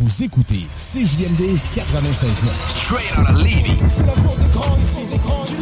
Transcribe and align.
Vous 0.00 0.22
écoutez 0.22 0.60
CJMD 0.76 1.58
96.9. 1.74 2.68
Straight 2.68 3.18
out 3.18 3.30
of 3.30 3.38
Levy. 3.38 3.76
C'est 3.88 4.06
la 4.06 4.12
porte 4.12 4.38
des 4.38 4.48
grands 4.50 4.76
ici, 4.76 5.00
des 5.10 5.18
grands 5.18 5.44
du 5.44 5.54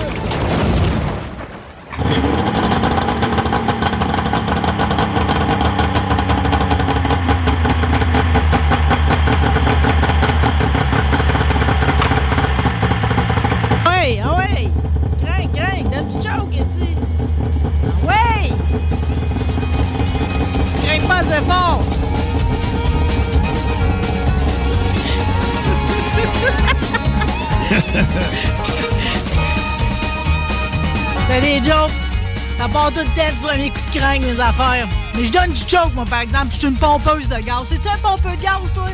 part 32.77 32.93
tout 32.93 33.01
le 33.01 33.07
temps 33.07 33.35
du 33.35 33.41
premier 33.41 33.71
coup 33.71 33.81
de 33.95 33.99
crank, 33.99 34.21
mes 34.21 34.41
affaires. 34.41 34.87
Mais 35.15 35.25
je 35.25 35.33
donne 35.33 35.51
du 35.51 35.61
choke, 35.61 35.95
moi, 35.95 36.05
par 36.09 36.21
exemple, 36.21 36.49
je 36.53 36.59
suis 36.59 36.69
une 36.69 36.75
pompeuse 36.75 37.29
de 37.29 37.37
gaz. 37.37 37.63
C'est-tu 37.65 37.89
un 37.89 37.97
pompeux 37.99 38.37
de 38.37 38.43
gaz, 38.43 38.73
toi? 38.75 38.85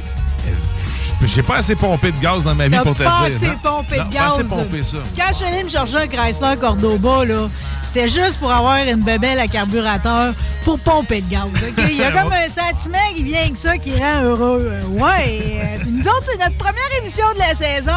J'ai 1.25 1.43
pas 1.43 1.59
assez 1.59 1.77
pompé 1.77 2.11
de 2.11 2.19
gaz 2.19 2.43
dans 2.43 2.55
ma 2.55 2.67
vie 2.67 2.77
pour 2.79 2.95
te 2.97 3.05
pas 3.05 3.29
le 3.29 3.39
dire. 3.39 3.51
assez 3.51 3.59
pompé 3.63 3.97
Non, 3.99 4.05
de 4.07 4.13
gaz. 4.13 4.33
assez 4.33 4.45
pompé 4.45 4.83
ça. 4.83 4.99
Quand 5.17 5.29
je 5.29 5.35
suis 5.35 5.65
me 5.65 5.69
chercher 5.69 5.97
un 5.99 6.07
Chrysler 6.09 6.57
Cordoba, 6.61 7.25
là, 7.25 7.49
c'était 7.85 8.09
juste 8.09 8.39
pour 8.41 8.53
avoir 8.53 8.79
une 8.79 9.03
bébelle 9.03 9.39
à 9.39 9.47
carburateur 9.47 10.35
pour 10.65 10.79
pomper 10.81 11.21
de 11.23 11.29
gaz. 11.31 11.45
Il 11.91 11.97
y 11.97 12.03
a 12.03 12.11
comme 12.23 12.33
un 12.33 12.49
sentiment 12.49 12.99
qui 13.15 13.23
vient 13.23 13.39
avec 13.41 13.57
ça 13.57 13.79
qui 13.79 13.95
rend 13.97 14.23
heureux. 14.23 14.69
Euh, 14.73 14.83
Ouais. 14.89 15.61
euh, 15.65 15.79
puis 15.81 15.91
nous 15.93 16.07
autres, 16.09 16.25
c'est 16.29 16.39
notre 16.39 16.57
première 16.59 16.99
émission 17.01 17.25
de 17.35 17.39
la 17.39 17.55
saison. 17.55 17.93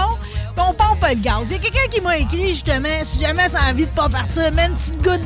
On 0.57 0.73
pompe 0.73 1.05
le 1.09 1.15
gaz. 1.15 1.49
Il 1.49 1.53
y 1.53 1.55
a 1.55 1.59
quelqu'un 1.59 1.87
qui 1.91 2.01
m'a 2.01 2.17
écrit 2.17 2.49
justement, 2.49 2.87
si 3.03 3.19
jamais 3.19 3.49
ça 3.49 3.59
a 3.67 3.71
envie 3.71 3.85
de 3.85 3.91
pas 3.91 4.09
partir, 4.09 4.51
mets 4.53 4.67
une 4.67 4.73
petite 4.73 5.01
goutte. 5.01 5.21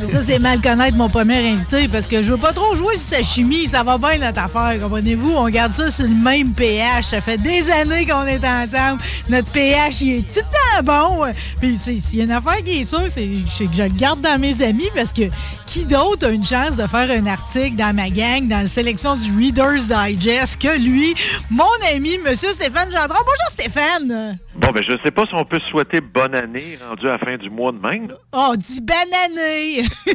Mais 0.00 0.08
ça, 0.08 0.22
c'est 0.22 0.38
mal 0.38 0.62
connaître 0.62 0.96
mon 0.96 1.10
premier 1.10 1.50
invité 1.50 1.86
parce 1.86 2.06
que 2.06 2.22
je 2.22 2.32
veux 2.32 2.38
pas 2.38 2.54
trop 2.54 2.74
jouer 2.74 2.96
sur 2.96 3.16
sa 3.16 3.22
chimie. 3.22 3.68
Ça 3.68 3.82
va 3.82 3.98
bien 3.98 4.16
notre 4.18 4.40
affaire, 4.40 4.80
comprenez-vous? 4.80 5.32
On 5.32 5.48
garde 5.50 5.72
ça 5.72 5.90
sur 5.90 6.06
le 6.06 6.14
même 6.14 6.52
pH. 6.52 7.06
Ça 7.06 7.20
fait 7.20 7.36
des 7.36 7.70
années 7.70 8.06
qu'on 8.06 8.24
est 8.26 8.42
ensemble. 8.44 9.02
Notre 9.28 9.48
pH, 9.48 10.00
il 10.00 10.18
est 10.20 10.32
tout 10.32 10.40
le 10.40 10.82
temps 10.82 11.16
bon. 11.18 11.26
Puis, 11.60 11.76
s'il 11.76 12.18
y 12.18 12.20
a 12.22 12.24
une 12.24 12.30
affaire 12.32 12.64
qui 12.64 12.80
est 12.80 12.84
sûre, 12.84 13.04
c'est 13.08 13.28
c'est 13.54 13.66
que 13.66 13.74
je 13.74 13.82
le 13.82 13.90
garde 13.90 14.22
dans 14.22 14.40
mes 14.40 14.62
amis 14.62 14.88
parce 14.94 15.12
que 15.12 15.24
qui 15.66 15.84
d'autre 15.84 16.26
a 16.26 16.30
une 16.30 16.44
chance 16.44 16.76
de 16.76 16.86
faire 16.86 17.10
un 17.10 17.26
article 17.26 17.76
dans 17.76 17.94
ma 17.94 18.08
gang, 18.08 18.48
dans 18.48 18.62
la 18.62 18.68
sélection 18.68 19.14
du 19.16 19.30
Reader's 19.36 19.88
Digest 19.88 20.60
que 20.60 20.78
lui, 20.78 21.14
mon 21.50 21.64
ami, 21.94 22.18
Monsieur 22.18 22.52
Stéphane 22.52 22.90
Gendron. 22.90 23.20
Bonjour 23.20 23.50
Stéphane! 23.50 23.99
Bon, 24.08 24.68
ben, 24.72 24.82
je 24.86 24.96
sais 25.04 25.10
pas 25.10 25.24
si 25.26 25.34
on 25.34 25.44
peut 25.44 25.58
se 25.60 25.70
souhaiter 25.70 26.00
bonne 26.00 26.34
année 26.34 26.78
rendu 26.88 27.06
à 27.08 27.12
la 27.12 27.18
fin 27.18 27.36
du 27.36 27.50
mois 27.50 27.72
de 27.72 27.78
même. 27.78 28.12
Oh, 28.32 28.54
du 28.56 28.80
banané! 28.80 29.84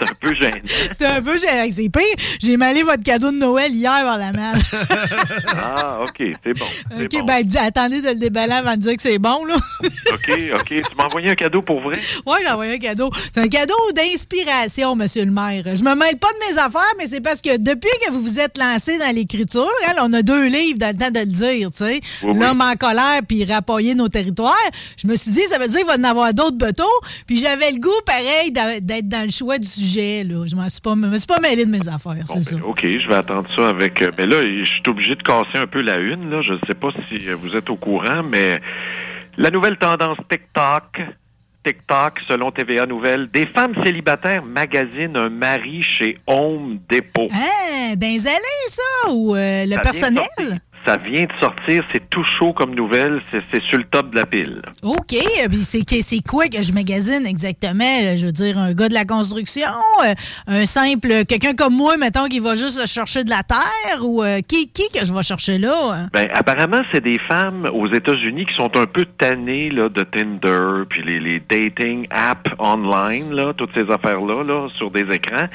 C'est 0.00 0.10
un 0.10 0.14
peu 0.20 0.34
gênant. 0.34 0.56
C'est 0.92 1.06
un 1.06 1.22
peu, 1.22 1.36
j'ai- 1.36 1.70
c'est 1.70 1.88
pire. 1.88 2.02
J'ai 2.40 2.56
malé 2.56 2.82
votre 2.82 3.02
cadeau 3.04 3.30
de 3.30 3.36
Noël 3.38 3.72
hier 3.72 3.90
par 4.02 4.18
la 4.18 4.32
malle. 4.32 4.58
Ah, 5.54 6.00
OK, 6.02 6.22
c'est 6.44 6.58
bon. 6.58 6.64
OK, 7.00 7.08
bon. 7.12 7.24
ben, 7.24 7.42
dis- 7.44 7.58
attendez 7.58 8.00
de 8.00 8.08
le 8.08 8.14
déballer 8.16 8.52
avant 8.52 8.72
de 8.72 8.78
dire 8.78 8.96
que 8.96 9.02
c'est 9.02 9.18
bon, 9.18 9.44
là. 9.44 9.56
OK, 10.12 10.30
OK. 10.54 10.66
Tu 10.68 10.96
m'as 10.96 11.04
envoyé 11.06 11.30
un 11.30 11.34
cadeau 11.34 11.60
pour 11.62 11.80
vrai? 11.80 11.98
ouais, 12.26 12.38
j'ai 12.42 12.48
envoyé 12.50 12.74
un 12.74 12.78
cadeau. 12.78 13.10
C'est 13.32 13.40
un 13.40 13.48
cadeau 13.48 13.74
d'inspiration, 13.94 14.96
monsieur 14.96 15.24
le 15.24 15.30
maire. 15.30 15.64
Je 15.74 15.82
me 15.82 15.94
mêle 15.94 16.16
pas 16.18 16.28
de 16.32 16.52
mes 16.52 16.58
affaires, 16.58 16.92
mais 16.98 17.06
c'est 17.06 17.20
parce 17.20 17.40
que 17.40 17.56
depuis 17.58 17.90
que 18.04 18.10
vous 18.12 18.20
vous 18.22 18.40
êtes 18.40 18.58
lancé 18.58 18.98
dans 18.98 19.14
l'écriture, 19.14 19.68
hein, 19.88 19.94
on 20.02 20.12
a 20.12 20.22
deux 20.22 20.46
livres 20.46 20.78
dans 20.78 20.90
le 20.90 20.96
temps 20.96 21.10
de 21.10 21.20
le 21.20 21.26
dire, 21.26 21.70
tu 21.70 21.78
sais. 21.78 22.00
Oui, 22.22 22.32
oui. 22.32 22.38
L'homme 22.42 22.60
en 22.60 22.74
colère 22.74 23.20
puis 23.28 23.44
rapporter 23.44 23.94
nos 23.94 24.08
territoires. 24.08 24.54
Je 24.96 25.06
me 25.06 25.16
suis 25.16 25.30
dit, 25.32 25.42
ça 25.42 25.58
veut 25.58 25.68
dire 25.68 25.78
qu'il 25.78 25.86
va 25.86 25.96
y 25.96 26.00
en 26.00 26.04
avoir 26.04 26.34
d'autres 26.34 26.56
bateaux. 26.58 26.82
Puis 27.26 27.38
j'avais 27.38 27.70
le 27.72 27.78
goût, 27.78 27.90
pareil, 28.06 28.52
d'être 28.52 29.08
dans 29.08 29.24
le 29.24 29.30
choix 29.30 29.58
du 29.58 29.66
sujet, 29.66 30.24
là. 30.24 30.44
Je 30.46 30.54
pas, 30.80 30.94
me 30.94 31.16
suis 31.18 31.26
pas 31.26 31.38
mêlé 31.40 31.64
de 31.64 31.70
mes 31.70 31.86
affaires, 31.88 32.14
Bon, 32.26 32.34
c'est 32.34 32.42
ça. 32.42 32.56
ben, 32.56 32.62
OK, 32.64 32.80
je 32.82 33.08
vais 33.08 33.14
attendre 33.14 33.48
ça 33.56 33.68
avec. 33.68 34.00
euh, 34.02 34.10
Ben 34.16 34.28
là, 34.28 34.42
je 34.42 34.64
suis 34.64 34.82
obligé 34.88 35.14
de 35.14 35.22
casser 35.22 35.56
un 35.56 35.66
peu 35.66 35.80
la 35.82 35.96
une. 35.98 36.30
Là. 36.30 36.42
Je 36.42 36.52
ne 36.54 36.58
sais 36.66 36.74
pas 36.74 36.88
si 37.08 37.28
euh, 37.28 37.36
vous 37.40 37.56
êtes 37.56 37.68
au 37.70 37.76
courant, 37.76 38.22
mais 38.22 38.60
la 39.38 39.50
nouvelle 39.50 39.76
tendance 39.78 40.18
TikTok. 40.30 41.00
TikTok, 41.64 42.18
selon 42.26 42.50
TVA 42.50 42.86
Nouvelles, 42.86 43.28
des 43.32 43.46
femmes 43.46 43.72
célibataires 43.84 44.42
magasinent 44.42 45.16
un 45.16 45.28
mari 45.30 45.80
chez 45.82 46.18
Home 46.26 46.80
Depot. 46.90 47.28
Hein, 47.32 47.94
dans 47.96 48.06
les 48.08 48.26
allées, 48.26 48.66
ça? 48.68 49.10
Ou 49.12 49.36
euh, 49.36 49.64
le 49.66 49.74
Ça 49.74 49.78
personnel? 49.80 50.60
Ça 50.84 50.96
vient 50.96 51.22
de 51.22 51.32
sortir, 51.40 51.84
c'est 51.92 52.10
tout 52.10 52.24
chaud 52.24 52.52
comme 52.52 52.74
nouvelle, 52.74 53.22
c'est 53.30 53.62
sur 53.68 53.78
le 53.78 53.84
top 53.84 54.10
de 54.10 54.16
la 54.16 54.26
pile. 54.26 54.62
OK. 54.82 55.14
euh, 55.14 55.48
c'est 55.52 56.28
quoi 56.28 56.48
que 56.48 56.60
je 56.60 56.72
magasine 56.72 57.24
exactement? 57.24 57.84
Euh, 58.02 58.16
Je 58.16 58.26
veux 58.26 58.32
dire, 58.32 58.58
un 58.58 58.74
gars 58.74 58.88
de 58.88 58.94
la 58.94 59.04
construction, 59.04 59.68
euh, 60.04 60.14
un 60.48 60.66
simple, 60.66 61.24
quelqu'un 61.24 61.54
comme 61.54 61.76
moi, 61.76 61.96
mettons, 61.96 62.26
qui 62.26 62.40
va 62.40 62.56
juste 62.56 62.84
chercher 62.86 63.22
de 63.22 63.30
la 63.30 63.44
terre, 63.44 64.02
ou 64.02 64.24
euh, 64.24 64.40
qui, 64.40 64.70
qui 64.72 64.90
que 64.90 65.06
je 65.06 65.14
vais 65.14 65.22
chercher 65.22 65.58
là? 65.58 66.08
Ben, 66.12 66.28
apparemment, 66.34 66.82
c'est 66.92 67.02
des 67.02 67.18
femmes 67.28 67.68
aux 67.72 67.86
États-Unis 67.86 68.46
qui 68.46 68.54
sont 68.54 68.76
un 68.76 68.86
peu 68.86 69.04
tannées 69.04 69.70
là, 69.70 69.88
de 69.88 70.02
Tinder, 70.02 70.84
puis 70.88 71.02
les, 71.04 71.20
les 71.20 71.40
dating 71.40 72.08
apps 72.10 72.50
online, 72.58 73.32
là, 73.32 73.52
toutes 73.56 73.70
ces 73.74 73.88
affaires-là, 73.88 74.42
là, 74.42 74.68
sur 74.76 74.90
des 74.90 75.06
écrans. 75.12 75.46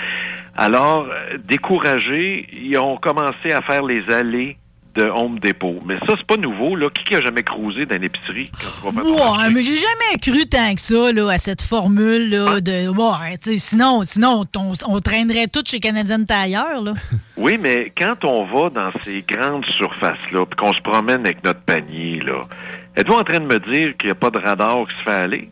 Alors, 0.55 1.05
découragés, 1.47 2.47
ils 2.53 2.77
ont 2.77 2.97
commencé 2.97 3.51
à 3.51 3.61
faire 3.61 3.83
les 3.83 4.09
allées 4.09 4.57
de 4.97 5.03
Home 5.03 5.39
Depot. 5.39 5.79
Mais 5.85 5.97
ça, 5.99 6.15
c'est 6.17 6.25
pas 6.25 6.37
nouveau, 6.37 6.75
là. 6.75 6.89
Qui 6.89 7.03
qui 7.03 7.15
a 7.15 7.21
jamais 7.21 7.43
cruisé 7.43 7.85
dans 7.85 7.97
l'épicerie 7.97 8.49
quand 8.81 8.91
Ouais, 8.91 9.49
mais 9.53 9.61
j'ai 9.61 9.75
jamais 9.75 10.19
cru 10.21 10.47
tant 10.47 10.73
que 10.73 10.81
ça 10.81 11.11
là, 11.13 11.29
à 11.29 11.37
cette 11.37 11.61
formule 11.61 12.29
là, 12.29 12.59
de. 12.59 12.89
Ouais, 12.89 13.37
tu 13.37 13.51
sais, 13.51 13.57
sinon, 13.57 14.03
sinon 14.03 14.43
on, 14.57 14.73
on 14.87 14.99
traînerait 14.99 15.47
tout 15.47 15.61
chez 15.65 15.79
Canadian 15.79 16.23
Tire. 16.25 16.81
Là. 16.81 16.93
Oui, 17.37 17.59
mais 17.61 17.93
quand 17.95 18.25
on 18.25 18.45
va 18.45 18.71
dans 18.71 18.91
ces 19.05 19.21
grandes 19.21 19.63
surfaces-là, 19.65 20.47
puis 20.47 20.55
qu'on 20.57 20.73
se 20.73 20.81
promène 20.81 21.19
avec 21.19 21.43
notre 21.43 21.59
panier, 21.61 22.19
là, 22.21 22.47
êtes-vous 22.95 23.13
en 23.13 23.23
train 23.23 23.39
de 23.39 23.45
me 23.45 23.59
dire 23.59 23.95
qu'il 23.95 24.07
n'y 24.07 24.11
a 24.11 24.15
pas 24.15 24.31
de 24.31 24.39
radar 24.39 24.87
qui 24.87 24.97
se 24.97 25.03
fait 25.03 25.11
aller? 25.11 25.49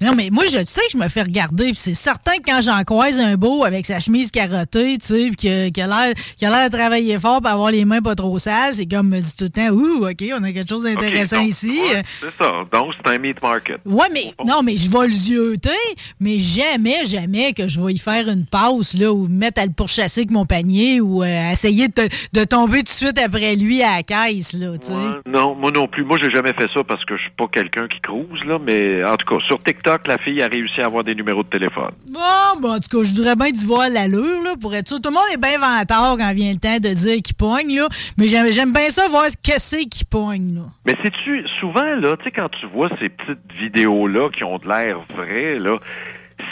Non, 0.00 0.14
mais 0.16 0.28
moi, 0.30 0.44
je 0.46 0.62
sais 0.64 0.80
que 0.82 0.92
je 0.92 0.98
me 0.98 1.08
fais 1.08 1.22
regarder. 1.22 1.66
puis 1.66 1.76
c'est 1.76 1.94
certain 1.94 2.36
que 2.36 2.42
quand 2.46 2.60
j'en 2.62 2.82
croise 2.84 3.18
un 3.18 3.36
beau 3.36 3.64
avec 3.64 3.86
sa 3.86 3.98
chemise 4.00 4.30
carottée, 4.30 4.98
tu 4.98 5.06
sais, 5.06 5.30
qu'il 5.36 5.82
a 5.82 5.86
l'air 5.86 6.14
qu'il 6.36 6.46
a 6.48 6.50
l'air 6.50 6.70
de 6.70 6.76
travailler 6.76 7.18
fort 7.18 7.40
pour 7.40 7.50
avoir 7.50 7.70
les 7.70 7.84
mains 7.84 8.00
pas 8.02 8.14
trop 8.14 8.38
sales, 8.38 8.74
c'est 8.74 8.86
comme 8.86 9.08
me 9.08 9.20
dit 9.20 9.36
tout 9.36 9.44
le 9.44 9.50
temps, 9.50 9.68
ouh, 9.70 10.06
OK, 10.08 10.24
on 10.38 10.42
a 10.44 10.52
quelque 10.52 10.68
chose 10.68 10.84
d'intéressant 10.84 11.40
ici. 11.42 11.78
ouais, 11.92 12.02
c'est 12.20 12.42
ça. 12.42 12.52
Donc, 12.72 12.92
c'est 12.96 13.12
un 13.14 13.18
meat 13.18 13.40
market. 13.42 13.80
Ouais, 13.84 14.06
mais 14.12 14.32
non, 14.44 14.62
mais 14.62 14.76
je 14.76 14.90
vais 14.90 15.06
le 15.06 15.12
zioter, 15.12 15.70
mais 16.20 16.38
jamais, 16.38 17.06
jamais 17.06 17.52
que 17.52 17.68
je 17.68 17.80
vais 17.80 17.92
y 17.94 17.98
faire 17.98 18.28
une 18.28 18.46
pause 18.46 18.94
là 18.98 19.12
ou 19.12 19.28
me 19.28 19.36
mettre 19.38 19.60
à 19.60 19.66
le 19.66 19.72
pourchasser 19.72 20.20
avec 20.22 20.30
mon 20.30 20.46
panier 20.46 21.00
ou 21.00 21.22
euh, 21.22 21.50
essayer 21.52 21.88
de, 21.88 22.08
de 22.32 22.44
tomber 22.44 22.78
tout 22.78 22.84
de 22.84 22.88
suite 22.88 23.18
après 23.18 23.56
lui 23.56 23.82
à 23.82 23.96
la 23.96 24.02
caisse 24.02 24.52
là, 24.54 24.76
tu 24.78 24.86
sais. 24.88 24.92
Ouais, 24.92 25.20
non, 25.26 25.54
moi 25.54 25.70
non 25.70 25.86
plus. 25.86 26.04
Moi, 26.04 26.18
j'ai 26.22 26.30
jamais 26.30 26.52
fait 26.52 26.68
ça 26.72 26.82
parce 26.84 27.04
que 27.04 27.16
je 27.16 27.22
suis 27.22 27.30
pas 27.36 27.46
quelqu'un 27.50 27.86
qui 27.88 28.00
cruise, 28.00 28.44
là. 28.46 28.58
Mais 28.64 29.04
en 29.04 29.16
tout 29.16 29.26
cas, 29.34 29.40
sur 29.46 29.62
TikTok, 29.62 29.75
TikTok, 29.76 30.06
la 30.06 30.18
fille 30.18 30.42
a 30.42 30.48
réussi 30.48 30.80
à 30.80 30.86
avoir 30.86 31.04
des 31.04 31.14
numéros 31.14 31.42
de 31.42 31.48
téléphone. 31.48 31.92
Bon, 32.10 32.60
bon, 32.60 32.74
en 32.74 32.78
tout 32.78 32.88
cas, 32.98 33.08
je 33.08 33.14
voudrais 33.14 33.36
bien 33.36 33.50
d'y 33.50 33.66
voir 33.66 33.88
l'allure, 33.88 34.42
là, 34.42 34.54
pour 34.60 34.74
être 34.74 34.88
sûr. 34.88 35.00
Tout 35.00 35.10
le 35.10 35.14
monde 35.14 35.24
est 35.32 35.40
bien 35.40 35.58
vantard 35.58 36.16
quand 36.18 36.32
vient 36.34 36.52
le 36.52 36.58
temps 36.58 36.78
de 36.78 36.94
dire 36.94 37.22
qu'il 37.22 37.36
pogne, 37.36 37.76
là. 37.76 37.88
Mais 38.18 38.28
j'aime, 38.28 38.50
j'aime 38.50 38.72
bien 38.72 38.90
ça, 38.90 39.06
voir 39.08 39.26
ce 39.26 39.36
que 39.36 39.58
c'est 39.58 39.84
qu'il 39.84 40.06
pogne, 40.06 40.54
là. 40.56 40.62
Mais 40.86 40.94
sais-tu, 41.02 41.44
souvent, 41.60 41.94
là, 41.96 42.16
tu 42.16 42.24
sais, 42.24 42.30
quand 42.30 42.48
tu 42.48 42.66
vois 42.66 42.88
ces 43.00 43.08
petites 43.08 43.52
vidéos-là 43.58 44.30
qui 44.30 44.44
ont 44.44 44.58
de 44.58 44.66
l'air 44.66 44.98
vraies, 45.14 45.58
là, 45.58 45.78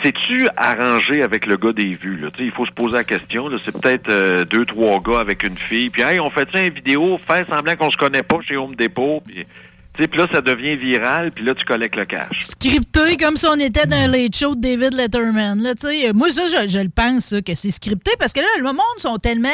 c'est-tu 0.03 0.49
arrangé 0.57 1.23
avec 1.23 1.47
le 1.47 1.57
gars 1.57 1.73
des 1.73 1.93
vues? 1.93 2.17
Là? 2.17 2.29
Il 2.39 2.51
faut 2.53 2.67
se 2.67 2.73
poser 2.73 2.95
la 2.95 3.05
question. 3.05 3.49
là. 3.49 3.59
C'est 3.65 3.73
peut-être 3.73 4.11
euh, 4.11 4.45
deux, 4.45 4.65
trois 4.65 5.01
gars 5.01 5.21
avec 5.21 5.43
une 5.47 5.59
fille. 5.59 5.91
Puis, 5.91 6.03
hey, 6.03 6.21
on 6.21 6.31
fait 6.31 6.49
ça 6.53 6.63
une 6.63 6.73
vidéo, 6.73 7.19
faire 7.27 7.47
semblant 7.49 7.75
qu'on 7.77 7.91
se 7.91 7.97
connaît 7.97 8.23
pas 8.23 8.39
chez 8.47 8.57
Home 8.57 8.75
Depot. 8.77 9.23
Puis, 9.27 9.45
sais, 10.03 10.09
puis 10.09 10.19
là, 10.19 10.27
ça 10.33 10.41
devient 10.41 10.77
viral. 10.77 11.31
Puis 11.33 11.45
là, 11.45 11.55
tu 11.55 11.65
collectes 11.65 11.97
le 11.97 12.05
cash. 12.05 12.39
Scripté 12.41 13.17
comme 13.17 13.37
si 13.37 13.47
on 13.47 13.55
était 13.55 13.87
dans 13.87 14.11
late 14.11 14.35
show 14.37 14.55
de 14.55 14.61
David 14.61 14.95
Letterman, 14.95 15.63
là. 15.63 15.73
Moi, 16.15 16.31
ça, 16.31 16.43
je, 16.47 16.69
je 16.69 16.79
le 16.79 16.89
pense, 16.89 17.27
ça, 17.27 17.43
que 17.43 17.55
c'est 17.55 17.71
scripté 17.71 18.13
parce 18.19 18.33
que 18.33 18.41
là, 18.41 18.47
le 18.59 18.65
monde 18.65 18.81
sont 18.99 19.19
tellement 19.19 19.49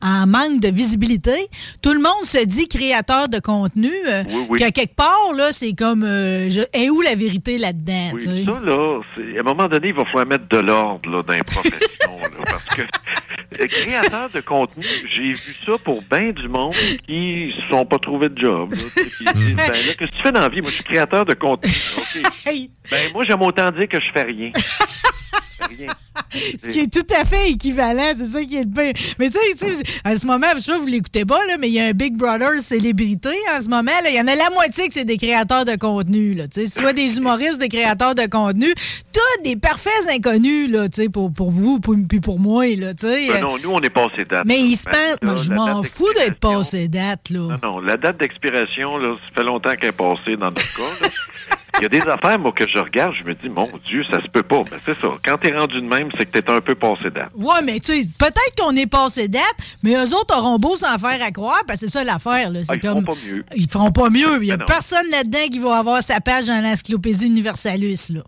en 0.00 0.26
manque 0.26 0.60
de 0.60 0.68
visibilité. 0.68 1.34
Tout 1.82 1.92
le 1.92 2.00
monde 2.00 2.24
se 2.24 2.44
dit 2.44 2.68
créateur 2.68 3.28
de 3.28 3.38
contenu. 3.38 3.92
euh, 4.08 4.22
Oui, 4.28 4.46
oui. 4.50 4.58
Qu'à 4.58 4.70
quelque 4.70 4.94
part, 4.96 5.32
là, 5.36 5.52
c'est 5.52 5.72
comme, 5.74 6.04
euh, 6.04 6.48
je- 6.50 6.60
est 6.72 6.88
où 6.90 7.00
la 7.02 7.14
vérité 7.14 7.58
là-dedans, 7.58 8.10
Oui, 8.14 8.20
ça, 8.20 8.30
là, 8.30 9.00
à 9.36 9.40
un 9.40 9.42
moment 9.42 9.66
donné, 9.68 9.88
il 9.88 9.94
va 9.94 10.04
falloir 10.06 10.26
mettre 10.26 10.48
de 10.48 10.58
l'ordre 10.58 11.10
là, 11.10 11.22
dans 11.22 11.32
les 11.34 11.42
professions. 11.42 12.18
là, 12.22 12.44
parce 12.50 12.64
que 12.64 12.82
euh, 12.82 13.66
créateur 13.66 14.30
de 14.30 14.40
contenu, 14.40 14.84
j'ai 15.14 15.32
vu 15.32 15.54
ça 15.66 15.72
pour 15.84 16.02
bien 16.10 16.30
du 16.30 16.48
monde 16.48 16.74
qui 17.06 17.52
se 17.56 17.68
sont 17.70 17.84
pas 17.84 17.98
trouvés 17.98 18.28
de 18.30 18.38
job. 18.40 18.72
Là, 18.72 19.02
qui 19.18 19.24
disent, 19.38 19.56
ben, 19.56 19.72
là, 19.86 19.94
qu'est-ce 19.98 20.10
que 20.10 20.16
tu 20.16 20.22
fais 20.22 20.32
dans 20.32 20.40
la 20.40 20.48
vie? 20.48 20.60
Moi, 20.60 20.70
je 20.70 20.76
suis 20.76 20.84
créateur 20.84 21.24
de 21.24 21.34
contenu. 21.34 21.70
OK? 21.98 22.32
Hey, 22.46 22.70
Ben, 22.90 23.12
moi, 23.12 23.24
j'aime 23.28 23.42
autant 23.42 23.70
dire 23.70 23.88
que 23.88 23.98
je 24.00 24.10
fais 24.14 24.22
rien. 24.26 24.50
Rien. 25.68 25.86
ce 26.58 26.68
qui 26.68 26.80
est 26.80 26.92
tout 26.92 27.06
à 27.18 27.24
fait 27.24 27.50
équivalent, 27.50 28.12
c'est 28.14 28.26
ça 28.26 28.42
qui 28.44 28.56
est 28.56 28.64
le 28.64 28.70
pire. 28.70 28.92
Mais 29.18 29.30
tu 29.30 29.38
sais, 29.56 29.72
à 30.04 30.16
ce 30.16 30.26
moment, 30.26 30.46
je 30.54 30.60
sais 30.60 30.72
que 30.72 30.78
vous 30.78 30.86
l'écoutez 30.86 31.24
pas, 31.24 31.38
là, 31.46 31.56
mais 31.58 31.68
il 31.68 31.74
y 31.74 31.80
a 31.80 31.86
un 31.86 31.92
Big 31.92 32.16
Brother 32.16 32.58
célébrité 32.60 33.30
en 33.56 33.60
ce 33.62 33.68
moment. 33.68 33.90
Il 34.08 34.14
y 34.14 34.20
en 34.20 34.26
a 34.26 34.34
la 34.34 34.50
moitié 34.50 34.88
que 34.88 34.94
c'est 34.94 35.04
des 35.04 35.16
créateurs 35.16 35.64
de 35.64 35.76
contenu. 35.76 36.34
Là, 36.34 36.44
soit 36.66 36.92
des 36.92 37.16
humoristes, 37.16 37.58
des 37.60 37.68
créateurs 37.68 38.14
de 38.14 38.26
contenu, 38.26 38.72
tous 39.12 39.42
des 39.42 39.56
parfaits 39.56 39.92
inconnus 40.10 40.68
là, 40.70 40.86
pour, 41.12 41.32
pour 41.32 41.50
vous 41.50 41.80
pour- 41.80 41.96
puis 42.08 42.20
pour 42.20 42.38
moi. 42.38 42.66
Là. 42.76 42.92
Ben 43.02 43.40
non, 43.40 43.56
nous, 43.58 43.70
on 43.70 43.80
est 43.80 43.90
passé 43.90 44.22
date. 44.28 44.44
mais 44.44 44.60
ils 44.60 44.76
se 44.76 44.84
Ben, 44.84 45.16
pensent... 45.20 45.44
je 45.44 45.52
m'en 45.52 45.82
fous 45.82 46.12
d'être 46.14 46.38
passé 46.38 46.88
date. 46.88 47.30
Là. 47.30 47.40
Non, 47.40 47.58
non, 47.62 47.80
la 47.80 47.96
date 47.96 48.18
d'expiration, 48.18 49.00
ça 49.00 49.16
fait 49.34 49.44
longtemps 49.44 49.72
qu'elle 49.72 49.90
est 49.90 49.92
passée 49.92 50.36
dans 50.38 50.46
notre 50.46 50.76
cas. 50.76 51.08
Il 51.78 51.82
y 51.82 51.86
a 51.86 51.88
des 51.88 52.00
affaires, 52.06 52.38
moi, 52.38 52.52
que 52.52 52.68
je 52.68 52.78
regarde, 52.78 53.14
je 53.18 53.24
me 53.24 53.34
dis, 53.34 53.48
mon 53.48 53.68
Dieu, 53.86 54.04
ça 54.10 54.20
se 54.22 54.28
peut 54.28 54.42
pas. 54.42 54.62
Ben, 54.70 54.78
c'est 54.84 54.98
ça. 55.00 55.08
Quand 55.24 55.38
t'es 55.38 55.56
rendu 55.56 55.80
de 55.80 55.86
même, 55.86 56.08
c'est 56.18 56.26
que 56.30 56.38
t'es 56.38 56.50
un 56.50 56.60
peu 56.60 56.74
passé 56.74 57.10
date. 57.10 57.30
Ouais, 57.34 57.62
mais 57.64 57.80
tu 57.80 57.92
sais, 57.92 58.06
peut-être 58.18 58.54
qu'on 58.58 58.76
est 58.76 58.86
passé 58.86 59.26
date, 59.28 59.42
mais 59.82 59.94
eux 59.94 60.14
autres 60.14 60.36
auront 60.38 60.58
beau 60.58 60.76
s'en 60.76 60.98
faire 60.98 61.22
à 61.22 61.30
croire, 61.30 61.62
parce 61.66 61.80
que 61.80 61.86
c'est 61.86 61.92
ça 61.92 62.04
l'affaire. 62.04 62.50
Là. 62.50 62.60
C'est 62.62 62.72
Ah, 62.72 62.76
ils 62.76 62.80
comme... 62.80 63.04
feront 63.04 63.14
pas 63.14 63.20
mieux. 63.26 63.44
Ils 63.56 63.70
feront 63.70 63.90
pas 63.92 64.10
mieux. 64.10 64.42
Il 64.42 64.48
y 64.48 64.52
a 64.52 64.56
Ben 64.58 64.64
personne 64.66 65.10
là-dedans 65.10 65.48
qui 65.50 65.58
va 65.58 65.78
avoir 65.78 66.02
sa 66.02 66.20
page 66.20 66.44
dans 66.44 66.62
l'encyclopédie 66.62 67.26
Universalis. 67.26 68.08
Là. 68.10 68.20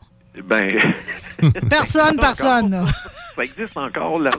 Ben. 0.44 0.68
Personne, 1.68 2.16
personne. 2.20 2.70
Là. 2.70 2.84
Ça 3.36 3.44
existe 3.44 3.76
encore, 3.76 4.18
là. 4.20 4.30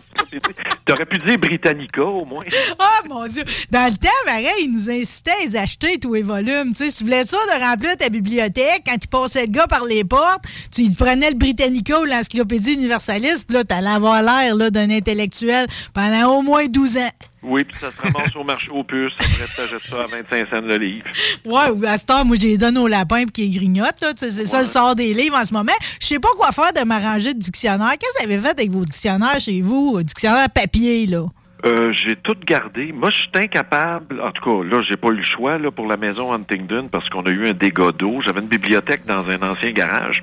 T'aurais 0.85 1.05
pu 1.05 1.17
dire 1.17 1.37
Britannica, 1.37 2.03
au 2.03 2.25
moins. 2.25 2.43
Ah, 2.79 3.01
mon 3.07 3.25
Dieu! 3.25 3.43
Dans 3.71 3.91
le 3.91 3.97
temps, 3.97 4.09
pareil, 4.25 4.45
ils 4.61 4.71
nous 4.71 4.89
incitaient 4.89 5.31
à 5.31 5.45
les 5.45 5.55
acheter, 5.55 5.97
tous 5.97 6.13
les 6.13 6.21
volumes. 6.21 6.73
Tu 6.75 6.89
sais, 6.89 6.97
tu 6.97 7.03
voulais 7.03 7.25
sûr 7.25 7.39
de 7.39 7.63
remplir 7.63 7.97
ta 7.97 8.09
bibliothèque, 8.09 8.83
quand 8.85 8.97
il 9.01 9.07
passait 9.07 9.45
le 9.45 9.51
gars 9.51 9.67
par 9.67 9.85
les 9.85 10.03
portes, 10.03 10.43
tu 10.71 10.89
prenais 10.91 11.29
le 11.29 11.35
Britannica 11.35 11.99
ou 11.99 12.03
l'Encyclopédie 12.03 12.73
Universalis, 12.73 13.43
puis 13.45 13.55
là, 13.55 13.63
t'allais 13.63 13.89
avoir 13.89 14.21
l'air 14.21 14.71
d'un 14.71 14.89
intellectuel 14.89 15.67
pendant 15.93 16.37
au 16.37 16.41
moins 16.41 16.65
12 16.65 16.97
ans. 16.97 17.11
Oui, 17.47 17.63
puis 17.63 17.77
ça 17.77 17.91
se 17.91 18.01
ramasse 18.01 18.35
au 18.35 18.43
marché 18.43 18.69
aux 18.71 18.83
puces. 18.83 19.13
Après, 19.19 19.45
t'achètes 19.55 19.81
ça 19.81 20.03
à 20.03 20.07
25 20.07 20.49
cents 20.49 20.61
le 20.61 20.77
livre. 20.77 21.05
Ouais, 21.45 21.69
ou 21.69 21.85
à 21.85 21.97
cette 21.97 22.09
heure, 22.09 22.25
moi, 22.25 22.35
j'ai 22.39 22.49
les 22.49 22.57
donne 22.57 22.77
au 22.77 22.87
lapin 22.87 23.23
puis 23.25 23.31
qui 23.31 23.57
grignote, 23.57 23.95
là. 24.01 24.13
Tu 24.13 24.25
sais, 24.25 24.31
C'est 24.31 24.45
ça 24.47 24.59
le 24.59 24.65
sort 24.65 24.95
des 24.95 25.13
livres 25.13 25.37
en 25.37 25.45
ce 25.45 25.53
moment. 25.53 25.71
Je 26.01 26.07
sais 26.07 26.19
pas 26.19 26.29
quoi 26.37 26.51
faire 26.51 26.73
de 26.73 26.87
m'arranger 26.87 27.33
de 27.33 27.39
dictionnaire. 27.39 27.91
Qu'est-ce 27.99 28.23
que 28.23 28.27
vous 28.27 28.33
avez 28.33 28.41
fait 28.41 28.59
avec 28.59 28.71
vos 28.71 28.83
dictionnaires 28.83 29.39
chez 29.39 29.61
vous? 29.61 30.01
Dictionnaire 30.01 30.49
papier, 30.49 31.05
là? 31.05 31.25
Euh, 31.65 31.91
j'ai 31.93 32.15
tout 32.17 32.35
gardé. 32.45 32.91
Moi, 32.91 33.09
je 33.09 33.17
suis 33.17 33.29
incapable. 33.35 34.21
En 34.21 34.31
tout 34.31 34.43
cas, 34.43 34.67
là, 34.69 34.83
j'ai 34.87 34.97
pas 34.97 35.09
eu 35.09 35.17
le 35.17 35.25
choix 35.25 35.57
là, 35.57 35.71
pour 35.71 35.87
la 35.87 35.97
maison 35.97 36.33
Huntington 36.33 36.89
parce 36.91 37.09
qu'on 37.09 37.23
a 37.23 37.29
eu 37.29 37.47
un 37.47 37.53
dégât 37.53 37.91
d'eau. 37.91 38.21
J'avais 38.23 38.41
une 38.41 38.47
bibliothèque 38.47 39.05
dans 39.05 39.25
un 39.27 39.41
ancien 39.41 39.71
garage. 39.71 40.21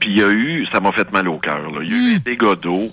Puis 0.00 0.10
il 0.10 0.18
y 0.18 0.22
a 0.22 0.30
eu, 0.30 0.66
ça 0.72 0.80
m'a 0.80 0.92
fait 0.92 1.10
mal 1.12 1.28
au 1.28 1.38
cœur. 1.38 1.60
Il 1.82 1.90
y 1.90 1.94
a 1.94 1.96
eu 1.96 2.16
un 2.16 2.18
dégât 2.18 2.56
d'eau. 2.56 2.90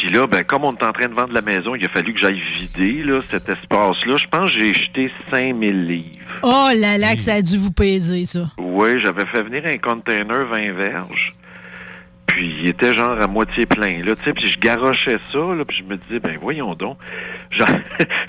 Puis 0.00 0.08
là, 0.08 0.26
ben, 0.26 0.42
comme 0.44 0.64
on 0.64 0.74
est 0.74 0.82
en 0.82 0.92
train 0.92 1.08
de 1.08 1.14
vendre 1.14 1.34
la 1.34 1.42
maison, 1.42 1.74
il 1.74 1.84
a 1.84 1.88
fallu 1.90 2.14
que 2.14 2.20
j'aille 2.20 2.40
vider 2.40 3.02
là, 3.02 3.20
cet 3.30 3.50
espace-là. 3.50 4.16
Je 4.16 4.26
pense 4.28 4.50
que 4.50 4.58
j'ai 4.58 4.72
jeté 4.72 5.12
5000 5.30 5.86
livres. 5.86 6.40
Oh 6.42 6.70
là 6.74 6.96
là, 6.96 7.14
que 7.14 7.20
ça 7.20 7.34
a 7.34 7.42
dû 7.42 7.58
vous 7.58 7.70
peser, 7.70 8.24
ça. 8.24 8.48
Oui, 8.56 8.98
j'avais 8.98 9.26
fait 9.26 9.42
venir 9.42 9.62
un 9.66 9.76
container 9.76 10.46
20 10.46 10.72
verges. 10.72 11.34
Puis 12.32 12.54
il 12.62 12.68
était 12.68 12.94
genre 12.94 13.20
à 13.20 13.26
moitié 13.26 13.66
plein, 13.66 14.02
là, 14.04 14.14
tu 14.16 14.24
sais, 14.24 14.32
puis 14.32 14.50
je 14.50 14.58
garochais 14.58 15.18
ça, 15.32 15.38
là, 15.38 15.64
puis 15.66 15.76
je 15.78 15.82
me 15.84 15.96
disais, 15.96 16.20
ben 16.20 16.38
voyons 16.40 16.74
donc. 16.74 16.98
Genre- 17.50 17.68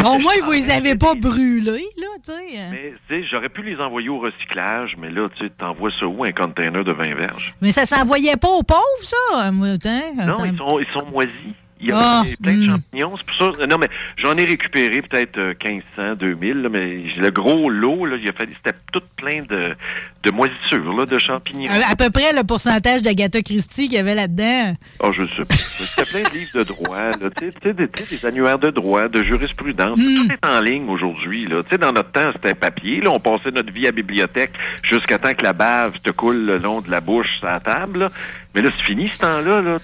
Au 0.06 0.18
moins, 0.20 0.34
vous 0.44 0.52
les 0.54 0.70
avez 0.72 0.96
pas 0.96 1.14
brûlés, 1.16 1.86
là, 1.98 2.08
tu 2.26 2.32
sais. 2.32 2.58
Mais, 2.72 2.94
tu 3.08 3.22
sais, 3.22 3.28
j'aurais 3.32 3.50
pu 3.50 3.62
les 3.62 3.78
envoyer 3.80 4.10
au 4.10 4.20
recyclage, 4.20 4.96
mais 4.98 5.12
là, 5.12 5.30
tu 5.36 5.44
sais, 5.46 5.52
t'envoies 5.58 5.92
ça 6.00 6.08
où, 6.08 6.24
un 6.24 6.32
container 6.32 6.84
de 6.84 6.92
20 6.92 7.16
verges? 7.16 7.54
Mais 7.62 7.72
ça 7.72 7.86
s'envoyait 7.86 8.38
pas 8.38 8.50
aux 8.50 8.64
pauvres, 8.64 8.82
ça? 9.04 9.16
hein? 10.18 10.26
Non, 10.26 10.46
ils 10.46 10.58
sont, 10.58 10.80
ils 10.80 11.00
sont 11.00 11.06
moisis. 11.12 11.32
Il 11.82 11.90
y 11.90 11.92
a 11.92 11.98
Ah, 12.00 12.24
plein 12.42 12.54
de 12.54 12.58
hmm. 12.58 12.70
champignons. 12.72 13.16
C'est 13.18 13.26
pour 13.26 13.56
ça. 13.58 13.66
Non, 13.68 13.78
mais 13.80 13.88
j'en 14.18 14.36
ai 14.38 14.46
récupéré 14.46 15.02
peut-être 15.02 15.38
euh, 15.38 15.54
1500, 15.64 16.16
2000, 16.20 16.62
là, 16.62 16.70
mais 16.70 17.04
le 17.18 17.30
gros 17.32 17.70
lot, 17.70 18.06
là, 18.06 18.18
il 18.22 18.30
a 18.30 18.34
fallu, 18.34 18.52
c'était 18.56 18.78
tout 18.94 19.02
plein 19.16 19.42
de, 19.50 19.76
de 20.24 20.32
moisissures, 20.32 20.94
là, 20.98 21.06
de 21.06 21.18
champignons. 21.18 21.70
À, 21.72 21.92
à 21.92 21.96
peu 21.96 22.10
près 22.10 22.34
le 22.34 22.44
pourcentage 22.44 23.02
d'Agatha 23.02 23.42
Christie 23.42 23.88
qu'il 23.88 23.98
y 23.98 24.00
avait 24.00 24.16
là-dedans. 24.16 24.76
Oh, 25.00 25.12
je 25.12 25.24
sais 25.24 25.46
pas. 25.48 25.56
C'était 25.56 26.20
plein 26.20 26.30
de 26.30 26.34
livres 26.36 26.60
de 26.60 26.64
droit, 26.64 26.98
là. 27.20 27.30
Tu 27.38 27.50
sais, 27.52 27.74
des, 27.74 27.88
des 27.88 28.26
annuaires 28.26 28.60
de 28.60 28.70
droit, 28.70 29.08
de 29.08 29.24
jurisprudence. 29.24 29.98
Hmm. 29.98 30.28
Tout 30.28 30.34
est 30.34 30.46
en 30.48 30.62
ligne 30.62 30.88
aujourd'hui, 30.90 31.48
là. 31.48 31.64
Tu 31.64 31.70
sais, 31.72 31.78
dans 31.78 31.92
notre 31.94 32.12
temps, 32.12 32.32
c'était 32.34 32.54
papier, 32.56 33.02
là. 33.02 33.12
On 33.12 33.20
passait 33.20 33.52
notre 33.52 33.72
vie 33.74 33.84
à 33.84 33.86
la 33.88 33.92
bibliothèque 33.94 34.52
jusqu'à 34.84 35.18
temps 35.18 35.34
que 35.34 35.44
la 35.44 35.54
bave 35.54 36.00
te 36.04 36.12
coule 36.12 36.46
le 36.46 36.58
long 36.58 36.82
de 36.82 36.92
la 36.92 37.02
bouche 37.02 37.38
sur 37.40 37.48
la 37.48 37.60
table, 37.60 38.00
là. 38.00 38.12
Mais 38.54 38.62
là, 38.62 38.70
c'est 38.78 38.86
fini, 38.86 39.08
ce 39.08 39.20
temps-là, 39.20 39.62
là. 39.62 39.78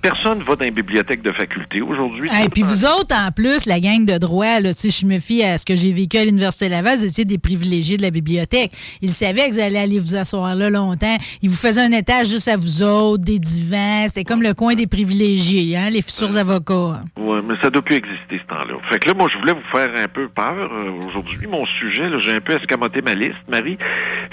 Personne 0.00 0.42
va 0.42 0.56
dans 0.56 0.64
une 0.64 0.74
bibliothèque 0.74 1.22
de 1.22 1.30
faculté 1.30 1.80
aujourd'hui. 1.80 2.28
Et 2.44 2.48
puis 2.48 2.62
vous 2.62 2.84
autres, 2.84 3.14
en 3.14 3.30
plus, 3.30 3.66
la 3.66 3.78
gang 3.78 4.04
de 4.04 4.18
droit, 4.18 4.58
là, 4.58 4.72
si 4.72 4.90
je 4.90 5.06
me 5.06 5.18
fie 5.18 5.44
à 5.44 5.58
ce 5.58 5.64
que 5.64 5.76
j'ai 5.76 5.92
vécu 5.92 6.18
à 6.18 6.24
l'Université 6.24 6.68
Laval, 6.68 6.98
vous 6.98 7.04
étiez 7.04 7.24
des 7.24 7.38
privilégiés 7.38 7.96
de 7.96 8.02
la 8.02 8.10
bibliothèque. 8.10 8.72
Ils 9.02 9.10
savaient 9.10 9.48
que 9.48 9.54
vous 9.54 9.60
alliez 9.60 9.78
aller 9.78 9.98
vous 10.00 10.16
asseoir 10.16 10.56
là 10.56 10.70
longtemps. 10.70 11.16
Ils 11.42 11.50
vous 11.50 11.56
faisaient 11.56 11.82
un 11.82 11.92
étage 11.92 12.28
juste 12.28 12.48
à 12.48 12.56
vous 12.56 12.82
autres, 12.82 13.22
des 13.22 13.38
divans. 13.38 14.06
C'était 14.08 14.24
comme 14.24 14.42
le 14.42 14.54
coin 14.54 14.74
des 14.74 14.88
privilégiés, 14.88 15.76
hein, 15.76 15.90
les 15.90 16.02
futurs 16.02 16.36
avocats. 16.36 17.00
Oui, 17.16 17.38
mais 17.46 17.54
ça 17.62 17.70
doit 17.70 17.82
plus 17.82 17.96
exister 17.96 18.40
ce 18.42 18.48
temps-là. 18.48 18.74
Fait 18.90 18.98
que 18.98 19.08
là, 19.08 19.14
moi, 19.14 19.28
je 19.32 19.38
voulais 19.38 19.52
vous 19.52 19.70
faire 19.70 19.90
un 19.96 20.08
peu 20.08 20.28
peur 20.28 20.72
euh, 20.72 21.06
aujourd'hui. 21.06 21.46
Mon 21.46 21.66
sujet, 21.66 22.08
là, 22.08 22.18
j'ai 22.18 22.34
un 22.34 22.40
peu 22.40 22.54
escamoté 22.54 23.00
ma 23.02 23.14
liste, 23.14 23.36
Marie. 23.48 23.78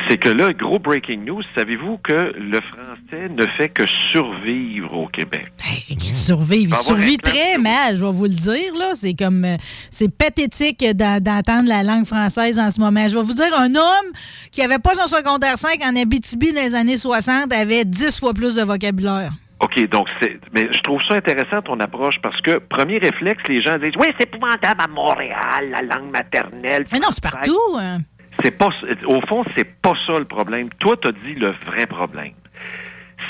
C'est 0.09 0.17
que 0.17 0.29
là, 0.29 0.51
gros 0.53 0.79
breaking 0.79 1.25
news, 1.25 1.43
savez-vous 1.55 1.99
que 2.03 2.33
le 2.35 2.59
français 2.61 2.98
ne 3.17 3.45
fait 3.57 3.69
que 3.69 3.83
survivre 4.11 4.93
au 4.93 5.07
Québec? 5.07 5.51
Hey, 5.65 5.95
qu'ils 5.97 6.13
survivent. 6.13 6.69
Il 6.71 7.17
plan 7.17 7.31
très 7.31 7.57
mal, 7.57 7.97
je 7.97 8.05
vais 8.05 8.11
vous 8.11 8.23
le 8.25 8.29
dire. 8.29 8.73
là. 8.77 8.91
C'est 8.95 9.13
comme 9.13 9.43
euh, 9.45 9.55
c'est 9.89 10.13
pathétique 10.15 10.85
d'en- 10.95 11.19
d'entendre 11.19 11.67
la 11.67 11.83
langue 11.83 12.05
française 12.05 12.59
en 12.59 12.69
ce 12.71 12.79
moment. 12.79 13.07
Je 13.07 13.17
vais 13.17 13.23
vous 13.23 13.33
dire, 13.33 13.51
un 13.57 13.73
homme 13.75 14.11
qui 14.51 14.61
avait 14.61 14.79
pas 14.79 14.93
son 14.93 15.07
secondaire 15.07 15.57
5 15.57 15.79
en 15.83 15.95
Abitibi 15.95 16.51
dans 16.53 16.61
les 16.61 16.75
années 16.75 16.97
60 16.97 17.51
avait 17.53 17.85
10 17.85 18.19
fois 18.19 18.33
plus 18.33 18.55
de 18.55 18.61
vocabulaire. 18.63 19.31
OK, 19.61 19.89
donc 19.89 20.07
c'est. 20.21 20.39
Mais 20.55 20.69
je 20.71 20.79
trouve 20.81 21.01
ça 21.09 21.15
intéressant 21.15 21.61
ton 21.61 21.79
approche 21.81 22.15
parce 22.21 22.39
que 22.41 22.59
premier 22.59 22.97
réflexe, 22.99 23.41
les 23.49 23.61
gens 23.61 23.77
disent 23.77 23.91
Oui, 23.99 24.07
c'est 24.17 24.25
épouvantable 24.33 24.81
à 24.81 24.87
Montréal, 24.87 25.69
la 25.71 25.81
langue 25.81 26.11
maternelle. 26.11 26.83
Mais 26.93 26.99
non, 26.99 27.07
c'est 27.11 27.23
partout. 27.23 27.57
hein. 27.77 27.97
C'est 28.41 28.51
pas 28.57 28.69
au 29.05 29.19
fond, 29.27 29.43
c'est 29.57 29.65
pas 29.81 29.93
ça 30.07 30.17
le 30.17 30.23
problème. 30.23 30.69
Toi, 30.79 30.95
tu 31.01 31.09
as 31.09 31.11
dit 31.11 31.33
le 31.35 31.53
vrai 31.65 31.85
problème. 31.87 32.31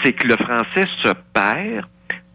C'est 0.03 0.13
que 0.13 0.27
le 0.27 0.35
français 0.37 0.85
se 1.03 1.13
perd 1.33 1.85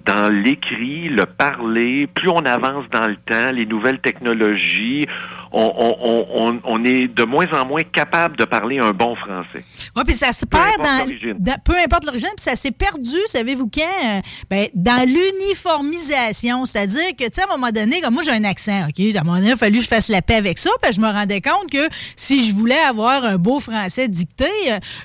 dans 0.06 0.30
l'écrit, 0.32 1.08
le 1.08 1.24
parler, 1.26 2.06
plus 2.06 2.28
on 2.28 2.44
avance 2.44 2.84
dans 2.92 3.06
le 3.06 3.16
temps, 3.16 3.52
les 3.52 3.66
nouvelles 3.66 4.00
technologies, 4.00 5.06
on, 5.52 5.72
on, 5.76 6.26
on, 6.34 6.60
on 6.64 6.84
est 6.84 7.06
de 7.06 7.22
moins 7.24 7.46
en 7.52 7.64
moins 7.64 7.82
capable 7.82 8.36
de 8.36 8.44
parler 8.44 8.78
un 8.80 8.90
bon 8.90 9.14
français. 9.14 9.64
Oui, 9.96 10.02
puis 10.04 10.14
ça 10.14 10.32
se 10.32 10.44
Peu 10.46 10.58
perd 10.58 10.82
dans, 10.82 11.34
dans- 11.38 11.58
Peu 11.64 11.74
importe 11.78 12.04
l'origine, 12.06 12.28
puis 12.36 12.42
ça 12.44 12.56
s'est 12.56 12.72
perdu, 12.72 13.16
savez-vous 13.28 13.68
quand? 13.72 14.20
Ben, 14.50 14.66
dans 14.74 15.06
l'uniformisation. 15.08 16.66
C'est-à-dire 16.66 17.10
que, 17.18 17.24
tu 17.24 17.30
sais, 17.34 17.42
à 17.42 17.44
un 17.44 17.56
moment 17.56 17.70
donné, 17.70 18.00
comme 18.00 18.14
moi, 18.14 18.22
j'ai 18.24 18.32
un 18.32 18.44
accent, 18.44 18.86
OK? 18.88 19.14
À 19.14 19.20
un 19.20 19.24
moment 19.24 19.36
donné, 19.36 19.48
il 19.48 19.52
a 19.52 19.56
fallu 19.56 19.78
que 19.78 19.84
je 19.84 19.88
fasse 19.88 20.08
la 20.08 20.22
paix 20.22 20.34
avec 20.36 20.58
ça, 20.58 20.70
puis 20.82 20.92
je 20.92 21.00
me 21.00 21.08
rendais 21.08 21.40
compte 21.40 21.70
que 21.70 21.88
si 22.16 22.48
je 22.48 22.54
voulais 22.54 22.78
avoir 22.78 23.24
un 23.24 23.36
beau 23.36 23.60
français 23.60 24.08
dicté, 24.08 24.46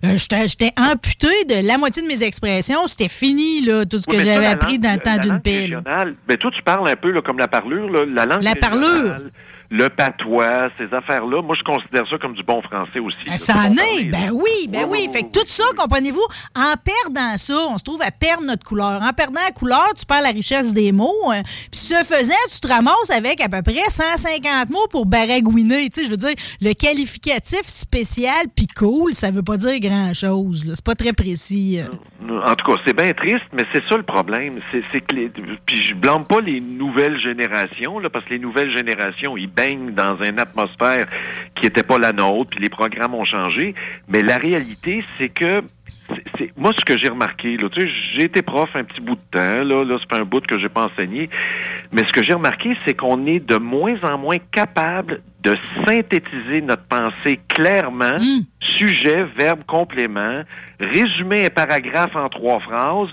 euh, 0.03 0.17
j'étais 0.17 0.71
amputé 0.77 1.27
de 1.47 1.65
la 1.67 1.77
moitié 1.77 2.01
de 2.01 2.07
mes 2.07 2.23
expressions. 2.23 2.87
C'était 2.87 3.07
fini, 3.07 3.61
là, 3.61 3.85
tout 3.85 3.97
ce 3.99 4.09
Oui, 4.09 4.17
que 4.17 4.23
j'avais 4.23 4.45
appris 4.47 4.73
langue- 4.77 4.81
dans 4.89 4.95
le 4.95 4.99
temps 5.01 5.15
la 5.15 5.39
d'une 5.39 5.41
régionale, 5.43 6.15
Ben, 6.27 6.37
toi, 6.37 6.51
tu 6.51 6.61
parles 6.63 6.87
un 6.87 6.95
peu 6.95 7.11
là, 7.11 7.21
comme 7.21 7.37
la 7.37 7.47
parlure, 7.47 7.89
là, 7.89 8.05
la 8.05 8.25
langue 8.25 8.43
La 8.43 8.55
parlure. 8.55 9.15
Le 9.71 9.87
patois, 9.89 10.69
ces 10.79 10.91
affaires-là, 10.93 11.41
moi, 11.43 11.55
je 11.57 11.63
considère 11.63 12.07
ça 12.09 12.17
comme 12.17 12.33
du 12.33 12.41
bon 12.43 12.59
français 12.63 12.99
aussi. 12.99 13.17
Là, 13.27 13.37
Ça 13.37 13.53
en 13.55 13.73
est, 13.73 14.05
ben 14.05 14.31
oui, 14.33 14.67
ben 14.67 14.79
Ouais, 14.85 14.85
oui. 14.89 15.05
ouais, 15.07 15.13
Fait 15.13 15.19
que 15.21 15.25
ouais, 15.25 15.31
tout 15.33 15.47
ça, 15.47 15.63
comprenez-vous, 15.77 16.25
en 16.55 16.73
perdant 16.83 17.37
ça, 17.37 17.53
on 17.69 17.77
se 17.77 17.83
trouve 17.83 18.01
à 18.01 18.09
perdre 18.11 18.43
notre 18.45 18.65
couleur. 18.65 18.99
En 19.03 19.13
perdant 19.13 19.41
la 19.45 19.51
couleur, 19.51 19.93
tu 19.97 20.05
perds 20.07 20.23
la 20.23 20.29
richesse 20.31 20.73
des 20.73 20.91
mots. 20.91 21.13
hein. 21.31 21.43
Puis 21.71 21.79
ce 21.81 21.95
faisant, 22.03 22.33
tu 22.51 22.59
te 22.59 22.67
ramasses 22.67 23.11
avec 23.15 23.41
à 23.41 23.49
peu 23.49 23.61
près 23.61 23.89
150 23.89 24.69
mots 24.71 24.87
pour 24.89 25.05
baragouiner. 25.05 25.89
Tu 25.91 26.01
sais, 26.01 26.05
je 26.05 26.11
veux 26.11 26.17
dire, 26.17 26.33
le 26.61 26.73
qualificatif 26.73 27.61
spécial 27.65 28.45
puis 28.55 28.65
cool, 28.67 29.13
ça 29.13 29.29
veut 29.31 29.43
pas 29.43 29.57
dire 29.57 29.79
grand-chose. 29.79 30.63
C'est 30.73 30.83
pas 30.83 30.95
très 30.95 31.13
précis. 31.13 31.79
euh. 31.79 31.85
En 32.45 32.55
tout 32.55 32.71
cas, 32.71 32.81
c'est 32.85 32.95
bien 32.95 33.11
triste, 33.13 33.45
mais 33.53 33.63
c'est 33.73 33.83
ça 33.89 33.97
le 33.97 34.03
problème. 34.03 34.59
C'est, 34.71 34.81
c'est 34.91 35.01
que 35.01 35.15
les, 35.15 35.29
puis 35.65 35.81
je 35.81 35.93
blâme 35.93 36.25
pas 36.25 36.41
les 36.41 36.59
nouvelles 36.59 37.19
générations, 37.19 37.99
là, 37.99 38.09
parce 38.09 38.25
que 38.25 38.31
les 38.31 38.39
nouvelles 38.39 38.75
générations, 38.75 39.37
ils 39.37 39.47
dans 39.91 40.17
une 40.23 40.39
atmosphère 40.39 41.05
qui 41.55 41.67
était 41.67 41.83
pas 41.83 41.97
la 41.97 42.13
nôtre, 42.13 42.51
puis 42.51 42.59
les 42.59 42.69
programmes 42.69 43.15
ont 43.15 43.25
changé. 43.25 43.75
Mais 44.07 44.21
la 44.21 44.37
réalité, 44.37 45.03
c'est 45.17 45.29
que 45.29 45.61
c'est, 46.37 46.51
moi, 46.57 46.71
ce 46.77 46.83
que 46.83 46.97
j'ai 46.97 47.09
remarqué, 47.09 47.57
là, 47.57 47.69
tu 47.69 47.81
sais, 47.81 47.93
j'ai 48.15 48.23
été 48.23 48.41
prof 48.41 48.69
un 48.73 48.83
petit 48.83 49.01
bout 49.01 49.15
de 49.15 49.21
temps, 49.31 49.63
là, 49.63 49.83
là, 49.83 49.97
c'est 49.99 50.09
pas 50.09 50.19
un 50.19 50.25
bout 50.25 50.45
que 50.45 50.57
j'ai 50.57 50.69
pas 50.69 50.87
enseigné, 50.87 51.29
mais 51.91 52.01
ce 52.07 52.11
que 52.13 52.23
j'ai 52.23 52.33
remarqué, 52.33 52.75
c'est 52.85 52.95
qu'on 52.95 53.25
est 53.25 53.39
de 53.39 53.57
moins 53.57 53.95
en 54.03 54.17
moins 54.17 54.37
capable 54.51 55.21
de 55.41 55.55
synthétiser 55.85 56.61
notre 56.61 56.83
pensée 56.83 57.39
clairement, 57.47 58.17
Mm. 58.19 58.41
sujet, 58.59 59.25
verbe, 59.37 59.63
complément, 59.65 60.41
résumer 60.79 61.45
un 61.45 61.49
paragraphe 61.49 62.15
en 62.15 62.27
trois 62.29 62.59
phrases. 62.59 63.09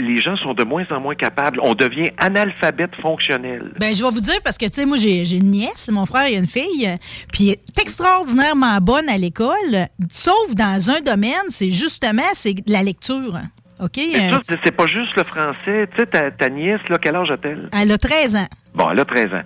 Les 0.00 0.16
gens 0.20 0.36
sont 0.36 0.54
de 0.54 0.64
moins 0.64 0.84
en 0.90 1.00
moins 1.00 1.14
capables. 1.14 1.60
On 1.62 1.74
devient 1.74 2.10
analphabète 2.18 2.94
fonctionnel. 3.02 3.72
Ben, 3.78 3.94
je 3.94 4.02
vais 4.02 4.10
vous 4.10 4.20
dire 4.20 4.40
parce 4.42 4.56
que, 4.58 4.66
tu 4.66 4.72
sais, 4.80 4.86
moi, 4.86 4.96
j'ai 4.96 5.24
j'ai 5.24 5.36
une 5.36 5.50
nièce, 5.50 5.88
mon 5.92 6.06
frère, 6.06 6.28
il 6.28 6.36
a 6.36 6.38
une 6.38 6.46
fille, 6.46 6.88
puis 7.32 7.48
elle 7.50 7.54
est 7.54 7.80
extraordinairement 7.80 8.78
bonne 8.80 9.08
à 9.08 9.16
l'école, 9.18 9.86
sauf 10.10 10.54
dans 10.54 10.90
un 10.90 11.00
domaine, 11.00 11.48
c'est 11.50 11.70
justement, 11.70 12.22
c'est 12.34 12.54
la 12.66 12.82
lecture. 12.82 13.38
OK? 13.82 13.98
Euh, 13.98 14.38
c'est- 14.42 14.72
pas 14.72 14.86
juste 14.86 15.14
le 15.16 15.24
français. 15.24 15.88
Tu 15.92 15.98
sais, 15.98 16.06
ta, 16.06 16.30
ta 16.30 16.48
nièce, 16.50 16.80
là, 16.88 16.98
quel 17.00 17.16
âge 17.16 17.30
a-t-elle? 17.30 17.68
elle 17.72 17.90
a 17.92 17.98
13 17.98 18.36
ans. 18.36 18.48
Bon, 18.74 18.90
elle 18.90 19.00
a 19.00 19.04
13 19.04 19.26
ans. 19.32 19.42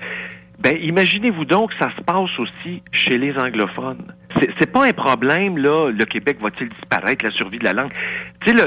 Ben, 0.58 0.76
imaginez-vous 0.80 1.44
donc 1.44 1.70
que 1.70 1.76
ça 1.78 1.90
se 1.96 2.02
passe 2.02 2.30
aussi 2.38 2.82
chez 2.92 3.18
les 3.18 3.32
anglophones. 3.36 4.12
C'est, 4.40 4.70
pas 4.72 4.84
un 4.86 4.92
problème, 4.92 5.58
là, 5.58 5.90
le 5.90 6.04
Québec 6.04 6.38
va-t-il 6.40 6.68
disparaître, 6.68 7.24
la 7.24 7.30
survie 7.30 7.58
de 7.58 7.64
la 7.64 7.72
langue? 7.72 7.92
Tu 8.44 8.56
sais, 8.56 8.64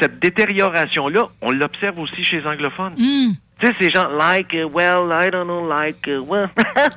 cette 0.00 0.18
détérioration-là, 0.18 1.28
on 1.42 1.50
l'observe 1.50 1.98
aussi 1.98 2.24
chez 2.24 2.40
les 2.40 2.46
anglophones. 2.46 2.94
Hmm. 2.96 3.32
Tu 3.60 3.66
sais, 3.66 3.74
ces 3.78 3.90
gens, 3.90 4.08
like, 4.08 4.54
uh, 4.54 4.64
well, 4.64 5.12
I 5.12 5.28
don't 5.30 5.44
know, 5.44 5.68
like, 5.68 6.06
uh, 6.06 6.18
well. 6.18 6.48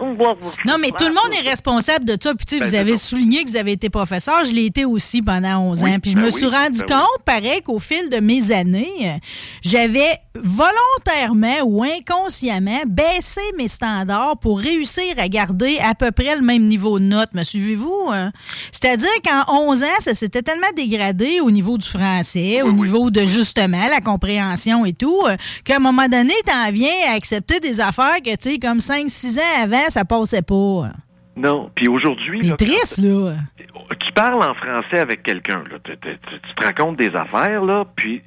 Non, 0.65 0.77
mais 0.79 0.91
tout 0.91 1.03
le 1.07 1.13
monde 1.13 1.33
est 1.38 1.50
responsable 1.50 2.05
de 2.05 2.15
ça. 2.19 2.33
Puis, 2.33 2.45
tu 2.45 2.55
sais, 2.55 2.62
Ben, 2.62 2.69
vous 2.69 2.75
avez 2.75 2.95
souligné 2.95 3.43
que 3.43 3.50
vous 3.50 3.57
avez 3.57 3.73
été 3.73 3.89
professeur. 3.89 4.45
Je 4.45 4.53
l'ai 4.53 4.67
été 4.67 4.85
aussi 4.85 5.21
pendant 5.21 5.59
11 5.71 5.83
Oui, 5.83 5.91
ans. 5.93 6.00
Puis, 6.01 6.12
je 6.12 6.15
ben 6.15 6.21
me 6.21 6.27
oui, 6.27 6.31
suis 6.31 6.45
rendu 6.45 6.79
ben 6.79 6.85
oui. 6.88 6.93
compte, 6.95 7.25
pareil, 7.25 7.62
qu'au 7.63 7.79
fil 7.79 8.09
de 8.09 8.21
mes 8.21 8.51
années, 8.53 9.19
j'avais 9.62 10.19
volontairement 10.35 11.63
ou 11.65 11.83
inconsciemment 11.83 12.81
baissé 12.88 13.41
mes 13.57 13.67
standards 13.67 14.38
pour 14.38 14.57
réussir 14.59 15.15
à 15.17 15.27
garder 15.27 15.79
à 15.79 15.95
peu 15.95 16.12
près 16.12 16.33
le 16.35 16.41
même 16.41 16.63
niveau 16.63 16.97
de 16.97 17.03
note. 17.03 17.33
Me 17.33 17.43
suivez-vous? 17.43 17.83
Hein? 18.12 18.32
C'est-à-dire 18.72 19.10
qu'en 19.25 19.54
11 19.70 19.84
ans, 19.84 20.00
ça 20.00 20.13
s'était 20.13 20.42
tellement 20.42 20.68
dégradé 20.75 21.40
au 21.42 21.52
niveau 21.52 21.78
du 21.78 21.88
français, 21.88 22.62
au 22.62 22.68
Oui, 22.70 22.74
niveau 22.82 23.10
de 23.12 23.22
justement 23.22 23.86
la 23.90 24.00
compréhension 24.02 24.86
et 24.86 24.94
tout, 24.94 25.22
euh, 25.28 25.36
qu'à 25.66 25.78
un 25.78 25.80
moment 25.80 26.08
donné, 26.08 26.34
t'en 26.46 26.72
viens 26.72 26.90
à 27.12 27.16
accepter 27.16 27.60
des 27.60 27.80
affaires 27.80 28.18
que, 28.24 28.36
tu 28.36 28.52
sais, 28.52 28.60
comme 28.60 28.80
5-6 28.80 29.40
ans 29.40 29.63
avant, 29.63 29.90
ça 29.90 30.06
passait 30.06 30.42
pas. 30.42 30.90
Non. 31.36 31.72
Puis 31.75 31.88
aujourd'hui, 31.88 32.42
C'est 32.48 32.58
triste, 32.58 32.98
là. 33.00 33.36
tu 33.58 34.12
parles 34.13 34.44
en 34.44 34.54
français 34.54 35.00
avec 35.00 35.24
quelqu'un, 35.24 35.63
là, 35.72 35.78
tu, 35.84 35.92
tu- 36.00 36.56
te 36.56 36.63
racontes 36.63 36.98
des 36.98 37.10
affaires, 37.16 37.63
là, 37.63 37.86
puis 37.96 38.22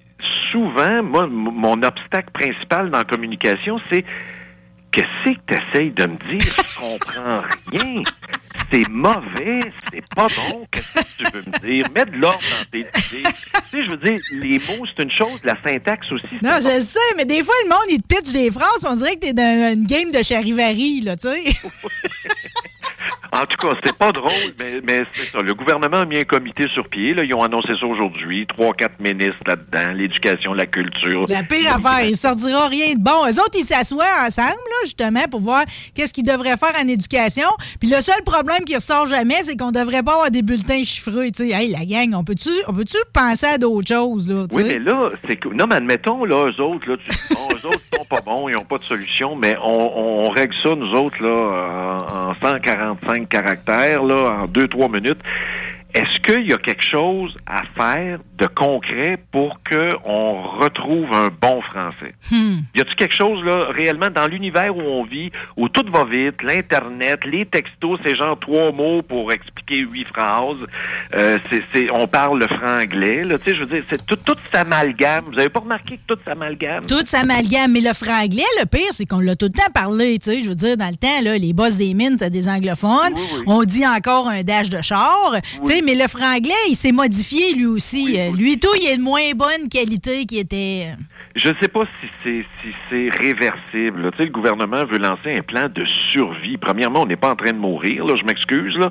souvent, 0.51 1.03
moi, 1.05 1.27
mon 1.29 1.83
obstacle 1.83 2.31
principal 2.33 2.91
dans 2.91 2.99
la 2.99 3.05
communication, 3.05 3.79
c'est 3.91 4.05
qu'est-ce 4.91 5.31
que 5.35 5.39
tu 5.47 5.55
essayes 5.55 5.91
de 5.93 6.07
me 6.07 6.17
dire? 6.31 6.41
Je 6.41 6.79
comprends 6.81 7.43
rien. 7.71 8.03
C'est 8.73 8.89
mauvais, 8.89 9.61
c'est 9.93 10.03
pas 10.15 10.27
bon. 10.27 10.67
Qu'est-ce 10.71 10.93
que 10.95 11.25
tu 11.25 11.33
veux 11.33 11.43
me 11.47 11.59
dire? 11.67 11.87
Mets 11.95 12.05
de 12.07 12.17
l'ordre 12.17 12.41
dans 12.41 12.65
tes 12.71 12.81
idées. 12.81 13.23
tu 13.23 13.61
sais, 13.71 13.85
je 13.85 13.91
veux 13.91 13.97
dire, 13.97 14.21
les 14.33 14.59
mots, 14.59 14.87
c'est 14.97 15.03
une 15.05 15.11
chose, 15.13 15.39
la 15.45 15.55
syntaxe 15.65 16.11
aussi, 16.11 16.35
Non, 16.43 16.59
je 16.61 16.77
le 16.79 16.85
sais, 16.85 16.99
mais 17.17 17.25
des 17.25 17.45
fois, 17.45 17.55
le 17.65 17.69
monde, 17.71 17.87
il 17.91 18.03
te 18.03 18.07
pitch 18.15 18.33
des 18.33 18.51
phrases, 18.51 18.85
on 18.85 18.95
dirait 18.95 19.15
que 19.15 19.21
t'es 19.21 19.33
dans 19.33 19.75
une 19.75 19.85
game 19.87 20.11
de 20.11 20.23
charivari, 20.23 21.01
là, 21.03 21.17
tu 21.17 21.29
sais. 21.29 21.43
En 23.37 23.47
tout 23.47 23.57
cas, 23.69 23.75
c'était 23.77 23.97
pas 23.97 24.13
drôle, 24.13 24.31
mais, 24.59 24.81
mais 24.83 25.05
c'est 25.13 25.27
ça. 25.27 25.39
Le 25.43 25.55
gouvernement 25.55 25.99
a 25.99 26.05
mis 26.05 26.19
un 26.19 26.25
comité 26.25 26.67
sur 26.69 26.89
pied. 26.89 27.13
Là. 27.13 27.23
Ils 27.25 27.35
ont 27.35 27.43
annoncé 27.43 27.69
ça 27.79 27.87
aujourd'hui. 27.87 28.47
Trois, 28.47 28.73
quatre 28.73 28.99
ministres 29.01 29.37
là-dedans. 29.47 29.93
L'éducation, 29.93 30.55
la 30.55 30.67
culture. 30.67 31.27
La 31.29 31.43
pire 31.43 31.77
affaire, 31.77 32.09
il 32.09 32.17
sortira 32.17 32.69
rien 32.69 32.95
de 32.95 33.01
bon. 33.01 33.27
Eux 33.27 33.41
autres, 33.41 33.59
ils 33.59 33.65
s'assoient 33.65 34.05
ensemble, 34.27 34.49
là, 34.49 34.77
justement, 34.85 35.25
pour 35.31 35.41
voir 35.41 35.65
qu'est-ce 35.95 36.15
qu'ils 36.15 36.27
devraient 36.27 36.57
faire 36.57 36.73
en 36.83 36.89
éducation. 36.89 37.49
Puis 37.81 37.91
le 37.91 38.01
seul 38.01 38.23
problème 38.25 38.65
qui 38.65 38.75
ressort 38.75 39.07
jamais, 39.07 39.43
c'est 39.43 39.57
qu'on 39.57 39.71
devrait 39.71 40.03
pas 40.03 40.13
avoir 40.13 40.31
des 40.31 40.43
bulletins 40.43 40.83
chiffrés. 40.83 41.31
Tu 41.31 41.51
sais, 41.51 41.55
hey, 41.55 41.71
la 41.71 41.85
gang, 41.85 42.15
on 42.15 42.25
peut-tu 42.25 42.51
on 42.69 42.73
peut 42.73 42.85
penser 43.13 43.47
à 43.47 43.59
d'autres 43.59 43.89
choses, 43.89 44.29
là? 44.29 44.47
Oui, 44.53 44.65
mais 44.67 44.79
là, 44.79 45.11
c'est 45.29 45.37
que. 45.37 45.49
Non, 45.49 45.67
mais 45.67 45.77
admettons, 45.77 46.25
là, 46.25 46.47
eux 46.51 46.63
autres, 46.63 46.89
là, 46.89 46.97
tu 46.97 47.35
bon, 47.35 47.49
eux 47.53 47.67
autres 47.67 47.83
sont 47.95 48.05
pas 48.09 48.21
bons, 48.21 48.49
ils 48.49 48.55
n'ont 48.55 48.65
pas 48.65 48.79
de 48.79 48.85
solution, 48.85 49.37
mais 49.37 49.57
on, 49.63 49.69
on, 49.69 50.27
on 50.27 50.31
règle 50.31 50.55
ça, 50.63 50.75
nous 50.75 50.93
autres, 50.93 51.23
là, 51.23 51.99
en, 52.11 52.31
en 52.31 52.35
145 52.35 53.26
caractères, 53.27 54.03
là, 54.03 54.43
en 54.43 54.47
2-3 54.47 54.91
minutes. 54.91 55.21
Est-ce 55.97 56.21
qu'il 56.21 56.47
y 56.47 56.53
a 56.53 56.59
quelque 56.59 56.85
chose 56.85 57.35
à 57.47 57.63
faire 57.75 58.19
de 58.37 58.47
concret 58.47 59.19
pour 59.33 59.59
qu'on 59.67 60.43
retrouve 60.43 61.11
un 61.11 61.31
bon 61.41 61.63
français? 61.63 62.13
Hmm. 62.31 62.59
Y 62.75 62.81
a-t-il 62.83 62.97
quelque 62.97 63.15
chose, 63.15 63.43
là, 63.43 63.69
réellement, 63.71 64.11
dans 64.15 64.27
l'univers 64.27 64.77
où 64.77 64.83
on 64.83 65.05
vit, 65.05 65.31
où 65.57 65.71
tout 65.71 65.87
va 65.91 66.05
vite, 66.05 66.43
l'Internet, 66.43 67.25
les 67.25 67.47
textos, 67.47 67.99
c'est 68.05 68.15
genre 68.15 68.39
trois 68.39 68.73
mots 68.73 69.01
pour 69.01 69.33
expliquer 69.33 69.79
huit 69.79 70.07
phrases. 70.09 70.59
Euh, 71.15 71.39
c'est, 71.49 71.63
c'est, 71.73 71.91
on 71.91 72.07
parle 72.07 72.41
le 72.41 72.47
franglais, 72.47 73.25
là, 73.25 73.39
tu 73.39 73.45
sais, 73.45 73.55
je 73.55 73.61
veux 73.65 73.75
dire, 73.75 73.83
c'est 73.89 74.05
tout, 74.05 74.17
tout 74.17 74.37
s'amalgame. 74.53 75.25
Vous 75.33 75.39
avez 75.39 75.49
pas 75.49 75.61
remarqué 75.61 75.97
que 75.97 76.15
tout 76.15 76.21
s'amalgame? 76.27 76.85
Tout 76.85 77.07
s'amalgame. 77.07 77.73
Mais 77.73 77.81
le 77.81 77.95
franglais, 77.95 78.45
le 78.61 78.67
pire, 78.67 78.93
c'est 78.93 79.07
qu'on 79.07 79.21
l'a 79.21 79.35
tout 79.35 79.47
le 79.47 79.53
temps 79.53 79.73
parlé. 79.73 80.19
Tu 80.19 80.31
sais, 80.31 80.43
je 80.43 80.51
veux 80.51 80.55
dire, 80.55 80.77
dans 80.77 80.91
le 80.91 80.97
temps, 80.97 81.23
là, 81.25 81.39
les 81.39 81.55
boss 81.55 81.77
des 81.77 81.95
mines, 81.95 82.17
c'est 82.19 82.29
des 82.29 82.51
anglophones. 82.51 83.15
Oui, 83.15 83.23
oui. 83.35 83.43
On 83.47 83.65
dit 83.65 83.87
encore 83.87 84.29
un 84.29 84.43
dash 84.43 84.69
de 84.69 84.83
char. 84.83 85.37
Tu 85.65 85.73
sais, 85.73 85.86
mais 85.87 85.95
le 85.95 86.09
franglais, 86.09 86.53
il 86.69 86.75
s'est 86.75 86.93
modifié 86.93 87.55
lui 87.55 87.67
aussi. 87.67 88.05
Oui, 88.07 88.19
Euh, 88.21 88.29
oui. 88.33 88.39
Lui 88.39 88.59
tout, 88.59 88.69
il 88.81 88.89
est 88.89 88.97
de 88.99 89.03
moins 89.03 89.31
bonne 89.35 89.69
qualité 89.71 90.27
qu'il 90.27 90.39
était. 90.41 90.89
euh. 90.93 91.03
Je 91.37 91.49
ne 91.51 91.55
sais 91.61 91.69
pas 91.69 91.85
si 92.01 92.09
c'est 92.25 92.45
si 92.63 92.75
c'est 92.89 93.11
réversible. 93.21 94.11
Tu 94.13 94.17
sais, 94.19 94.25
le 94.25 94.31
gouvernement 94.33 94.85
veut 94.87 94.97
lancer 94.99 95.35
un 95.37 95.43
plan 95.43 95.69
de 95.69 95.85
survie. 96.11 96.57
Premièrement, 96.57 97.03
on 97.03 97.07
n'est 97.07 97.17
pas 97.17 97.31
en 97.33 97.37
train 97.37 97.53
de 97.53 97.59
mourir, 97.59 98.07
là, 98.07 98.15
je 98.19 98.25
m'excuse, 98.25 98.75
là. 98.79 98.91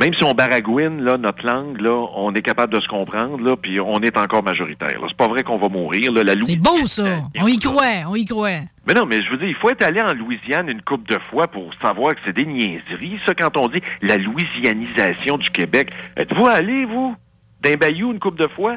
Même 0.00 0.14
si 0.14 0.24
on 0.24 0.32
baragouine 0.32 1.02
là, 1.02 1.18
notre 1.18 1.44
langue, 1.46 1.80
là, 1.80 2.06
on 2.16 2.32
est 2.34 2.42
capable 2.42 2.72
de 2.72 2.80
se 2.80 2.88
comprendre, 2.88 3.38
là, 3.44 3.56
puis 3.56 3.78
on 3.78 4.00
est 4.00 4.16
encore 4.16 4.42
majoritaire. 4.42 4.98
C'est 5.06 5.16
pas 5.16 5.28
vrai 5.28 5.42
qu'on 5.42 5.58
va 5.58 5.68
mourir. 5.68 6.10
Là, 6.12 6.24
la 6.24 6.34
C'est 6.42 6.56
beau, 6.56 6.86
ça. 6.86 7.20
On 7.38 7.46
y 7.46 7.58
croit, 7.58 8.08
on 8.08 8.14
y 8.14 8.24
croit. 8.24 8.60
Mais 8.86 8.94
non, 8.94 9.04
mais 9.06 9.22
je 9.22 9.30
veux 9.30 9.36
dire, 9.36 9.48
il 9.48 9.54
faut 9.54 9.70
être 9.70 9.82
allé 9.82 10.00
en 10.00 10.12
Louisiane 10.14 10.68
une 10.68 10.82
couple 10.82 11.12
de 11.12 11.18
fois 11.30 11.46
pour 11.46 11.70
savoir 11.80 12.14
que 12.14 12.20
c'est 12.24 12.32
des 12.34 12.46
niaiseries, 12.46 13.20
ça, 13.26 13.34
quand 13.34 13.56
on 13.56 13.68
dit 13.68 13.80
la 14.00 14.16
louisianisation 14.16 15.36
du 15.38 15.50
Québec. 15.50 15.90
Êtes-vous 16.16 16.46
allé, 16.46 16.84
vous, 16.86 17.14
d'un 17.60 17.74
bayou 17.76 18.12
une 18.12 18.18
couple 18.18 18.42
de 18.42 18.48
fois? 18.48 18.76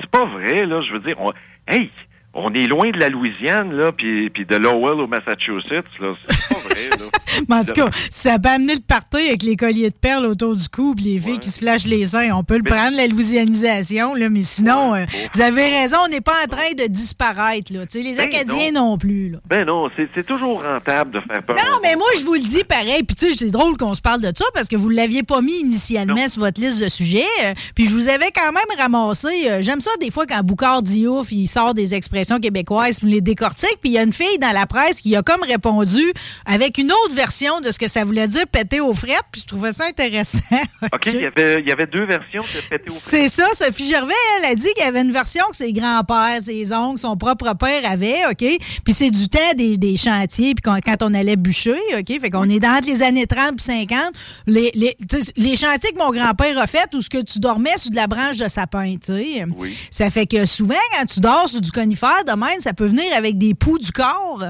C'est 0.00 0.10
pas 0.10 0.24
vrai, 0.26 0.66
là, 0.66 0.80
je 0.82 0.92
veux 0.92 1.00
dire, 1.00 1.16
on- 1.18 1.32
hey, 1.66 1.90
On 2.34 2.52
est 2.54 2.66
loin 2.66 2.90
de 2.90 2.98
la 2.98 3.10
Louisiane, 3.10 3.72
là, 3.74 3.92
puis, 3.92 4.30
puis 4.30 4.46
de 4.46 4.56
Lowell 4.56 5.00
au 5.00 5.06
Massachusetts, 5.06 5.84
là. 6.00 6.14
C'est 6.28 6.48
pas 6.48 6.60
vrai, 6.60 6.88
là. 6.90 7.04
Mais 7.48 7.56
en 7.56 7.64
tout 7.64 7.72
cas, 7.72 7.90
ça 8.10 8.38
peut 8.38 8.48
amener 8.48 8.74
le 8.74 8.80
party 8.80 9.16
avec 9.28 9.42
les 9.42 9.56
colliers 9.56 9.90
de 9.90 9.94
perles 9.94 10.24
autour 10.26 10.54
du 10.56 10.68
cou 10.68 10.94
puis 10.94 11.04
les 11.06 11.18
filles 11.18 11.38
qui 11.38 11.50
se 11.50 11.58
flashent 11.58 11.86
les 11.86 12.06
seins. 12.06 12.30
On 12.34 12.42
peut 12.44 12.56
le 12.56 12.62
prendre, 12.62 12.96
la 12.96 13.06
louisianisation, 13.06 14.14
là, 14.14 14.30
mais 14.30 14.42
sinon, 14.42 14.94
euh, 14.94 15.04
vous 15.34 15.40
avez 15.42 15.68
raison, 15.68 15.96
on 16.04 16.08
n'est 16.08 16.20
pas 16.22 16.34
en 16.44 16.48
train 16.48 16.72
de 16.76 16.86
disparaître. 16.88 17.72
Là. 17.72 17.80
Les 17.94 18.14
Ben 18.14 18.20
Acadiens 18.20 18.72
non, 18.72 18.96
plus. 18.98 19.30
Là. 19.30 19.38
Ben 19.48 19.66
non, 19.66 19.90
c'est 19.96 20.08
c'est 20.14 20.26
toujours 20.26 20.62
rentable 20.62 21.10
de 21.10 21.20
faire 21.20 21.42
peur. 21.42 21.56
Non, 21.56 21.78
mais 21.82 21.96
moi, 21.96 22.06
je 22.18 22.24
vous 22.24 22.34
le 22.34 22.40
dis 22.40 22.64
pareil. 22.64 23.02
Puis, 23.02 23.14
tu 23.16 23.28
sais, 23.28 23.36
c'est 23.38 23.50
drôle 23.50 23.76
qu'on 23.76 23.94
se 23.94 24.00
parle 24.00 24.20
de 24.20 24.32
ça 24.34 24.44
parce 24.54 24.68
que 24.68 24.76
vous 24.76 24.90
ne 24.90 24.96
l'aviez 24.96 25.22
pas 25.22 25.40
mis 25.42 25.60
initialement 25.60 26.28
sur 26.28 26.40
votre 26.42 26.60
liste 26.60 26.82
de 26.82 26.88
sujets. 26.88 27.24
Euh, 27.44 27.52
Puis, 27.74 27.86
je 27.86 27.94
vous 27.94 28.08
avais 28.08 28.30
quand 28.34 28.52
même 28.52 28.78
ramassé. 28.78 29.28
euh, 29.50 29.58
J'aime 29.62 29.80
ça 29.80 29.90
des 30.00 30.10
fois 30.10 30.26
quand 30.26 30.42
Boucard 30.42 30.82
dit 30.82 31.06
ouf, 31.06 31.30
il 31.32 31.46
sort 31.46 31.74
des 31.74 31.94
expressions 31.94 32.21
québécoises, 32.40 33.00
puis 33.00 33.10
les 33.10 33.20
décortique. 33.20 33.78
Puis, 33.80 33.90
il 33.90 33.92
y 33.92 33.98
a 33.98 34.02
une 34.02 34.12
fille 34.12 34.38
dans 34.40 34.52
la 34.52 34.66
presse 34.66 35.00
qui 35.00 35.14
a 35.16 35.22
comme 35.22 35.42
répondu 35.42 36.12
avec 36.46 36.78
une 36.78 36.92
autre 36.92 37.14
version 37.14 37.60
de 37.60 37.70
ce 37.70 37.78
que 37.78 37.88
ça 37.88 38.04
voulait 38.04 38.28
dire 38.28 38.46
péter 38.46 38.80
aux 38.80 38.94
frettes. 38.94 39.24
Puis, 39.30 39.42
je 39.42 39.46
trouvais 39.46 39.72
ça 39.72 39.86
intéressant. 39.86 40.38
OK, 40.92 41.06
il 41.06 41.20
y 41.20 41.26
avait, 41.26 41.60
il 41.60 41.68
y 41.68 41.72
avait 41.72 41.86
deux 41.86 42.04
versions 42.04 42.42
de 42.42 42.60
péter 42.68 42.90
au 42.90 42.94
C'est 42.94 43.28
ça, 43.28 43.46
Sophie 43.54 43.88
Gervais, 43.88 44.14
elle 44.38 44.50
a 44.50 44.54
dit 44.54 44.66
qu'il 44.76 44.84
y 44.84 44.88
avait 44.88 45.00
une 45.00 45.12
version 45.12 45.44
que 45.50 45.56
ses 45.56 45.72
grands-pères, 45.72 46.40
ses 46.40 46.72
oncles, 46.72 46.98
son 46.98 47.16
propre 47.16 47.54
père 47.54 47.82
avaient, 47.90 48.26
OK? 48.30 48.44
Puis 48.84 48.94
c'est 48.94 49.10
du 49.10 49.28
temps 49.28 49.38
des, 49.56 49.76
des 49.76 49.96
chantiers, 49.96 50.54
puis 50.54 50.62
quand, 50.62 50.78
quand 50.84 51.02
on 51.02 51.14
allait 51.14 51.36
bûcher, 51.36 51.78
OK? 51.98 52.20
Fait 52.20 52.30
qu'on 52.30 52.48
est 52.48 52.60
dans 52.60 52.80
les 52.84 53.02
années 53.02 53.26
30 53.26 53.56
puis 53.56 53.64
50. 53.64 53.98
Les, 54.46 54.70
les, 54.74 54.96
les 55.36 55.56
chantiers 55.56 55.92
que 55.92 55.98
mon 55.98 56.10
grand-père 56.10 56.58
a 56.58 56.66
fait, 56.66 56.88
où 56.94 57.00
ce 57.00 57.10
que 57.10 57.22
tu 57.22 57.38
dormais 57.38 57.76
sur 57.76 57.90
de 57.90 57.96
la 57.96 58.06
branche 58.06 58.36
de 58.36 58.48
sapin, 58.48 58.96
tu 59.04 59.12
sais. 59.12 59.44
Oui. 59.58 59.76
Ça 59.90 60.10
fait 60.10 60.26
que 60.26 60.46
souvent, 60.46 60.74
quand 60.92 61.06
tu 61.06 61.20
dors 61.20 61.48
sur 61.48 61.60
du 61.60 61.70
conifère 61.70 62.10
de 62.26 62.32
même, 62.32 62.60
ça 62.60 62.72
peut 62.72 62.86
venir 62.86 63.04
avec 63.16 63.38
des 63.38 63.54
poux 63.54 63.78
du 63.78 63.92
corps. 63.92 64.42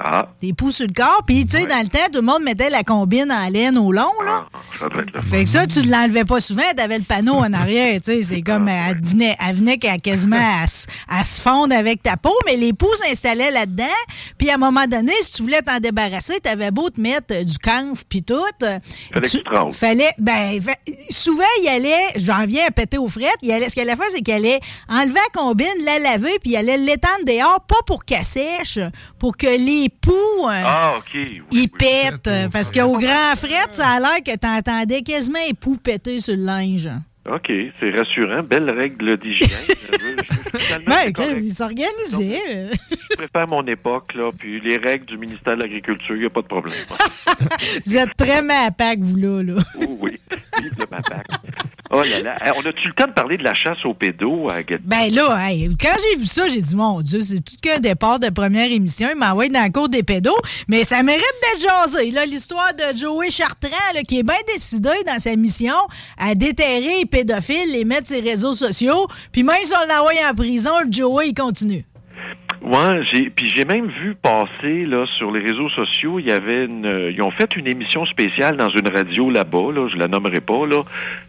Ah, 0.00 0.28
Des 0.40 0.52
poux 0.52 0.70
sur 0.70 0.86
le 0.86 0.92
corps. 0.92 1.22
Puis, 1.26 1.44
tu 1.46 1.56
sais, 1.58 1.66
dans 1.66 1.80
le 1.82 1.88
temps, 1.88 1.98
tout 2.12 2.20
le 2.20 2.26
monde 2.26 2.42
mettait 2.42 2.70
la 2.70 2.82
combine 2.82 3.30
en 3.32 3.48
laine 3.48 3.76
au 3.78 3.90
long, 3.92 4.12
là. 4.24 4.46
ah, 4.52 4.58
ça 4.78 4.88
doit 4.88 5.02
être 5.02 5.12
le 5.12 5.22
Fait 5.22 5.44
que 5.44 5.50
ça, 5.50 5.66
tu 5.66 5.80
ne 5.80 5.90
l'enlevais 5.90 6.24
pas 6.24 6.40
souvent, 6.40 6.62
t'avais 6.76 6.98
le 6.98 7.04
panneau 7.04 7.34
en 7.34 7.52
arrière, 7.52 8.00
tu 8.00 8.12
sais, 8.12 8.22
c'est 8.22 8.42
comme, 8.42 8.68
elle 8.68 9.00
venait, 9.02 9.36
elle 9.46 9.56
venait 9.56 9.78
quasiment 9.78 10.36
à, 10.62 10.66
se- 10.66 10.86
à 11.08 11.24
se 11.24 11.40
fondre 11.40 11.74
avec 11.74 12.02
ta 12.02 12.16
peau, 12.16 12.34
mais 12.46 12.56
les 12.56 12.72
poux 12.72 12.94
s'installaient 13.02 13.50
là-dedans, 13.50 13.84
puis 14.38 14.50
à 14.50 14.54
un 14.54 14.58
moment 14.58 14.86
donné, 14.86 15.12
si 15.22 15.32
tu 15.34 15.42
voulais 15.42 15.62
t'en 15.62 15.78
débarrasser, 15.78 16.38
t'avais 16.40 16.70
beau 16.70 16.90
te 16.90 17.00
mettre 17.00 17.26
euh, 17.34 17.44
du 17.44 17.58
canf 17.58 18.04
puis 18.08 18.22
tout. 18.22 18.34
euh, 18.62 18.78
Fallait 19.12 19.20
que 19.22 19.28
tu. 19.28 19.38
Fallait, 19.72 20.12
ben, 20.18 20.60
fa- 20.62 20.92
souvent, 21.10 21.42
il 21.62 21.68
allait, 21.68 22.06
j'en 22.16 22.46
viens 22.46 22.66
à 22.66 22.70
péter 22.70 22.98
aux 22.98 23.08
frettes, 23.08 23.36
il 23.42 23.50
allait, 23.52 23.68
ce 23.68 23.74
qu'elle 23.74 23.90
allait 23.90 24.00
faire, 24.00 24.10
c'est 24.12 24.22
qu'elle 24.22 24.44
allait 24.46 24.60
enlever 24.88 25.14
la 25.14 25.40
combine, 25.40 25.66
la 25.84 25.98
laver, 25.98 26.38
puis 26.40 26.50
il 26.52 26.56
allait 26.56 26.76
l'étendre 26.76 27.24
dehors, 27.26 27.60
pas 27.66 27.82
pour 27.86 28.04
qu'elle 28.04 28.24
sèche, 28.24 28.78
pour 29.18 29.36
que 29.36 29.46
les 29.46 29.87
poux... 29.88 30.12
euh, 30.46 30.62
Ah, 30.64 30.94
OK. 30.98 31.04
oui, 31.14 31.42
il 31.52 31.58
oui. 31.60 31.68
pète. 31.68 32.26
euh, 32.26 32.48
Parce 32.50 32.70
qu'au 32.70 32.98
grand 32.98 33.34
fret, 33.36 33.68
ça 33.72 33.88
a 33.88 34.00
l'air 34.00 34.22
que 34.24 34.36
t'entendais 34.36 35.02
quasiment 35.02 35.38
les 35.46 35.54
poux 35.54 35.76
péter 35.76 36.20
sur 36.20 36.36
le 36.36 36.44
linge. 36.44 36.88
OK, 37.30 37.50
c'est 37.78 37.90
rassurant. 37.90 38.42
Belle 38.42 38.70
règle 38.70 39.18
d'hygiène. 39.18 39.48
Ben, 40.86 40.94
c'est 41.04 41.12
correct. 41.12 41.38
il 41.42 41.54
s'organisait. 41.54 42.70
Je 43.10 43.16
préfère 43.16 43.46
mon 43.48 43.64
époque, 43.66 44.14
là, 44.14 44.30
puis 44.36 44.60
les 44.60 44.76
règles 44.76 45.04
du 45.04 45.16
ministère 45.18 45.56
de 45.56 45.62
l'Agriculture, 45.62 46.14
il 46.16 46.20
n'y 46.20 46.26
a 46.26 46.30
pas 46.30 46.40
de 46.40 46.46
problème. 46.46 46.74
Vous 47.86 47.96
êtes 47.96 48.16
très 48.16 48.42
mapac, 48.42 48.98
vous, 49.00 49.16
là. 49.16 49.42
là. 49.42 49.54
oh, 49.80 49.98
oui, 50.00 50.18
vive 50.60 50.72
le 50.78 50.86
mapac. 50.90 51.26
Oh 51.90 52.02
On 52.02 52.66
a-tu 52.66 52.88
le 52.88 52.92
temps 52.92 53.06
de 53.06 53.12
parler 53.12 53.38
de 53.38 53.44
la 53.44 53.54
chasse 53.54 53.82
aux 53.84 53.94
pédos 53.94 54.50
à 54.50 54.62
Gatineau? 54.62 54.80
Ben 54.84 55.10
là, 55.10 55.38
quand 55.80 55.96
j'ai 56.12 56.18
vu 56.18 56.26
ça, 56.26 56.46
j'ai 56.46 56.60
dit, 56.60 56.76
mon 56.76 57.00
Dieu, 57.00 57.20
c'est 57.22 57.40
tout 57.42 57.56
qu'un 57.62 57.78
départ 57.78 58.20
de 58.20 58.28
première 58.28 58.70
émission. 58.70 59.08
Il 59.10 59.16
m'envoie 59.18 59.48
dans 59.48 59.60
la 59.62 59.70
cour 59.70 59.88
des 59.88 60.02
pédos. 60.02 60.36
Mais 60.68 60.84
ça 60.84 61.02
mérite 61.02 61.24
d'être 61.42 61.62
jasé. 61.62 62.10
là, 62.10 62.26
L'histoire 62.26 62.72
de 62.74 62.96
Joey 62.96 63.30
Chartrand, 63.30 63.70
qui 64.06 64.18
est 64.18 64.22
bien 64.22 64.36
décidé 64.52 64.90
dans 65.06 65.18
sa 65.18 65.34
mission 65.34 65.74
à 66.18 66.34
déterrer 66.34 66.98
les 66.98 67.06
pédophiles, 67.06 67.72
les 67.72 67.84
mettre 67.86 68.08
sur 68.08 68.22
réseaux 68.22 68.54
sociaux. 68.54 69.06
Puis 69.32 69.42
même 69.42 69.56
si 69.64 69.72
on 69.72 69.88
l'envoie 69.88 70.12
en 70.30 70.34
prison, 70.34 70.72
Joey, 70.90 71.28
il 71.28 71.34
continue. 71.34 71.84
Ouais, 72.60 73.02
j'ai 73.04 73.30
puis 73.30 73.50
j'ai 73.54 73.64
même 73.64 73.86
vu 73.86 74.14
passer 74.16 74.84
là 74.84 75.06
sur 75.16 75.30
les 75.30 75.40
réseaux 75.40 75.68
sociaux, 75.70 76.18
il 76.18 76.26
y 76.26 76.32
avait 76.32 76.64
une 76.64 76.86
euh, 76.86 77.10
ils 77.12 77.22
ont 77.22 77.30
fait 77.30 77.54
une 77.56 77.68
émission 77.68 78.04
spéciale 78.04 78.56
dans 78.56 78.68
une 78.70 78.88
radio 78.88 79.30
là-bas, 79.30 79.72
là, 79.72 79.88
je 79.88 79.96
la 79.96 80.08
nommerai 80.08 80.40
pas 80.40 80.66
là, 80.66 80.82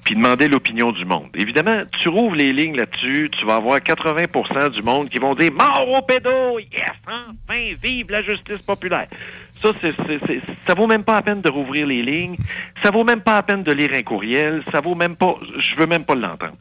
puis 0.03 0.15
ils 0.15 0.17
demandaient 0.17 0.47
l'opinion 0.47 0.91
du 0.91 1.05
monde. 1.05 1.27
Évidemment, 1.35 1.83
tu 1.99 2.09
rouvres 2.09 2.35
les 2.35 2.51
lignes 2.51 2.75
là-dessus, 2.77 3.29
tu 3.37 3.45
vas 3.45 3.55
avoir 3.57 3.77
80% 3.79 4.71
du 4.71 4.81
monde 4.81 5.09
qui 5.09 5.19
vont 5.19 5.35
dire 5.35 5.51
mort 5.53 5.87
aux 5.89 6.01
pédos, 6.01 6.59
yes, 6.59 6.89
enfin 7.07 7.59
vive 7.81 8.09
la 8.09 8.23
justice 8.23 8.61
populaire. 8.65 9.07
Ça 9.51 9.69
c'est- 9.81 9.95
c'est- 10.25 10.41
ça 10.67 10.73
vaut 10.73 10.87
même 10.87 11.03
pas 11.03 11.15
la 11.15 11.21
peine 11.21 11.41
de 11.41 11.49
rouvrir 11.49 11.85
les 11.85 12.01
lignes, 12.01 12.37
ça 12.81 12.89
vaut 12.91 13.03
même 13.03 13.21
pas 13.21 13.35
la 13.35 13.43
peine 13.43 13.61
de 13.63 13.71
lire 13.71 13.91
un 13.93 14.01
courriel, 14.01 14.63
ça 14.71 14.81
vaut 14.81 14.95
même 14.95 15.15
pas 15.15 15.35
je 15.59 15.75
veux 15.75 15.85
même 15.87 16.05
pas 16.05 16.15
l'entendre. 16.15 16.55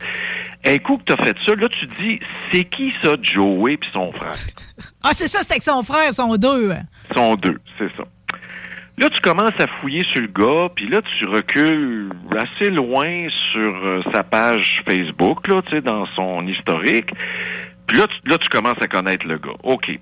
Un 0.65 0.79
coup 0.79 0.99
que 0.99 1.05
tu 1.05 1.13
as 1.13 1.25
fait 1.25 1.37
ça, 1.47 1.55
là 1.55 1.69
tu 1.69 1.87
te 1.87 2.03
dis 2.03 2.19
c'est 2.53 2.65
qui 2.65 2.93
ça 3.03 3.15
Joey 3.21 3.77
puis 3.77 3.89
son 3.93 4.13
frère? 4.13 4.33
Ah, 5.05 5.11
c'est 5.13 5.29
ça, 5.29 5.39
c'était 5.41 5.55
avec 5.55 5.63
son 5.63 5.83
frère, 5.83 6.13
son 6.13 6.37
deux. 6.37 6.73
sont 7.17 7.37
deux, 7.37 7.59
c'est 7.79 7.91
ça. 7.97 8.05
Là, 8.99 9.09
tu 9.11 9.21
commences 9.21 9.59
à 9.61 9.67
fouiller 9.81 10.03
sur 10.13 10.21
le 10.21 10.27
gars, 10.27 10.69
puis 10.75 10.89
là, 10.89 11.01
tu 11.03 11.27
recules 11.29 12.11
assez 12.37 12.69
loin 12.69 13.29
sur 13.53 13.77
euh, 13.87 14.03
sa 14.13 14.25
page 14.25 14.83
Facebook, 14.89 15.47
là, 15.47 15.63
tu 15.63 15.77
sais, 15.77 15.81
dans 15.81 16.05
son 16.17 16.45
historique. 16.49 17.13
Puis 17.87 17.97
là, 17.97 18.07
tu, 18.09 18.29
là, 18.29 18.39
tu 18.39 18.49
commences 18.49 18.83
à 18.83 18.89
connaître 18.89 19.25
le 19.25 19.39
gars. 19.39 19.55
OK. 19.63 19.99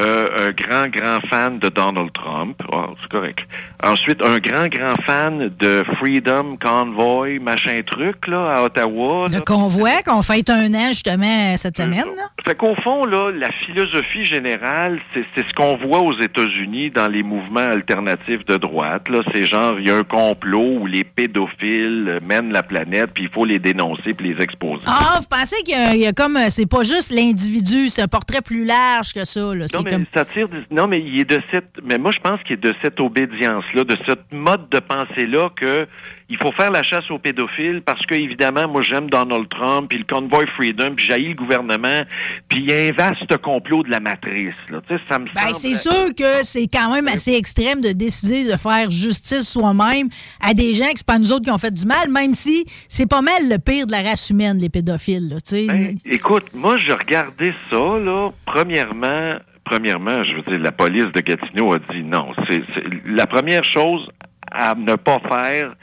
Euh, 0.00 0.48
un 0.48 0.50
grand, 0.50 0.88
grand 0.88 1.20
fan 1.30 1.58
de 1.60 1.68
Donald 1.68 2.10
Trump. 2.12 2.60
Ah, 2.72 2.86
c'est 3.00 3.08
correct. 3.10 3.38
Ensuite, 3.82 4.20
un 4.24 4.38
grand, 4.38 4.66
grand 4.66 4.96
fan 5.06 5.50
de 5.60 5.84
Freedom 5.98 6.56
Convoy, 6.60 7.38
machin 7.38 7.80
truc, 7.86 8.26
là, 8.26 8.54
à 8.56 8.62
Ottawa. 8.64 9.28
Le 9.30 9.40
convoi 9.40 10.02
qu'on 10.04 10.22
fête 10.22 10.50
un 10.50 10.74
an, 10.74 10.88
justement, 10.88 11.56
cette 11.56 11.76
semaine. 11.76 12.06
là? 12.16 12.24
Fait 12.44 12.56
qu'au 12.56 12.74
fond, 12.82 13.04
là, 13.04 13.30
la 13.30 13.50
philosophie 13.66 14.24
générale, 14.24 14.98
c'est 15.12 15.24
c'est 15.36 15.48
ce 15.48 15.54
qu'on 15.54 15.76
voit 15.76 16.00
aux 16.00 16.18
États-Unis 16.20 16.90
dans 16.90 17.06
les 17.08 17.22
mouvements 17.22 17.60
alternatifs 17.60 18.44
de 18.46 18.56
droite. 18.56 19.08
Là, 19.08 19.20
c'est 19.32 19.46
genre, 19.46 19.78
il 19.78 19.86
y 19.86 19.90
a 19.90 19.96
un 19.96 20.02
complot 20.02 20.78
où 20.80 20.86
les 20.86 21.04
pédophiles 21.04 22.18
mènent 22.26 22.52
la 22.52 22.62
planète, 22.62 23.10
puis 23.14 23.24
il 23.24 23.30
faut 23.30 23.44
les 23.44 23.58
dénoncer 23.58 24.14
puis 24.14 24.34
les 24.34 24.42
exposer. 24.42 24.82
Ah, 24.86 25.18
vous 25.20 25.26
pensez 25.28 25.62
qu'il 25.62 25.74
y 25.74 25.78
a- 25.78 25.94
il 25.94 26.00
y, 26.00 26.06
a 26.06 26.12
comme. 26.12 26.36
euh, 26.36 26.46
C'est 26.50 26.66
pas 26.66 26.82
juste 26.82 27.12
l'individu, 27.12 27.88
c'est 27.88 28.02
un 28.02 28.08
portrait 28.08 28.40
plus 28.42 28.64
large 28.64 29.12
que 29.12 29.24
ça. 29.24 29.54
Là. 29.54 29.66
Mais, 29.84 29.90
comme. 29.90 30.04
ça 30.14 30.24
tire 30.24 30.48
non, 30.70 30.86
mais 30.86 31.00
il 31.00 31.20
est 31.20 31.30
de 31.30 31.40
cette. 31.52 31.70
Mais 31.84 31.98
moi, 31.98 32.10
je 32.12 32.18
pense 32.20 32.42
qu'il 32.42 32.54
est 32.54 32.62
de 32.64 32.72
cette 32.82 32.98
obédience-là, 33.00 33.84
de 33.84 33.96
ce 34.06 34.14
mode 34.34 34.68
de 34.70 34.80
pensée-là 34.80 35.50
que 35.56 35.86
il 36.30 36.38
faut 36.38 36.52
faire 36.52 36.70
la 36.70 36.82
chasse 36.82 37.08
aux 37.10 37.18
pédophiles 37.18 37.82
parce 37.84 38.04
que, 38.06 38.14
évidemment, 38.14 38.66
moi, 38.66 38.80
j'aime 38.80 39.10
Donald 39.10 39.46
Trump, 39.50 39.90
puis 39.90 39.98
le 39.98 40.04
convoy 40.04 40.46
Freedom, 40.56 40.94
puis 40.96 41.04
j'haïs 41.06 41.28
le 41.28 41.34
gouvernement, 41.34 42.00
puis 42.48 42.60
il 42.62 42.70
y 42.70 42.72
a 42.72 42.78
un 42.88 42.92
vaste 42.92 43.36
complot 43.42 43.82
de 43.82 43.90
la 43.90 44.00
matrice. 44.00 44.54
Là. 44.70 44.80
Tu 44.88 44.94
sais, 44.96 45.00
ça 45.08 45.18
me 45.18 45.26
Ben, 45.26 45.52
semble- 45.52 45.54
c'est 45.54 45.74
sûr 45.74 46.14
que 46.16 46.42
c'est 46.42 46.66
quand 46.66 46.94
même 46.94 47.08
assez 47.08 47.34
extrême 47.34 47.82
de 47.82 47.90
décider 47.90 48.44
de 48.50 48.56
faire 48.56 48.90
justice 48.90 49.46
soi-même 49.46 50.08
à 50.40 50.54
des 50.54 50.72
gens 50.72 50.86
que 50.86 50.96
c'est 50.96 51.06
pas 51.06 51.18
nous 51.18 51.30
autres 51.30 51.44
qui 51.44 51.50
ont 51.50 51.58
fait 51.58 51.74
du 51.74 51.84
mal, 51.84 52.08
même 52.10 52.32
si 52.32 52.64
c'est 52.88 53.08
pas 53.08 53.20
mal 53.20 53.46
le 53.50 53.58
pire 53.58 53.86
de 53.86 53.92
la 53.92 54.00
race 54.00 54.30
humaine, 54.30 54.56
les 54.58 54.70
pédophiles. 54.70 55.28
Là, 55.28 55.36
tu 55.42 55.56
sais. 55.56 55.66
Ben, 55.66 55.94
écoute, 56.06 56.46
moi, 56.54 56.78
je 56.78 56.92
regardais 56.92 57.52
ça, 57.70 57.76
là. 57.98 58.30
Premièrement, 58.46 59.30
premièrement, 59.64 60.22
je 60.24 60.34
veux 60.34 60.42
dire, 60.42 60.58
la 60.58 60.72
police 60.72 61.10
de 61.14 61.20
Gatineau 61.20 61.74
a 61.74 61.78
dit 61.92 62.02
non. 62.02 62.32
C'est 62.48 62.62
la 63.06 63.26
première 63.26 63.64
chose 63.64 64.10
à 64.50 64.74
ne 64.74 64.94
pas 64.94 65.20
faire, 65.20 65.74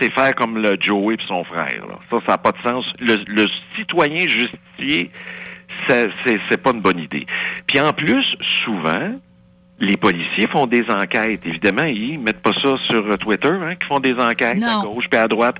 c'est 0.00 0.12
faire 0.12 0.34
comme 0.34 0.58
le 0.58 0.76
Joey 0.80 1.14
et 1.14 1.26
son 1.26 1.44
frère. 1.44 1.86
là. 1.88 1.98
Ça, 2.10 2.18
ça 2.26 2.32
n'a 2.32 2.38
pas 2.38 2.52
de 2.52 2.58
sens. 2.58 2.84
Le, 3.00 3.16
le 3.26 3.46
citoyen 3.76 4.26
justicier, 4.26 5.10
c'est 5.86 6.10
c'est 6.48 6.62
pas 6.62 6.70
une 6.72 6.80
bonne 6.80 6.98
idée. 6.98 7.26
Puis 7.66 7.80
en 7.80 7.92
plus, 7.92 8.36
souvent, 8.64 9.18
les 9.80 9.96
policiers 9.96 10.48
font 10.48 10.66
des 10.66 10.84
enquêtes. 10.90 11.46
Évidemment, 11.46 11.84
ils 11.84 12.18
mettent 12.18 12.42
pas 12.42 12.52
ça 12.54 12.74
sur 12.88 13.06
euh, 13.06 13.16
Twitter, 13.16 13.48
hein, 13.48 13.74
qu'ils 13.76 13.86
font 13.88 14.00
des 14.00 14.14
enquêtes 14.14 14.58
Non. 14.60 14.80
à 14.80 14.84
gauche 14.84 15.04
puis 15.08 15.20
à 15.20 15.28
droite. 15.28 15.54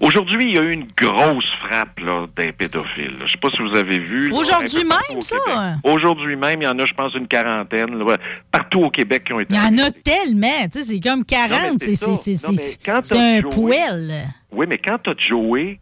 Aujourd'hui, 0.00 0.44
il 0.50 0.54
y 0.54 0.58
a 0.58 0.62
eu 0.62 0.72
une 0.72 0.86
grosse 0.96 1.48
frappe 1.66 1.98
là, 2.00 2.26
d'un 2.36 2.52
pédophile. 2.52 3.16
Je 3.26 3.32
sais 3.32 3.38
pas 3.38 3.48
si 3.50 3.62
vous 3.62 3.74
avez 3.76 3.98
vu. 3.98 4.30
Aujourd'hui 4.32 4.84
même, 4.84 5.18
au 5.18 5.22
ça? 5.22 5.36
Québec. 5.46 5.62
Aujourd'hui 5.84 6.36
même, 6.36 6.60
il 6.60 6.64
y 6.64 6.68
en 6.68 6.78
a, 6.78 6.84
je 6.84 6.92
pense, 6.92 7.14
une 7.14 7.26
quarantaine 7.26 7.96
là, 7.98 8.16
partout 8.50 8.80
au 8.84 8.90
Québec 8.90 9.24
qui 9.24 9.32
ont 9.32 9.40
été. 9.40 9.54
Il 9.54 9.56
y 9.56 9.60
en 9.82 9.86
a 9.86 9.90
tellement, 9.90 10.68
tu 10.70 10.78
sais, 10.78 10.84
c'est 10.84 11.00
comme 11.00 11.24
40, 11.24 11.78
c'est 11.80 11.94
c'est 11.94 11.96
ça. 11.96 12.14
c'est- 12.14 12.34
c'est- 12.34 12.48
Non, 12.52 12.58
c'est- 12.58 12.84
quand 12.84 13.00
c'est 13.02 13.18
un 13.18 13.40
Joey- 13.40 13.54
poêle. 13.54 14.12
Oui, 14.52 14.66
mais 14.68 14.76
quand 14.78 14.98
t'as 15.02 15.14
Joey 15.16 15.78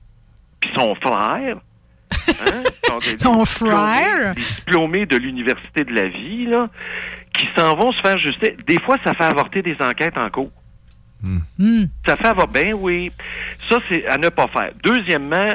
puis 0.61 0.71
son 0.77 0.95
frère, 0.95 1.57
hein, 2.29 2.63
Son 3.19 3.45
frère? 3.45 4.35
des 4.35 4.43
diplômés 4.43 5.07
de 5.07 5.17
l'université 5.17 5.85
de 5.85 5.93
la 5.93 6.09
vie, 6.09 6.47
là, 6.47 6.69
qui 7.41 7.49
s'en 7.57 7.75
vont 7.77 7.93
se 7.93 8.01
faire 8.01 8.19
justice. 8.19 8.57
Des 8.67 8.81
fois, 8.81 8.97
ça 9.05 9.15
fait 9.15 9.25
avorter 9.25 9.63
des 9.63 9.77
enquêtes 9.81 10.17
en 10.19 10.29
cours. 10.31 10.51
Hmm. 11.23 11.85
Ça 12.07 12.17
fait 12.17 12.29
avoir 12.29 12.49
ben 12.49 12.73
oui. 12.73 13.13
Ça, 13.69 13.79
c'est 13.91 14.07
à 14.07 14.17
ne 14.17 14.31
pas 14.31 14.47
faire. 14.49 14.71
Deuxièmement, 14.83 15.49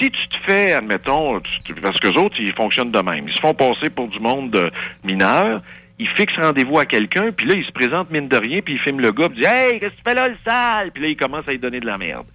si 0.00 0.10
tu 0.10 0.28
te 0.28 0.36
fais, 0.46 0.72
admettons, 0.72 1.40
tu- 1.40 1.74
parce 1.74 1.98
que 1.98 2.08
les 2.08 2.16
autres, 2.16 2.36
ils 2.38 2.52
fonctionnent 2.54 2.92
de 2.92 3.00
même. 3.00 3.26
Ils 3.26 3.34
se 3.34 3.40
font 3.40 3.52
passer 3.54 3.90
pour 3.90 4.06
du 4.08 4.20
monde 4.20 4.70
mineur. 5.04 5.60
Ils 5.98 6.08
fixent 6.10 6.36
rendez-vous 6.36 6.78
à 6.78 6.86
quelqu'un, 6.86 7.32
puis 7.32 7.46
là, 7.46 7.54
ils 7.56 7.64
se 7.64 7.72
présentent 7.72 8.12
mine 8.12 8.28
de 8.28 8.36
rien, 8.36 8.60
puis 8.60 8.74
ils 8.74 8.80
filment 8.80 9.00
le 9.00 9.10
gars, 9.10 9.28
puis 9.28 9.38
ils 9.38 9.40
disent 9.40 9.48
Hey, 9.50 9.80
qu'est-ce 9.80 9.90
que 9.90 9.96
tu 9.96 10.02
fais 10.06 10.14
là, 10.14 10.28
le 10.28 10.36
sale? 10.46 10.92
Puis 10.92 11.02
là, 11.02 11.08
ils 11.08 11.16
commencent 11.16 11.48
à 11.48 11.50
lui 11.50 11.58
donner 11.58 11.80
de 11.80 11.86
la 11.86 11.98
merde. 11.98 12.26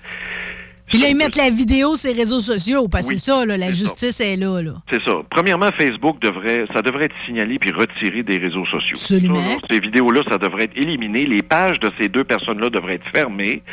Puis 0.87 0.97
là, 0.97 1.07
ils 1.09 1.15
mettent 1.15 1.35
la 1.37 1.49
vidéo 1.49 1.95
sur 1.95 2.11
les 2.11 2.19
réseaux 2.19 2.39
sociaux, 2.39 2.87
parce 2.87 3.07
que 3.07 3.13
Oui, 3.13 3.19
c'est 3.19 3.31
ça, 3.31 3.45
là, 3.45 3.57
la 3.57 3.67
ça. 3.67 3.71
justice 3.71 4.19
est 4.19 4.35
là. 4.35 4.61
là. 4.61 4.73
C'est 4.91 5.01
ça. 5.03 5.13
Premièrement, 5.29 5.69
Facebook 5.79 6.21
devrait, 6.21 6.65
ça 6.73 6.81
devrait 6.81 7.05
être 7.05 7.15
signalé 7.25 7.57
puis 7.57 7.71
retiré 7.71 8.21
des 8.23 8.37
réseaux 8.37 8.65
sociaux. 8.65 8.95
Absolument. 8.95 9.35
Ça, 9.35 9.49
là, 9.49 9.57
ces 9.71 9.79
vidéos-là, 9.79 10.21
ça 10.29 10.37
devrait 10.37 10.65
être 10.65 10.77
éliminé. 10.77 11.25
Les 11.25 11.41
pages 11.41 11.79
de 11.79 11.89
ces 11.99 12.09
deux 12.09 12.23
personnes-là 12.25 12.69
devraient 12.69 12.95
être 12.95 13.09
fermées. 13.15 13.63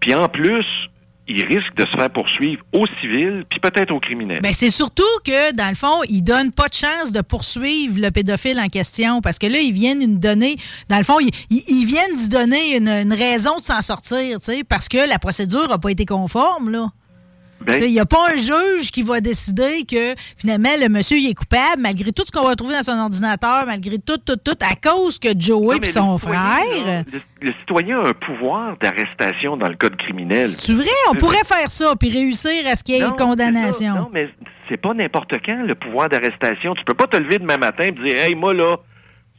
Puis 0.00 0.14
en 0.14 0.28
plus, 0.28 0.64
ils 1.28 1.44
risquent 1.44 1.76
de 1.76 1.84
se 1.86 1.96
faire 1.96 2.10
poursuivre 2.10 2.62
au 2.72 2.86
civil 3.00 3.44
puis 3.48 3.60
peut-être 3.60 3.92
au 3.92 4.00
criminel. 4.00 4.40
Ben, 4.42 4.52
c'est 4.52 4.70
surtout 4.70 5.02
que, 5.24 5.54
dans 5.54 5.68
le 5.68 5.74
fond, 5.74 6.02
ils 6.08 6.22
donnent 6.22 6.52
pas 6.52 6.68
de 6.68 6.74
chance 6.74 7.12
de 7.12 7.20
poursuivre 7.20 8.00
le 8.00 8.10
pédophile 8.10 8.58
en 8.58 8.68
question. 8.68 9.20
Parce 9.20 9.38
que 9.38 9.46
là, 9.46 9.58
ils 9.58 9.72
viennent 9.72 10.00
nous 10.00 10.18
donner, 10.18 10.56
dans 10.88 10.98
le 10.98 11.04
fond, 11.04 11.18
ils, 11.20 11.86
viennent 11.86 12.28
donner 12.28 12.76
une, 12.76 12.88
une 12.88 13.12
raison 13.12 13.56
de 13.58 13.62
s'en 13.62 13.82
sortir, 13.82 14.38
tu 14.38 14.46
sais, 14.46 14.64
parce 14.64 14.88
que 14.88 15.08
la 15.08 15.18
procédure 15.18 15.68
n'a 15.68 15.78
pas 15.78 15.90
été 15.90 16.04
conforme, 16.04 16.70
là. 16.70 16.88
Ben, 17.60 17.82
Il 17.82 17.90
n'y 17.92 18.00
a 18.00 18.06
pas 18.06 18.32
un 18.32 18.36
juge 18.36 18.90
qui 18.90 19.02
va 19.02 19.20
décider 19.20 19.84
que 19.84 20.14
finalement 20.36 20.70
le 20.80 20.88
monsieur 20.88 21.16
il 21.18 21.30
est 21.30 21.34
coupable, 21.34 21.80
malgré 21.80 22.12
tout 22.12 22.22
ce 22.26 22.30
qu'on 22.30 22.46
va 22.46 22.54
trouver 22.54 22.74
dans 22.74 22.82
son 22.82 22.98
ordinateur, 22.98 23.64
malgré 23.66 23.98
tout, 23.98 24.18
tout, 24.18 24.36
tout, 24.36 24.56
à 24.60 24.74
cause 24.76 25.18
que 25.18 25.28
Joey 25.38 25.78
et 25.82 25.86
son 25.86 26.18
frère. 26.18 26.36
là, 26.86 27.02
le, 27.12 27.20
le 27.48 27.52
citoyen 27.60 28.00
a 28.00 28.08
un 28.08 28.12
pouvoir 28.12 28.76
d'arrestation 28.78 29.56
dans 29.56 29.68
le 29.68 29.76
code 29.76 29.96
criminel. 29.96 30.46
C'est 30.46 30.72
vrai, 30.72 30.86
on 31.10 31.14
pourrait 31.14 31.44
faire 31.44 31.68
ça 31.68 31.94
puis 31.98 32.10
réussir 32.10 32.66
à 32.70 32.76
ce 32.76 32.84
qu'il 32.84 32.94
y 32.96 32.98
ait 32.98 33.02
Non, 33.02 33.10
une 33.10 33.16
condamnation. 33.16 33.94
Non, 33.94 34.10
mais 34.12 34.28
c'est 34.68 34.76
pas 34.76 34.94
n'importe 34.94 35.32
quand 35.44 35.62
le 35.64 35.74
pouvoir 35.74 36.08
d'arrestation. 36.08 36.74
Tu 36.74 36.84
peux 36.84 36.94
pas 36.94 37.06
te 37.06 37.16
lever 37.16 37.38
demain 37.38 37.56
matin 37.58 37.84
et 37.84 37.92
dire 37.92 38.16
Hey, 38.16 38.34
moi 38.34 38.54
là, 38.54 38.76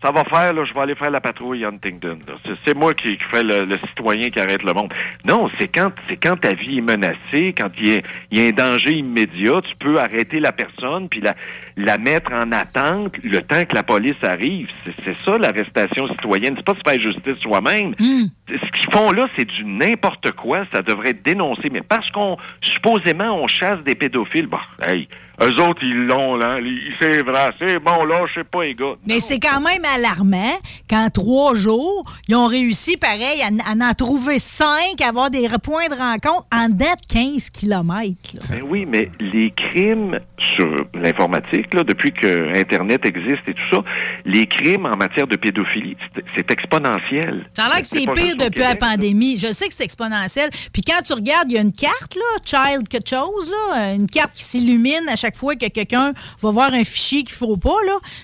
ça 0.02 0.12
va 0.12 0.24
faire, 0.24 0.54
là, 0.54 0.64
je 0.64 0.74
vais 0.74 0.80
aller 0.80 0.96
faire 0.96 1.12
la 1.12 1.20
patrouille 1.20 1.66
à 1.66 1.68
Huntington. 1.68 2.20
C'est, 2.66 2.76
moi 2.76 2.94
qui, 2.94 3.18
qui 3.18 3.24
fais 3.32 3.44
le, 3.44 3.66
le 3.66 3.76
citoyen 3.90 4.30
qui 4.30 4.40
arrête 4.40 4.64
le 4.64 4.74
monde. 4.74 4.94
Non, 5.26 5.50
c'est 5.60 5.68
quand 5.68 5.92
c'est 6.08 6.16
quand 6.16 6.38
ta 6.38 6.54
vie 6.54 6.78
est 6.78 6.82
menacée, 6.82 7.54
quand 7.58 7.70
il 7.78 7.90
y 7.90 7.96
a, 7.98 8.02
il 8.32 8.40
y 8.40 8.46
a 8.46 8.48
un 8.48 8.52
danger 8.52 8.94
immédiat, 8.94 9.62
tu 9.62 9.76
peux 9.78 10.00
arrêter 10.00 10.40
la 10.40 10.54
personne 10.54 11.10
puis 11.10 11.20
la, 11.20 11.34
la 11.76 11.98
mettre 11.98 12.32
en 12.32 12.52
attente 12.54 13.18
le 13.24 13.42
temps 13.42 13.66
que 13.66 13.76
la 13.76 13.84
police 13.84 14.16
arrive. 14.24 14.70
C'est, 15.04 15.18
ça 15.26 15.38
l'arrestation 15.38 16.08
citoyenne. 16.08 16.54
C'est 16.56 16.66
pas 16.66 16.76
se 16.76 16.90
faire 16.90 17.02
justice 17.02 17.38
soi-même. 17.42 17.94
Hmm. 18.00 18.28
Ce 18.48 18.72
qu'ils 18.72 18.94
font 18.94 19.12
là, 19.12 19.28
c'est 19.38 19.46
du 19.46 19.66
n'importe 19.66 20.32
quoi. 20.32 20.66
Ça 20.74 20.82
devrait 20.82 21.10
être 21.10 21.24
dénoncé. 21.24 21.70
Mais 21.72 21.82
parce 21.82 22.10
qu'on, 22.12 22.38
supposément, 22.62 23.44
on 23.44 23.48
chasse 23.48 23.84
des 23.84 23.96
pédophiles, 23.96 24.48
bah, 24.48 24.62
hey, 24.88 25.10
eux 25.42 25.62
autres, 25.62 25.80
ils 25.84 26.06
l'ont, 26.06 26.36
là. 26.36 26.60
Ils- 26.60 26.94
C'est 27.02 27.22
vrai, 27.24 27.50
c'est 27.60 27.80
bon, 27.80 28.04
là, 28.04 28.22
je 28.28 28.40
sais 28.42 28.44
pas, 28.44 28.64
les 28.64 28.76
gars. 28.76 28.94
Mais 29.08 29.20
c'est 29.20 29.40
quand 29.40 29.62
même 29.62 29.84
alarmant 29.96 30.58
qu'en 30.90 31.10
trois 31.10 31.56
jours, 31.56 32.04
ils 32.28 32.36
ont 32.36 32.48
réussi, 32.48 32.98
pareil, 32.98 33.42
à, 33.42 33.50
en 33.74 33.94
trouver 33.94 34.40
cinq, 34.40 35.00
à 35.02 35.08
avoir 35.10 35.30
des 35.30 35.48
points 35.64 35.88
de 35.88 35.96
rencontre 35.96 36.46
en 36.54 36.68
dedans 36.68 36.94
de 36.94 37.14
15 37.14 37.50
kilomètres. 37.52 38.34
Ben 38.50 38.62
oui, 38.68 38.86
mais 38.86 39.10
les 39.20 39.52
crimes 39.56 40.20
sur 40.58 40.76
l'informatique, 40.94 41.74
là, 41.74 41.84
depuis 41.84 42.12
que 42.12 42.58
Internet 42.58 43.06
existe 43.06 43.48
et 43.48 43.54
tout 43.54 43.64
ça, 43.76 43.82
les 44.26 44.46
crimes 44.46 44.86
en 44.86 44.98
matière 44.98 45.28
de 45.28 45.36
pédophilie, 45.38 45.96
c'est- 46.36 46.50
exponentiel. 46.52 47.46
Ça 47.54 47.66
a 47.66 47.70
l'air 47.70 47.82
que 47.82 47.88
c'est 47.88 48.06
pire 48.14 48.36
depuis 48.36 48.60
la 48.62 48.70
là. 48.70 48.76
pandémie. 48.76 49.38
Je 49.38 49.52
sais 49.52 49.68
que 49.68 49.74
c'est 49.74 49.84
exponentiel. 49.84 50.50
Puis 50.74 50.82
quand 50.82 51.02
tu 51.06 51.14
regardes, 51.14 51.50
il 51.52 51.56
y 51.56 51.58
a 51.58 51.62
une 51.62 51.72
carte, 51.72 52.16
là, 52.16 52.22
Child 52.44 52.88
quelque 52.88 53.10
chose, 53.10 53.52
là, 53.72 53.94
une 53.94 54.10
carte 54.10 54.34
qui 54.34 54.44
s'illumine 54.44 55.08
à 55.10 55.16
chaque 55.16 55.29
fois 55.38 55.56
que 55.56 55.68
quelqu'un 55.68 56.14
va 56.42 56.52
voir 56.52 56.74
un 56.74 56.84
fichier 56.84 57.24
qu'il 57.24 57.36
faut 57.36 57.58
pas. 57.58 57.70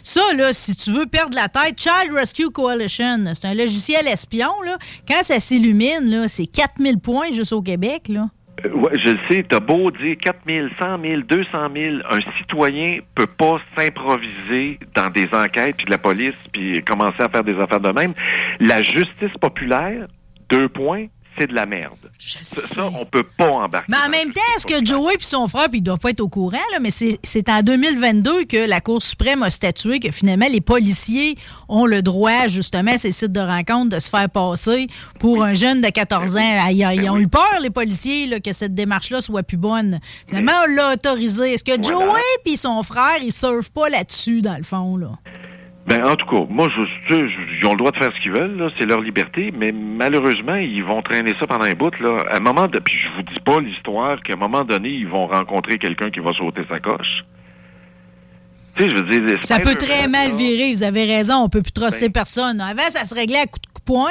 Ça, 0.03 0.21
là, 0.35 0.53
si 0.53 0.75
tu 0.75 0.91
veux 0.91 1.05
perdre 1.05 1.35
la 1.35 1.47
tête, 1.47 1.79
Child 1.79 2.13
Rescue 2.13 2.49
Coalition, 2.49 3.23
c'est 3.33 3.47
un 3.47 3.53
logiciel 3.53 4.07
espion. 4.07 4.61
Là. 4.63 4.77
Quand 5.07 5.23
ça 5.23 5.39
s'illumine, 5.39 6.27
c'est 6.27 6.45
4000 6.45 6.99
points 6.99 7.31
juste 7.31 7.53
au 7.53 7.61
Québec. 7.61 8.09
Euh, 8.09 8.69
je 9.03 9.11
le 9.11 9.19
sais, 9.29 9.45
t'as 9.47 9.59
beau 9.59 9.91
dire 9.91 10.15
4 10.21 10.39
000, 10.47 10.67
100 10.79 11.01
000, 11.01 11.21
200 11.27 11.47
000, 11.51 11.95
un 12.09 12.19
citoyen 12.37 12.99
peut 13.15 13.27
pas 13.27 13.59
s'improviser 13.77 14.79
dans 14.95 15.09
des 15.09 15.27
enquêtes, 15.33 15.75
puis 15.77 15.85
de 15.85 15.91
la 15.91 15.97
police, 15.97 16.35
puis 16.53 16.81
commencer 16.83 17.21
à 17.21 17.29
faire 17.29 17.43
des 17.43 17.59
affaires 17.59 17.81
de 17.81 17.91
même. 17.91 18.13
La 18.59 18.81
justice 18.81 19.33
populaire, 19.41 20.07
deux 20.49 20.69
points, 20.69 21.07
c'est 21.37 21.47
de 21.47 21.53
la 21.53 21.65
merde. 21.65 21.93
Je 22.19 22.33
Ça, 22.41 22.61
sais. 22.61 22.75
ça, 22.75 22.85
on 22.85 23.05
peut 23.05 23.23
pas 23.37 23.49
embarquer. 23.49 23.85
Mais 23.89 23.97
en 24.05 24.09
même 24.09 24.31
temps, 24.31 24.41
est-ce 24.57 24.65
que. 24.65 24.85
Joey 24.85 25.13
et 25.15 25.17
son 25.23 25.47
frère, 25.47 25.69
puis 25.69 25.79
ils 25.79 25.81
doivent 25.81 25.99
pas 25.99 26.11
être 26.11 26.19
au 26.21 26.29
courant, 26.29 26.57
là, 26.71 26.79
mais 26.79 26.91
c'est 26.91 27.49
en 27.49 27.61
2022 27.61 28.45
que 28.45 28.67
la 28.67 28.81
Cour 28.81 29.01
suprême 29.01 29.43
a 29.43 29.49
statué 29.49 29.99
que 29.99 30.11
finalement, 30.11 30.47
les 30.49 30.61
policiers 30.61 31.37
ont 31.69 31.85
le 31.85 32.01
droit, 32.01 32.47
justement, 32.47 32.91
à 32.93 32.97
ces 32.97 33.11
sites 33.11 33.31
de 33.31 33.39
rencontres, 33.39 33.89
de 33.95 33.99
se 33.99 34.09
faire 34.09 34.29
passer 34.29 34.87
pour 35.19 35.43
un 35.43 35.53
jeune 35.53 35.81
de 35.81 35.89
14 35.89 36.37
ans. 36.37 36.39
Ah, 36.61 36.71
Ils, 36.71 36.77
ils 36.95 37.01
Ben 37.01 37.09
ont 37.09 37.15
oui. 37.15 37.23
eu 37.23 37.27
peur, 37.27 37.59
les 37.61 37.69
policiers, 37.69 38.27
là, 38.27 38.39
que 38.39 38.53
cette 38.53 38.73
démarche-là 38.73 39.21
soit 39.21 39.43
plus 39.43 39.57
bonne. 39.57 39.99
Finalement, 40.27 40.51
on 40.67 40.75
l'a 40.75 40.93
autorisé. 40.93 41.53
Est-ce 41.53 41.63
que 41.63 41.79
Voilà. 41.81 42.05
Joey 42.11 42.21
et 42.45 42.57
son 42.57 42.81
frère, 42.83 43.17
ils 43.21 43.31
surfent 43.33 43.71
pas 43.71 43.89
là-dessus, 43.89 44.41
dans 44.41 44.57
le 44.57 44.63
fond, 44.63 44.97
là? 44.97 45.11
Ben, 45.85 46.03
en 46.03 46.15
tout 46.15 46.25
cas, 46.25 46.45
moi, 46.49 46.67
je, 46.75 47.15
ils 47.15 47.65
ont 47.67 47.71
le 47.71 47.77
droit 47.77 47.91
de 47.91 47.97
faire 47.97 48.11
ce 48.11 48.19
qu'ils 48.19 48.31
veulent, 48.31 48.71
c'est 48.77 48.87
leur 48.87 49.01
liberté, 49.01 49.53
mais 49.55 49.71
malheureusement, 49.71 50.55
ils 50.55 50.83
vont 50.83 51.03
traîner 51.03 51.33
ça 51.39 51.45
pendant 51.45 51.65
un 51.65 51.73
bout, 51.73 51.99
là. 51.99 52.23
À 52.31 52.37
un 52.37 52.39
moment 52.39 52.67
de, 52.67 52.79
puis 52.79 52.97
je 52.99 53.07
vous 53.15 53.21
dis 53.21 53.39
pas 53.41 53.59
l'histoire 53.59 54.19
qu'à 54.23 54.33
un 54.33 54.37
moment 54.37 54.63
donné, 54.63 54.89
ils 54.89 55.07
vont 55.07 55.27
rencontrer 55.27 55.77
quelqu'un 55.77 56.09
qui 56.09 56.21
va 56.21 56.33
sauter 56.33 56.63
sa 56.67 56.79
coche. 56.79 57.23
Tu 58.77 58.83
sais, 58.83 58.89
je 58.89 58.95
veux 58.95 59.27
dire, 59.27 59.39
Ça 59.43 59.59
peut 59.59 59.75
très 59.75 60.07
mal 60.07 60.31
virer, 60.35 60.73
vous 60.73 60.83
avez 60.83 61.05
raison, 61.05 61.35
on 61.35 61.49
peut 61.49 61.61
plus 61.61 61.71
trusser 61.71 62.07
Ben- 62.07 62.11
personne. 62.11 62.59
Avant, 62.61 62.89
ça 62.89 63.05
se 63.05 63.15
réglait 63.15 63.39
à 63.39 63.45
coups 63.45 63.61
de 63.61 63.81
poing, 63.85 64.09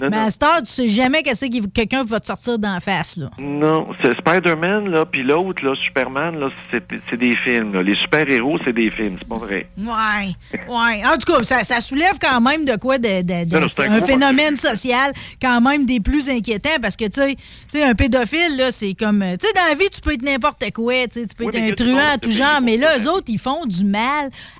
Non, 0.00 0.08
mais 0.10 0.16
à 0.16 0.30
cette 0.30 0.42
heure, 0.44 0.62
tu 0.64 0.70
sais 0.72 0.86
jamais 0.88 1.22
qu'est-ce 1.22 1.44
que 1.46 1.66
quelqu'un 1.66 2.04
va 2.04 2.20
te 2.20 2.26
sortir 2.26 2.58
d'en 2.58 2.78
face, 2.80 3.16
là. 3.16 3.30
Non, 3.38 3.88
c'est 4.02 4.16
Spider-Man, 4.16 4.90
là, 4.90 5.04
puis 5.04 5.24
l'autre, 5.24 5.64
là, 5.64 5.74
Superman, 5.84 6.38
là, 6.38 6.48
c'est 6.72 7.16
des 7.18 7.34
films, 7.44 7.74
là. 7.74 7.82
Les 7.82 7.98
super-héros, 7.98 8.58
c'est 8.64 8.72
des 8.72 8.90
films, 8.92 9.16
c'est 9.18 9.28
pas 9.28 9.36
vrai. 9.38 9.68
Ouais, 9.76 10.28
ouais. 10.68 11.02
En 11.04 11.16
tout 11.18 11.30
cas, 11.32 11.42
ça, 11.42 11.64
ça 11.64 11.80
soulève 11.80 12.14
quand 12.22 12.40
même 12.40 12.64
de 12.64 12.76
quoi 12.76 12.96
de, 12.98 13.22
de- 13.22 13.44
de- 13.44 13.58
Non, 13.58 13.66
un 13.94 14.00
phénomène 14.00 14.54
social 14.56 15.12
quand 15.42 15.60
même 15.60 15.84
des 15.84 16.00
plus 16.00 16.28
inquiétants 16.30 16.78
parce 16.80 16.96
que 16.96 17.06
tu 17.06 17.36
sais, 17.72 17.82
un 17.82 17.94
pédophile 17.94 18.56
là, 18.56 18.70
c'est 18.70 18.94
comme 18.94 19.24
tu 19.38 19.46
sais 19.46 19.52
dans 19.54 19.68
la 19.68 19.74
vie 19.74 19.90
tu 19.92 20.00
peux 20.00 20.12
être 20.14 20.22
n'importe 20.22 20.64
quoi, 20.72 20.94
tu 21.12 21.26
peux 21.36 21.44
Oui, 21.46 21.50
être 21.56 21.72
un 21.72 21.74
truand 21.74 22.18
tout 22.22 22.30
genre, 22.30 22.60
mais 22.62 22.76
là 22.76 22.98
eux 22.98 23.08
autres 23.10 23.26
ils 23.28 23.38
font 23.38 23.64
du 23.66 23.84
mal 23.84 23.97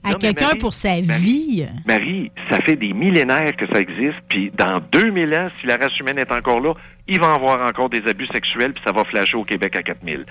à 0.04 0.14
quelqu'un 0.14 0.56
pour 0.58 0.74
sa 0.74 1.00
Marie, 1.02 1.02
vie. 1.02 1.66
Marie, 1.86 2.30
ça 2.50 2.60
fait 2.62 2.76
des 2.76 2.92
millénaires 2.92 3.56
que 3.56 3.66
ça 3.72 3.80
existe, 3.80 4.18
puis 4.28 4.50
dans 4.56 4.80
2000 4.92 5.34
ans, 5.34 5.48
si 5.60 5.66
la 5.66 5.76
race 5.76 5.98
humaine 5.98 6.18
est 6.18 6.32
encore 6.32 6.60
là, 6.60 6.74
il 7.08 7.18
va 7.20 7.28
y 7.32 7.34
avoir 7.34 7.62
encore 7.62 7.88
des 7.90 8.02
abus 8.06 8.26
sexuels, 8.32 8.72
puis 8.72 8.82
ça 8.86 8.92
va 8.92 9.04
flasher 9.04 9.36
au 9.36 9.44
Québec 9.44 9.74
à 9.76 9.82
4000. 9.82 10.24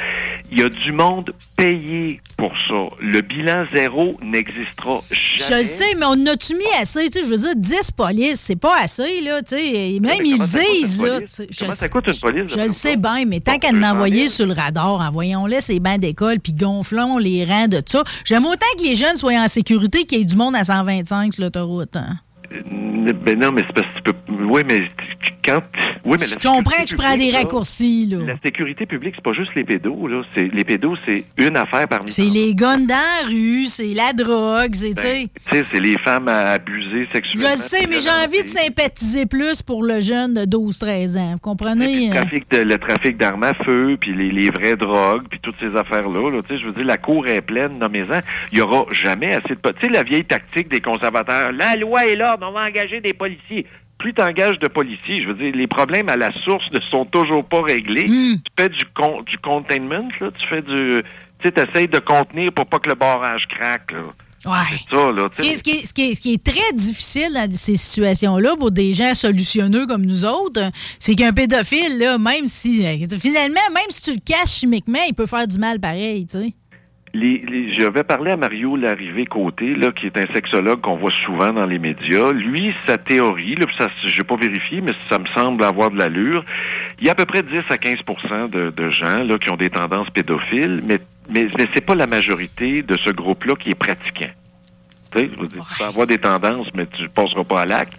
Il 0.52 0.60
y 0.60 0.64
a 0.64 0.70
du 0.70 0.92
monde 0.92 1.34
payé 1.58 2.22
pour 2.38 2.52
ça. 2.68 2.96
Le 3.02 3.22
bilan 3.22 3.66
zéro 3.74 4.18
n'existera 4.22 5.00
Je 5.12 5.38
jamais. 5.44 5.58
le 5.62 5.64
sais, 5.68 5.96
mais 5.98 6.06
on 6.06 6.26
a-tu 6.28 6.56
mis 6.56 6.64
assez? 6.82 7.10
Tu 7.10 7.20
sais, 7.20 7.26
je 7.26 7.30
veux 7.30 7.38
dire, 7.38 7.56
10 7.56 7.92
polices, 7.92 8.40
c'est 8.40 8.56
pas 8.56 8.76
assez, 8.82 9.22
là. 9.22 9.42
tu 9.42 9.56
sais, 9.56 9.66
et 9.96 10.00
Même 10.00 10.24
ils 10.24 10.38
disent, 10.40 11.02
là. 11.02 11.20
je 11.50 11.60
Comment 11.60 11.72
ça 11.74 11.90
coûte 11.90 12.08
une 12.08 12.20
police 12.20 12.44
Je 12.54 12.60
le 12.60 12.70
sais 12.70 12.96
bien, 12.98 13.26
mais 13.26 13.40
tant 13.40 13.58
qu'à 13.58 13.70
en 13.70 13.74
200 13.74 13.82
000. 13.84 13.94
envoyer 13.96 14.30
sur 14.30 14.46
le 14.46 14.54
radar, 14.54 15.00
envoyons-les 15.02 15.62
ces 15.62 15.80
bancs 15.80 16.00
d'école, 16.00 16.40
puis 16.40 16.54
gonflons 16.54 17.18
les 17.18 17.44
rangs 17.46 17.68
de 17.68 17.82
ça. 17.86 18.04
J'aime 18.26 18.46
autant 18.46 18.66
que 18.78 18.84
les 18.84 18.96
jeunes 18.96 19.18
soient 19.18 19.34
en 19.34 19.48
sécurité 19.48 20.06
qu'il 20.06 20.20
y 20.20 20.22
ait 20.22 20.26
du 20.26 20.36
monde 20.36 20.56
à 20.56 20.64
125 20.64 21.34
sur 21.34 21.44
l'autoroute. 21.44 21.96
Hein. 21.96 22.18
Euh, 22.54 23.14
Ben 23.26 23.40
non, 23.40 23.52
mais 23.52 23.62
c'est 23.68 23.74
parce 23.82 23.94
que 23.94 23.98
tu 23.98 24.14
peux. 24.14 24.44
Oui, 24.44 24.62
mais 24.68 24.82
quand. 25.46 25.62
Oui, 26.06 26.18
mais 26.20 26.26
Je 26.26 26.36
comprends 26.36 26.84
que 26.84 26.90
je 26.90 26.96
prends 26.96 27.12
des 27.12 27.18
publique, 27.18 27.34
là, 27.34 27.40
raccourcis, 27.40 28.06
là. 28.10 28.18
La 28.28 28.38
sécurité 28.44 28.86
publique, 28.86 29.14
c'est 29.16 29.24
pas 29.24 29.34
juste 29.34 29.52
les 29.56 29.64
pédos, 29.64 30.08
là. 30.08 30.22
Les 30.38 30.64
pédos, 30.64 30.96
c'est 31.06 31.26
une 31.38 31.58
affaire 31.58 31.88
parmi 31.88 32.10
C'est 32.10 32.24
les 32.24 32.54
guns 32.56 32.78
dans 32.80 32.96
la 32.96 33.28
rue, 33.28 33.66
c'est 33.66 33.94
la 33.94 34.14
drogue, 34.14 34.74
c'est, 34.74 34.90
tu 34.90 34.96
Ben, 34.96 35.02
sais. 35.02 35.28
tu 35.50 35.58
sais, 35.58 35.64
c'est 35.72 35.80
les 35.82 35.98
femmes 36.06 36.28
à 36.30 36.52
abuser 36.52 37.08
Je 37.10 37.14
sexuellement. 37.16 37.50
le 37.50 37.56
sais, 37.58 37.88
mais 37.90 38.00
j'ai 38.00 38.10
envie 38.10 38.44
de 38.44 38.48
sympathiser 38.48 39.26
plus 39.26 39.62
pour 39.62 39.84
le 39.84 40.00
jeune 40.00 40.34
de 40.34 40.46
12-13 40.46 41.18
ans. 41.18 41.32
Vous 41.32 41.34
puis 41.34 41.40
comprenez? 41.42 42.08
le 42.08 42.14
trafic, 42.14 42.52
de- 42.52 42.62
le 42.62 42.78
trafic 42.78 43.18
d'armes 43.18 43.44
à 43.44 43.54
feu, 43.66 43.98
puis 44.00 44.14
les, 44.16 44.32
les 44.32 44.50
vraies 44.50 44.76
drogues, 44.76 45.26
puis 45.30 45.40
toutes 45.42 45.56
ces 45.60 45.76
affaires-là. 45.78 46.32
Là, 46.32 46.42
tu 46.48 46.56
sais, 46.56 46.62
je 46.62 46.68
veux 46.68 46.74
dire, 46.74 46.86
la 46.86 46.98
cour 46.98 47.28
est 47.28 47.42
pleine, 47.42 47.78
nommez-en. 47.80 48.20
Il 48.52 48.60
y 48.60 48.62
aura 48.62 48.86
jamais 48.94 49.34
assez 49.34 49.50
de... 49.56 49.60
Tu 49.80 49.88
sais, 49.88 49.92
la 49.92 50.04
vieille 50.04 50.26
tactique 50.26 50.70
des 50.70 50.80
conservateurs, 50.82 51.52
la 51.52 51.76
loi 51.76 52.06
est 52.08 52.16
on 52.42 52.52
va 52.52 52.66
engager 52.66 53.02
des 53.02 53.14
policiers. 53.14 53.66
Plus 53.98 54.14
tu 54.14 54.22
engages 54.22 54.60
de 54.60 54.68
policiers, 54.68 55.24
je 55.24 55.28
veux 55.30 55.34
dire, 55.34 55.56
les 55.56 55.66
problèmes 55.68 56.08
à 56.10 56.16
la 56.18 56.32
source 56.44 56.70
ne 56.72 56.80
sont 56.82 57.06
toujours 57.06 57.44
pas 57.44 57.62
réglés. 57.62 58.06
Hmm. 58.08 58.36
Tu 58.36 58.52
fais 58.64 58.70
du, 58.70 58.86
con, 58.96 59.22
du 59.24 59.38
containment, 59.40 60.08
là, 60.20 60.30
tu 60.38 60.48
fais 60.48 60.62
du... 60.62 61.02
Tu 61.40 61.48
sais, 61.48 61.52
t'essayes 61.52 61.88
de 61.88 62.00
contenir 62.00 62.52
pour 62.52 62.66
pas 62.68 62.80
que 62.80 62.90
le 62.90 62.96
barrage 62.96 63.48
craque, 63.48 63.92
là. 63.92 64.00
Ouais. 64.46 64.78
C'est 64.90 64.96
ça, 64.96 65.12
là. 65.12 65.28
Ce 65.36 65.42
qui, 65.42 65.48
est, 65.50 65.58
ce 65.58 65.64
qui 65.64 65.72
est- 65.72 65.86
ce 65.88 65.94
qui 65.94 66.02
est- 66.12 66.16
ce 66.16 66.22
qui 66.22 66.34
est 66.36 66.44
très 66.44 66.74
difficile 66.74 67.34
dans 67.34 67.52
ces 67.52 67.76
situations-là 67.76 68.56
pour 68.56 68.72
des 68.72 68.94
gens 68.94 69.14
solutionneux 69.16 69.88
comme 69.88 70.06
nous 70.06 70.26
autres, 70.26 70.70
c'est 71.00 71.16
qu'un 71.16 71.34
pédophile, 71.34 71.98
là, 71.98 72.18
même 72.20 72.48
si, 72.48 72.86
euh, 72.86 73.08
finalement, 73.20 73.60
même 73.74 73.90
si 73.90 74.04
tu 74.04 74.12
le 74.14 74.20
caches 74.24 74.52
chimiquement, 74.60 75.00
il 75.08 75.14
peut 75.16 75.26
faire 75.26 75.48
du 75.48 75.58
mal 75.58 75.80
pareil, 75.80 76.26
tu 76.28 76.38
sais. 76.38 76.54
Les, 77.14 77.38
les- 77.48 77.74
je 77.74 77.88
vais 77.90 78.04
parler 78.04 78.32
à 78.32 78.38
Mario 78.38 78.76
Larrivé-Côté, 78.76 79.76
là, 79.76 79.92
qui 79.92 80.06
est 80.08 80.18
un 80.20 80.32
sexologue 80.34 80.82
qu'on 80.82 80.98
voit 80.98 81.12
souvent 81.26 81.52
dans 81.54 81.66
les 81.66 81.80
médias. 81.80 82.32
Lui, 82.32 82.74
sa 82.86 82.98
théorie, 82.98 83.56
là, 83.56 83.66
ça, 83.78 83.88
je 84.06 84.18
n'ai 84.18 84.24
pas 84.24 84.36
vérifié, 84.36 84.82
mais 84.82 84.92
ça 85.10 85.18
me 85.18 85.26
semble 85.36 85.64
avoir 85.64 85.90
de 85.90 85.98
l'allure. 85.98 86.44
Il 87.00 87.06
y 87.06 87.10
a 87.10 87.14
à 87.14 87.16
peu 87.16 87.26
près 87.26 87.44
10 87.44 87.60
à 87.70 87.78
15 87.78 87.96
de, 88.52 88.70
de 88.72 88.90
gens 88.90 89.24
là, 89.24 89.38
qui 89.40 89.50
ont 89.50 89.56
des 89.58 89.70
tendances 89.70 90.10
pédophiles, 90.10 90.82
mais, 90.86 90.98
mais, 91.30 91.48
mais 91.58 91.66
c'est 91.74 91.86
pas 91.86 91.96
la 91.96 92.08
majorité 92.08 92.82
de 92.82 92.98
ce 93.04 93.10
groupe-là 93.12 93.56
qui 93.56 93.70
est 93.70 93.76
pratiquant. 93.80 94.30
Tu 95.24 95.78
peux 95.80 95.84
avoir 95.84 96.08
des 96.08 96.18
tendances, 96.18 96.68
mais 96.74 96.86
tu 96.88 97.04
ne 97.04 97.08
passeras 97.08 97.44
pas 97.44 97.62
à 97.62 97.66
l'acte. 97.66 97.94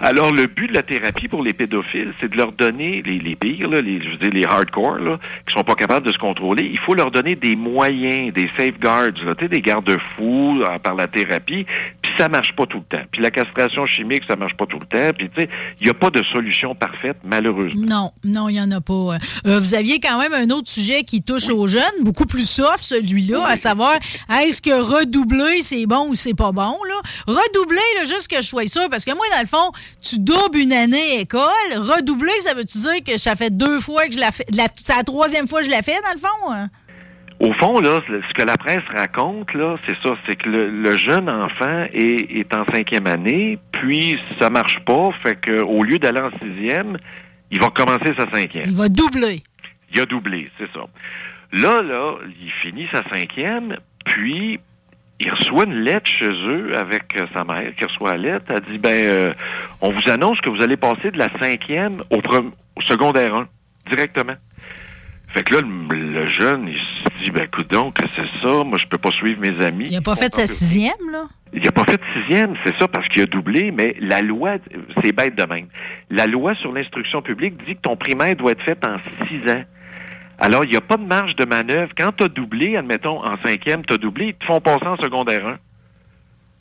Alors, 0.00 0.32
le 0.32 0.48
but 0.48 0.66
de 0.66 0.74
la 0.74 0.82
thérapie 0.82 1.28
pour 1.28 1.44
les 1.44 1.52
pédophiles, 1.52 2.12
c'est 2.20 2.28
de 2.28 2.36
leur 2.36 2.50
donner, 2.50 3.02
les, 3.06 3.18
les 3.18 3.36
pires, 3.36 3.68
là, 3.68 3.80
les, 3.80 4.02
je 4.02 4.10
veux 4.10 4.16
dire, 4.16 4.30
les 4.32 4.44
hardcore, 4.44 4.98
là, 4.98 5.18
qui 5.46 5.54
sont 5.54 5.62
pas 5.62 5.76
capables 5.76 6.04
de 6.04 6.12
se 6.12 6.18
contrôler, 6.18 6.68
il 6.72 6.78
faut 6.80 6.94
leur 6.94 7.12
donner 7.12 7.36
des 7.36 7.54
moyens, 7.54 8.32
des 8.32 8.50
safeguards, 8.58 9.24
là, 9.24 9.34
des 9.34 9.60
garde-fous 9.60 10.60
euh, 10.62 10.78
par 10.80 10.96
la 10.96 11.06
thérapie, 11.06 11.66
puis 12.02 12.12
ça 12.18 12.28
marche 12.28 12.52
pas 12.56 12.66
tout 12.66 12.78
le 12.78 12.98
temps. 12.98 13.04
Puis 13.12 13.22
la 13.22 13.30
castration 13.30 13.86
chimique, 13.86 14.24
ça 14.26 14.34
marche 14.34 14.56
pas 14.56 14.66
tout 14.66 14.80
le 14.80 14.86
temps, 14.86 15.16
puis 15.16 15.30
tu 15.30 15.42
sais, 15.42 15.48
il 15.80 15.84
n'y 15.84 15.90
a 15.90 15.94
pas 15.94 16.10
de 16.10 16.22
solution 16.32 16.74
parfaite, 16.74 17.18
malheureusement. 17.24 17.86
Non, 17.86 18.10
non, 18.24 18.48
il 18.48 18.54
n'y 18.54 18.60
en 18.60 18.72
a 18.72 18.80
pas. 18.80 19.18
Euh, 19.46 19.60
vous 19.60 19.74
aviez 19.74 20.00
quand 20.00 20.18
même 20.18 20.32
un 20.34 20.50
autre 20.50 20.68
sujet 20.68 21.04
qui 21.04 21.22
touche 21.22 21.48
aux 21.48 21.68
jeunes, 21.68 22.02
beaucoup 22.02 22.26
plus 22.26 22.48
soft, 22.48 22.80
celui-là, 22.80 23.46
à 23.46 23.56
savoir, 23.56 23.94
est-ce 24.42 24.60
que 24.60 24.72
redoubler, 24.72 25.62
c'est 25.62 25.86
bon 25.86 26.08
ou 26.08 26.14
c'est 26.16 26.34
pas 26.34 26.41
bon, 26.50 26.76
là? 26.88 27.00
Redoubler, 27.26 27.78
là, 28.00 28.04
juste 28.06 28.28
que 28.28 28.36
je 28.42 28.48
sois 28.48 28.66
sûr, 28.66 28.88
parce 28.90 29.04
que 29.04 29.12
moi, 29.14 29.24
dans 29.34 29.40
le 29.40 29.46
fond, 29.46 29.70
tu 30.02 30.18
doubles 30.18 30.58
une 30.58 30.72
année 30.72 31.20
école. 31.20 31.42
Redoubler, 31.76 32.32
ça 32.40 32.54
veut-tu 32.54 32.78
dire 32.78 33.04
que 33.06 33.18
ça 33.18 33.36
fait 33.36 33.50
deux 33.56 33.78
fois 33.80 34.06
que 34.06 34.14
je 34.14 34.18
la 34.18 34.32
fais, 34.32 34.44
la- 34.52 34.66
c'est 34.74 34.96
la 34.96 35.04
troisième 35.04 35.46
fois 35.46 35.60
que 35.60 35.66
je 35.66 35.70
la 35.70 35.82
fais, 35.82 36.00
dans 36.02 36.12
le 36.14 36.18
fond? 36.18 36.52
hein? 36.52 36.68
Au 37.40 37.52
fond, 37.54 37.80
là, 37.80 37.98
ce 38.08 38.32
que 38.34 38.46
la 38.46 38.56
presse 38.56 38.84
raconte, 38.96 39.52
là, 39.54 39.76
c'est 39.86 39.96
ça, 40.00 40.14
c'est 40.28 40.36
que 40.36 40.48
le, 40.48 40.70
le 40.70 40.96
jeune 40.96 41.28
enfant 41.28 41.86
est, 41.92 42.38
est 42.38 42.54
en 42.54 42.64
cinquième 42.72 43.06
année, 43.08 43.58
puis 43.72 44.16
ça 44.40 44.48
marche 44.48 44.78
pas, 44.84 45.10
fait 45.24 45.40
que 45.40 45.60
au 45.60 45.82
lieu 45.82 45.98
d'aller 45.98 46.20
en 46.20 46.30
sixième, 46.38 46.98
il 47.50 47.58
va 47.60 47.66
recommencer 47.66 48.12
sa 48.16 48.30
cinquième. 48.30 48.66
Il 48.70 48.74
va 48.76 48.88
doubler. 48.88 49.42
Il 49.92 50.00
a 50.00 50.06
doublé, 50.06 50.50
c'est 50.56 50.72
ça. 50.72 50.84
Là, 51.52 51.82
là, 51.82 52.14
il 52.40 52.50
finit 52.62 52.86
sa 52.92 53.02
cinquième, 53.12 53.76
puis 54.04 54.60
il 55.20 55.30
reçoit 55.30 55.64
une 55.64 55.80
lettre 55.80 56.06
chez 56.06 56.30
eux 56.30 56.76
avec 56.76 57.20
euh, 57.20 57.26
sa 57.32 57.44
mère 57.44 57.74
qui 57.76 57.84
reçoit 57.84 58.12
la 58.12 58.32
lettre. 58.32 58.46
Elle 58.48 58.72
dit, 58.72 58.78
ben, 58.78 59.04
euh, 59.04 59.34
on 59.80 59.90
vous 59.90 60.10
annonce 60.10 60.40
que 60.40 60.50
vous 60.50 60.62
allez 60.62 60.76
passer 60.76 61.10
de 61.10 61.18
la 61.18 61.28
cinquième 61.40 62.02
au, 62.10 62.20
au 62.76 62.80
secondaire 62.82 63.34
1, 63.34 63.48
directement. 63.90 64.34
Fait 65.28 65.44
que 65.44 65.54
là, 65.54 65.60
le, 65.62 65.96
le 65.96 66.28
jeune, 66.28 66.68
il 66.68 66.78
se 66.78 67.24
dit, 67.24 67.30
ben, 67.30 67.44
écoute 67.44 67.70
donc, 67.70 67.96
c'est 68.16 68.46
ça, 68.46 68.64
moi, 68.64 68.78
je 68.78 68.86
peux 68.86 68.98
pas 68.98 69.10
suivre 69.10 69.40
mes 69.40 69.64
amis. 69.64 69.84
Il 69.88 69.94
n'a 69.94 70.02
pas 70.02 70.16
fait 70.16 70.34
sa 70.34 70.46
sixième, 70.46 71.10
là? 71.10 71.24
Il 71.54 71.62
n'a 71.62 71.72
pas 71.72 71.84
fait 71.84 71.98
de 71.98 72.20
sixième, 72.20 72.54
c'est 72.64 72.74
ça, 72.78 72.88
parce 72.88 73.06
qu'il 73.08 73.22
a 73.22 73.26
doublé, 73.26 73.70
mais 73.70 73.94
la 74.00 74.22
loi, 74.22 74.56
c'est 75.04 75.12
bête 75.12 75.36
de 75.36 75.44
même. 75.44 75.66
La 76.10 76.26
loi 76.26 76.54
sur 76.56 76.72
l'instruction 76.72 77.20
publique 77.20 77.62
dit 77.66 77.76
que 77.76 77.80
ton 77.82 77.96
primaire 77.96 78.34
doit 78.36 78.52
être 78.52 78.62
fait 78.62 78.78
en 78.86 78.96
six 79.26 79.50
ans. 79.50 79.62
Alors, 80.42 80.64
il 80.64 80.70
n'y 80.70 80.76
a 80.76 80.80
pas 80.80 80.96
de 80.96 81.04
marge 81.04 81.36
de 81.36 81.44
manœuvre. 81.44 81.92
Quand 81.96 82.10
tu 82.16 82.24
as 82.24 82.28
doublé, 82.28 82.76
admettons, 82.76 83.24
en 83.24 83.36
cinquième, 83.46 83.84
tu 83.86 83.94
as 83.94 83.98
doublé, 83.98 84.26
ils 84.26 84.34
te 84.34 84.44
font 84.44 84.60
passer 84.60 84.86
en 84.86 84.96
secondaire 84.96 85.46
1. 85.46 85.56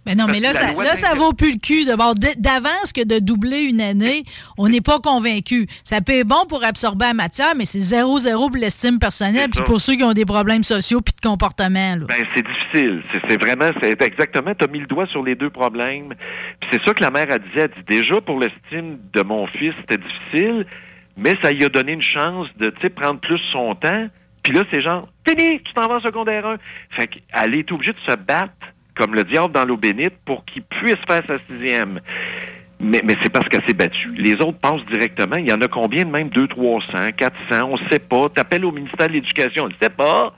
Ben 0.05 0.17
non, 0.17 0.25
mais 0.27 0.39
là, 0.39 0.51
ça, 0.51 0.73
là, 0.73 0.95
ça 0.95 1.15
vaut 1.15 1.33
plus 1.33 1.53
le 1.53 1.59
cul. 1.59 1.85
D'abord, 1.85 2.15
d'avance 2.15 2.91
que 2.93 3.03
de 3.03 3.19
doubler 3.19 3.65
une 3.65 3.81
année, 3.81 4.23
on 4.57 4.67
n'est 4.67 4.81
pas 4.81 4.99
convaincu. 4.99 5.67
Ça 5.83 6.01
peut 6.01 6.13
être 6.13 6.27
bon 6.27 6.45
pour 6.47 6.63
absorber 6.63 7.05
la 7.05 7.13
matière, 7.13 7.53
mais 7.55 7.65
c'est 7.65 7.79
zéro 7.79 8.19
zéro 8.19 8.49
pour 8.49 8.57
l'estime 8.57 8.99
personnelle, 8.99 9.49
puis 9.49 9.61
pour 9.63 9.79
ceux 9.79 9.95
qui 9.95 10.03
ont 10.03 10.13
des 10.13 10.25
problèmes 10.25 10.63
sociaux 10.63 11.01
puis 11.01 11.13
de 11.13 11.27
comportement. 11.27 11.95
Là. 11.97 12.05
Ben, 12.07 12.23
c'est 12.35 12.45
difficile. 12.45 13.03
C'est, 13.27 13.41
vraiment, 13.41 13.69
c'est 13.81 14.01
exactement, 14.01 14.53
tu 14.55 14.65
as 14.65 14.67
mis 14.67 14.79
le 14.79 14.87
doigt 14.87 15.05
sur 15.07 15.23
les 15.23 15.35
deux 15.35 15.49
problèmes. 15.49 16.13
Puis 16.59 16.69
c'est 16.71 16.81
ça 16.85 16.93
que 16.93 17.03
la 17.03 17.11
mère 17.11 17.27
a 17.31 17.37
dit. 17.37 17.49
Elle 17.55 17.69
dit, 17.69 17.83
déjà, 17.87 18.21
pour 18.21 18.39
l'estime 18.39 18.97
de 19.13 19.21
mon 19.21 19.45
fils, 19.47 19.73
c'était 19.81 20.01
difficile, 20.01 20.65
mais 21.17 21.35
ça 21.43 21.51
lui 21.51 21.63
a 21.63 21.69
donné 21.69 21.93
une 21.93 22.01
chance 22.01 22.47
de, 22.57 22.69
prendre 22.89 23.19
plus 23.19 23.39
son 23.51 23.75
temps. 23.75 24.07
Puis 24.43 24.53
là, 24.53 24.63
c'est 24.71 24.81
genre, 24.81 25.07
fini, 25.27 25.61
tu 25.61 25.73
t'en 25.73 25.87
vas 25.87 25.95
en 25.95 26.01
secondaire 26.01 26.45
1. 26.45 26.57
Fait 26.91 27.07
qu'elle 27.07 27.55
est 27.55 27.71
obligée 27.71 27.93
de 27.93 28.11
se 28.11 28.15
battre 28.15 28.53
comme 28.95 29.15
le 29.15 29.23
diable 29.23 29.53
dans 29.53 29.65
l'eau 29.65 29.77
bénite 29.77 30.15
pour 30.25 30.43
qu'il 30.45 30.63
puisse 30.63 30.97
faire 31.07 31.23
sa 31.27 31.37
sixième. 31.47 31.99
Mais, 32.79 33.01
c'est 33.21 33.31
parce 33.31 33.47
qu'elle 33.47 33.63
s'est 33.67 33.75
battue. 33.75 34.09
Les 34.15 34.33
autres 34.35 34.57
passent 34.57 34.85
directement. 34.85 35.35
Il 35.35 35.47
y 35.47 35.53
en 35.53 35.61
a 35.61 35.67
combien 35.67 36.03
de 36.03 36.09
même? 36.09 36.29
200, 36.29 36.47
300, 36.47 37.11
400, 37.15 37.35
on 37.63 37.77
ne 37.77 37.89
sait 37.89 37.99
pas. 37.99 38.27
T'appelles 38.29 38.65
au 38.65 38.71
ministère 38.71 39.07
de 39.07 39.13
l'Éducation, 39.13 39.65
on 39.65 39.67
ne 39.67 39.73
sait 39.79 39.91
pas. 39.91 40.33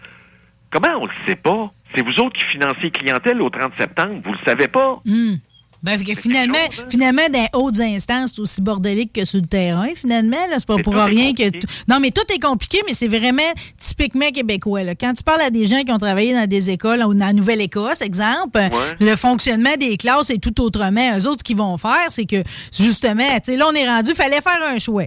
Comment 0.70 1.00
on 1.00 1.06
le 1.06 1.12
sait 1.26 1.38
pas? 1.38 1.72
C'est 1.96 2.04
vous 2.04 2.20
autres 2.20 2.38
qui 2.38 2.46
financez 2.46 2.92
clientèle 2.92 3.42
au 3.42 3.50
30 3.50 3.72
septembre. 3.80 4.22
Vous 4.26 4.34
le 4.34 4.40
savez 4.46 4.68
pas? 4.68 5.00
Hum. 5.08 5.38
Ben, 5.84 5.98
fait 5.98 6.04
que 6.06 6.20
finalement, 6.20 6.54
chose, 6.72 6.80
hein? 6.80 6.88
finalement, 6.90 7.22
dans 7.32 7.40
les 7.42 7.48
hautes 7.54 7.80
instances, 7.82 8.40
aussi 8.40 8.62
bordélique 8.62 9.14
que 9.14 9.26
sur 9.26 9.40
le 9.42 9.46
terrain, 9.48 9.90
finalement. 9.96 10.38
là. 10.50 10.56
C'est 10.58 10.66
pas 10.66 10.78
Mais 10.78 10.82
pour 10.84 10.94
rien 10.96 11.34
que. 11.34 11.44
Non, 11.88 12.00
mais 12.00 12.12
tout 12.12 12.24
est 12.34 12.40
compliqué, 12.40 12.80
mais 12.88 12.94
c'est 12.94 13.08
vraiment 13.08 13.42
typiquement 13.78 14.30
québécois. 14.32 14.84
là. 14.84 14.96
Quand 14.96 15.14
tu 15.14 15.24
parles 15.24 15.42
à 15.42 15.50
des 15.50 15.66
gens 15.66 15.82
qui 15.84 15.92
ont 15.92 15.98
travaillé 15.98 16.34
dans 16.34 16.48
des 16.48 16.70
écoles, 16.70 17.02
ou 17.04 17.12
en 17.22 17.34
Nouvelle-Écosse, 17.34 18.02
exemple, 18.02 18.60
le 19.00 19.16
fonctionnement 19.16 19.76
des 19.80 19.98
classes 19.98 20.30
est 20.30 20.38
tout 20.42 20.62
autrement. 20.62 21.18
Eux 21.18 21.28
autres, 21.28 21.40
ce 21.40 21.44
qu'ils 21.44 21.58
vont 21.58 21.78
faire, 21.78 22.08
c'est 22.10 22.26
que, 22.26 22.44
justement, 22.78 23.28
tu 23.44 23.52
sais, 23.52 23.58
là, 23.58 23.66
on 23.70 23.74
est 23.76 23.88
rendu, 23.88 24.14
fallait 24.14 24.42
faire 24.42 24.60
un 24.74 24.80
choix. 24.80 25.04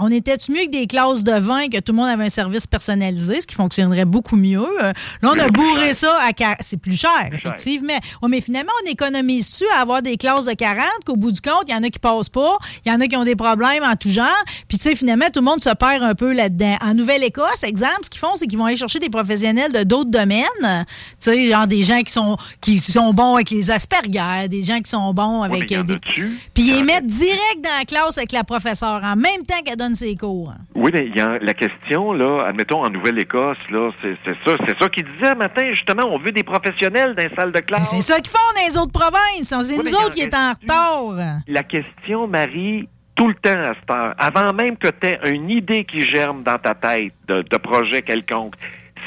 On 0.00 0.10
était-tu 0.10 0.52
mieux 0.52 0.64
que 0.66 0.70
des 0.70 0.86
classes 0.86 1.24
de 1.24 1.32
20, 1.32 1.68
que 1.68 1.78
tout 1.80 1.92
le 1.92 1.96
monde 1.96 2.08
avait 2.08 2.24
un 2.26 2.28
service 2.30 2.66
personnalisé, 2.66 3.40
ce 3.40 3.46
qui 3.46 3.54
fonctionnerait 3.54 4.04
beaucoup 4.04 4.36
mieux? 4.36 4.60
Euh, 4.82 4.92
Là, 5.22 5.32
on 5.34 5.38
a 5.38 5.48
bourré 5.48 5.92
ça 5.92 6.16
à. 6.20 6.30
C'est 6.60 6.76
plus 6.76 6.96
cher, 6.96 7.10
cher. 7.10 7.30
effectivement. 7.32 7.98
Ouais, 8.22 8.28
mais 8.28 8.40
finalement, 8.40 8.72
on 8.86 8.90
économise-tu 8.90 9.64
à 9.76 9.80
avoir 9.80 10.02
des 10.02 10.16
classes 10.20 10.44
de 10.44 10.52
40 10.52 10.84
qu'au 11.04 11.16
bout 11.16 11.32
du 11.32 11.40
compte, 11.40 11.64
il 11.66 11.74
y 11.74 11.74
en 11.74 11.82
a 11.82 11.88
qui 11.88 11.98
passent 11.98 12.28
pas, 12.28 12.56
il 12.84 12.92
y 12.92 12.94
en 12.94 13.00
a 13.00 13.06
qui 13.06 13.16
ont 13.16 13.24
des 13.24 13.36
problèmes 13.36 13.82
en 13.82 13.96
tout 13.96 14.10
genre. 14.10 14.26
Puis, 14.68 14.78
tu 14.78 14.84
sais, 14.84 14.94
finalement, 14.94 15.26
tout 15.32 15.40
le 15.40 15.46
monde 15.46 15.62
se 15.62 15.70
perd 15.70 16.02
un 16.02 16.14
peu 16.14 16.32
là-dedans. 16.32 16.76
En 16.82 16.94
Nouvelle-Écosse, 16.94 17.64
exemple, 17.64 18.04
ce 18.04 18.10
qu'ils 18.10 18.20
font, 18.20 18.36
c'est 18.36 18.46
qu'ils 18.46 18.58
vont 18.58 18.66
aller 18.66 18.76
chercher 18.76 18.98
des 18.98 19.10
professionnels 19.10 19.72
de 19.72 19.82
d'autres 19.82 20.10
domaines. 20.10 20.44
Tu 20.62 20.86
sais, 21.18 21.50
genre 21.50 21.66
des 21.66 21.82
gens 21.82 22.00
qui 22.02 22.12
sont, 22.12 22.36
qui 22.60 22.78
sont 22.78 23.12
bons 23.12 23.34
avec 23.34 23.50
les 23.50 23.70
Asperger, 23.70 24.48
des 24.48 24.62
gens 24.62 24.78
qui 24.78 24.90
sont 24.90 25.12
bons 25.12 25.42
avec 25.42 25.70
y 25.70 25.76
euh, 25.76 25.82
des. 25.82 25.98
Puis 25.98 26.38
ils 26.56 26.76
les 26.76 26.82
mettent 26.82 27.06
direct 27.06 27.60
dans 27.62 27.78
la 27.78 27.84
classe 27.84 28.18
avec 28.18 28.32
la 28.32 28.44
professeure 28.44 29.00
en 29.02 29.16
même 29.16 29.44
temps 29.46 29.60
qu'elle 29.64 29.76
donne 29.76 29.94
ses 29.94 30.16
cours. 30.16 30.52
Oui, 30.74 30.90
mais 30.92 31.06
il 31.06 31.16
y 31.16 31.20
a 31.20 31.38
la 31.38 31.54
question, 31.54 32.12
là, 32.12 32.46
admettons, 32.48 32.84
en 32.84 32.90
Nouvelle-Écosse, 32.90 33.58
là, 33.70 33.90
c'est, 34.02 34.16
ça. 34.44 34.56
C'est 34.66 34.78
ça 34.78 34.88
qu'il 34.88 35.04
disait 35.04 35.32
un 35.32 35.34
matin, 35.34 35.62
justement. 35.70 36.04
On 36.10 36.18
veut 36.18 36.32
des 36.32 36.42
professionnels 36.42 37.14
dans 37.14 37.22
les 37.22 37.34
salles 37.34 37.52
de 37.52 37.60
classe. 37.60 37.90
C'est 37.90 38.00
ça 38.00 38.20
qu'ils 38.20 38.30
font 38.30 38.38
dans 38.56 38.72
les 38.72 38.78
autres 38.78 38.92
provinces. 38.92 39.48
C'est 39.48 39.76
Ouais, 39.80 39.90
nous 39.90 39.96
autres 39.96 40.09
qui 40.10 40.20
est 40.22 40.34
en 40.34 40.48
reste-tu? 40.48 40.66
retard. 40.66 41.38
La 41.48 41.62
question, 41.62 42.26
Marie, 42.26 42.88
tout 43.14 43.28
le 43.28 43.34
temps 43.34 43.50
à 43.60 43.74
cette 43.74 43.90
heure, 43.90 44.14
avant 44.18 44.52
même 44.52 44.76
que 44.76 44.88
tu 44.88 45.06
aies 45.06 45.18
une 45.30 45.50
idée 45.50 45.84
qui 45.84 46.02
germe 46.04 46.42
dans 46.42 46.58
ta 46.58 46.74
tête 46.74 47.12
de, 47.28 47.42
de 47.42 47.56
projet 47.58 48.02
quelconque, 48.02 48.54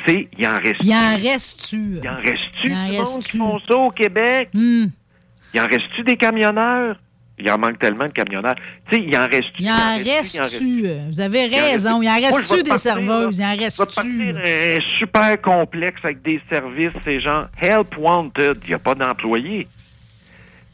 c'est 0.06 0.28
il 0.38 0.48
en 0.48 0.54
reste 0.58 0.84
Il 0.84 0.94
en 0.94 1.16
reste-tu? 1.16 2.00
Il 2.04 2.10
en 2.10 2.16
reste-tu 2.16 2.68
Il 2.70 2.74
en 2.76 2.88
reste-tu? 2.88 3.38
ça 3.68 3.76
au 3.78 3.92
Québec? 3.92 4.50
Hmm. 4.54 4.86
Il 5.54 5.62
en 5.62 5.64
reste-tu 5.68 6.04
des 6.04 6.18
camionneurs? 6.18 6.98
Il 7.40 7.50
en 7.50 7.58
manque 7.58 7.80
tellement 7.80 8.06
de 8.06 8.12
camionneurs. 8.12 8.56
Tu 8.90 8.96
sais, 8.96 9.04
il 9.08 9.18
en 9.18 9.24
reste-tu? 9.26 9.64
Il 9.64 9.70
en 9.70 9.96
reste-tu? 9.98 10.86
Vous 11.10 11.20
avez 11.20 11.46
Il 11.48 11.56
en 11.56 11.64
raison. 11.64 12.02
Il 12.02 12.08
en 12.08 12.14
reste-tu 12.14 12.64
te 12.64 12.70
des 12.72 12.78
serveuses? 12.78 13.38
Il 13.40 13.44
en 13.46 13.56
reste-tu? 13.58 14.36
super 15.00 15.42
complexe 15.42 16.00
avec 16.04 16.22
des 16.22 16.40
services, 16.52 16.92
c'est 17.04 17.20
genre 17.20 17.48
help 17.60 17.98
wanted. 17.98 18.60
Il 18.64 18.70
n'y 18.70 18.76
a 18.76 18.80
pas 18.80 18.94
d'employés. 18.94 19.68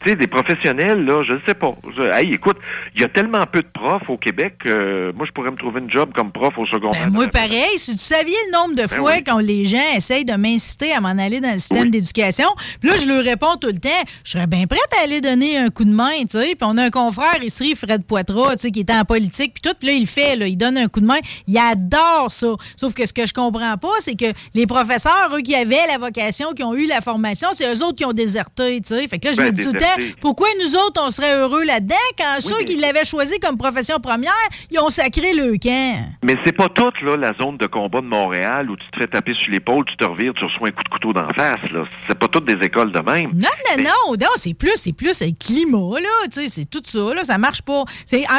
Tu 0.02 0.08
sais, 0.08 0.16
des 0.16 0.28
professionnels, 0.28 1.04
là, 1.04 1.22
je 1.28 1.34
ne 1.34 1.40
sais 1.46 1.52
pas. 1.52 1.74
Je- 1.94 2.02
hey, 2.18 2.32
écoute, 2.32 2.56
il 2.94 3.02
y 3.02 3.04
a 3.04 3.08
tellement 3.08 3.44
peu 3.52 3.60
de 3.60 3.68
profs 3.68 4.08
au 4.08 4.16
Québec 4.16 4.54
que 4.64 5.12
moi, 5.14 5.26
je 5.26 5.32
pourrais 5.32 5.50
me 5.50 5.56
trouver 5.56 5.80
une 5.80 5.90
job 5.92 6.10
comme 6.14 6.32
prof 6.32 6.56
au 6.56 6.64
secondaire. 6.66 7.04
Ben, 7.04 7.12
moi, 7.12 7.28
pareil. 7.28 7.76
Si 7.76 7.92
tu 7.92 7.98
saviez 7.98 8.34
le 8.46 8.52
nombre 8.52 8.70
de 8.76 8.86
Ben 8.86 8.88
fois 8.88 9.12
oui. 9.16 9.22
quand 9.26 9.38
les 9.40 9.66
gens 9.66 9.76
essayent 9.94 10.24
de 10.24 10.32
m'inciter 10.32 10.92
à 10.94 11.02
m'en 11.02 11.10
aller 11.10 11.40
dans 11.40 11.52
le 11.52 11.58
système 11.58 11.82
Oui. 11.82 11.90
d'éducation, 11.90 12.46
puis 12.80 12.88
là, 12.88 12.96
je 12.96 13.06
leur 13.06 13.22
réponds 13.22 13.56
tout 13.60 13.66
le 13.68 13.78
temps, 13.78 13.88
je 14.24 14.30
serais 14.32 14.46
bien 14.46 14.66
prête 14.66 14.80
à 14.98 15.04
aller 15.04 15.20
donner 15.20 15.58
un 15.58 15.68
coup 15.68 15.84
de 15.84 15.92
main, 15.92 16.20
tu 16.22 16.28
sais. 16.40 16.54
Puis 16.54 16.56
on 16.62 16.78
a 16.78 16.84
un 16.84 16.90
confrère 16.90 17.42
ici, 17.42 17.74
Fred 17.74 18.02
Poitras, 18.04 18.52
tu 18.56 18.60
sais, 18.62 18.70
qui 18.70 18.80
était 18.80 18.94
en 18.94 19.04
politique, 19.04 19.52
puis 19.52 19.60
tout, 19.62 19.76
puis 19.78 19.88
là, 19.88 19.92
il 19.94 20.00
le 20.00 20.06
fait, 20.06 20.34
là, 20.34 20.46
il 20.46 20.56
donne 20.56 20.78
un 20.78 20.86
coup 20.88 21.00
de 21.00 21.06
main. 21.06 21.18
Il 21.46 21.58
adore 21.58 22.30
ça. 22.30 22.46
Sauf 22.76 22.94
que 22.94 23.04
ce 23.04 23.12
que 23.12 23.26
je 23.26 23.34
comprends 23.34 23.76
pas, 23.76 23.88
c'est 24.00 24.16
que 24.18 24.32
les 24.54 24.66
professeurs, 24.66 25.28
eux 25.36 25.42
qui 25.42 25.54
avaient 25.54 25.86
la 25.88 25.98
vocation, 25.98 26.52
qui 26.56 26.62
ont 26.64 26.74
eu 26.74 26.86
la 26.86 27.02
formation, 27.02 27.48
c'est 27.52 27.66
eux 27.70 27.84
autres 27.84 27.96
qui 27.96 28.06
ont 28.06 28.14
déserté, 28.14 28.80
tu 28.80 28.94
sais. 28.94 29.06
Fait 29.06 29.18
que 29.18 29.28
là, 29.28 29.34
je 29.34 29.38
Ben, 29.38 29.46
me 29.48 29.52
dis 29.52 29.62
tout 29.64 29.72
le 29.72 29.78
temps, 29.78 29.86
pourquoi 30.20 30.48
nous 30.62 30.76
autres, 30.76 31.00
on 31.06 31.10
serait 31.10 31.34
heureux 31.34 31.64
là-dedans 31.64 31.94
quand 32.18 32.40
ceux 32.40 32.58
mais- 32.58 32.64
qui 32.64 32.76
l'avaient 32.76 33.04
choisi 33.04 33.38
comme 33.40 33.56
profession 33.56 33.98
première, 34.00 34.32
ils 34.70 34.78
ont 34.78 34.90
sacré 34.90 35.32
le 35.34 35.56
camp? 35.58 36.04
Mais 36.22 36.34
c'est 36.44 36.56
pas 36.56 36.68
toute 36.68 37.00
là, 37.02 37.16
la 37.16 37.32
zone 37.40 37.56
de 37.56 37.66
combat 37.66 38.00
de 38.00 38.06
Montréal 38.06 38.70
où 38.70 38.76
tu 38.76 38.84
te 38.90 38.98
fais 39.00 39.06
taper 39.06 39.32
sur 39.34 39.52
l'épaule, 39.52 39.84
tu 39.86 39.96
te 39.96 40.04
revires, 40.04 40.32
tu 40.34 40.44
reçois 40.44 40.68
un 40.68 40.72
coup 40.72 40.82
de 40.84 40.88
couteau 40.88 41.12
d'en 41.12 41.28
face. 41.36 41.70
Là. 41.72 41.84
C'est 42.08 42.18
pas 42.18 42.28
toutes 42.28 42.46
des 42.46 42.64
écoles 42.66 42.92
de 42.92 43.00
même. 43.00 43.30
Non, 43.34 43.48
non, 43.48 43.76
Mais- 43.76 43.82
non, 43.82 44.12
non, 44.20 44.26
c'est 44.36 44.54
plus, 44.54 44.72
c'est 44.76 44.92
plus 44.92 45.20
le 45.20 45.32
climat, 45.38 46.00
là, 46.00 46.46
c'est 46.48 46.68
tout 46.70 46.80
ça, 46.84 47.14
là, 47.14 47.24
ça 47.24 47.38
marche 47.38 47.62
pas. 47.62 47.80
En 47.82 47.86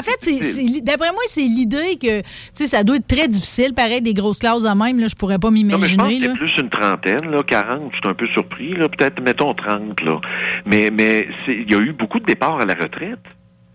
fait, 0.03 0.81
d'après 0.83 1.11
moi, 1.11 1.21
c'est 1.27 1.41
l'idée 1.41 1.97
que, 2.01 2.21
ça 2.53 2.83
doit 2.83 2.97
être 2.97 3.07
très 3.07 3.27
difficile, 3.27 3.73
pareil, 3.73 4.01
des 4.01 4.13
grosses 4.13 4.39
classes 4.39 4.63
de 4.63 4.69
même, 4.69 4.99
là, 4.99 5.07
je 5.07 5.15
pourrais 5.15 5.39
pas 5.39 5.49
Non, 5.49 5.53
mais 5.53 5.87
je 5.87 5.95
pense 5.95 6.07
m'imaginer, 6.07 6.19
que 6.19 6.25
là. 6.27 6.33
c'est 6.33 6.45
plus 6.45 6.61
une 6.61 6.69
trentaine, 6.69 7.31
là, 7.31 7.43
40, 7.45 7.91
je 7.93 7.97
suis 7.97 8.07
un 8.09 8.13
peu 8.13 8.27
surpris, 8.27 8.73
peut-être, 8.75 9.21
mettons 9.21 9.53
30, 9.53 10.01
là. 10.01 10.19
Mais, 10.65 10.89
mais 10.91 11.27
il 11.47 11.71
y 11.71 11.75
a 11.75 11.80
eu 11.80 11.93
beaucoup 11.93 12.19
de 12.19 12.25
départs 12.25 12.60
à 12.60 12.65
la 12.65 12.73
retraite. 12.73 13.19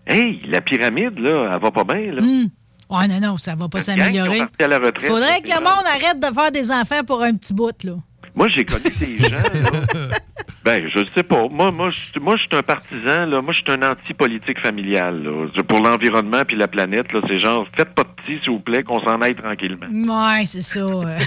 Hey, 0.05 0.41
la 0.47 0.61
pyramide, 0.61 1.19
là, 1.19 1.51
elle 1.53 1.61
va 1.61 1.71
pas 1.71 1.83
bien, 1.83 2.13
là. 2.13 2.21
Hum. 2.21 2.49
Ouais, 2.89 3.07
non, 3.09 3.19
non, 3.19 3.37
ça 3.37 3.55
va 3.55 3.67
pas 3.67 3.81
s'améliorer. 3.81 4.41
retraite, 4.41 5.01
Faudrait 5.01 5.41
que 5.41 5.49
le 5.49 5.59
monde 5.59 5.85
arrête 5.93 6.19
de 6.19 6.33
faire 6.33 6.51
des 6.51 6.71
enfants 6.71 7.03
pour 7.05 7.21
un 7.21 7.33
petit 7.33 7.53
bout, 7.53 7.83
là. 7.83 7.93
Moi, 8.37 8.47
j'ai 8.49 8.63
connu 8.63 8.83
des 8.99 9.17
gens, 9.29 9.29
là. 9.31 10.07
Ben, 10.63 10.83
je 10.93 10.99
sais 11.15 11.23
pas. 11.23 11.47
Moi, 11.49 11.71
moi, 11.71 11.89
je, 11.89 12.19
moi, 12.19 12.35
je 12.35 12.41
suis 12.41 12.49
un 12.55 12.61
partisan, 12.61 13.25
là. 13.25 13.41
Moi, 13.41 13.53
je 13.53 13.59
suis 13.59 13.71
un 13.71 13.89
anti-politique 13.89 14.59
familial, 14.61 15.23
là. 15.23 15.63
Pour 15.63 15.79
l'environnement 15.79 16.43
puis 16.45 16.55
la 16.57 16.67
planète, 16.67 17.11
là, 17.13 17.21
c'est 17.29 17.39
genre, 17.39 17.65
faites 17.75 17.93
pas 17.95 18.03
de 18.03 18.09
petits, 18.09 18.39
s'il 18.43 18.51
vous 18.51 18.59
plaît, 18.59 18.83
qu'on 18.83 18.99
s'en 19.01 19.21
aille 19.21 19.35
tranquillement. 19.35 19.87
Ouais, 19.89 20.45
c'est 20.45 20.61
ça. 20.61 20.79
euh. 20.81 21.17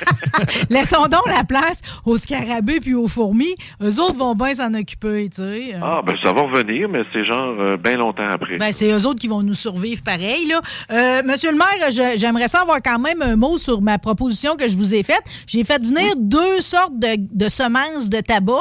Laissons 0.70 1.02
donc 1.06 1.26
la 1.26 1.44
place 1.44 1.82
aux 2.04 2.16
scarabées 2.16 2.80
puis 2.80 2.94
aux 2.94 3.08
fourmis. 3.08 3.54
Eux 3.82 4.00
autres 4.00 4.16
vont 4.16 4.34
bien 4.34 4.54
s'en 4.54 4.72
occuper, 4.74 5.28
tu 5.28 5.42
sais. 5.42 5.74
euh. 5.74 5.80
Ah, 5.82 6.00
ben, 6.04 6.14
ça 6.24 6.32
va 6.32 6.42
revenir, 6.42 6.88
mais 6.88 7.00
c'est 7.12 7.24
genre, 7.24 7.54
euh, 7.60 7.76
bien 7.76 7.96
longtemps 7.96 8.28
après. 8.30 8.56
Ben, 8.56 8.72
c'est 8.72 8.90
eux 8.90 9.06
autres 9.06 9.20
qui 9.20 9.28
vont 9.28 9.42
nous 9.42 9.54
survivre 9.54 10.02
pareil. 10.02 10.46
Là. 10.46 10.60
Euh, 10.90 11.22
Monsieur 11.26 11.50
le 11.50 11.58
maire, 11.58 11.90
je- 11.90 12.18
j'aimerais 12.18 12.48
ça 12.48 12.62
avoir 12.62 12.78
quand 12.82 12.98
même 12.98 13.20
un 13.22 13.36
mot 13.36 13.58
sur 13.58 13.82
ma 13.82 13.98
proposition 13.98 14.56
que 14.56 14.68
je 14.68 14.76
vous 14.76 14.94
ai 14.94 15.02
faite. 15.02 15.22
J'ai 15.46 15.62
fait 15.64 15.82
venir 15.82 16.14
deux 16.16 16.38
sortes 16.60 16.98
de, 16.98 17.16
de 17.32 17.48
semences 17.48 18.08
de 18.08 18.20
tabac. 18.20 18.54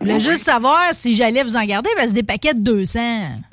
Je 0.00 0.04
voulais 0.04 0.14
Oui, 0.16 0.20
juste 0.20 0.42
savoir 0.44 0.78
si 0.92 1.14
j'allais 1.14 1.42
vous 1.42 1.56
en 1.56 1.64
garder. 1.64 1.88
Ben, 1.96 2.06
c'est 2.08 2.14
des 2.14 2.22
paquets 2.22 2.54
de 2.54 2.60
200. 2.60 3.00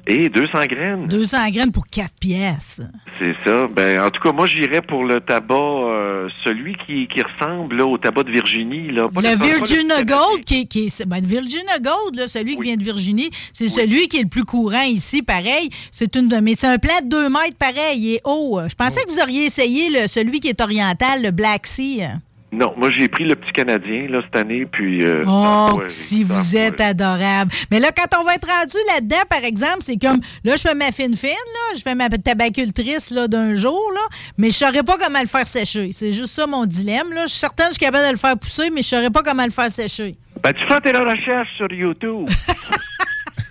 Et 0.08 0.30
200 0.30 0.48
graines. 0.70 1.08
200 1.08 1.50
graines 1.52 1.72
pour 1.72 1.86
4 1.88 2.12
pièces. 2.20 2.82
C'est 3.22 3.36
ça. 3.46 3.68
Ben, 3.68 4.02
en 4.04 4.10
tout 4.10 4.22
cas, 4.22 4.32
moi, 4.32 4.48
j'irais 4.48 4.82
pour 4.82 5.04
le 5.06 5.20
tabac, 5.22 5.56
euh, 5.56 6.28
celui 6.44 6.76
qui, 6.88 7.08
qui 7.08 7.22
ressemble 7.22 7.78
là, 7.78 7.86
au 7.86 7.98
tabac 7.98 8.24
de 8.24 8.32
Virginie. 8.32 8.92
Là. 8.92 9.08
Pas 9.14 9.22
Le 9.22 9.36
Virginia. 9.38 10.04
Gold, 10.04 10.44
qui 10.46 10.62
est, 10.62 10.66
qui 10.66 10.86
est- 10.88 11.06
ben, 11.06 11.22
Virginia 11.24 11.78
Gold, 11.80 12.16
là, 12.16 12.28
celui 12.28 12.56
qui 12.58 12.64
vient 12.64 12.76
de 12.76 12.84
Virginie, 12.84 13.30
c'est 13.54 13.70
celui 13.70 14.08
qui 14.08 14.18
est 14.18 14.24
le 14.24 14.30
plus 14.30 14.44
courant 14.46 14.82
ici, 14.84 15.22
pareil. 15.22 15.70
C'est 15.92 16.16
une 16.16 16.28
de 16.28 16.38
mais 16.38 16.56
c'est 16.58 16.68
un 16.68 16.78
plat 16.80 17.02
de 17.04 17.10
2 17.10 17.30
mètres, 17.30 17.56
pareil, 17.60 18.00
il 18.00 18.14
est 18.16 18.22
haut. 18.26 18.60
Je 18.68 18.74
pensais 18.76 19.04
que 19.04 19.12
vous 19.12 19.20
auriez 19.20 19.46
essayé 19.46 19.90
le, 19.90 20.08
celui 20.08 20.40
qui 20.40 20.48
est 20.50 20.60
oriental, 20.62 21.22
le 21.24 21.30
Black 21.32 21.68
Sea. 21.68 22.08
Non, 22.54 22.74
moi, 22.76 22.92
j'ai 22.92 23.08
pris 23.08 23.24
le 23.24 23.36
petit 23.36 23.52
Canadien 23.54 24.08
là, 24.10 24.22
cette 24.26 24.36
année, 24.44 24.66
puis... 24.66 25.06
euh, 25.06 25.24
Oh, 25.26 25.82
si 25.88 26.24
vous 26.26 26.58
êtes 26.58 26.82
adorable. 26.82 27.50
Mais 27.72 27.80
là, 27.80 27.92
quand 27.96 28.20
on 28.20 28.26
va 28.26 28.36
être 28.36 28.48
rendu 28.48 28.76
là-dedans, 28.94 29.24
par 29.30 29.44
exemple, 29.46 29.78
c'est 29.82 29.98
comme, 29.98 30.20
là, 30.44 30.58
je 30.58 30.62
fais 30.62 30.76
ma 30.76 30.92
fine-fine, 30.92 31.30
là, 31.30 31.78
je 31.78 31.82
fais 31.82 31.96
ma 31.96 32.10
tabacultrice 32.10 33.12
là, 33.12 33.28
d'un 33.30 33.56
jour, 33.56 33.82
là, 33.94 34.02
mais 34.38 34.50
je 34.50 34.56
saurais 34.58 34.84
pas 34.84 34.98
comment 34.98 35.22
le 35.22 35.28
faire 35.28 35.48
sécher. 35.48 35.92
C'est 35.94 36.12
juste 36.12 36.34
ça 36.34 36.46
mon 36.46 36.66
dilemme. 36.66 37.14
Là. 37.14 37.24
Je 37.26 37.32
suis 37.32 37.40
certaine 37.40 37.68
que 37.68 37.74
je 37.74 37.78
suis 37.78 37.86
capable 37.86 38.06
de 38.08 38.12
le 38.12 38.18
faire 38.18 38.38
pousser, 38.38 38.70
mais 38.70 38.82
je 38.82 38.88
saurais 38.88 39.10
pas 39.12 39.24
comment 39.24 39.46
le 39.46 39.52
faire 39.52 39.72
sécher. 39.72 40.16
Ben, 40.44 40.52
tu 40.54 40.66
fais 40.68 40.82
tes 40.82 40.92
recherches 40.98 41.56
sur 41.58 41.72
YouTube. 41.72 42.28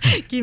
Qui 0.27 0.41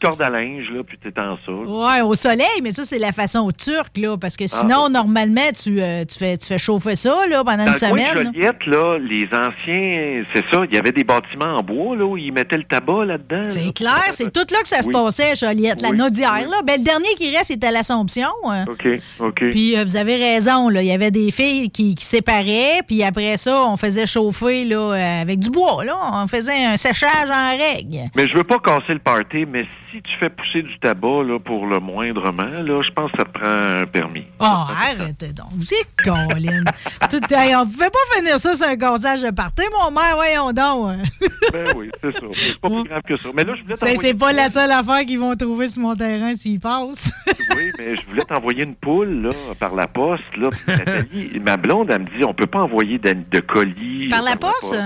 corde 0.00 0.22
à 0.22 0.30
linge, 0.30 0.66
là, 0.72 0.82
puis 0.86 0.98
t'es 1.02 1.18
en 1.20 1.36
ça. 1.44 1.52
Ouais, 1.52 2.00
au 2.02 2.14
soleil, 2.14 2.46
mais 2.62 2.70
ça, 2.72 2.84
c'est 2.84 2.98
la 2.98 3.12
façon 3.12 3.50
turque, 3.50 3.96
là, 3.98 4.16
parce 4.16 4.36
que 4.36 4.46
sinon, 4.46 4.84
Ah. 4.86 4.88
normalement, 4.88 5.40
tu, 5.60 5.80
euh, 5.80 6.04
tu, 6.04 6.18
fais, 6.18 6.36
tu 6.36 6.46
fais 6.46 6.58
chauffer 6.58 6.96
ça, 6.96 7.14
là, 7.28 7.42
pendant 7.44 7.64
Dans 7.64 7.72
une 7.72 7.78
semaine. 7.78 8.14
là. 8.14 8.24
Joliette, 8.24 8.66
là, 8.66 8.98
les 8.98 9.26
anciens, 9.26 10.24
c'est 10.34 10.44
ça, 10.52 10.62
il 10.68 10.74
y 10.74 10.78
avait 10.78 10.92
des 10.92 11.04
bâtiments 11.04 11.56
en 11.56 11.62
bois, 11.62 11.96
là, 11.96 12.04
où 12.04 12.16
ils 12.16 12.32
mettaient 12.32 12.56
le 12.56 12.64
tabac 12.64 13.04
là-dedans. 13.04 13.42
là. 13.42 13.50
C'est 13.50 13.72
clair, 13.74 14.02
c'est 14.12 14.32
tout 14.32 14.46
là 14.52 14.58
que 14.62 14.68
ça 14.68 14.82
se 14.82 14.88
passait, 14.88 15.36
Joliette. 15.36 15.80
La 15.82 15.92
Naudière, 15.92 16.38
oui. 16.44 16.50
là. 16.50 16.56
Ben, 16.64 16.78
le 16.78 16.84
dernier 16.84 17.08
qui 17.16 17.30
reste, 17.36 17.46
c'était 17.52 17.70
l'Assomption. 17.70 18.28
hein. 18.46 18.64
OK, 18.68 18.86
OK. 19.20 19.44
Puis 19.50 19.76
euh, 19.76 19.84
vous 19.84 19.96
avez 19.96 20.16
raison, 20.16 20.68
là. 20.68 20.82
Il 20.82 20.88
y 20.88 20.92
avait 20.92 21.10
des 21.10 21.30
filles 21.30 21.70
qui, 21.70 21.94
qui 21.94 22.04
séparaient, 22.04 22.80
puis 22.86 23.02
après 23.02 23.36
ça, 23.36 23.62
on 23.64 23.76
faisait 23.76 24.06
chauffer 24.06 24.64
là, 24.64 24.76
euh, 24.76 25.22
avec 25.22 25.38
du 25.40 25.50
bois, 25.50 25.84
là. 25.84 25.96
On 26.12 26.26
faisait 26.26 26.64
un 26.66 26.76
séchage 26.76 27.28
en 27.30 27.50
règle. 27.56 28.10
Mais 28.16 28.28
je 28.28 28.34
veux 28.36 28.44
pas 28.44 28.58
casser 28.68 28.92
le 28.92 28.98
party, 28.98 29.46
mais 29.46 29.64
si 29.90 30.02
tu 30.02 30.10
fais 30.20 30.28
pousser 30.28 30.62
du 30.62 30.78
tabac, 30.80 31.22
là, 31.22 31.38
pour 31.38 31.66
le 31.66 31.80
moindrement, 31.80 32.42
là, 32.42 32.82
je 32.82 32.90
pense 32.90 33.10
que 33.12 33.18
ça 33.18 33.24
te 33.24 33.30
prend 33.30 33.48
un 33.48 33.86
permis. 33.86 34.26
Oh, 34.40 34.44
arrête 34.44 35.34
donc. 35.34 35.46
Vous 35.52 35.72
êtes 35.72 35.88
Colin. 36.04 36.64
Tout, 37.10 37.34
hey, 37.34 37.56
on 37.56 37.64
pouvait 37.64 37.88
pas 37.88 38.16
finir 38.16 38.38
ça 38.38 38.52
sur 38.52 38.66
un 38.66 38.76
causage 38.76 39.22
de 39.22 39.30
party, 39.30 39.62
mon 39.72 39.90
maire, 39.90 40.16
voyons 40.16 40.52
donc. 40.52 41.08
Ben 41.50 41.64
oui, 41.76 41.90
c'est 42.02 42.12
ça. 42.14 42.26
C'est 42.34 42.60
pas 42.60 42.68
plus 42.68 42.84
grave 42.84 43.02
que 43.08 43.16
ça. 43.16 43.30
Mais 43.34 43.42
là, 43.42 43.54
je 43.56 43.62
voulais 43.62 43.74
C'est 43.74 43.86
t'envoyer 43.86 44.08
c'est 44.10 44.18
pas 44.18 44.32
la 44.34 44.48
seule 44.50 44.70
affaire 44.70 45.06
qu'ils 45.06 45.18
vont 45.18 45.34
trouver 45.34 45.68
sur 45.68 45.80
mon 45.80 45.96
terrain 45.96 46.34
s'ils 46.34 46.60
passent. 46.60 47.10
Oui, 47.56 47.72
mais 47.78 47.96
je 47.96 48.04
voulais 48.06 48.24
t'envoyer 48.24 48.64
une 48.64 48.74
poule, 48.74 49.22
là, 49.22 49.30
par 49.58 49.74
la 49.74 49.86
poste, 49.86 50.36
là. 50.36 50.50
Nathalie, 50.66 51.40
ma 51.44 51.56
blonde, 51.56 51.88
elle 51.90 52.02
me 52.02 52.04
dit, 52.04 52.24
on 52.24 52.34
peut 52.34 52.46
pas 52.46 52.60
envoyer 52.60 52.98
de 52.98 53.40
colis. 53.40 54.08
Par 54.08 54.22
la 54.22 54.36
poste? 54.36 54.78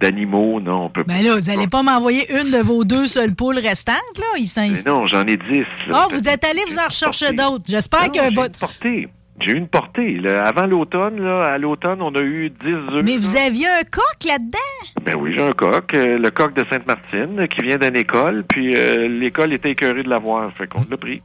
D'animaux, 0.00 0.60
non, 0.60 0.84
on 0.84 0.88
peut 0.90 1.04
pas. 1.04 1.14
Ben 1.14 1.24
là, 1.24 1.34
vous 1.34 1.50
allez 1.50 1.66
pas 1.66 1.82
m'envoyer 1.82 2.24
une 2.32 2.50
de 2.50 2.62
vos 2.62 2.84
deux 2.84 3.06
seules 3.06 3.34
poules 3.34 3.58
restantes, 3.58 3.96
là? 4.18 4.38
Ils 4.38 4.46
sont 4.46 4.60
Mais 4.68 4.90
non, 4.90 5.06
j'en 5.06 5.22
ai 5.26 5.36
dix. 5.36 5.64
Ah, 5.92 6.06
vous 6.10 6.18
êtes 6.28 6.44
allé 6.44 6.60
vous 6.70 6.78
en 6.78 6.86
rechercher 6.86 7.32
d'autres. 7.32 7.64
J'espère 7.68 8.10
que 8.12 8.20
j'ai 8.22 8.30
votre. 8.34 8.54
une 8.54 8.58
portée. 8.60 9.08
J'ai 9.40 9.52
eu 9.52 9.56
une 9.58 9.68
portée. 9.68 10.14
là. 10.18 10.44
Avant 10.44 10.66
l'automne, 10.66 11.20
là, 11.20 11.44
à 11.44 11.58
l'automne, 11.58 12.02
on 12.02 12.12
a 12.14 12.20
eu 12.20 12.50
10 12.50 12.66
œufs. 12.72 13.04
Mais 13.04 13.16
vous 13.16 13.36
aviez 13.36 13.68
un 13.68 13.82
coq 13.84 14.24
là-dedans? 14.26 14.58
Ben 15.04 15.14
oui, 15.16 15.32
j'ai 15.36 15.42
un 15.44 15.52
coq. 15.52 15.94
euh, 15.94 16.18
le 16.18 16.30
coq 16.30 16.54
de 16.54 16.64
Sainte-Martine, 16.70 17.46
qui 17.48 17.62
vient 17.64 17.76
d'une 17.76 17.96
école. 17.96 18.44
Puis 18.48 18.74
euh, 18.76 19.06
l'école 19.06 19.52
était 19.52 19.70
écœurée 19.70 20.02
de 20.02 20.08
l'avoir. 20.10 20.52
Fait 20.54 20.66
qu'on 20.66 20.84
l'a 20.90 20.96
pris. 20.96 21.22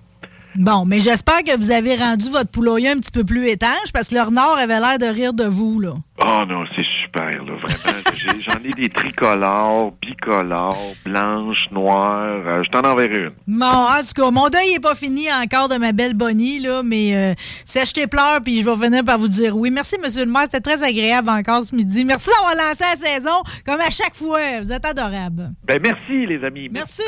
Bon, 0.56 0.86
mais 0.86 1.00
j'espère 1.00 1.44
que 1.44 1.58
vous 1.58 1.72
avez 1.72 1.96
rendu 1.96 2.30
votre 2.30 2.50
poulailler 2.50 2.90
un 2.90 2.98
petit 2.98 3.12
peu 3.12 3.24
plus 3.24 3.48
étanche 3.48 3.92
parce 3.94 4.10
que 4.10 4.16
le 4.16 4.22
renard 4.22 4.58
avait 4.58 4.80
l'air 4.80 5.00
de 5.00 5.06
rire 5.06 5.34
de 5.34 5.46
vous, 5.46 5.80
là. 5.80 5.94
Oh 6.24 6.46
non, 6.48 6.64
c'est 6.76 6.86
super, 7.04 7.32
là, 7.32 7.56
vraiment. 7.56 8.00
J'en 8.40 8.64
ai 8.64 8.72
des 8.74 8.90
tricolores, 8.90 9.94
bicolores, 10.00 10.94
blanches, 11.04 11.66
noires. 11.72 12.42
Euh, 12.46 12.62
je 12.64 12.70
t'en 12.70 12.82
enverrai 12.82 13.18
une. 13.18 13.32
Bon, 13.48 13.66
en 13.66 14.00
tout 14.02 14.22
cas, 14.22 14.30
mon 14.30 14.48
deuil 14.50 14.74
n'est 14.74 14.80
pas 14.80 14.94
fini 14.94 15.26
encore 15.34 15.70
de 15.70 15.78
ma 15.78 15.92
belle 15.92 16.14
Bonnie, 16.14 16.60
là, 16.60 16.84
mais 16.84 17.16
euh, 17.16 17.34
sèche 17.66 17.94
tes 17.94 18.06
pleurs, 18.06 18.42
puis 18.44 18.62
je 18.62 18.70
vais 18.70 18.76
finir 18.76 19.04
par 19.04 19.18
vous 19.18 19.28
dire 19.28 19.58
oui. 19.58 19.72
Merci, 19.72 19.96
monsieur 20.04 20.26
le 20.26 20.32
maire, 20.32 20.44
c'était 20.44 20.62
très 20.62 20.84
agréable 20.84 21.30
encore 21.30 21.64
ce 21.64 21.76
midi. 21.76 22.06
Merci 22.06 22.30
d'avoir 22.30 22.68
lancé 22.70 22.84
la 22.84 22.96
saison, 22.96 23.42
comme 23.66 23.82
à 23.82 23.90
chaque 23.90 24.16
fois. 24.16 24.62
Vous 24.62 24.72
êtes 24.72 24.86
adorables. 24.86 25.52
Ben 25.66 25.80
merci, 25.82 26.28
les 26.28 26.44
amis. 26.44 26.70
Merci. 26.72 27.02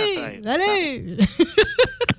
Allez! 0.46 1.18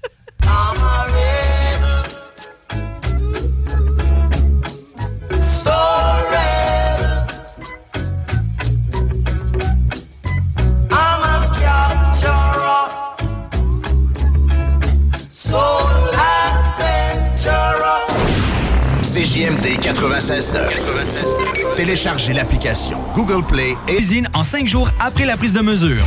CJMD 19.16 19.80
96.9. 19.80 21.74
Téléchargez 21.76 22.32
l'application 22.32 22.98
Google 23.14 23.44
Play 23.44 23.76
et 23.88 23.96
Cuisine 23.96 24.28
en 24.34 24.44
cinq 24.44 24.66
jours 24.66 24.90
après 25.00 25.24
la 25.24 25.36
prise 25.36 25.52
de 25.52 25.60
mesure. 25.60 26.02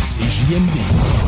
CJMD. 0.00 1.25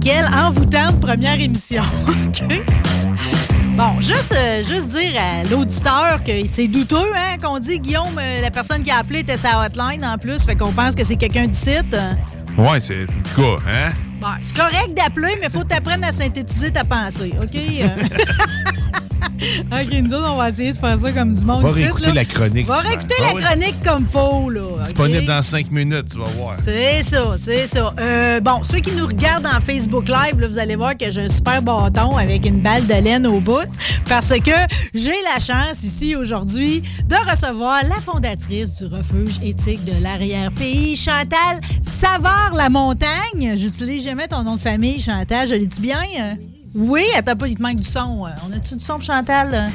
Quelle 0.00 0.26
envoûtante 0.34 1.00
première 1.00 1.40
émission. 1.40 1.82
Bon, 3.76 4.00
juste, 4.00 4.34
euh, 4.36 4.64
juste 4.64 4.88
dire 4.88 5.12
à 5.20 5.44
l'auditeur 5.44 6.24
que 6.24 6.32
c'est 6.52 6.66
douteux 6.66 6.96
hein, 7.14 7.36
qu'on 7.40 7.60
dit 7.60 7.78
Guillaume, 7.78 8.18
euh, 8.18 8.40
la 8.40 8.50
personne 8.50 8.82
qui 8.82 8.90
a 8.90 8.98
appelé 8.98 9.20
était 9.20 9.36
sa 9.36 9.64
hotline 9.64 10.04
en 10.04 10.18
plus, 10.18 10.42
fait 10.44 10.56
qu'on 10.56 10.72
pense 10.72 10.96
que 10.96 11.04
c'est 11.04 11.14
quelqu'un 11.14 11.46
du 11.46 11.54
site. 11.54 11.96
Ouais, 12.58 12.80
c'est 12.80 13.02
le 13.02 13.06
cas, 13.06 13.62
hein? 13.68 13.92
Bon, 14.20 14.26
c'est 14.42 14.56
correct 14.56 14.94
d'appeler, 14.96 15.38
mais 15.40 15.48
faut 15.48 15.62
t'apprendre 15.62 16.04
à 16.04 16.10
synthétiser 16.10 16.72
ta 16.72 16.82
pensée, 16.82 17.32
OK? 17.40 17.56
OK, 19.72 19.92
nous 20.02 20.14
autres, 20.14 20.30
on 20.32 20.36
va 20.36 20.48
essayer 20.48 20.72
de 20.72 20.78
faire 20.78 20.98
ça 20.98 21.12
comme 21.12 21.32
du 21.32 21.44
monde. 21.44 21.62
Va 21.62 21.70
réécouter 21.70 22.12
la 22.12 22.24
chronique. 22.24 22.66
Va 22.66 22.78
réécouter 22.78 23.14
la 23.20 23.32
Ah 23.36 23.40
chronique 23.40 23.76
comme 23.84 24.06
faux, 24.06 24.50
là. 24.50 24.84
Disponible 24.84 25.26
dans 25.26 25.42
5 25.42 25.70
minutes, 25.70 26.06
tu 26.12 26.18
vas 26.18 26.26
voir. 26.36 26.56
C'est 26.60 27.02
ça, 27.02 27.34
c'est 27.36 27.66
ça. 27.66 27.94
Euh, 28.00 28.40
bon, 28.40 28.62
ceux 28.62 28.78
qui 28.78 28.92
nous 28.92 29.06
regardent 29.06 29.46
en 29.46 29.60
Facebook 29.60 30.08
Live, 30.08 30.40
là, 30.40 30.48
vous 30.48 30.58
allez 30.58 30.76
voir 30.76 30.96
que 30.96 31.10
j'ai 31.10 31.22
un 31.22 31.28
super 31.28 31.62
bâton 31.62 32.16
avec 32.16 32.46
une 32.46 32.60
balle 32.60 32.86
de 32.86 32.94
laine 32.94 33.26
au 33.26 33.40
bout 33.40 33.68
parce 34.08 34.28
que 34.30 34.50
j'ai 34.94 35.14
la 35.34 35.40
chance 35.40 35.82
ici 35.82 36.16
aujourd'hui 36.16 36.82
de 37.06 37.30
recevoir 37.30 37.82
la 37.84 37.96
fondatrice 37.96 38.76
du 38.76 38.86
refuge 38.86 39.38
éthique 39.42 39.84
de 39.84 40.02
l'arrière-pays, 40.02 40.96
Chantal 40.96 41.60
Savard 41.82 42.52
la 42.54 42.68
montagne. 42.68 43.54
J'utilise 43.56 44.04
jamais 44.04 44.28
ton 44.28 44.42
nom 44.42 44.56
de 44.56 44.60
famille, 44.60 45.00
Chantal. 45.00 45.48
Je 45.48 45.54
l'ai-tu 45.54 45.80
bien? 45.80 45.98
Oui, 46.78 47.02
attends 47.16 47.34
pas, 47.36 47.48
il 47.48 47.56
te 47.56 47.62
manque 47.62 47.76
du 47.78 47.84
son. 47.88 48.24
On 48.48 48.52
a-tu 48.56 48.76
du 48.76 48.84
son 48.84 48.94
pour 48.94 49.02
Chantal? 49.02 49.68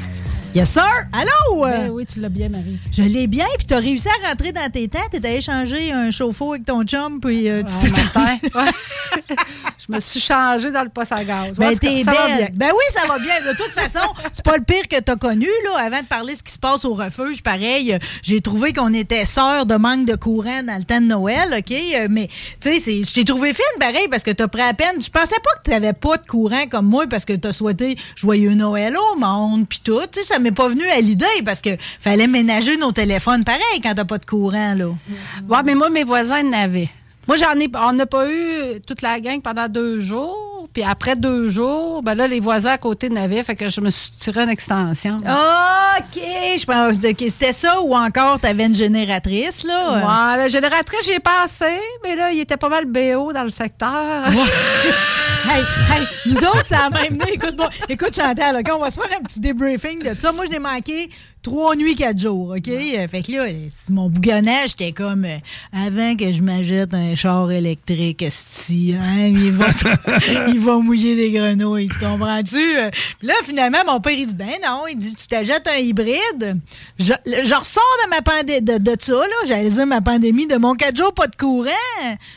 Yes, 0.54 0.70
sir! 0.70 0.82
Allô? 1.12 1.64
Ben 1.64 1.90
oui, 1.90 2.06
tu 2.06 2.20
l'as 2.20 2.28
bien, 2.28 2.48
Marie. 2.48 2.78
Je 2.92 3.02
l'ai 3.02 3.26
bien, 3.26 3.44
puis 3.58 3.66
t'as 3.66 3.80
réussi 3.80 4.06
à 4.08 4.28
rentrer 4.28 4.52
dans 4.52 4.70
tes 4.70 4.86
temps. 4.88 5.00
T'es 5.10 5.18
allé 5.26 5.40
changer 5.40 5.92
un 5.92 6.10
chauffe-eau 6.10 6.52
avec 6.52 6.64
ton 6.64 6.84
chum, 6.84 7.20
puis 7.20 7.50
euh, 7.50 7.62
tu 7.64 7.74
Ouais, 7.74 7.90
t'es 7.90 7.90
matin. 7.90 8.38
Ouais. 8.54 9.36
Je 9.86 9.94
me 9.94 10.00
suis 10.00 10.20
changée 10.20 10.70
dans 10.70 10.82
le 10.82 10.88
poste 10.88 11.12
à 11.12 11.22
gaz. 11.24 11.58
Ben, 11.58 11.76
t'es 11.78 12.02
va 12.04 12.12
bien. 12.12 12.48
Ben 12.54 12.70
oui, 12.72 12.84
ça 12.94 13.06
va 13.06 13.18
bien. 13.18 13.34
De 13.52 13.56
toute 13.56 13.70
façon, 13.72 14.06
c'est 14.32 14.44
pas 14.44 14.56
le 14.56 14.64
pire 14.64 14.88
que 14.88 14.98
t'as 14.98 15.16
connu, 15.16 15.46
là. 15.64 15.84
Avant 15.84 16.00
de 16.00 16.06
parler 16.06 16.32
de 16.32 16.38
ce 16.38 16.42
qui 16.42 16.52
se 16.52 16.58
passe 16.58 16.84
au 16.86 16.94
refuge, 16.94 17.42
pareil, 17.42 17.98
j'ai 18.22 18.40
trouvé 18.40 18.72
qu'on 18.72 18.94
était 18.94 19.26
sœurs 19.26 19.66
de 19.66 19.74
manque 19.74 20.06
de 20.06 20.16
courant 20.16 20.62
dans 20.62 20.78
le 20.78 20.84
temps 20.84 21.00
de 21.00 21.06
Noël, 21.06 21.54
OK? 21.58 21.70
Euh, 21.72 22.06
Mais, 22.08 22.28
tu 22.60 22.70
sais, 22.70 22.80
c'est- 22.80 23.02
je 23.06 23.12
t'ai 23.12 23.24
trouvé 23.24 23.52
fine, 23.52 23.64
pareil, 23.78 24.08
parce 24.10 24.22
que 24.22 24.30
t'as 24.30 24.48
pris 24.48 24.62
à 24.62 24.72
peine. 24.72 25.00
Je 25.02 25.10
pensais 25.10 25.36
pas 25.42 25.50
que 25.62 25.70
t'avais 25.70 25.92
pas 25.92 26.16
de 26.16 26.26
courant 26.26 26.66
comme 26.70 26.86
moi, 26.86 27.04
parce 27.06 27.24
que 27.26 27.34
t'as 27.34 27.52
souhaité 27.52 27.96
joyeux 28.16 28.54
Noël 28.54 28.96
au 29.12 29.18
monde, 29.18 29.66
puis 29.68 29.80
tout. 29.84 30.00
Tu 30.10 30.20
sais, 30.22 30.26
ça 30.34 30.38
m'est 30.38 30.50
pas 30.52 30.68
venu 30.68 30.88
à 30.88 31.00
l'idée, 31.00 31.26
parce 31.44 31.60
que 31.60 31.70
fallait 31.98 32.26
ménager 32.26 32.76
nos 32.78 32.92
téléphones, 32.92 33.44
pareil, 33.44 33.80
quand 33.82 33.94
t'as 33.94 34.04
pas 34.06 34.18
de 34.18 34.24
courant, 34.26 34.74
là. 34.74 34.86
Ouais, 35.48 35.62
mais 35.64 35.74
moi, 35.74 35.90
mes 35.90 36.04
voisins 36.04 36.42
en 36.46 36.52
avaient. 36.54 36.88
Moi, 37.26 37.36
j'en 37.36 37.58
ai, 37.58 37.70
on 37.74 37.92
n'a 37.92 38.06
pas 38.06 38.30
eu 38.30 38.80
toute 38.86 39.02
la 39.02 39.20
gang 39.20 39.40
pendant 39.40 39.68
deux 39.68 40.00
jours. 40.00 40.68
Puis 40.72 40.82
après 40.82 41.14
deux 41.14 41.50
jours, 41.50 42.02
ben 42.02 42.14
là, 42.14 42.26
les 42.26 42.40
voisins 42.40 42.72
à 42.72 42.78
côté 42.78 43.08
n'avaient. 43.08 43.42
Fait 43.44 43.54
que 43.54 43.68
je 43.68 43.80
me 43.80 43.90
suis 43.90 44.10
tiré 44.12 44.42
une 44.42 44.50
extension. 44.50 45.18
OK, 45.18 46.16
je 46.16 46.64
pense 46.64 46.98
que 46.98 47.28
c'était 47.28 47.52
ça 47.52 47.80
ou 47.80 47.94
encore 47.94 48.40
t'avais 48.40 48.66
une 48.66 48.74
génératrice, 48.74 49.64
là? 49.64 49.92
Ouais, 49.94 50.36
la 50.38 50.48
génératrice, 50.48 51.04
j'y 51.04 51.12
ai 51.12 51.20
passé, 51.20 51.78
mais 52.02 52.16
là, 52.16 52.32
il 52.32 52.40
était 52.40 52.56
pas 52.56 52.68
mal 52.68 52.86
BO 52.86 53.32
dans 53.32 53.44
le 53.44 53.50
secteur. 53.50 54.24
Hey, 55.46 55.62
hey, 55.92 56.06
nous 56.24 56.38
autres, 56.38 56.66
ça 56.66 56.86
a 56.86 56.90
même. 56.90 57.18
Écoute, 57.30 57.54
bon, 57.54 57.68
écoute, 57.90 58.16
Chantal, 58.16 58.56
OK, 58.56 58.66
on 58.74 58.78
va 58.78 58.90
se 58.90 58.98
faire 58.98 59.18
un 59.18 59.22
petit 59.22 59.40
débriefing 59.40 60.02
de 60.02 60.18
ça. 60.18 60.32
Moi, 60.32 60.46
je 60.46 60.52
l'ai 60.52 60.58
manqué 60.58 61.10
trois 61.44 61.76
nuits, 61.76 61.94
quatre 61.94 62.18
jours, 62.18 62.54
OK? 62.56 62.66
Euh, 62.68 63.06
Fait 63.06 63.22
que 63.22 63.30
là, 63.30 63.46
mon 63.90 64.08
bougonnage, 64.10 64.70
j'étais 64.70 64.90
comme 64.92 65.24
euh, 65.24 65.36
avant 65.72 66.16
que 66.16 66.32
je 66.32 66.42
m'achète 66.42 66.92
un 66.94 67.14
char 67.14 67.52
électrique, 67.52 68.22
esti, 68.22 68.94
hein, 69.00 69.26
il 69.28 69.52
va, 69.52 69.66
il 70.48 70.58
va 70.58 70.78
mouiller 70.78 71.14
des 71.14 71.30
grenouilles, 71.30 71.88
tu 71.88 71.98
comprends-tu? 71.98 72.76
Euh, 72.78 72.90
Puis 73.18 73.28
là, 73.28 73.34
finalement, 73.44 73.78
mon 73.86 74.00
père, 74.00 74.14
il 74.14 74.26
dit, 74.26 74.34
ben 74.34 74.48
non, 74.66 74.82
il 74.90 74.96
dit, 74.96 75.14
tu 75.14 75.28
t'achètes 75.28 75.68
un 75.68 75.76
hybride? 75.76 76.58
Je, 76.98 77.12
je 77.24 77.54
ressors 77.54 77.82
de 78.04 78.10
ma 78.10 78.22
pandémie, 78.22 78.62
de, 78.62 78.78
de 78.78 78.96
ça, 78.98 79.12
là, 79.12 79.46
j'allais 79.46 79.70
dire 79.70 79.86
ma 79.86 80.00
pandémie, 80.00 80.46
de 80.46 80.56
mon 80.56 80.74
quatre 80.74 80.96
jours, 80.96 81.12
pas 81.14 81.26
de 81.28 81.36
courant. 81.36 81.70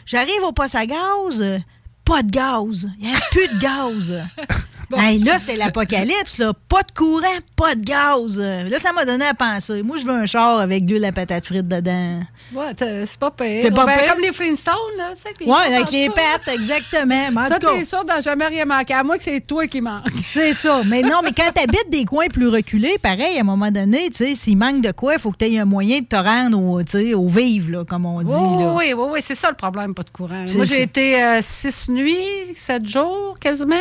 J'arrive 0.06 0.44
au 0.46 0.52
poste 0.52 0.76
à 0.76 0.86
gaz. 0.86 1.44
pas 2.06 2.22
de 2.24 2.30
gaz. 2.30 2.88
Il 3.00 3.08
n'y 3.08 3.16
a 3.16 3.20
plus 3.32 3.48
de 3.48 3.60
gaz. 3.60 4.22
Hey, 4.96 5.20
là, 5.20 5.38
c'était 5.38 5.58
l'apocalypse, 5.58 6.38
là. 6.38 6.54
Pas 6.70 6.82
de 6.84 6.92
courant, 6.98 7.28
pas 7.56 7.76
de 7.76 7.82
gaz. 7.82 8.40
Là, 8.40 8.80
ça 8.80 8.94
m'a 8.94 9.04
donné 9.04 9.26
à 9.26 9.34
penser. 9.34 9.84
Moi, 9.84 9.98
je 9.98 10.06
veux 10.06 10.14
un 10.14 10.26
char 10.26 10.60
avec 10.60 10.86
de 10.86 11.04
à 11.04 11.12
patate 11.12 11.46
frite 11.46 11.68
dedans. 11.68 12.22
Ouais, 12.54 12.74
c'est 12.80 13.18
pas 13.20 13.32
pire. 13.32 13.60
C'est 13.62 13.72
pas 13.72 13.86
Ben, 13.86 13.98
pire? 13.98 14.14
Comme 14.14 14.22
les 14.24 14.32
Flintstones, 14.32 14.74
là. 14.98 15.12
tu 15.16 15.22
sais, 15.22 15.34
les 15.42 15.46
Ouais, 15.48 15.76
avec 15.76 15.92
les 15.92 16.08
ça. 16.08 16.14
pattes, 16.14 16.54
exactement. 16.56 17.28
Mais 17.34 17.50
Ça, 17.50 17.60
t'es 17.60 17.84
sûr 17.84 18.06
d'en 18.06 18.22
jamais 18.22 18.48
rien 18.48 18.66
manquer. 18.66 18.94
À 18.94 19.04
moins 19.04 19.18
que 19.18 19.24
c'est 19.24 19.42
toi 19.42 19.68
qui 19.68 19.82
manque. 19.82 20.06
c'est 20.22 20.54
ça. 20.54 20.82
Mais 20.86 21.02
non, 21.02 21.20
mais 21.24 21.32
quand 21.36 21.52
tu 21.54 21.62
habites 21.62 21.90
des 21.90 22.06
coins 22.06 22.28
plus 22.28 22.48
reculés, 22.48 22.98
pareil, 23.02 23.38
à 23.38 23.42
un 23.42 23.44
moment 23.44 23.72
donné, 23.72 24.10
tu 24.10 24.26
sais, 24.26 24.36
s'il 24.36 24.58
manque 24.58 24.82
de 24.82 24.92
quoi, 24.92 25.16
il 25.16 25.20
faut 25.20 25.32
que 25.32 25.38
tu 25.38 25.46
aies 25.54 25.60
un 25.60 25.66
moyen 25.66 26.00
de 26.00 26.06
te 26.06 26.16
rendre 26.16 26.58
au, 26.60 26.80
au 26.82 27.28
vivre, 27.28 27.72
là, 27.72 27.84
comme 27.86 28.06
on 28.06 28.22
dit. 28.22 28.32
Oui, 28.34 28.64
là. 28.64 28.74
oui, 28.74 28.94
oui, 28.94 29.08
oui, 29.14 29.20
c'est 29.22 29.36
ça 29.36 29.50
le 29.50 29.56
problème, 29.56 29.94
pas 29.94 30.04
de 30.04 30.10
courant. 30.10 30.46
Moi, 30.56 30.66
j'ai 30.66 30.84
été 30.84 31.22
euh, 31.22 31.40
six 31.42 31.90
nuits, 31.90 32.16
sept 32.56 32.88
jours 32.88 33.36
quasiment. 33.40 33.76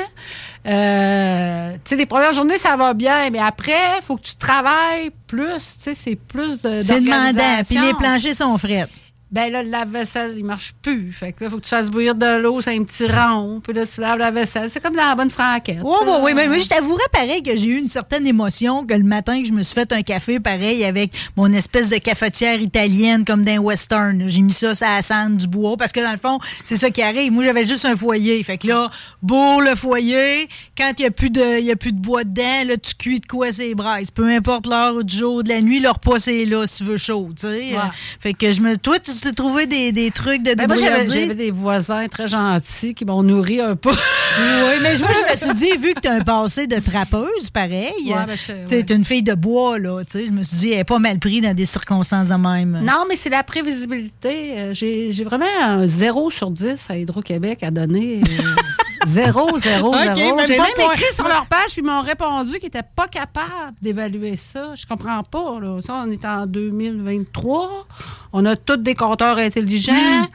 Euh, 0.67 1.73
tu 1.75 1.91
sais, 1.91 1.97
les 1.97 2.07
premières 2.07 2.33
journées, 2.33 2.59
ça 2.59 2.77
va 2.77 2.93
bien, 2.93 3.31
mais 3.31 3.39
après, 3.39 3.73
il 3.99 4.03
faut 4.03 4.17
que 4.17 4.23
tu 4.23 4.35
travailles 4.37 5.11
plus. 5.27 5.47
Tu 5.57 5.61
sais, 5.79 5.95
c'est 5.95 6.17
plus 6.17 6.61
de. 6.61 6.81
C'est 6.81 7.01
demandant. 7.01 7.63
Puis 7.67 7.79
les 7.79 7.95
planchers 7.95 8.35
sont 8.35 8.59
frettes. 8.59 8.91
Ben 9.33 9.51
là, 9.51 9.65
le 9.65 9.71
lave-vaisselle, 9.71 10.35
il 10.37 10.45
marche 10.45 10.73
plus. 10.81 11.11
Fait 11.11 11.33
que 11.33 11.43
là, 11.43 11.49
il 11.49 11.51
faut 11.51 11.57
que 11.59 11.65
tu 11.65 11.69
fasses 11.71 11.91
bouillir 11.91 12.15
de 12.15 12.39
l'eau, 12.39 12.61
c'est 12.63 12.77
un 12.77 12.85
petit 12.85 13.07
rond. 13.09 13.61
Puis 13.63 13.73
là, 13.73 13.85
tu 13.85 14.01
laves 14.01 14.19
la 14.19 14.31
vaisselle. 14.31 14.71
C'est 14.71 14.81
comme 14.81 14.95
dans 14.95 15.03
la 15.09 15.17
bonne 15.17 15.31
franquette. 15.31 15.81
Oui, 15.83 15.97
oui, 16.07 16.13
oui. 16.23 16.33
Mais 16.35 16.47
moi, 16.47 16.59
je 16.59 16.69
t'avouerais 16.69 17.03
pareil 17.13 17.43
que 17.43 17.57
j'ai 17.57 17.67
eu 17.67 17.77
une 17.79 17.89
certaine 17.89 18.25
émotion 18.25 18.87
que 18.87 18.95
le 18.95 19.03
matin 19.03 19.43
que 19.43 19.49
je 19.49 19.53
me 19.53 19.65
suis 19.65 19.75
fait 19.75 19.93
un 19.93 20.03
café 20.03 20.39
pareil 20.39 20.85
avec 20.85 21.11
mon 21.37 21.53
espèce 21.53 21.89
de 21.89 21.97
cafetière 21.99 22.61
italienne 22.61 23.25
comme 23.25 23.43
d'un 23.45 23.59
western. 23.59 24.23
J'ai 24.29 24.43
mis 24.43 24.53
ça 24.53 24.77
sur 24.77 24.87
la 24.87 25.03
cendre 25.03 25.37
du 25.37 25.49
bois 25.49 25.77
parce 25.77 25.91
que 25.91 26.01
dans 26.01 26.13
le 26.13 26.19
fond, 26.19 26.39
c'est 26.65 26.77
ça 26.77 26.91
qui 26.91 27.03
arrive. 27.03 27.33
Moi, 27.33 27.43
j'avais 27.45 27.65
juste 27.65 27.85
un 27.85 27.97
foyer. 27.97 28.41
Fait 28.45 28.59
que 28.59 28.69
là, 28.69 28.91
bourre 29.23 29.61
le 29.61 29.75
foyer. 29.75 30.49
Quand 30.79 30.93
il 30.99 31.03
n'y 31.03 31.07
a, 31.07 31.11
plus 31.11 31.31
de- 31.31 31.61
y 31.61 31.73
a 31.73 31.77
plus 31.77 31.93
de 31.93 32.01
bois 32.01 32.23
dedans, 32.23 32.65
là, 32.69 32.77
tu 32.77 32.95
cuis 32.95 33.19
de 33.19 33.27
quoi 33.27 33.51
c'est 33.51 33.75
braises. 33.75 34.13
Peu 34.13 34.29
importe 34.31 34.69
l'heure 34.69 35.03
du 35.03 35.17
jour, 35.17 35.43
de 35.43 35.49
la 35.49 35.61
nuit, 35.61 35.81
le 35.81 35.91
repas, 35.91 36.21
c'est 36.21 36.45
là 36.45 36.65
si 36.67 36.79
tu 36.79 36.85
veux 36.85 36.97
chaud, 36.97 37.31
tu 37.37 37.49
sais. 37.49 37.75
Ouais. 37.75 37.91
Fait 38.21 38.33
que 38.35 38.53
je 38.53 38.61
me... 38.61 38.77
Toi, 38.77 39.01
tu 39.01 39.16
t'es 39.21 39.33
trouvé 39.33 39.67
des, 39.67 39.93
des 39.93 40.11
trucs 40.11 40.43
de 40.43 40.55
Ben, 40.55 40.67
moi, 40.67 40.77
j'avais 40.77 41.35
des 41.35 41.51
voisins 41.51 42.07
très 42.09 42.29
gentils 42.29 42.95
qui 42.95 43.05
m'ont 43.05 43.23
nourri 43.23 43.61
un 43.61 43.77
peu. 43.77 43.91
Oui, 44.39 44.75
mais 44.83 44.99
moi, 44.99 45.09
je 45.15 45.33
me 45.33 45.37
suis 45.55 45.55
dit, 45.55 45.79
vu 45.79 45.95
que 45.95 46.01
tu 46.01 46.09
as 46.09 46.13
un 46.13 46.21
passé 46.21 46.67
de 46.67 46.79
trappeuse, 46.79 47.49
pareil, 47.51 47.95
Ouais, 48.09 48.27
ben, 48.27 48.37
tu 48.37 48.53
ouais. 48.53 48.83
t'es 48.85 48.95
une 48.95 49.05
fille 49.05 49.23
de 49.23 49.33
bois, 49.33 49.79
là, 49.79 50.05
tu 50.05 50.19
sais, 50.19 50.27
je 50.27 50.31
me 50.31 50.43
suis 50.43 50.59
dit, 50.59 50.73
elle 50.73 50.81
est 50.81 50.85
pas 50.85 50.99
mal 50.99 51.19
pris 51.19 51.41
dans 51.41 51.55
des 51.55 51.65
circonstances 51.65 52.29
de 52.29 52.35
même. 52.35 52.81
Non, 52.83 53.05
mais 53.09 53.17
c'est 53.17 53.31
la 53.31 53.43
prévisibilité. 53.43 54.59
Euh, 54.59 54.75
J'ai 54.75 55.25
vraiment 55.25 55.47
un 55.63 55.87
0 55.87 56.31
sur 56.31 56.51
10 56.51 56.87
à 56.91 56.99
Hydro-Québec 56.99 57.63
à 57.63 57.71
donner. 57.71 58.21
Euh, 58.39 58.43
Zéro, 59.07 59.57
zéro, 59.59 59.95
Ok, 59.95 60.01
zéro. 60.17 60.41
J'ai 60.47 60.59
même 60.59 60.91
écrit 60.93 61.15
sur 61.15 61.29
leur 61.29 61.47
page, 61.47 61.69
puis 61.69 61.77
ils 61.81 61.85
m'ont 61.85 62.01
répondu 62.01 62.55
qu'ils 62.55 62.65
n'étaient 62.65 62.83
pas 62.97 63.07
capables 63.07 63.47
d'évaluer 63.81 64.37
ça. 64.37 64.73
Je 64.75 64.85
comprends 64.85 65.23
pas. 65.23 65.61
Là. 65.61 65.79
Ça, 65.81 66.03
on 66.05 66.11
est 66.11 66.25
en 66.25 66.45
2023. 66.47 67.87
On 68.33 68.45
a 68.45 68.57
tous 68.57 68.77
des 68.79 68.97
Hmm. 69.93 70.27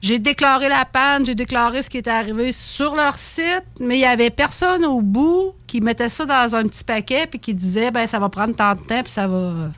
J'ai 0.00 0.18
déclaré 0.18 0.68
la 0.68 0.84
panne, 0.84 1.24
j'ai 1.24 1.34
déclaré 1.34 1.82
ce 1.82 1.90
qui 1.90 1.98
était 1.98 2.10
arrivé 2.10 2.52
sur 2.52 2.94
leur 2.94 3.16
site, 3.16 3.64
mais 3.80 3.96
il 3.96 4.00
n'y 4.00 4.04
avait 4.04 4.30
personne 4.30 4.84
au 4.84 5.00
bout 5.00 5.54
qui 5.66 5.80
mettait 5.80 6.08
ça 6.08 6.24
dans 6.24 6.54
un 6.54 6.64
petit 6.64 6.84
paquet 6.84 7.26
puis 7.26 7.40
qui 7.40 7.54
disait 7.54 7.90
ben 7.90 8.06
ça 8.06 8.18
va 8.18 8.28
prendre 8.28 8.54
tant 8.54 8.72
de 8.74 8.86
temps 8.86 9.02
puis 9.02 9.10
ça 9.10 9.26
va. 9.26 9.70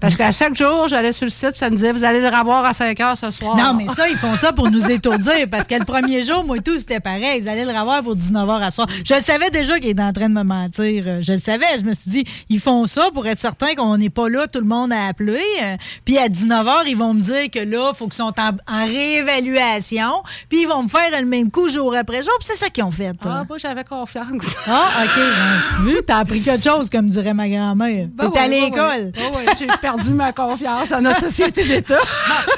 Parce 0.00 0.14
qu'à 0.16 0.30
chaque 0.32 0.54
jour, 0.54 0.86
j'allais 0.88 1.12
sur 1.12 1.24
le 1.24 1.30
site 1.30 1.50
puis 1.50 1.58
ça 1.58 1.70
me 1.70 1.74
disait 1.74 1.92
vous 1.92 2.04
allez 2.04 2.20
le 2.20 2.28
revoir 2.28 2.64
à 2.64 2.72
5 2.72 2.98
heures 3.00 3.18
ce 3.18 3.30
soir. 3.30 3.56
Non, 3.56 3.74
mais 3.74 3.86
ça, 3.88 4.08
ils 4.08 4.16
font 4.16 4.36
ça 4.36 4.52
pour 4.52 4.70
nous 4.70 4.90
étourdir 4.90 5.48
parce 5.50 5.66
que 5.66 5.74
le 5.74 5.84
premier 5.84 6.22
jour, 6.22 6.44
moi 6.44 6.58
et 6.58 6.60
tout, 6.60 6.78
c'était 6.78 7.00
pareil. 7.00 7.40
Vous 7.40 7.48
allez 7.48 7.64
le 7.64 7.70
revoir 7.76 8.02
pour 8.02 8.14
19h 8.16 8.62
à 8.62 8.70
soir. 8.70 8.86
Je 9.04 9.14
le 9.14 9.20
savais 9.20 9.50
déjà 9.50 9.78
qu'il 9.80 9.90
était 9.90 10.02
en 10.02 10.12
train 10.12 10.28
de 10.28 10.34
me 10.34 10.42
mentir. 10.44 11.04
Je 11.22 11.32
le 11.32 11.38
savais. 11.38 11.66
Je 11.78 11.82
me 11.84 11.92
suis 11.94 12.10
dit, 12.10 12.24
ils 12.48 12.60
font 12.60 12.86
ça 12.86 13.08
pour 13.12 13.26
être 13.26 13.40
certain 13.40 13.74
qu'on 13.74 13.96
n'est 13.96 14.10
pas 14.10 14.28
là, 14.28 14.46
tout 14.46 14.60
le 14.60 14.66
monde 14.66 14.92
a 14.92 15.06
appelé. 15.08 15.40
Puis 16.04 16.16
à 16.18 16.28
19h, 16.28 16.84
ils 16.86 16.96
vont 16.96 17.14
me 17.14 17.20
dire 17.20 17.50
que 17.50 17.58
là, 17.58 17.90
il 17.92 17.96
faut 17.96 18.04
qu'ils 18.06 18.14
sont 18.14 18.34
en, 18.38 18.50
en 18.72 18.86
réévaluation. 18.86 20.22
Puis 20.48 20.62
ils 20.62 20.68
vont 20.68 20.82
me 20.84 20.88
faire 20.88 21.10
le 21.20 21.26
même 21.26 21.50
coup 21.50 21.68
jour 21.68 21.94
après 21.94 22.22
jour. 22.22 22.32
Puis 22.38 22.48
c'est 22.52 22.56
ça 22.56 22.68
qu'ils 22.70 22.84
ont 22.84 22.90
fait. 22.90 23.08
Ah, 23.20 23.22
toi. 23.22 23.44
moi, 23.48 23.58
j'avais 23.58 23.84
confiance. 23.84 24.56
Ah, 24.66 25.04
OK. 25.04 25.16
Ben, 25.16 25.62
tu 25.74 25.82
veux, 25.82 26.02
t'as 26.02 26.18
appris 26.18 26.40
quelque 26.40 26.62
chose, 26.64 26.88
comme 26.90 27.06
dirait 27.06 27.34
ma 27.34 27.48
grand-mère. 27.48 28.06
Ben 28.12 28.30
T'es 28.30 28.38
à 28.38 28.42
ouais, 28.42 28.48
ouais, 28.48 28.60
l'école. 28.60 29.12
ouais. 29.16 29.46
Ouais, 29.46 29.54
perdu 29.96 30.14
ma 30.14 30.32
confiance 30.32 30.92
en 30.92 31.00
notre 31.00 31.20
société 31.20 31.64
d'État. 31.64 31.98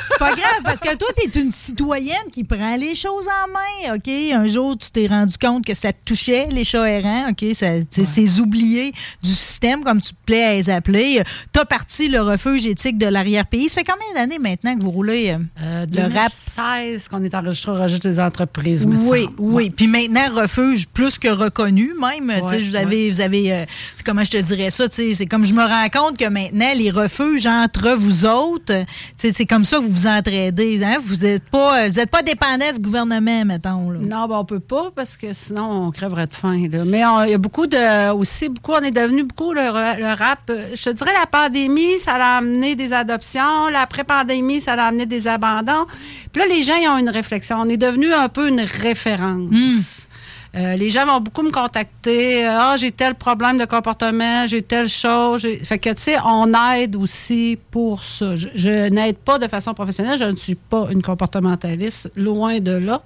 C'est 0.09 0.19
pas 0.19 0.35
grave, 0.35 0.61
parce 0.65 0.81
que 0.81 0.95
toi, 0.97 1.09
t'es 1.15 1.41
une 1.41 1.51
citoyenne 1.51 2.17
qui 2.33 2.45
prend 2.45 2.77
les 2.77 2.95
choses 2.95 3.27
en 3.27 3.53
main, 3.53 3.95
OK? 3.95 4.09
Un 4.35 4.47
jour, 4.47 4.77
tu 4.77 4.91
t'es 4.91 5.07
rendu 5.07 5.37
compte 5.39 5.65
que 5.65 5.75
ça 5.75 5.93
te 5.93 6.05
touchait, 6.05 6.49
les 6.51 6.65
chats 6.65 6.89
errants, 6.89 7.29
OK? 7.31 7.55
Ça, 7.55 7.79
tu 7.81 7.87
sais, 7.93 8.05
Ces 8.05 8.41
oubliés 8.41 8.93
du 9.23 9.31
système, 9.31 9.85
comme 9.85 10.01
tu 10.01 10.11
te 10.11 10.19
plais 10.27 10.45
à 10.45 10.55
les 10.55 10.71
appeler. 10.71 11.23
T'as 11.53 11.65
parti 11.65 12.09
le 12.09 12.21
refuge 12.21 12.67
éthique 12.67 12.99
de 12.99 13.07
l'arrière-pays. 13.07 13.69
Ça 13.69 13.77
fait 13.81 13.85
combien 13.85 14.21
d'années 14.21 14.39
maintenant 14.39 14.77
que 14.77 14.83
vous 14.83 14.91
roulez 14.91 15.37
euh, 15.63 15.87
le 15.91 16.03
rap? 16.03 16.33
2016 16.57 17.09
qu'on 17.09 17.23
est 17.23 17.35
enregistré 17.35 17.71
au 17.73 17.75
registre 17.77 18.09
des 18.09 18.19
entreprises. 18.21 18.87
Oui, 18.89 19.25
semble. 19.25 19.35
oui. 19.39 19.71
Puis 19.71 19.87
maintenant, 19.87 20.35
refuge 20.35 20.89
plus 20.89 21.19
que 21.19 21.29
reconnu, 21.29 21.93
même. 22.01 22.33
Tu 22.43 22.49
sais, 22.49 22.57
Ouais, 22.57 22.63
vous 22.63 22.77
avez, 22.77 23.11
vous 23.11 23.21
avez 23.21 23.53
euh, 23.53 23.65
c'est 23.97 24.05
comment 24.05 24.25
je 24.25 24.31
te 24.31 24.37
dirais 24.39 24.71
ça, 24.71 24.89
tu 24.89 24.97
sais, 24.97 25.15
c'est 25.15 25.27
comme 25.27 25.45
je 25.45 25.55
me 25.55 25.63
rends 25.63 25.89
compte 25.89 26.19
que 26.19 26.29
maintenant, 26.29 26.69
les 26.77 26.91
refuges 26.91 27.20
entre 27.47 27.93
vous 27.95 28.27
autres. 28.27 28.85
C'est 29.17 29.45
comme 29.47 29.65
ça 29.65 29.79
que 29.79 29.83
vous 29.83 29.91
vous 29.91 30.07
entraidez. 30.07 30.83
Hein? 30.83 30.97
Vous 31.01 31.17
n'êtes 31.17 31.45
pas, 31.45 31.89
vous 31.89 31.99
êtes 31.99 32.11
pas 32.11 32.23
dépendant 32.23 32.73
du 32.75 32.81
gouvernement, 32.81 33.45
mettons. 33.45 33.91
là. 33.91 33.99
Non, 34.01 34.27
ben, 34.29 34.37
on 34.39 34.45
peut 34.45 34.61
pas 34.61 34.91
parce 34.95 35.17
que 35.17 35.33
sinon 35.33 35.87
on 35.87 35.91
crèverait 35.91 36.27
de 36.27 36.35
faim. 36.35 36.67
là. 36.71 36.85
Mais 36.87 37.03
il 37.27 37.31
y 37.31 37.35
a 37.35 37.39
beaucoup 37.39 37.67
de 37.67 38.13
aussi 38.13 38.49
beaucoup 38.49 38.73
on 38.73 38.81
est 38.81 38.91
devenu 38.91 39.25
beaucoup 39.25 39.53
le, 39.53 39.61
ra- 39.69 39.97
le 39.97 40.15
rap. 40.15 40.51
Je 40.75 40.83
te 40.83 40.91
dirais 40.91 41.13
la 41.19 41.27
pandémie, 41.27 41.99
ça 41.99 42.15
a 42.15 42.39
amené 42.39 42.75
des 42.75 42.93
adoptions. 42.93 43.69
L'après-pandémie, 43.71 44.61
ça 44.61 44.75
a 44.75 44.87
amené 44.89 45.07
des 45.07 45.27
abandons. 45.29 45.87
Puis 46.33 46.41
là, 46.43 46.49
les 46.49 46.63
gens 46.63 46.75
ils 46.81 46.89
ont 46.89 46.99
une 46.99 47.11
réflexion. 47.11 47.57
On 47.61 47.69
est 47.69 47.77
devenu 47.77 48.13
un 48.13 48.29
peu 48.29 48.49
une 48.49 48.61
référence. 48.61 50.09
Euh, 50.57 50.75
les 50.75 50.91
gens 50.91 51.07
vont 51.07 51.21
beaucoup 51.21 51.43
me 51.43 51.53
contacter. 51.53 52.45
Euh, 52.45 52.59
Ah, 52.61 52.77
j'ai 52.77 52.91
tel 52.91 53.15
problème 53.15 53.57
de 53.57 53.65
comportement, 53.67 54.47
j'ai 54.49 54.63
telle 54.63 54.89
chose. 54.89 55.47
Fait 55.63 55.79
que, 55.79 55.91
tu 55.91 56.03
sais, 56.03 56.17
on 56.25 56.53
aide 56.73 56.97
aussi 56.97 57.57
pour 57.71 58.03
ça. 58.03 58.35
Je, 58.35 58.49
je 58.57 58.89
n'aide 58.89 59.17
pas 59.19 59.39
de 59.39 59.47
façon 59.47 59.75
professionnelle. 59.75 60.19
Je 60.19 60.25
ne 60.25 60.35
suis 60.35 60.57
pas 60.57 60.89
une 60.91 61.03
comportementaliste, 61.03 62.11
loin 62.17 62.59
de 62.59 62.73
là. 62.73 63.01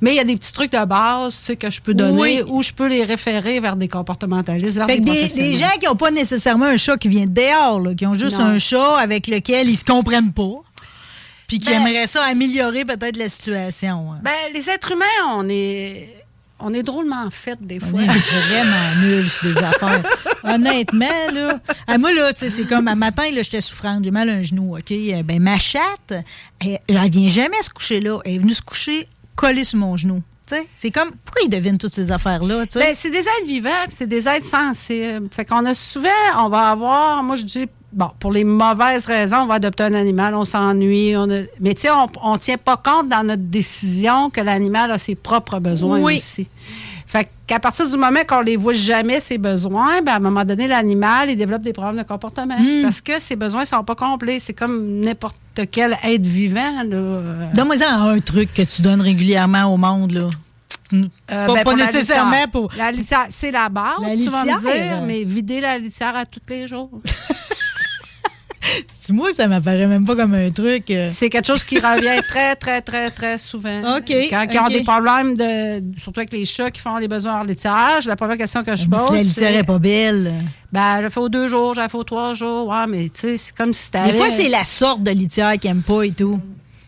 Mais 0.00 0.12
il 0.12 0.16
y 0.16 0.20
a 0.20 0.24
des 0.24 0.36
petits 0.36 0.52
trucs 0.54 0.72
de 0.72 0.82
base, 0.86 1.36
tu 1.38 1.44
sais, 1.44 1.56
que 1.56 1.70
je 1.70 1.82
peux 1.82 1.92
donner 1.92 2.18
Oui. 2.18 2.42
ou 2.46 2.62
je 2.62 2.72
peux 2.72 2.86
les 2.88 3.04
référer 3.04 3.60
vers 3.60 3.76
des 3.76 3.88
comportementalistes, 3.88 4.76
vers 4.76 4.86
Fait 4.86 4.98
des, 4.98 5.28
des, 5.28 5.34
des 5.34 5.52
gens 5.52 5.76
qui 5.78 5.84
n'ont 5.86 5.96
pas 5.96 6.10
nécessairement 6.10 6.64
un 6.66 6.78
chat 6.78 6.96
qui 6.96 7.08
vient 7.08 7.26
de 7.26 7.30
dehors, 7.34 7.78
là, 7.78 7.94
qui 7.94 8.06
ont 8.06 8.14
juste 8.14 8.38
Non. 8.38 8.46
un 8.46 8.58
chat 8.58 8.96
avec 8.96 9.26
lequel 9.26 9.68
ils 9.68 9.76
se 9.76 9.84
comprennent 9.84 10.32
pas, 10.32 10.62
puis 11.46 11.58
qui 11.60 11.68
Ben- 11.68 11.86
aimeraient 11.86 12.06
ça 12.06 12.24
améliorer 12.24 12.86
peut-être 12.86 13.18
la 13.18 13.28
situation. 13.28 14.12
hein. 14.12 14.18
Ben, 14.22 14.32
les 14.54 14.68
êtres 14.70 14.92
humains, 14.92 15.04
on 15.36 15.46
est, 15.48 16.15
on 16.58 16.72
est 16.74 16.82
drôlement 16.82 17.28
faits 17.30 17.58
des 17.60 17.78
On 17.82 17.86
fois. 17.86 18.02
est 18.02 18.06
vraiment 18.06 18.94
nuls 19.02 19.28
sur 19.28 19.52
des 19.52 19.58
affaires. 19.62 20.02
Honnêtement, 20.44 21.06
là. 21.34 21.60
Ah, 21.86 21.98
moi, 21.98 22.12
là, 22.12 22.32
tu 22.32 22.40
sais, 22.40 22.50
c'est 22.50 22.64
comme 22.64 22.88
un 22.88 22.94
matin, 22.94 23.24
là, 23.34 23.42
j'étais 23.42 23.60
souffrante, 23.60 24.04
j'ai 24.04 24.10
mal 24.10 24.28
à 24.30 24.34
un 24.34 24.42
genou, 24.42 24.76
OK? 24.76 24.90
Euh, 24.90 25.22
Ben, 25.22 25.40
ma 25.40 25.58
chatte, 25.58 26.14
elle, 26.60 26.78
elle 26.88 27.10
vient 27.10 27.28
jamais 27.28 27.60
se 27.62 27.70
coucher 27.70 28.00
là. 28.00 28.20
Elle 28.24 28.34
est 28.34 28.38
venue 28.38 28.54
se 28.54 28.62
coucher 28.62 29.06
collée 29.34 29.64
sur 29.64 29.78
mon 29.78 29.96
genou. 29.96 30.22
Tu 30.48 30.54
sais, 30.54 30.66
c'est 30.76 30.90
comme, 30.92 31.10
pourquoi 31.24 31.42
ils 31.44 31.48
devinent 31.50 31.76
toutes 31.78 31.92
ces 31.92 32.12
affaires-là? 32.12 32.64
Ben, 32.74 32.94
c'est 32.96 33.10
des 33.10 33.18
êtres 33.18 33.46
vivants, 33.46 33.70
puis 33.88 33.96
c'est 33.98 34.06
des 34.06 34.28
êtres 34.28 34.46
sensibles. 34.46 35.28
Fait 35.34 35.44
qu'on 35.44 35.64
a 35.64 35.74
souvent, 35.74 36.08
on 36.38 36.48
va 36.48 36.70
avoir, 36.70 37.22
moi 37.24 37.34
je 37.36 37.42
dis, 37.42 37.66
bon, 37.92 38.10
pour 38.18 38.32
les 38.32 38.44
mauvaises 38.44 39.06
raisons, 39.06 39.38
on 39.38 39.46
va 39.46 39.54
adopter 39.54 39.84
un 39.84 39.94
animal, 39.94 40.34
on 40.34 40.44
s'ennuie, 40.44 41.16
on 41.16 41.30
a- 41.30 41.44
mais 41.60 41.74
tu 41.74 41.82
sais, 41.82 41.88
on 42.22 42.32
ne 42.32 42.38
tient 42.38 42.58
pas 42.58 42.76
compte 42.76 43.08
dans 43.08 43.24
notre 43.26 43.42
décision 43.44 44.30
que 44.30 44.40
l'animal 44.40 44.90
a 44.92 44.98
ses 44.98 45.14
propres 45.14 45.58
besoins 45.60 46.00
Oui. 46.00 46.18
aussi. 46.18 46.48
Fait 47.08 47.28
qu'à 47.46 47.60
partir 47.60 47.88
du 47.88 47.96
moment 47.96 48.24
qu'on 48.28 48.40
les 48.40 48.56
voit 48.56 48.74
jamais 48.74 49.20
ses 49.20 49.38
besoins, 49.38 50.02
ben 50.02 50.12
à 50.12 50.16
un 50.16 50.20
moment 50.20 50.44
donné, 50.44 50.66
l'animal, 50.66 51.30
il 51.30 51.36
développe 51.36 51.62
des 51.62 51.72
problèmes 51.72 52.02
de 52.02 52.08
comportement. 52.08 52.58
Hmm. 52.58 52.82
Parce 52.82 53.00
que 53.00 53.20
ses 53.20 53.36
besoins 53.36 53.64
sont 53.64 53.84
pas 53.84 53.94
complets. 53.94 54.40
C'est 54.40 54.54
comme 54.54 55.00
n'importe 55.00 55.36
quel 55.70 55.96
être 56.02 56.26
vivant. 56.26 56.82
Euh, 56.92 57.46
Donne-moi 57.54 57.76
un 57.88 58.18
truc 58.18 58.52
que 58.52 58.62
tu 58.62 58.82
donnes 58.82 59.00
régulièrement 59.00 59.72
au 59.72 59.76
monde, 59.76 60.12
là. 60.12 60.28
Euh, 60.92 61.02
pas 61.28 61.46
ben, 61.46 61.54
pas 61.54 61.62
pour 61.62 61.76
nécessairement 61.76 62.48
pour. 62.50 62.70
La 62.76 62.90
litière, 62.92 63.26
c'est 63.30 63.50
la 63.50 63.68
base, 63.68 63.94
La 64.02 64.16
tu 64.16 64.28
vas 64.28 64.44
me 64.44 64.60
dire, 64.60 65.02
mais 65.04 65.24
vider 65.24 65.60
la 65.60 65.78
litière 65.78 66.14
à 66.16 66.26
tous 66.26 66.40
les 66.48 66.66
jours. 66.66 66.90
Moi, 69.10 69.32
ça 69.32 69.46
m'apparaît 69.46 69.86
même 69.86 70.04
pas 70.04 70.16
comme 70.16 70.34
un 70.34 70.50
truc. 70.50 70.90
euh. 70.90 71.08
C'est 71.10 71.30
quelque 71.30 71.46
chose 71.46 71.64
qui 71.64 71.78
revient 71.78 72.20
très, 72.28 72.56
très, 72.56 72.80
très, 72.80 73.10
très 73.10 73.38
souvent. 73.38 73.96
OK, 73.98 74.12
Quand 74.30 74.46
ils 74.50 74.58
ont 74.58 74.68
des 74.68 74.82
problèmes, 74.82 75.36
de, 75.36 75.98
surtout 75.98 76.20
avec 76.20 76.32
les 76.32 76.44
chats 76.44 76.70
qui 76.70 76.80
font 76.80 76.96
les 76.98 77.08
besoins 77.08 77.36
hors 77.38 77.44
litière, 77.44 78.00
la 78.04 78.16
première 78.16 78.36
question 78.36 78.62
que 78.64 78.74
je 78.76 78.88
Mais 78.88 78.96
pose. 78.96 79.06
si 79.08 79.12
la 79.14 79.22
litière 79.22 79.56
est 79.56 79.64
pas 79.64 79.78
belle. 79.78 80.32
Ben, 80.72 81.02
je 81.02 81.08
fais 81.08 81.20
aux 81.20 81.28
deux 81.28 81.48
jours, 81.48 81.74
je 81.74 81.80
la 81.80 81.88
fais 81.88 81.96
aux 81.96 82.04
trois 82.04 82.34
jours. 82.34 82.68
Ouais, 82.68 82.86
mais 82.88 83.04
tu 83.04 83.20
sais, 83.20 83.36
c'est 83.36 83.54
comme 83.56 83.72
si 83.72 83.86
Des 83.86 83.98
t'avais... 83.98 84.12
fois, 84.18 84.30
c'est 84.30 84.48
la 84.48 84.64
sorte 84.64 85.02
de 85.02 85.10
litière 85.12 85.58
qu'ils 85.58 85.70
aiment 85.70 85.82
pas 85.82 86.02
et 86.02 86.10
tout. 86.10 86.40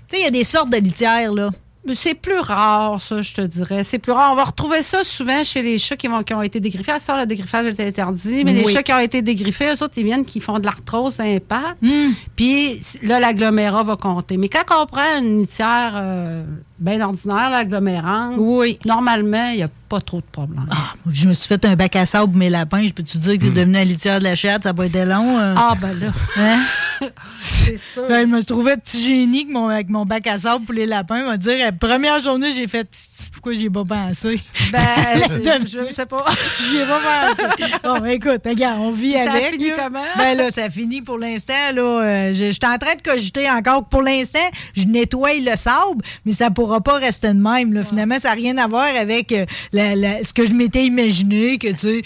Tu 0.08 0.16
sais, 0.16 0.22
il 0.22 0.24
y 0.24 0.28
a 0.28 0.30
des 0.30 0.44
sortes 0.44 0.70
de 0.70 0.78
litières, 0.78 1.32
là. 1.32 1.50
C'est 1.94 2.14
plus 2.14 2.38
rare, 2.38 3.00
ça, 3.00 3.22
je 3.22 3.34
te 3.34 3.40
dirais. 3.40 3.84
C'est 3.84 3.98
plus 3.98 4.12
rare. 4.12 4.32
On 4.32 4.36
va 4.36 4.44
retrouver 4.44 4.82
ça 4.82 5.04
souvent 5.04 5.44
chez 5.44 5.62
les 5.62 5.78
chats 5.78 5.96
qui, 5.96 6.08
vont, 6.08 6.22
qui 6.22 6.34
ont 6.34 6.42
été 6.42 6.60
dégriffés. 6.60 6.92
À 6.92 7.00
ce 7.00 7.06
temps, 7.06 7.16
le 7.16 7.26
dégriffage 7.26 7.66
est 7.66 7.80
interdit. 7.80 8.44
Mais 8.44 8.52
les 8.52 8.66
chats 8.66 8.82
qui 8.82 8.92
ont 8.92 8.98
été 8.98 9.22
dégriffés, 9.22 9.74
eux 9.74 9.82
autres, 9.82 9.94
ils 9.96 10.04
viennent 10.04 10.24
qui 10.24 10.40
font 10.40 10.58
de 10.58 10.64
l'arthrose 10.64 11.18
les 11.18 11.40
pattes. 11.40 11.76
Hmm. 11.82 12.12
Puis 12.36 12.80
là, 13.02 13.20
l'agglomérat 13.20 13.82
va 13.82 13.96
compter. 13.96 14.36
Mais 14.36 14.48
quand 14.48 14.82
on 14.82 14.86
prend 14.86 15.18
une 15.20 15.40
litière 15.40 15.92
euh, 15.96 16.44
bien 16.78 17.00
ordinaire, 17.00 17.50
l'agglomérante, 17.50 18.34
Oui. 18.38 18.78
normalement, 18.84 19.48
il 19.50 19.56
n'y 19.56 19.62
a 19.62 19.68
pas 19.88 20.00
trop 20.00 20.18
de 20.18 20.26
problèmes. 20.30 20.66
Ah, 20.70 20.92
je 21.10 21.28
me 21.28 21.34
suis 21.34 21.48
fait 21.48 21.64
un 21.64 21.74
bac 21.74 21.96
à 21.96 22.04
sable 22.04 22.30
pour 22.32 22.38
mes 22.38 22.50
lapins. 22.50 22.82
Je 22.86 22.92
peux-tu 22.92 23.16
dire 23.18 23.34
que 23.38 23.44
c'est 23.44 23.50
devenu 23.50 23.72
la 23.72 23.84
litière 23.84 24.18
de 24.18 24.24
la 24.24 24.34
chatte? 24.36 24.64
Ça 24.64 24.68
n'a 24.70 24.74
pas 24.74 24.84
été 24.86 25.04
long. 25.06 25.38
euh? 25.38 25.54
Ah, 25.56 25.74
ben 25.80 25.98
là, 25.98 26.12
Hein? 26.36 26.60
c'est 27.36 27.78
sûr. 27.94 28.02
Ben, 28.08 28.22
je 28.28 28.34
me 28.34 28.36
suis 28.40 28.46
trouvé 28.46 28.76
petit 28.76 29.02
génie 29.02 29.40
avec 29.42 29.52
mon, 29.52 29.68
avec 29.68 29.88
mon 29.88 30.04
bac 30.04 30.26
à 30.26 30.36
sable 30.38 30.64
pour 30.66 30.74
les 30.74 30.84
lapins. 30.84 31.18
Il 31.20 31.24
m'a 31.24 31.36
dit, 31.38 31.56
la 31.56 31.72
première 31.72 32.20
journée, 32.20 32.52
j'ai 32.52 32.66
fait, 32.66 32.86
pourquoi 33.32 33.54
j'y 33.54 33.66
ai 33.66 33.70
pas 33.70 33.84
pensé? 33.84 34.40
Ben, 34.72 34.84
je 35.64 35.90
sais 35.92 36.06
pas. 36.06 36.24
J'y 36.70 36.76
ai 36.78 36.84
pas 36.86 37.00
pensé. 37.00 37.72
Bon, 37.82 37.94
ben, 38.00 38.06
écoute, 38.08 38.42
regarde, 38.44 38.80
on 38.80 38.90
vit 38.92 39.14
Ça 39.14 39.32
avec. 39.32 39.52
fini 39.52 39.68
là. 39.70 39.74
comment? 39.84 40.04
Ben 40.18 40.36
là, 40.36 40.50
ça 40.50 40.68
finit 40.68 41.00
pour 41.00 41.16
l'instant. 41.18 41.52
Là, 41.74 41.82
euh, 42.02 42.32
je 42.34 42.50
suis 42.50 42.60
en 42.66 42.76
train 42.78 42.94
de 42.94 43.02
cogiter 43.02 43.48
encore 43.48 43.84
pour 43.88 44.02
l'instant, 44.02 44.38
je 44.76 44.86
nettoie 44.86 45.34
le 45.34 45.56
sable, 45.56 46.02
mais 46.26 46.32
ça 46.32 46.50
pourra 46.68 46.80
pas 46.80 46.98
rester 46.98 47.28
de 47.28 47.32
même. 47.40 47.72
Là. 47.72 47.82
Finalement, 47.82 48.18
ça 48.18 48.28
n'a 48.28 48.34
rien 48.34 48.58
à 48.58 48.66
voir 48.66 48.86
avec 49.00 49.32
euh, 49.32 49.46
la- 49.72 49.96
la- 49.96 50.22
ce 50.24 50.32
que 50.32 50.44
je 50.46 50.52
m'étais 50.52 50.84
imaginé, 50.84 51.56
que 51.58 51.68
tu 51.68 51.76
sais, 51.78 52.02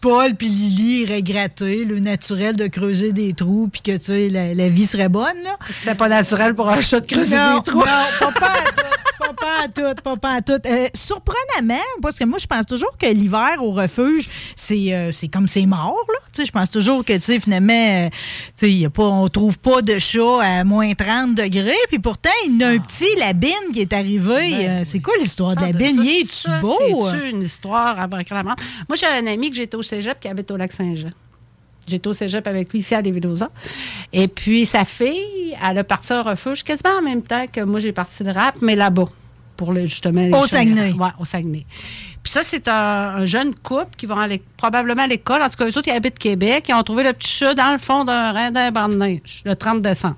Paul 0.00 0.34
puis 0.34 0.46
Lily 0.48 1.02
iraient 1.02 1.22
gratter, 1.22 1.84
le 1.84 1.98
naturel 2.00 2.54
de 2.56 2.66
creuser 2.68 3.12
des 3.12 3.32
trous, 3.32 3.68
puis 3.72 3.80
que 3.82 3.96
tu 3.96 4.04
sais, 4.04 4.28
la, 4.28 4.54
la 4.54 4.68
vie 4.68 4.86
serait 4.86 5.08
bonne. 5.08 5.24
C'était 5.76 5.94
pas 5.94 6.08
naturel 6.08 6.54
pour 6.54 6.68
un 6.68 6.80
chat 6.80 7.00
de 7.00 7.06
creuser 7.06 7.36
non, 7.36 7.58
des 7.58 7.64
trous. 7.64 7.78
non, 7.78 8.32
pas. 8.32 8.52
Pas, 9.44 9.64
à 9.64 9.68
tout, 9.68 10.02
pas, 10.02 10.16
pas 10.16 10.34
à 10.36 10.40
tout. 10.40 10.52
Euh, 10.66 10.86
surprenamment, 10.94 11.82
parce 12.00 12.18
que 12.18 12.24
moi, 12.24 12.38
je 12.38 12.46
pense 12.46 12.64
toujours 12.64 12.96
que 12.96 13.04
l'hiver 13.06 13.56
au 13.60 13.72
refuge, 13.72 14.30
c'est 14.56 14.94
euh, 14.94 15.12
c'est 15.12 15.28
comme 15.28 15.46
c'est 15.48 15.66
mort, 15.66 16.02
là. 16.08 16.18
Tu 16.32 16.40
sais, 16.40 16.46
je 16.46 16.52
pense 16.52 16.70
toujours 16.70 17.04
que, 17.04 17.12
tu 17.12 17.20
sais, 17.20 17.38
finalement, 17.40 18.06
euh, 18.06 18.08
tu 18.08 18.16
sais, 18.56 18.72
y 18.72 18.86
a 18.86 18.90
pas, 18.90 19.02
on 19.04 19.28
trouve 19.28 19.58
pas 19.58 19.82
de 19.82 19.98
chat 19.98 20.40
à 20.42 20.64
moins 20.64 20.94
30 20.94 21.34
degrés. 21.34 21.72
Puis 21.88 21.98
pourtant, 21.98 22.30
il 22.46 22.54
y 22.58 22.64
en 22.64 22.68
a 22.68 22.70
un 22.72 22.78
petit, 22.78 23.04
la 23.18 23.34
bine, 23.34 23.50
qui 23.74 23.80
est 23.82 23.92
arrivé. 23.92 24.66
Euh, 24.66 24.80
c'est 24.84 25.00
quoi 25.00 25.12
l'histoire 25.20 25.54
de 25.56 25.60
la 25.60 25.66
Ah, 25.68 25.72
bine? 25.72 25.96
ça, 25.96 26.02
Il 26.02 26.20
est-tu 26.22 26.60
beau? 26.62 27.08
C'est-tu 27.10 27.28
une 27.30 27.42
histoire 27.42 28.00
abracadabra? 28.00 28.56
Moi, 28.88 28.96
j'ai 28.96 29.06
un 29.06 29.26
ami 29.26 29.50
que 29.50 29.56
j'étais 29.56 29.76
au 29.76 29.82
cégep 29.82 30.18
qui 30.20 30.28
habite 30.28 30.50
au 30.50 30.56
lac 30.56 30.72
Saint-Jean. 30.72 31.10
J'étais 31.86 32.08
au 32.08 32.14
cégep 32.14 32.46
avec 32.46 32.72
lui 32.72 32.78
ici 32.78 32.94
à 32.94 33.02
Lévis-Lausanne. 33.02 33.50
Et 34.10 34.26
puis, 34.26 34.64
sa 34.64 34.86
fille, 34.86 35.54
elle 35.62 35.76
a 35.78 35.84
parti 35.84 36.14
au 36.14 36.22
refuge 36.22 36.62
quasiment 36.62 36.96
en 36.98 37.02
même 37.02 37.20
temps 37.22 37.44
que 37.52 37.60
moi, 37.60 37.78
j'ai 37.78 37.92
parti 37.92 38.24
le 38.24 38.32
rap, 38.32 38.54
mais 38.62 38.74
là-bas. 38.74 39.04
Pour 39.56 39.72
le, 39.72 39.86
justement. 39.86 40.38
Au. 40.38 40.46
Saguenay. 40.46 40.92
Ouais, 40.92 41.08
au 41.18 41.24
Saguenay. 41.24 41.64
Puis 42.22 42.32
ça, 42.32 42.42
c'est 42.42 42.68
un, 42.68 42.72
un 42.72 43.26
jeune 43.26 43.54
couple 43.54 43.96
qui 43.96 44.06
vont 44.06 44.16
aller 44.16 44.42
probablement 44.56 45.02
à 45.02 45.06
l'école. 45.06 45.42
En 45.42 45.48
tout 45.48 45.56
cas, 45.56 45.66
eux 45.66 45.78
autres, 45.78 45.88
ils 45.88 45.96
habitent 45.96 46.18
Québec. 46.18 46.66
Ils 46.68 46.74
ont 46.74 46.82
trouvé 46.82 47.04
le 47.04 47.12
petit 47.12 47.30
chat 47.30 47.54
dans 47.54 47.72
le 47.72 47.78
fond 47.78 48.04
d'un 48.04 48.32
rein 48.32 48.50
d'un 48.50 48.70
banc 48.70 48.88
de 48.88 48.96
neige, 48.96 49.42
le 49.44 49.54
30 49.54 49.82
décembre. 49.82 50.16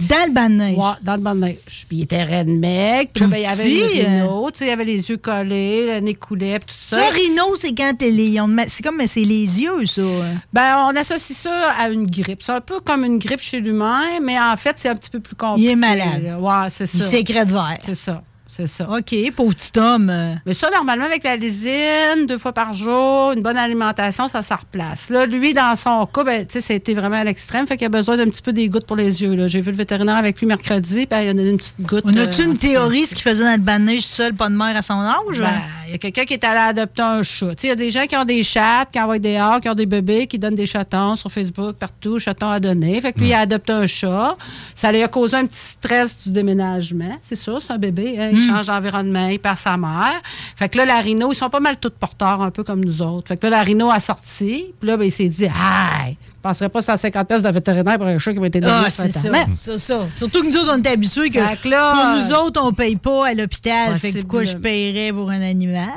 Dans 0.00 0.26
le 0.26 0.32
banc 0.32 0.48
de 0.48 0.54
neige. 0.54 0.76
Ouais, 0.76 0.92
dans 1.02 1.14
le 1.14 1.20
banc 1.20 1.34
de 1.34 1.40
neige. 1.40 1.86
Puis 1.88 1.98
il 1.98 2.02
était 2.02 2.24
redneck. 2.24 3.10
Puis 3.12 3.24
Tout 3.24 3.30
ben, 3.30 3.36
il 3.38 3.46
avait 3.46 3.62
petit, 3.62 3.78
le 4.02 4.04
rhino, 4.22 4.50
tu 4.50 4.58
sais, 4.58 4.66
il 4.66 4.70
avait 4.70 4.84
les 4.84 5.08
yeux 5.10 5.16
collés, 5.18 5.86
le 5.86 6.00
nez 6.00 6.14
coulait, 6.14 6.58
puis 6.58 6.66
tout 6.74 6.88
ça. 6.88 6.96
Ça, 6.96 7.08
rhino, 7.10 7.54
c'est 7.56 7.74
quand 7.74 7.92
t'es 7.96 8.10
les- 8.10 8.38
c'est 8.68 8.82
comme 8.84 9.00
c'est 9.06 9.20
les 9.20 9.60
yeux, 9.62 9.86
ça. 9.86 10.02
Ben, 10.52 10.86
on 10.90 10.96
associe 10.96 11.36
ça 11.38 11.70
à 11.78 11.88
une 11.90 12.06
grippe. 12.10 12.42
C'est 12.42 12.52
un 12.52 12.60
peu 12.60 12.80
comme 12.80 13.04
une 13.04 13.18
grippe 13.18 13.40
chez 13.40 13.60
l'humain, 13.60 14.02
mais 14.22 14.38
en 14.38 14.56
fait, 14.56 14.74
c'est 14.76 14.88
un 14.88 14.96
petit 14.96 15.10
peu 15.10 15.20
plus 15.20 15.36
compliqué. 15.36 15.68
Il 15.68 15.72
est 15.72 15.76
malade. 15.76 16.36
Ouais, 16.40 16.68
c'est 16.70 16.92
Il 16.92 17.00
ça. 17.00 17.06
sécrète 17.06 17.48
vert. 17.50 17.78
C'est 17.84 17.94
ça. 17.94 18.22
C'est 18.56 18.66
ça. 18.68 18.88
OK, 18.88 19.14
pauvre 19.34 19.54
petit 19.54 19.78
homme. 19.78 20.10
euh. 20.10 20.34
Mais 20.46 20.54
ça, 20.54 20.70
normalement, 20.70 21.06
avec 21.06 21.24
la 21.24 21.36
lésine, 21.36 22.26
deux 22.28 22.38
fois 22.38 22.52
par 22.52 22.72
jour, 22.72 23.32
une 23.32 23.42
bonne 23.42 23.56
alimentation, 23.56 24.28
ça, 24.28 24.42
ça 24.42 24.56
replace. 24.56 25.10
Là, 25.10 25.26
lui, 25.26 25.54
dans 25.54 25.74
son 25.76 26.06
cas, 26.06 26.22
ben, 26.24 26.46
tu 26.46 26.52
sais, 26.54 26.60
ça 26.60 26.72
a 26.72 26.76
été 26.76 26.94
vraiment 26.94 27.16
à 27.16 27.24
l'extrême. 27.24 27.66
Fait 27.66 27.76
qu'il 27.76 27.86
a 27.86 27.90
besoin 27.90 28.16
d'un 28.16 28.26
petit 28.26 28.42
peu 28.42 28.52
des 28.52 28.68
gouttes 28.68 28.86
pour 28.86 28.96
les 28.96 29.22
yeux. 29.22 29.34
là. 29.34 29.48
J'ai 29.48 29.60
vu 29.60 29.70
le 29.72 29.76
vétérinaire 29.76 30.16
avec 30.16 30.38
lui 30.40 30.46
mercredi, 30.46 31.06
puis 31.06 31.18
il 31.24 31.28
a 31.28 31.34
donné 31.34 31.50
une 31.50 31.56
petite 31.58 31.80
goutte. 31.80 32.04
On 32.06 32.16
a-tu 32.16 32.42
euh, 32.42 32.44
une 32.46 32.56
théorie, 32.56 33.06
ce 33.06 33.14
qu'il 33.14 33.22
faisait 33.24 33.44
dans 33.44 33.52
le 33.52 33.58
banc 33.58 33.78
de 33.80 33.84
neige 33.86 34.02
seul, 34.06 34.34
pas 34.34 34.48
de 34.48 34.54
mère 34.54 34.76
à 34.76 34.82
son 34.82 34.94
âge? 35.00 35.38
Ben, 35.38 35.50
il 35.86 35.92
y 35.92 35.94
a 35.94 35.98
quelqu'un 35.98 36.24
qui 36.24 36.34
est 36.34 36.44
allé 36.44 36.60
adopter 36.60 37.02
un 37.02 37.22
chat. 37.22 37.54
Tu 37.56 37.62
sais, 37.62 37.66
Il 37.66 37.70
y 37.70 37.72
a 37.72 37.76
des 37.76 37.90
gens 37.90 38.04
qui 38.06 38.16
ont 38.16 38.24
des 38.24 38.42
chats, 38.42 38.84
qui 38.92 39.00
envoient 39.00 39.18
des 39.18 39.34
dehors, 39.34 39.60
qui 39.60 39.68
ont 39.68 39.74
des 39.74 39.86
bébés, 39.86 40.26
qui 40.26 40.38
donnent 40.38 40.54
des 40.54 40.66
chatons 40.66 41.16
sur 41.16 41.30
Facebook, 41.30 41.76
partout, 41.76 42.18
chatons 42.18 42.50
à 42.50 42.60
donner. 42.60 43.00
Fait 43.00 43.12
que 43.12 43.18
lui, 43.18 43.28
il 43.28 43.34
a 43.34 43.40
adopté 43.40 43.72
un 43.72 43.86
chat. 43.86 44.36
Ça 44.74 44.92
lui 44.92 45.02
a 45.02 45.08
causé 45.08 45.36
un 45.36 45.46
petit 45.46 45.58
stress 45.58 46.22
du 46.24 46.30
déménagement. 46.30 47.16
C'est 47.22 47.36
ça, 47.36 47.52
c'est 47.60 47.72
un 47.72 47.78
bébé. 47.78 48.16
hein. 48.18 48.30
Change 48.46 48.66
d'environnement, 48.66 49.28
il 49.28 49.38
perd 49.38 49.58
sa 49.58 49.76
mère. 49.76 50.20
Fait 50.56 50.68
que 50.68 50.78
là, 50.78 50.84
la 50.84 51.00
rhino, 51.00 51.32
ils 51.32 51.36
sont 51.36 51.50
pas 51.50 51.60
mal 51.60 51.76
tous 51.78 51.90
porteurs, 51.90 52.42
un 52.42 52.50
peu 52.50 52.64
comme 52.64 52.84
nous 52.84 53.02
autres. 53.02 53.28
Fait 53.28 53.36
que 53.36 53.46
là, 53.46 53.58
la 53.58 53.62
rhino 53.62 53.90
a 53.90 54.00
sorti. 54.00 54.72
Puis 54.78 54.88
là, 54.88 54.96
ben, 54.96 55.04
il 55.04 55.12
s'est 55.12 55.28
dit, 55.28 55.46
ah, 55.48 56.06
passerais 56.44 56.68
pas 56.68 56.82
150 56.82 57.26
pièces 57.26 57.42
de 57.42 57.48
vétérinaire 57.48 57.98
pour 57.98 58.06
un 58.06 58.18
chat 58.18 58.32
qui 58.34 58.38
va 58.38 58.46
être 58.46 58.56
élevé 58.56 58.70
Ah, 58.70 58.90
sur 58.90 59.04
ça. 59.04 59.18
Internet. 59.18 59.48
C'est 59.50 59.78
ça. 59.78 60.06
Surtout 60.10 60.42
que 60.42 60.48
nous 60.48 60.56
autres, 60.58 60.74
on 60.76 60.82
est 60.82 60.88
habitués 60.88 61.30
que 61.30 61.40
Fait 61.40 61.56
que 61.56 61.68
là, 61.68 61.92
pour 61.92 62.20
nous 62.20 62.32
autres, 62.36 62.60
on 62.62 62.72
paye 62.72 62.96
pas 62.96 63.28
à 63.28 63.34
l'hôpital. 63.34 63.98
Fait 63.98 64.12
que 64.12 64.18
pourquoi 64.20 64.44
je 64.44 64.56
paierais 64.56 65.12
pour 65.12 65.30
un 65.30 65.40
animal? 65.40 65.88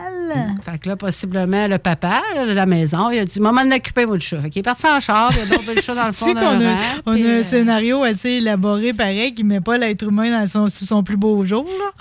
Fait 0.63 0.77
que 0.77 0.89
là, 0.89 0.95
possiblement, 0.95 1.67
le 1.67 1.77
papa 1.77 2.21
de 2.35 2.53
la 2.53 2.65
maison, 2.65 3.09
il 3.11 3.19
a 3.19 3.25
dit 3.25 3.39
Maman, 3.39 3.65
m'occuper, 3.65 4.05
moi, 4.05 4.17
du 4.17 4.25
chat. 4.25 4.41
Fait 4.41 4.49
qu'il 4.49 4.59
est 4.61 4.63
parti 4.63 4.87
en 4.87 4.99
char, 4.99 5.31
il 5.33 5.51
a 5.51 5.55
tombé 5.57 5.75
le 5.75 5.81
chat 5.81 5.95
dans 5.95 6.07
le 6.07 6.11
fond 6.13 6.33
d'un 6.33 6.41
qu'on 6.41 6.65
a, 6.65 6.69
rang, 6.69 7.01
on 7.07 7.11
a 7.11 7.15
un 7.15 7.19
euh, 7.19 7.43
scénario 7.43 8.03
assez 8.03 8.29
élaboré, 8.31 8.93
pareil, 8.93 9.33
qui 9.33 9.43
met 9.43 9.61
pas 9.61 9.77
l'être 9.77 10.03
humain 10.03 10.31
dans 10.31 10.47
son, 10.47 10.67
sous 10.69 10.85
son 10.85 11.03
plus 11.03 11.17
beau 11.17 11.43
jour. 11.43 11.65
Là. 11.65 11.91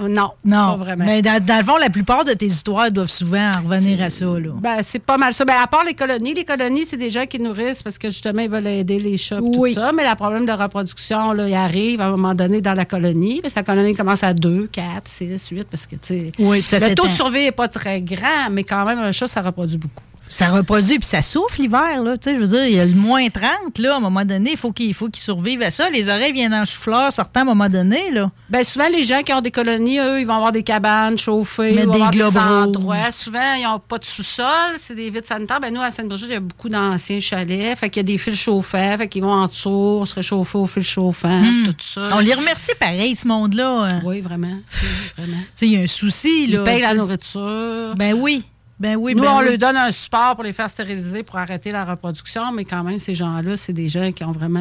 Non, 0.00 0.30
Non, 0.44 0.72
pas 0.72 0.76
vraiment. 0.76 1.04
Mais 1.04 1.22
dans, 1.22 1.42
dans 1.44 1.58
le 1.58 1.64
fond, 1.64 1.76
la 1.76 1.90
plupart 1.90 2.24
de 2.24 2.32
tes 2.32 2.46
histoires 2.46 2.90
doivent 2.90 3.10
souvent 3.10 3.50
en 3.52 3.62
revenir 3.68 4.02
à 4.02 4.10
ça. 4.10 4.24
Là. 4.26 4.50
Ben, 4.60 4.78
c'est 4.82 4.98
pas 4.98 5.16
mal 5.18 5.32
ça. 5.32 5.44
Ben, 5.44 5.54
à 5.62 5.66
part 5.66 5.84
les 5.84 5.94
colonies, 5.94 6.34
les 6.34 6.44
colonies, 6.44 6.84
c'est 6.86 6.96
des 6.96 7.10
gens 7.10 7.26
qui 7.26 7.38
nourrissent 7.40 7.82
parce 7.82 7.98
que 7.98 8.08
justement, 8.08 8.42
ils 8.42 8.50
veulent 8.50 8.66
aider 8.66 8.98
les 8.98 9.16
chats 9.18 9.40
Oui. 9.40 9.74
tout 9.74 9.80
ça. 9.80 9.92
Mais 9.92 10.08
le 10.08 10.14
problème 10.16 10.46
de 10.46 10.52
reproduction, 10.52 11.32
là, 11.32 11.48
il 11.48 11.54
arrive 11.54 12.00
à 12.00 12.06
un 12.06 12.10
moment 12.10 12.34
donné 12.34 12.60
dans 12.60 12.74
la 12.74 12.84
colonie. 12.84 13.40
Parce 13.40 13.54
que 13.54 13.60
la 13.60 13.64
colonie 13.64 13.94
commence 13.94 14.22
à 14.22 14.34
2, 14.34 14.68
4, 14.72 14.84
6, 15.06 15.48
8, 15.48 15.66
parce 15.70 15.86
que, 15.86 15.96
tu 15.96 16.00
sais. 16.02 16.32
Oui, 16.38 16.60
puis 16.60 16.68
ça 16.68 16.88
le 16.88 16.94
taux 16.94 17.06
de 17.06 17.12
survie 17.12 17.40
n'est 17.44 17.52
pas 17.52 17.68
très 17.68 18.00
grand, 18.00 18.50
mais 18.50 18.64
quand 18.64 18.84
même, 18.84 18.98
un 18.98 19.12
chat, 19.12 19.28
ça 19.28 19.42
reproduit 19.42 19.78
beaucoup. 19.78 19.94
Ça 20.28 20.48
reproduit, 20.48 20.98
puis 20.98 21.06
ça 21.06 21.22
souffle 21.22 21.60
l'hiver. 21.62 22.02
Là, 22.02 22.16
tu 22.16 22.30
sais, 22.30 22.34
je 22.36 22.40
veux 22.40 22.48
dire, 22.48 22.64
il 22.66 22.74
y 22.74 22.80
a 22.80 22.84
le 22.84 22.94
moins 22.94 23.28
30, 23.28 23.78
là, 23.78 23.94
à 23.94 23.96
un 23.98 24.00
moment 24.00 24.24
donné, 24.24 24.52
il 24.52 24.56
faut 24.56 24.72
qu'il 24.72 24.92
faut 24.92 25.08
qu'ils 25.08 25.22
survivent 25.22 25.62
à 25.62 25.70
ça. 25.70 25.88
Les 25.90 26.08
oreilles 26.08 26.32
viennent 26.32 26.54
en 26.54 26.64
chou-fleur 26.64 27.12
sortant 27.12 27.40
à 27.40 27.42
un 27.42 27.46
moment 27.46 27.68
donné. 27.68 28.10
Là. 28.10 28.30
Ben 28.50 28.64
souvent, 28.64 28.88
les 28.88 29.04
gens 29.04 29.20
qui 29.22 29.32
ont 29.32 29.40
des 29.40 29.52
colonies, 29.52 30.00
eux, 30.00 30.20
ils 30.20 30.26
vont 30.26 30.34
avoir 30.34 30.50
des 30.50 30.64
cabanes 30.64 31.16
chauffées, 31.18 31.74
ils 31.74 31.84
vont 31.84 31.92
des 31.92 32.02
avoir 32.02 32.10
des 32.10 32.38
endroits. 32.38 33.12
Souvent, 33.12 33.54
ils 33.56 33.62
n'ont 33.62 33.78
pas 33.78 33.98
de 33.98 34.04
sous-sol, 34.04 34.46
c'est 34.78 34.96
des 34.96 35.10
vides 35.10 35.26
sanitaires. 35.26 35.60
Ben 35.60 35.72
nous, 35.72 35.80
à 35.80 35.90
Sainte-Brigitte, 35.92 36.28
il 36.30 36.34
y 36.34 36.36
a 36.36 36.40
beaucoup 36.40 36.68
d'anciens 36.68 37.20
chalets. 37.20 37.78
Fait 37.78 37.88
qu'il 37.90 38.00
y 38.00 38.04
a 38.04 38.08
des 38.12 38.18
fils 38.18 38.34
chauffants, 38.34 38.96
fait 38.98 39.08
qu'ils 39.08 39.22
vont 39.22 39.30
en 39.32 39.46
dessous, 39.46 40.04
se 40.06 40.14
réchauffer 40.16 40.58
au 40.58 40.66
fil 40.66 40.82
chauffant, 40.82 41.42
tout 41.64 41.74
ça. 41.80 42.08
On 42.12 42.18
les 42.18 42.34
remercie 42.34 42.72
pareil, 42.80 43.14
ce 43.14 43.28
monde-là. 43.28 43.70
hein. 43.84 44.00
Oui, 44.04 44.20
vraiment. 44.20 44.48
Oui, 44.48 44.88
vraiment. 45.16 45.36
Tu 45.38 45.46
sais, 45.54 45.66
il 45.66 45.72
y 45.72 45.76
a 45.76 45.80
un 45.80 45.86
souci. 45.86 46.46
Ils 46.48 46.56
Là, 46.56 46.64
payent 46.64 46.76
tu 46.76 46.82
la 46.82 46.94
nourriture. 46.94 47.94
Ben 47.96 48.14
oui. 48.14 48.42
Ben 48.84 48.96
oui, 48.96 49.14
Nous, 49.14 49.22
ben 49.22 49.30
on 49.32 49.38
oui. 49.38 49.44
leur 49.46 49.56
donne 49.58 49.76
un 49.78 49.90
support 49.90 50.34
pour 50.34 50.44
les 50.44 50.52
faire 50.52 50.68
stériliser, 50.68 51.22
pour 51.22 51.38
arrêter 51.38 51.72
la 51.72 51.86
reproduction, 51.86 52.52
mais 52.52 52.66
quand 52.66 52.84
même, 52.84 52.98
ces 52.98 53.14
gens-là, 53.14 53.56
c'est 53.56 53.72
des 53.72 53.88
gens 53.88 54.12
qui 54.12 54.22
ont 54.24 54.32
vraiment. 54.32 54.60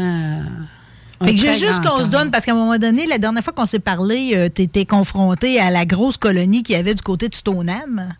euh, 1.19 1.25
Fait 1.25 1.33
que 1.35 1.41
j'ai 1.41 1.53
juste 1.55 1.83
qu'on 1.83 2.01
se 2.01 2.09
donne, 2.09 2.31
parce 2.31 2.45
qu'à 2.45 2.53
un 2.53 2.55
moment 2.55 2.77
donné, 2.77 3.05
la 3.05 3.17
dernière 3.17 3.43
fois 3.43 3.51
qu'on 3.51 3.65
s'est 3.65 3.79
parlé, 3.79 4.49
tu 4.55 4.61
étais 4.61 4.85
confronté 4.85 5.59
à 5.59 5.69
la 5.71 5.85
grosse 5.85 6.15
colonie 6.15 6.63
qu'il 6.63 6.75
y 6.75 6.79
avait 6.79 6.95
du 6.95 7.01
côté 7.01 7.27
de 7.27 7.35
Stoneham. 7.35 8.13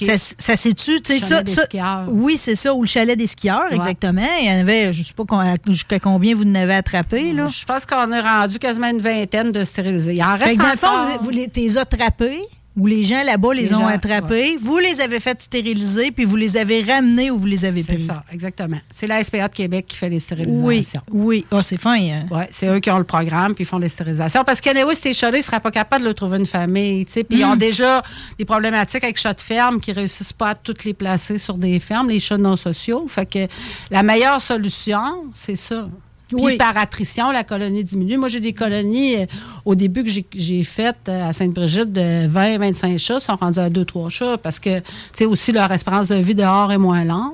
Ça, 0.00 0.16
ça 0.16 0.54
s'est-tu, 0.54 1.00
tu 1.02 1.18
sais, 1.18 1.18
ça, 1.18 1.42
des 1.42 1.52
ça-. 1.52 2.06
Oui, 2.08 2.36
c'est 2.36 2.54
ça, 2.54 2.72
ou 2.72 2.82
le 2.82 2.86
chalet 2.86 3.18
des 3.18 3.26
skieurs, 3.26 3.64
Ouais. 3.70 3.76
exactement. 3.76 4.26
Il 4.40 4.46
y 4.46 4.50
en 4.54 4.60
avait, 4.60 4.92
je 4.92 5.02
sais 5.02 5.12
pas 5.14 5.24
jusqu'à 5.66 5.98
combien 5.98 6.36
vous 6.36 6.44
en 6.44 6.54
avez 6.54 6.74
attrapé, 6.74 7.32
là? 7.32 7.46
Je 7.48 7.64
pense 7.64 7.84
qu'on 7.84 8.12
est 8.12 8.20
rendu 8.20 8.58
quasiment 8.60 8.88
une 8.90 9.00
vingtaine 9.00 9.50
de 9.50 9.64
stérilisés. 9.64 10.14
Il 10.14 10.22
en 10.22 10.32
reste 10.36 10.44
Fait 10.44 10.56
que 10.56 10.62
dans 10.62 10.70
le 10.70 10.76
fond, 10.76 10.86
encore. 10.86 11.18
vous, 11.20 11.24
vous 11.24 11.30
les, 11.30 11.48
t'es 11.48 11.76
attrapés, 11.78 12.40
ou 12.76 12.86
les 12.86 13.02
gens 13.02 13.22
là-bas 13.22 13.52
les, 13.54 13.62
Les 13.62 13.74
ont 13.74 13.80
gens, 13.80 13.86
attrapés, 13.86 14.56
vous 14.60 14.78
les 14.78 15.00
avez 15.00 15.20
fait 15.20 15.40
stériliser, 15.42 16.10
puis 16.10 16.24
vous 16.24 16.36
les 16.36 16.56
avez 16.56 16.82
ramenés 16.82 17.30
ou 17.30 17.38
vous 17.38 17.46
les 17.46 17.64
avez 17.64 17.82
C'est 17.82 17.94
pris. 17.94 18.06
ça, 18.06 18.24
exactement. 18.32 18.78
C'est 18.90 19.06
la 19.06 19.22
SPA 19.22 19.48
de 19.48 19.54
Québec 19.54 19.86
qui 19.88 19.96
fait 19.98 20.08
les 20.08 20.18
stérilisations. 20.20 21.02
Oui, 21.10 21.44
oui. 21.44 21.46
Ah, 21.50 21.62
c'est 21.62 21.76
fin, 21.76 21.96
hein. 22.00 22.26
Ouais, 22.30 22.48
c'est 22.50 22.66
eux 22.68 22.80
qui 22.80 22.90
ont 22.90 22.98
le 22.98 23.04
programme 23.04 23.54
puis 23.54 23.64
ils 23.64 23.66
font 23.66 23.78
les 23.78 23.88
stérilisations. 23.90 24.42
Parce 24.44 24.60
qu'anyway, 24.60 24.94
ces 24.94 25.12
chats-là, 25.12 25.36
ils 25.36 25.40
ne 25.40 25.44
seraient 25.44 25.60
pas 25.60 25.70
capables 25.70 26.02
de 26.02 26.06
leur 26.08 26.14
trouver 26.14 26.38
une 26.38 26.46
famille. 26.46 27.04
tu 27.04 27.12
sais. 27.12 27.24
Puis 27.24 27.40
ils 27.40 27.44
Mm. 27.46 27.50
ont 27.50 27.56
déjà 27.56 28.02
des 28.38 28.44
problématiques 28.44 29.04
avec 29.04 29.18
chats 29.18 29.34
de 29.34 29.40
ferme 29.40 29.80
qui 29.80 29.90
ne 29.90 29.96
réussissent 29.96 30.32
pas 30.32 30.50
à 30.50 30.54
toutes 30.54 30.84
les 30.84 30.94
placer 30.94 31.38
sur 31.38 31.58
des 31.58 31.78
fermes, 31.80 32.08
les 32.08 32.20
chats 32.20 32.38
non 32.38 32.56
sociaux. 32.56 33.06
Fait 33.08 33.26
que 33.26 33.46
la 33.90 34.02
meilleure 34.02 34.40
solution, 34.40 35.24
c'est 35.34 35.56
ça. 35.56 35.88
Puis 36.36 36.44
Oui. 36.44 36.56
par 36.56 36.76
attrition, 36.76 37.30
la 37.30 37.44
colonie 37.44 37.84
diminue. 37.84 38.16
Moi, 38.16 38.28
j'ai 38.28 38.40
des 38.40 38.52
colonies 38.52 39.16
euh, 39.16 39.26
au 39.64 39.74
début 39.74 40.02
que 40.04 40.10
j'ai- 40.34 40.64
faites 40.64 41.08
euh, 41.08 41.28
à 41.28 41.32
Sainte-Brigitte 41.32 41.92
de 41.92 42.26
20-25 42.28 42.98
chats, 42.98 43.20
sont 43.20 43.36
rendus 43.36 43.58
à 43.58 43.68
2-3 43.70 44.08
chats 44.10 44.38
parce 44.38 44.58
que, 44.58 44.78
tu 44.80 44.84
sais, 45.14 45.24
aussi 45.26 45.52
leur 45.52 45.70
espérance 45.72 46.08
de 46.08 46.16
vie 46.16 46.34
dehors 46.34 46.72
est 46.72 46.78
moins 46.78 47.04
longue. 47.04 47.32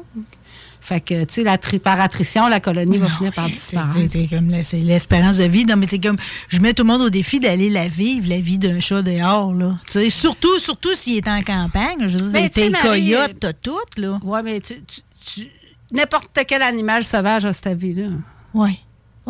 Fait 0.80 1.00
que, 1.02 1.24
tu 1.24 1.44
sais, 1.44 1.78
par 1.80 2.00
attrition, 2.00 2.48
la 2.48 2.60
colonie 2.60 2.96
va 2.96 3.10
finir 3.10 3.34
par 3.34 3.46
disparaître. 3.48 4.10
c'est- 4.10 4.26
comme 4.28 4.48
l'espérance 4.48 5.36
de 5.36 5.44
vie. 5.44 5.66
Non, 5.66 5.76
mais 5.76 5.86
c'est 5.86 5.98
comme 5.98 6.16
je 6.48 6.60
mets 6.60 6.72
tout 6.72 6.82
le 6.82 6.86
monde 6.88 7.02
au 7.02 7.10
défi 7.10 7.40
d'aller 7.40 7.68
la 7.68 7.88
vivre, 7.88 8.26
la 8.30 8.40
vie 8.40 8.56
d'un 8.58 8.80
chat 8.80 9.02
dehors. 9.02 9.52
Là. 9.52 9.78
Tu 9.86 9.92
sais, 9.92 10.08
surtout, 10.10 10.58
surtout 10.58 10.94
s'il 10.94 11.18
est 11.18 11.28
en 11.28 11.42
campagne. 11.42 12.06
Je 12.06 12.14
veux 12.16 12.30
dire, 12.30 12.30
Mais 12.32 12.48
tu 12.48 12.62
sais, 12.62 12.70
t'es 12.70 12.80
coyote, 12.80 13.34
t'as 13.38 13.52
tout, 13.52 13.76
là. 13.98 14.18
Oui, 14.24 14.38
mais 14.42 14.60
tu, 14.60 14.74
tu- 14.86 15.00
tu- 15.42 15.50
n'importe 15.92 16.30
quel 16.46 16.62
animal 16.62 17.04
sauvage 17.04 17.44
a 17.44 17.52
cette 17.52 17.76
vie-là. 17.78 18.08
Oui. 18.54 18.78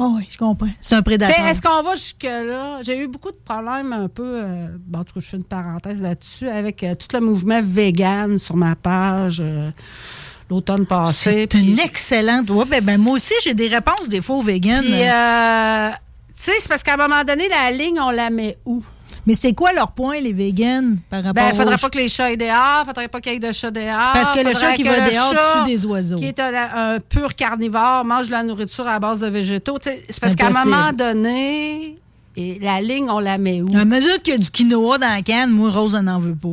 Oh, 0.01 0.15
oui, 0.17 0.27
je 0.31 0.39
comprends. 0.39 0.69
C'est 0.81 0.95
un 0.95 1.03
prédateur. 1.03 1.45
Est-ce 1.45 1.61
qu'on 1.61 1.83
va 1.83 1.97
jusque-là? 1.97 2.83
J'ai 2.83 3.01
eu 3.01 3.09
beaucoup 3.09 3.33
de 3.33 3.39
problèmes 3.45 3.93
un 3.93 4.09
peu, 4.09 4.23
euh, 4.25 4.69
bon, 4.87 5.01
en 5.01 5.05
tout 5.05 5.15
cas, 5.15 5.21
je 5.21 5.29
fais 5.29 5.37
une 5.39 5.45
parenthèse 5.45 6.01
là-dessus, 6.01 6.49
avec 6.49 6.85
euh, 6.85 6.95
tout 6.95 7.09
le 7.13 7.21
mouvement 7.21 7.61
vegan 7.61 8.39
sur 8.39 8.57
ma 8.57 8.77
page 8.77 9.43
euh, 9.45 9.73
l'automne 10.49 10.87
passé. 10.87 11.49
C'est 11.51 11.59
une 11.59 11.81
excellente. 11.81 12.49
Ouais, 12.51 12.65
ben, 12.65 12.85
ben, 12.85 13.01
moi 13.01 13.15
aussi, 13.15 13.35
j'ai 13.43 13.55
des 13.55 13.67
réponses 13.67 14.09
des 14.09 14.23
fois 14.23 14.37
aux 14.37 14.49
euh, 14.49 15.91
tu 16.39 16.45
sais, 16.45 16.53
c'est 16.61 16.69
parce 16.69 16.85
qu'à 16.85 16.95
un 16.95 17.09
moment 17.09 17.25
donné, 17.25 17.49
la 17.49 17.73
ligne, 17.73 17.99
on 18.01 18.11
la 18.11 18.31
met 18.31 18.57
où? 18.65 18.81
Mais 19.29 19.35
c'est 19.35 19.53
quoi 19.53 19.75
leur 19.75 19.93
point, 19.93 20.21
les 20.21 20.33
vegans, 20.33 20.97
par 21.11 21.23
rapport 21.23 21.35
Ben, 21.35 21.51
il 21.53 21.55
faudrait 21.55 21.75
aux- 21.75 21.79
pas 21.79 21.91
que 21.91 21.99
les 21.99 22.09
chats 22.09 22.33
aient 22.33 22.39
dehors, 22.39 22.85
faudrait 22.87 23.09
pas 23.09 23.21
qu'il 23.21 23.35
y 23.35 23.37
ait 23.37 23.39
de 23.39 23.53
chats 23.53 23.71
dehors. 23.71 24.13
Parce 24.15 24.31
que 24.31 24.39
le 24.43 24.55
chat 24.55 24.73
qui 24.73 24.83
va 24.85 25.11
dehors 25.11 25.35
tue 25.65 25.71
des 25.71 25.85
oiseaux. 25.85 26.17
Qui 26.17 26.25
est 26.25 26.41
un, 26.41 26.95
un 26.95 26.99
pur 26.99 27.35
carnivore, 27.35 28.07
mange 28.07 28.29
de 28.29 28.33
la 28.33 28.43
nourriture 28.43 28.89
à 28.89 28.99
base 28.99 29.21
de 29.21 29.27
végétaux. 29.27 29.77
C'est 29.83 30.19
parce 30.19 30.35
qu'à 30.35 30.47
un 30.47 30.65
moment 30.65 30.93
donné, 30.95 31.99
et 32.39 32.59
la 32.63 32.81
ligne, 32.81 33.11
on 33.11 33.19
la 33.19 33.37
met 33.37 33.61
où? 33.61 33.69
À 33.77 33.85
mesure 33.85 34.17
qu'il 34.23 34.33
y 34.33 34.37
a 34.37 34.39
du 34.39 34.51
quinoa 34.51 34.97
dans 34.97 35.11
la 35.15 35.21
canne, 35.21 35.51
moi, 35.51 35.71
Rose, 35.71 35.95
elle 35.95 36.07
n'en 36.07 36.19
veut 36.21 36.35
pas. 36.35 36.49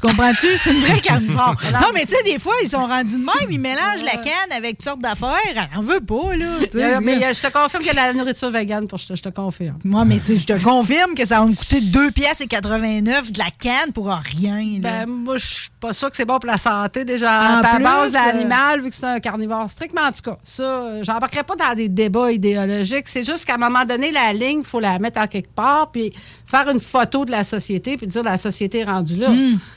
Tu 0.00 0.08
comprends-tu? 0.08 0.46
C'est 0.56 0.72
une 0.72 0.80
vraie 0.80 1.00
carnivore. 1.00 1.56
non, 1.72 1.88
mais 1.92 2.06
tu 2.06 2.14
sais, 2.14 2.22
des 2.22 2.38
fois, 2.38 2.54
ils 2.62 2.68
sont 2.68 2.86
rendus 2.86 3.14
de 3.14 3.18
même. 3.18 3.50
Ils 3.50 3.60
mélangent 3.60 4.04
la 4.04 4.16
canne 4.16 4.52
avec 4.56 4.78
toutes 4.78 4.84
sortes 4.84 5.00
d'affaires. 5.00 5.36
Elle 5.54 5.68
n'en 5.74 5.82
veut 5.82 6.00
pas, 6.00 6.36
là. 6.36 6.46
Euh, 6.74 7.00
mais 7.02 7.22
euh, 7.22 7.34
je 7.34 7.40
te 7.40 7.52
confirme 7.52 7.82
qu'il 7.82 7.94
y 7.94 7.98
a 7.98 8.10
de 8.10 8.12
la 8.12 8.12
nourriture 8.14 8.50
végane 8.50 8.86
pour 8.86 8.98
je 8.98 9.08
te, 9.08 9.16
je 9.16 9.22
te 9.22 9.28
confirme. 9.28 9.78
Moi, 9.84 10.04
mais 10.04 10.18
je 10.18 10.44
te 10.44 10.62
confirme 10.62 11.14
que 11.14 11.24
ça 11.26 11.40
va 11.40 11.46
me 11.46 11.54
coûter 11.54 11.80
2 11.80 12.10
pièces 12.12 12.40
et 12.40 12.46
89 12.46 13.32
de 13.32 13.38
la 13.38 13.50
canne 13.58 13.92
pour 13.92 14.08
rien. 14.08 14.78
Ben, 14.78 15.06
moi, 15.06 15.36
je 15.36 15.46
suis 15.46 15.70
pas 15.78 15.92
sûre 15.92 16.10
que 16.10 16.16
c'est 16.16 16.24
bon 16.24 16.38
pour 16.38 16.50
la 16.50 16.58
santé, 16.58 17.04
déjà, 17.04 17.58
En 17.58 17.62
à 17.62 17.78
base 17.78 18.12
de 18.12 18.16
euh, 18.16 18.20
l'animal, 18.20 18.80
vu 18.80 18.88
que 18.88 18.94
c'est 18.94 19.04
un 19.04 19.20
carnivore 19.20 19.68
strict. 19.68 19.92
Mais 19.94 20.02
en 20.02 20.12
tout 20.12 20.22
cas, 20.22 20.38
ça, 20.44 21.02
j'embarquerai 21.02 21.42
pas 21.42 21.56
dans 21.56 21.74
des 21.74 21.88
débats 21.88 22.32
idéologiques. 22.32 23.08
C'est 23.08 23.24
juste 23.24 23.44
qu'à 23.44 23.54
un 23.54 23.58
moment 23.58 23.84
donné, 23.84 24.12
la 24.12 24.32
ligne, 24.32 24.60
il 24.60 24.66
faut 24.66 24.80
la 24.80 24.98
mettre 24.98 25.20
en 25.20 25.26
quelque 25.26 25.54
part, 25.54 25.90
puis 25.90 26.12
faire 26.50 26.68
une 26.68 26.80
photo 26.80 27.24
de 27.24 27.30
la 27.30 27.44
société, 27.44 27.96
puis 27.96 28.06
dire 28.06 28.22
la 28.22 28.36
société 28.36 28.78
est 28.78 28.84
rendue 28.84 29.16
là. 29.16 29.32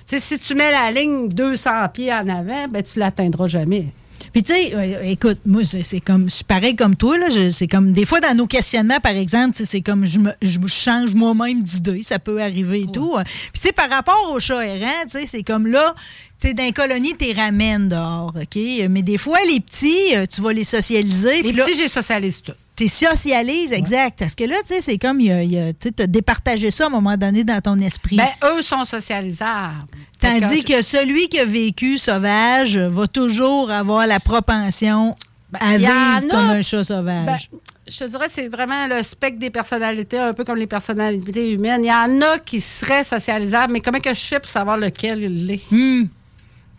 Sais, 0.05 0.19
si 0.19 0.39
tu 0.39 0.55
mets 0.55 0.71
la 0.71 0.91
ligne 0.91 1.29
200 1.29 1.69
pieds 1.93 2.11
en 2.13 2.27
avant, 2.27 2.67
ben, 2.69 2.81
tu 2.81 2.99
l'atteindras 2.99 3.47
jamais. 3.47 3.87
Puis 4.31 4.41
tu 4.41 4.53
sais, 4.53 4.73
euh, 4.73 5.03
écoute, 5.03 5.39
moi 5.45 5.61
c'est 5.63 5.99
comme 5.99 6.29
je 6.29 6.35
suis 6.35 6.43
pareil 6.43 6.75
comme 6.75 6.95
toi 6.95 7.17
là, 7.19 7.27
c'est 7.51 7.67
comme 7.67 7.91
des 7.91 8.05
fois 8.05 8.19
dans 8.19 8.35
nos 8.35 8.47
questionnements 8.47 8.99
par 8.99 9.11
exemple, 9.11 9.55
c'est 9.63 9.81
comme 9.81 10.05
je 10.05 10.19
me 10.19 10.31
je 10.41 10.59
change 10.65 11.13
moi-même 11.13 11.61
d'idée, 11.61 12.01
ça 12.01 12.17
peut 12.17 12.41
arriver 12.41 12.81
et 12.81 12.87
tout. 12.91 13.13
hein. 13.17 13.23
Puis 13.25 13.61
tu 13.61 13.67
sais 13.67 13.73
par 13.73 13.89
rapport 13.89 14.31
aux 14.33 14.39
chats 14.39 14.65
errants, 14.65 15.03
tu 15.03 15.19
sais, 15.19 15.25
c'est 15.27 15.43
comme 15.43 15.67
là 15.67 15.93
tu 16.39 16.53
les 16.53 16.73
colonies, 16.73 17.15
tu 17.17 17.25
les 17.25 17.33
ramènes 17.33 17.87
dehors, 17.87 18.33
OK? 18.35 18.61
Mais 18.89 19.01
des 19.01 19.17
fois, 19.17 19.37
les 19.47 19.61
petits, 19.61 20.13
euh, 20.13 20.25
tu 20.25 20.41
vas 20.41 20.51
les 20.51 20.65
socialiser. 20.65 21.41
Les 21.41 21.49
puis 21.49 21.51
là, 21.53 21.63
petits, 21.65 21.77
j'ai 21.77 21.87
socialisé 21.87 22.41
tout. 22.43 22.51
Tu 22.75 22.89
socialises, 22.89 23.71
exact. 23.71 24.19
Parce 24.19 24.35
que 24.35 24.43
là, 24.45 24.55
tu 24.65 24.73
sais, 24.73 24.81
c'est 24.81 24.97
comme, 24.97 25.19
il 25.21 25.27
y 25.51 25.57
a- 25.59 25.73
tu 25.73 25.89
as 25.99 26.07
départagé 26.07 26.71
ça 26.71 26.85
à 26.85 26.87
un 26.87 26.89
moment 26.89 27.15
donné 27.17 27.43
dans 27.43 27.61
ton 27.61 27.79
esprit. 27.79 28.17
Ben, 28.17 28.27
eux 28.57 28.61
sont 28.61 28.83
socialisables. 28.85 29.75
Tandis 30.19 30.63
que 30.63 30.81
celui 30.81 31.27
qui 31.27 31.39
a 31.39 31.45
vécu 31.45 31.97
sauvage 31.97 32.77
va 32.77 33.07
toujours 33.07 33.69
avoir 33.69 34.07
la 34.07 34.19
propension 34.19 35.15
à 35.59 35.75
il 35.75 35.81
y 35.81 35.87
en 35.87 36.19
vivre 36.19 36.27
comme 36.31 36.49
un 36.49 36.61
chat 36.61 36.83
sauvage. 36.83 37.25
Ben, 37.25 37.37
je 37.87 37.97
te 37.99 38.03
dirais, 38.05 38.27
c'est 38.29 38.47
vraiment 38.47 38.87
le 38.87 39.03
spectre 39.03 39.37
des 39.39 39.49
personnalités, 39.49 40.17
un 40.17 40.33
peu 40.33 40.43
comme 40.45 40.57
les 40.57 40.65
personnalités 40.67 41.51
humaines. 41.51 41.83
Il 41.83 41.89
y 41.89 41.91
en 41.93 42.21
a 42.21 42.39
qui 42.39 42.59
seraient 42.61 43.03
socialisables, 43.03 43.73
mais 43.73 43.81
comment 43.81 43.99
que 43.99 44.13
je 44.13 44.21
fais 44.21 44.39
pour 44.39 44.49
savoir 44.49 44.77
lequel 44.77 45.21
il 45.21 45.45
l'est? 45.45 45.61
Hmm. 45.71 46.05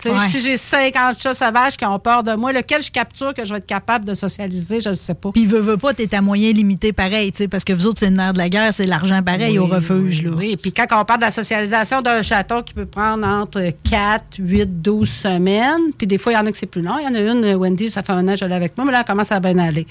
Tu 0.01 0.09
Ouais. 0.09 0.19
Si 0.29 0.41
j'ai 0.41 0.57
50 0.57 1.21
chats 1.21 1.35
sauvages 1.35 1.77
qui 1.77 1.85
ont 1.85 1.99
peur 1.99 2.23
de 2.23 2.35
moi, 2.35 2.53
lequel 2.53 2.83
je 2.83 2.91
capture 2.91 3.33
que 3.33 3.45
je 3.45 3.53
vais 3.53 3.59
être 3.59 3.67
capable 3.67 4.05
de 4.05 4.15
socialiser, 4.15 4.81
je 4.81 4.91
ne 4.91 4.95
sais 4.95 5.15
pas. 5.15 5.31
Puis, 5.33 5.47
veut, 5.47 5.61
veut 5.61 5.77
pas, 5.77 5.95
t'es 5.95 6.15
à 6.15 6.21
moyen 6.21 6.53
limité 6.53 6.93
pareil, 6.93 7.33
tu 7.33 7.39
sais, 7.39 7.49
parce 7.49 7.65
que 7.65 7.73
vous 7.73 7.87
autres, 7.87 8.01
c'est 8.01 8.11
le 8.11 8.17
nerf 8.17 8.33
de 8.33 8.39
la 8.39 8.49
guerre, 8.49 8.75
c'est 8.75 8.87
l'argent 8.87 9.23
pareil 9.23 9.59
au 9.59 9.67
refuge, 9.67 10.21
oui, 10.21 10.25
là. 10.25 10.37
Oui, 10.37 10.57
puis 10.61 10.73
quand 10.73 10.87
on 10.93 11.05
parle 11.05 11.21
de 11.21 11.27
la 11.27 11.31
socialisation 11.31 12.03
d'un 12.03 12.23
chaton 12.23 12.63
qui 12.63 12.75
peut 12.75 12.87
prendre 12.87 13.27
entre 13.27 13.63
4, 13.89 14.25
8, 14.39 14.83
12 14.83 15.09
semaines, 15.09 15.93
puis 15.97 16.07
des 16.07 16.19
fois, 16.19 16.33
il 16.33 16.35
y 16.35 16.39
en 16.39 16.47
a 16.47 16.53
que 16.53 16.59
c'est 16.59 16.67
plus 16.67 16.83
long. 16.83 16.99
Il 16.99 17.05
y 17.05 17.09
en 17.09 17.15
a 17.15 17.21
une, 17.21 17.55
Wendy, 17.55 17.91
ça 17.91 18.03
fait 18.03 18.13
un 18.13 18.27
an 18.29 18.33
que 18.33 18.41
je 18.41 18.45
l'ai 18.45 18.55
avec 18.55 18.77
moi, 18.77 18.85
mais 18.85 18.93
là, 18.93 19.01
elle 19.01 19.07
commence 19.07 19.33
à 19.33 19.41
bien 19.41 19.59
aller. 19.59 19.87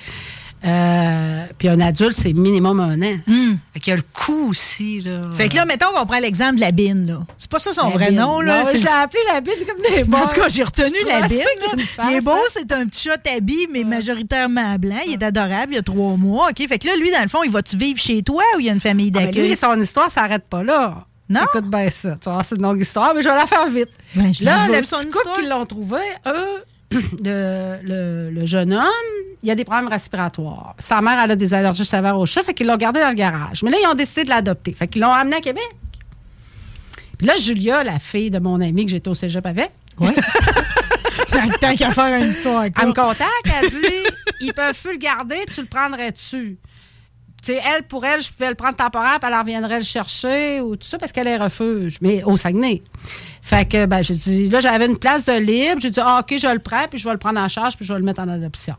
Euh, 0.66 1.45
puis 1.57 1.68
un 1.68 1.80
adulte, 1.82 2.14
c'est 2.18 2.34
minimum 2.34 2.80
un 2.80 3.01
an. 3.01 3.18
Hmm. 3.28 3.55
Fait 3.74 3.80
qu'il 3.80 3.91
y 3.91 3.93
a 3.93 3.97
le 3.97 4.03
coût 4.14 4.49
aussi. 4.49 5.01
Là. 5.01 5.22
Fait 5.36 5.49
que 5.49 5.55
là, 5.55 5.66
mettons, 5.66 5.88
on 5.99 6.05
prend 6.05 6.20
l'exemple 6.20 6.55
de 6.55 6.61
la 6.61 6.72
bine, 6.72 7.05
là. 7.05 7.20
C'est 7.38 7.51
pas 7.51 7.59
ça 7.59 7.74
son 7.74 7.89
La 7.89 7.93
vrai 7.95 8.07
bine. 8.09 8.20
nom, 8.20 8.39
là. 8.39 8.64
Non, 8.64 8.70
je 8.72 8.78
l'ai 8.78 8.88
appelé 8.88 9.20
la 9.32 9.41
bine 9.41 9.53
comme 9.68 9.95
des 9.95 10.03
Bon, 10.05 10.18
en 10.20 10.28
tout 10.28 10.39
cas, 10.39 10.47
j'ai 10.49 10.64
retenu 10.64 10.97
Je 11.01 11.05
la 11.07 11.28
bine. 11.28 11.39
là. 11.39 12.09
Il 12.11 12.18
est 12.18 12.22
beau, 12.22 12.32
hein. 12.32 12.39
c'est 12.51 12.72
un 12.72 12.86
petit 12.88 13.09
chat 13.09 13.18
tabi, 13.18 13.68
mais 13.72 13.84
majoritairement 13.84 14.76
blanc. 14.78 14.99
Il 15.05 15.14
est 15.14 15.24
adorable, 15.24 15.74
il 15.74 15.76
y 15.76 15.80
a 15.80 15.82
trois 15.84 16.16
mois. 16.16 16.49
OK? 16.49 16.68
Fait 16.68 16.80
que 16.80 16.88
là, 16.88 16.95
lui, 16.95 17.11
dans 17.11 17.22
le 17.22 17.30
fond, 17.30 17.43
il 17.43 17.51
va-tu 17.51 17.76
vivre 17.78 17.99
chez 17.99 18.24
toi 18.24 18.43
ou 18.55 18.59
il 18.59 18.66
y 18.66 18.70
a 18.70 18.74
une 18.74 18.82
famille 18.82 19.11
Ah, 19.16 19.20
d'accueil? 19.26 19.47
lui, 19.49 19.55
son 19.55 19.80
histoire 19.82 20.09
s'arrête 20.09 20.45
pas 20.49 20.64
là. 20.64 21.05
Non? 21.30 21.41
Écoute 21.43 21.70
bien 21.70 21.89
ça. 21.89 22.18
Tu 22.22 22.30
vois, 22.30 22.43
c'est 22.43 22.55
une 22.55 22.61
longue 22.61 22.82
histoire, 22.82 23.14
mais 23.16 23.22
je 23.22 23.28
vais 23.30 23.36
la 23.36 23.47
faire 23.47 23.68
vite. 23.70 23.89
Ben, 24.16 24.32
je 24.34 24.43
là, 24.43 24.68
le 24.68 24.82
petit 24.82 25.09
couple 25.09 25.41
qui 25.41 25.47
l'ont 25.47 25.66
trouvé, 25.66 25.97
eux, 26.28 26.64
le, 27.23 27.77
le- 27.83 28.29
le 28.31 28.45
jeune 28.45 28.73
homme, 28.73 28.83
il 29.41 29.51
a 29.51 29.55
des 29.55 29.65
problèmes 29.65 29.87
respiratoires. 29.89 30.75
Sa 30.79 31.01
mère, 31.01 31.19
elle 31.23 31.31
a 31.31 31.35
des 31.35 31.53
allergies 31.53 31.85
sévères 31.85 32.17
au 32.17 32.25
chat, 32.25 32.43
fait 32.43 32.53
qu'ils 32.53 32.67
l'ont 32.67 32.77
gardé 32.77 32.99
dans 33.01 33.09
le 33.09 33.15
garage. 33.15 33.63
Mais 33.63 33.71
là, 33.71 33.77
ils 33.83 33.87
ont 33.87 33.93
décidé 33.95 34.23
de 34.23 34.29
l'adopter. 34.29 34.73
Fait 34.73 34.87
qu'ils 34.87 35.01
l'ont 35.01 35.11
amené 35.11 35.37
à 35.37 35.41
Québec. 35.41 35.63
Puis 37.17 37.27
là, 37.27 37.33
Julia, 37.37 37.83
la 37.83 37.99
fille 37.99 38.29
de 38.31 38.39
mon 38.39 38.59
ami 38.61 38.85
que 38.85 38.91
j'étais 38.91 39.09
au 39.09 39.15
cégep 39.15 39.45
avec, 39.45 39.71
Tant- 39.99 41.49
Tant 41.61 41.75
qu'à 41.75 41.91
faire 41.91 42.21
une 42.21 42.29
histoire. 42.31 42.63
elle 42.65 42.87
me 42.87 42.93
contacte, 42.93 43.47
elle 43.61 43.69
dit 43.69 44.07
ils 44.41 44.53
peuvent 44.53 44.79
plus 44.81 44.93
le 44.93 44.97
garder, 44.97 45.37
tu 45.53 45.61
le 45.61 45.67
prendrais-tu? 45.67 46.57
Tu 47.45 47.51
sais, 47.53 47.59
elle, 47.75 47.83
pour 47.83 48.05
elle, 48.05 48.21
je 48.21 48.31
pouvais 48.31 48.49
le 48.49 48.55
prendre 48.55 48.75
temporaire, 48.77 49.19
puis 49.19 49.29
elle 49.31 49.37
reviendrait 49.37 49.77
le 49.79 49.83
chercher 49.83 50.61
ou 50.61 50.75
tout 50.77 50.87
ça, 50.87 50.97
parce 50.97 51.11
qu'elle 51.11 51.27
est 51.27 51.37
refuge, 51.37 51.97
mais 52.01 52.23
au 52.23 52.37
Saguenay. 52.37 52.81
Fait 53.45 53.67
que, 53.69 53.85
ben, 53.85 54.01
j'ai 54.01 54.15
dit, 54.15 54.49
là, 54.49 54.61
j'avais 54.61 54.85
une 54.85 54.97
place 54.97 55.25
de 55.25 55.33
libre. 55.33 55.81
J'ai 55.81 55.91
dit, 55.91 55.99
ah, 56.01 56.21
OK, 56.21 56.39
je 56.39 56.47
le 56.47 56.59
prends, 56.59 56.87
puis 56.89 56.97
je 56.97 57.03
vais 57.03 57.11
le 57.11 57.17
prendre 57.17 57.39
en 57.41 57.49
charge, 57.49 57.75
puis 57.75 57.85
je 57.85 57.91
vais 57.91 57.99
le 57.99 58.05
mettre 58.05 58.21
en 58.21 58.27
adoption. 58.29 58.75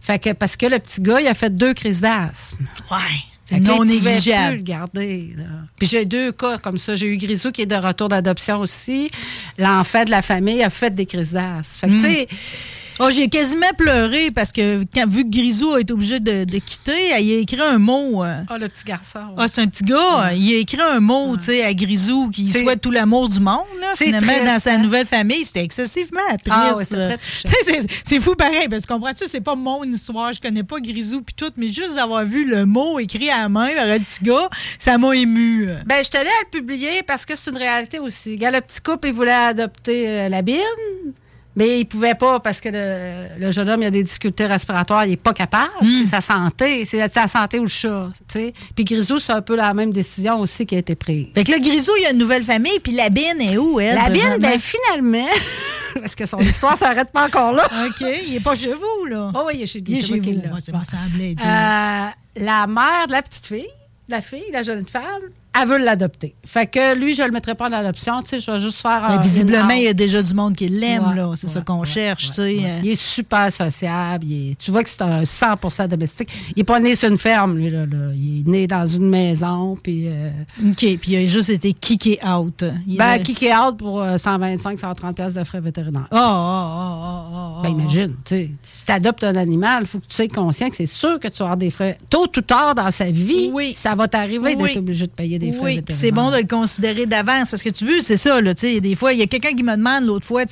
Fait 0.00 0.20
que, 0.20 0.32
parce 0.32 0.56
que 0.56 0.66
le 0.66 0.78
petit 0.78 1.00
gars, 1.02 1.20
il 1.20 1.26
a 1.26 1.34
fait 1.34 1.54
deux 1.54 1.74
crises 1.74 2.00
d'asthme. 2.00 2.64
Ouais. 2.90 2.96
Fait 3.44 3.58
non 3.60 3.78
pouvait 3.78 3.96
plus 3.96 4.04
négligeable. 4.04 4.56
le 4.56 4.62
garder. 4.62 5.34
là. 5.36 5.44
Puis 5.76 5.88
j'ai 5.88 6.04
deux 6.04 6.32
cas 6.32 6.58
comme 6.58 6.78
ça. 6.78 6.94
J'ai 6.96 7.06
eu 7.06 7.16
Grisou 7.16 7.50
qui 7.50 7.62
est 7.62 7.66
de 7.66 7.74
retour 7.74 8.08
d'adoption 8.08 8.60
aussi. 8.60 9.10
L'enfant 9.58 10.04
de 10.04 10.10
la 10.10 10.20
famille 10.22 10.62
a 10.62 10.68
fait 10.70 10.94
des 10.94 11.06
crises 11.06 11.32
d'asthme. 11.32 11.80
Fait 11.80 11.88
que, 11.88 11.92
Mm. 11.94 11.96
tu 11.98 12.04
sais, 12.04 12.28
Oh, 13.00 13.10
j'ai 13.10 13.28
quasiment 13.28 13.70
pleuré 13.76 14.30
parce 14.32 14.50
que 14.50 14.84
quand, 14.92 15.08
vu 15.08 15.22
que 15.24 15.30
Grisou 15.30 15.74
a 15.74 15.80
été 15.80 15.92
obligé 15.92 16.18
de, 16.18 16.44
de 16.44 16.58
quitter, 16.58 17.10
il 17.20 17.32
a 17.32 17.38
écrit 17.38 17.60
un 17.60 17.78
mot. 17.78 18.24
euh, 18.24 18.38
ah, 18.48 18.58
le 18.58 18.68
petit 18.68 18.84
garçon. 18.84 19.20
Ah, 19.36 19.46
c'est 19.46 19.60
un 19.60 19.68
petit 19.68 19.84
gars. 19.84 20.32
Il 20.34 20.54
a 20.54 20.58
écrit 20.58 20.80
un 20.80 20.98
mot, 20.98 21.36
tu 21.36 21.44
sais, 21.44 21.64
à 21.64 21.72
Grisou 21.74 22.28
qui 22.30 22.48
souhaite 22.48 22.80
tout 22.80 22.90
l'amour 22.90 23.28
du 23.28 23.38
monde. 23.38 23.64
Là, 23.80 23.92
C'est 23.94 24.06
finalement, 24.06 24.44
dans 24.44 24.58
sa 24.60 24.76
nouvelle 24.78 25.06
famille, 25.06 25.44
c'était 25.44 25.62
excessivement 25.62 26.20
triste. 26.28 26.48
Ah 26.50 26.74
oui, 26.76 26.84
c'est 28.04 28.20
fou 28.20 28.34
pareil, 28.34 28.68
parce 28.68 28.84
que 28.84 28.92
comprends-tu, 28.92 29.24
c'est 29.26 29.40
pas 29.40 29.54
mon 29.54 29.84
histoire. 29.84 30.32
Je 30.32 30.40
connais 30.40 30.64
pas 30.64 30.80
Grisou 30.80 31.22
puis 31.22 31.34
tout, 31.36 31.50
mais 31.56 31.68
juste 31.68 31.94
d'avoir 31.94 32.24
vu 32.24 32.44
le 32.46 32.66
mot 32.66 32.98
écrit 32.98 33.30
à 33.30 33.42
la 33.42 33.48
main 33.48 33.68
par 33.76 33.86
un 33.86 33.98
petit 34.00 34.24
gars, 34.24 34.48
ça 34.78 34.98
m'a 34.98 35.14
ému. 35.14 35.68
Ben, 35.86 36.02
je 36.04 36.10
tenais 36.10 36.22
à 36.24 36.42
le 36.44 36.50
publier 36.50 37.02
parce 37.06 37.24
que 37.24 37.36
c'est 37.36 37.50
une 37.50 37.58
réalité 37.58 37.98
aussi. 38.00 38.32
Regarde, 38.32 38.56
le 38.56 38.60
petit 38.60 38.80
couple, 38.80 39.08
il 39.08 39.14
voulait 39.14 39.30
adopter 39.30 40.08
euh, 40.08 40.28
la 40.28 40.42
bine, 40.42 40.58
mais 41.58 41.80
il 41.80 41.86
pouvait 41.86 42.14
pas 42.14 42.38
parce 42.38 42.60
que 42.60 42.68
le, 42.68 43.44
le 43.44 43.50
jeune 43.50 43.68
homme, 43.68 43.82
il 43.82 43.86
a 43.86 43.90
des 43.90 44.04
difficultés 44.04 44.46
respiratoires, 44.46 45.04
il 45.04 45.14
est 45.14 45.16
pas 45.16 45.34
capable. 45.34 45.72
C'est 45.82 46.06
sa 46.06 46.20
santé, 46.20 46.86
c'est 46.86 47.12
sa 47.12 47.26
santé 47.26 47.58
ou 47.58 47.64
le 47.64 47.68
chat, 47.68 48.10
tu 48.28 48.38
sais. 48.38 48.52
Puis 48.76 48.84
Grisou, 48.84 49.18
c'est 49.18 49.32
un 49.32 49.42
peu 49.42 49.56
la 49.56 49.74
même 49.74 49.92
décision 49.92 50.38
aussi 50.38 50.66
qui 50.66 50.76
a 50.76 50.78
été 50.78 50.94
prise. 50.94 51.26
Fait 51.34 51.42
que 51.42 51.50
là, 51.50 51.58
Grisou, 51.58 51.90
il 51.98 52.04
y 52.04 52.06
a 52.06 52.12
une 52.12 52.18
nouvelle 52.18 52.44
famille, 52.44 52.78
puis 52.78 52.92
la 52.92 53.08
bine 53.08 53.40
est 53.40 53.58
où, 53.58 53.80
elle? 53.80 53.96
La 53.96 54.08
bine, 54.08 54.20
présentement? 54.22 54.48
ben 54.48 54.60
finalement, 54.60 55.28
parce 56.00 56.14
que 56.14 56.26
son 56.26 56.38
histoire 56.38 56.76
s'arrête 56.76 57.10
pas 57.10 57.26
encore 57.26 57.50
là. 57.50 57.64
OK, 57.88 58.06
il 58.28 58.36
est 58.36 58.40
pas 58.40 58.54
chez 58.54 58.74
vous, 58.74 59.06
là. 59.06 59.32
Oh 59.34 59.42
oui, 59.48 59.54
il 59.56 59.62
est 59.62 59.66
chez 59.66 59.80
lui. 59.80 59.94
il 59.94 59.98
est 59.98 60.02
chez 60.02 60.20
vous. 60.20 60.32
Moi, 60.32 60.58
me 60.58 60.84
semblait. 60.84 61.34
tout. 61.34 61.44
Euh, 61.44 62.06
la 62.36 62.66
mère 62.68 63.08
de 63.08 63.12
la 63.12 63.22
petite 63.22 63.46
fille, 63.46 63.68
la 64.08 64.20
fille, 64.20 64.50
la 64.52 64.62
jeune 64.62 64.86
femme, 64.86 65.02
elle 65.60 65.68
veut 65.68 65.78
l'adopter. 65.78 66.34
Fait 66.44 66.66
que 66.66 66.94
lui, 66.98 67.14
je 67.14 67.22
le 67.22 67.30
mettrai 67.30 67.54
pas 67.54 67.68
en 67.68 67.72
adoption, 67.72 68.22
tu 68.22 68.28
sais, 68.30 68.40
je 68.40 68.50
vais 68.50 68.60
juste 68.60 68.78
faire 68.80 69.02
Ben, 69.08 69.18
visiblement, 69.20 69.70
il 69.70 69.82
y 69.84 69.88
a 69.88 69.92
déjà 69.94 70.22
du 70.22 70.34
monde 70.34 70.54
qui 70.56 70.68
l'aime, 70.68 71.08
Ouais, 71.08 71.14
là. 71.16 71.32
C'est 71.36 71.48
ça 71.48 71.58
ouais, 71.60 71.64
qu'on 71.64 71.80
ouais, 71.80 71.86
cherche, 71.86 72.28
tu 72.28 72.34
sais. 72.34 72.56
euh. 72.62 72.80
Il 72.82 72.90
est 72.90 73.00
super 73.00 73.52
sociable. 73.52 74.24
il 74.26 74.50
est- 74.52 74.54
tu 74.58 74.70
vois 74.70 74.82
que 74.82 74.88
c'est 74.90 75.02
un 75.02 75.24
100% 75.24 75.86
domestique. 75.88 76.28
Il 76.56 76.58
n'est 76.58 76.64
pas 76.64 76.80
né 76.80 76.94
sur 76.94 77.08
une 77.08 77.18
ferme, 77.18 77.56
lui. 77.56 77.70
Là, 77.70 77.86
là. 77.86 78.12
Il 78.14 78.40
est 78.40 78.48
né 78.48 78.66
dans 78.66 78.86
une 78.86 79.08
maison. 79.08 79.76
Puis, 79.82 80.08
euh, 80.08 80.30
OK, 80.70 80.76
puis 80.76 81.12
il 81.12 81.16
a 81.16 81.26
juste 81.26 81.50
été 81.50 81.72
kické 81.72 82.18
out. 82.26 82.64
Il 82.86 82.96
ben, 82.96 83.06
a- 83.06 83.18
kick 83.18 83.44
out 83.52 83.76
pour 83.76 84.00
euh, 84.02 84.18
125, 84.18 84.78
130 84.78 85.16
pièces 85.16 85.34
de 85.34 85.44
frais 85.44 85.60
vétérinaires. 85.60 86.08
Oh, 86.10 86.16
oh, 86.16 86.20
oh, 86.20 87.22
oh, 87.32 87.58
oh, 87.58 87.62
Ben, 87.62 87.70
oh. 87.74 87.80
imagine, 87.80 88.14
tu 88.24 88.34
sais, 88.36 88.50
si 88.62 88.84
tu 88.86 88.92
adoptes 88.92 89.24
un 89.24 89.36
animal, 89.36 89.82
il 89.82 89.86
faut 89.86 89.98
que 89.98 90.06
tu 90.06 90.14
sois 90.14 90.28
conscient 90.28 90.68
que 90.68 90.76
c'est 90.76 90.86
sûr 90.86 91.18
que 91.20 91.28
tu 91.28 91.38
vas 91.38 91.44
avoir 91.46 91.56
des 91.56 91.70
frais. 91.70 91.98
Tôt 92.10 92.26
ou 92.36 92.40
tard 92.40 92.74
dans 92.74 92.90
sa 92.90 93.10
vie, 93.10 93.50
Oui. 93.52 93.72
ça 93.72 93.94
va 93.94 94.08
t'arriver 94.08 94.54
Oui. 94.56 94.56
d'être 94.56 94.76
obligé 94.78 95.06
de 95.06 95.12
payer 95.12 95.38
des 95.38 95.47
frais 95.52 95.76
Oui, 95.78 95.84
c'est 95.88 96.10
bon 96.10 96.30
de 96.30 96.36
le 96.38 96.46
considérer 96.46 97.06
d'avance 97.06 97.50
parce 97.50 97.62
que 97.62 97.68
tu 97.70 97.84
veux, 97.84 98.00
c'est 98.00 98.16
ça, 98.16 98.40
là, 98.40 98.54
des 98.54 98.94
fois, 98.94 99.12
il 99.12 99.18
y 99.18 99.22
a 99.22 99.26
quelqu'un 99.26 99.52
qui 99.52 99.62
me 99.62 99.76
demande 99.76 100.04
l'autre 100.04 100.26
fois, 100.26 100.42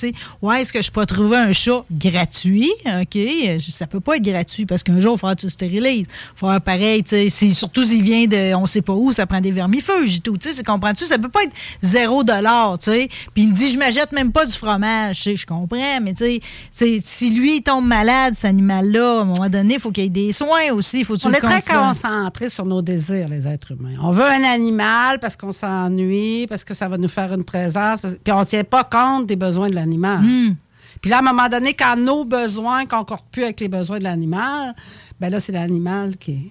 ouais, 0.42 0.60
est-ce 0.60 0.72
que 0.72 0.82
je 0.82 0.90
peux 0.90 1.06
trouver 1.06 1.36
un 1.36 1.52
chat 1.52 1.84
gratuit? 1.90 2.72
OK, 2.86 3.18
ça 3.60 3.86
peut 3.86 4.00
pas 4.00 4.16
être 4.16 4.24
gratuit 4.24 4.66
parce 4.66 4.82
qu'un 4.82 5.00
jour, 5.00 5.14
il 5.16 5.18
faut 5.18 5.28
que 5.28 5.34
tu 5.34 5.46
le 5.46 5.50
stérilises. 5.50 6.06
Il 6.08 6.38
faut 6.38 6.48
faire 6.48 6.60
pareil, 6.60 7.04
surtout 7.52 7.84
s'il 7.84 8.02
vient 8.02 8.26
de, 8.26 8.54
on 8.54 8.66
sait 8.66 8.82
pas 8.82 8.92
où, 8.94 9.12
ça 9.12 9.26
prend 9.26 9.40
des 9.40 9.50
vermifuges 9.50 10.16
et 10.16 10.20
tout, 10.20 10.36
comprends-tu? 10.66 11.04
Ça 11.04 11.18
peut 11.18 11.28
pas 11.28 11.42
être 11.44 11.52
zéro 11.82 12.24
dollar. 12.24 12.76
Puis 12.78 13.08
il 13.36 13.48
me 13.48 13.54
dit, 13.54 13.70
je 13.70 13.78
m'achète 13.78 14.12
même 14.12 14.32
pas 14.32 14.46
du 14.46 14.52
fromage, 14.52 15.22
je 15.34 15.46
comprends, 15.46 16.00
mais 16.02 16.12
tu 16.12 16.24
sais, 16.24 16.40
c'est- 16.70 17.00
si 17.02 17.30
lui 17.30 17.56
il 17.56 17.62
tombe 17.62 17.86
malade, 17.86 18.34
cet 18.34 18.46
animal-là, 18.46 19.18
à 19.18 19.22
un 19.22 19.24
moment 19.24 19.48
donné, 19.48 19.74
il 19.74 19.80
faut 19.80 19.90
qu'il 19.90 20.04
y 20.04 20.06
ait 20.06 20.10
des 20.10 20.32
soins 20.32 20.72
aussi, 20.72 21.04
faut 21.04 21.14
On 21.24 21.30
est 21.32 21.40
très 21.40 21.54
considères. 21.56 21.80
concentré 21.88 22.50
sur 22.50 22.64
nos 22.66 22.82
désirs, 22.82 23.28
les 23.28 23.46
êtres 23.46 23.72
humains. 23.72 23.96
On 24.02 24.10
veut 24.10 24.24
un 24.24 24.44
animal 24.44 24.75
parce 25.20 25.36
qu'on 25.36 25.52
s'ennuie, 25.52 26.46
parce 26.48 26.64
que 26.64 26.74
ça 26.74 26.88
va 26.88 26.98
nous 26.98 27.08
faire 27.08 27.32
une 27.32 27.44
présence, 27.44 28.00
parce- 28.00 28.16
puis 28.22 28.32
on 28.32 28.40
ne 28.40 28.44
tient 28.44 28.64
pas 28.64 28.84
compte 28.84 29.26
des 29.26 29.36
besoins 29.36 29.68
de 29.68 29.74
l'animal. 29.74 30.20
Hmm. 30.22 30.54
Puis 31.00 31.10
là, 31.10 31.18
à 31.18 31.20
un 31.20 31.22
moment 31.22 31.48
donné, 31.48 31.74
quand 31.74 31.96
nos 31.96 32.24
besoins 32.24 32.86
concordent 32.86 33.20
plus 33.30 33.42
avec 33.44 33.60
les 33.60 33.68
besoins 33.68 33.98
de 33.98 34.04
l'animal, 34.04 34.74
ben 35.20 35.30
là, 35.30 35.40
c'est 35.40 35.52
l'animal 35.52 36.16
qui. 36.16 36.50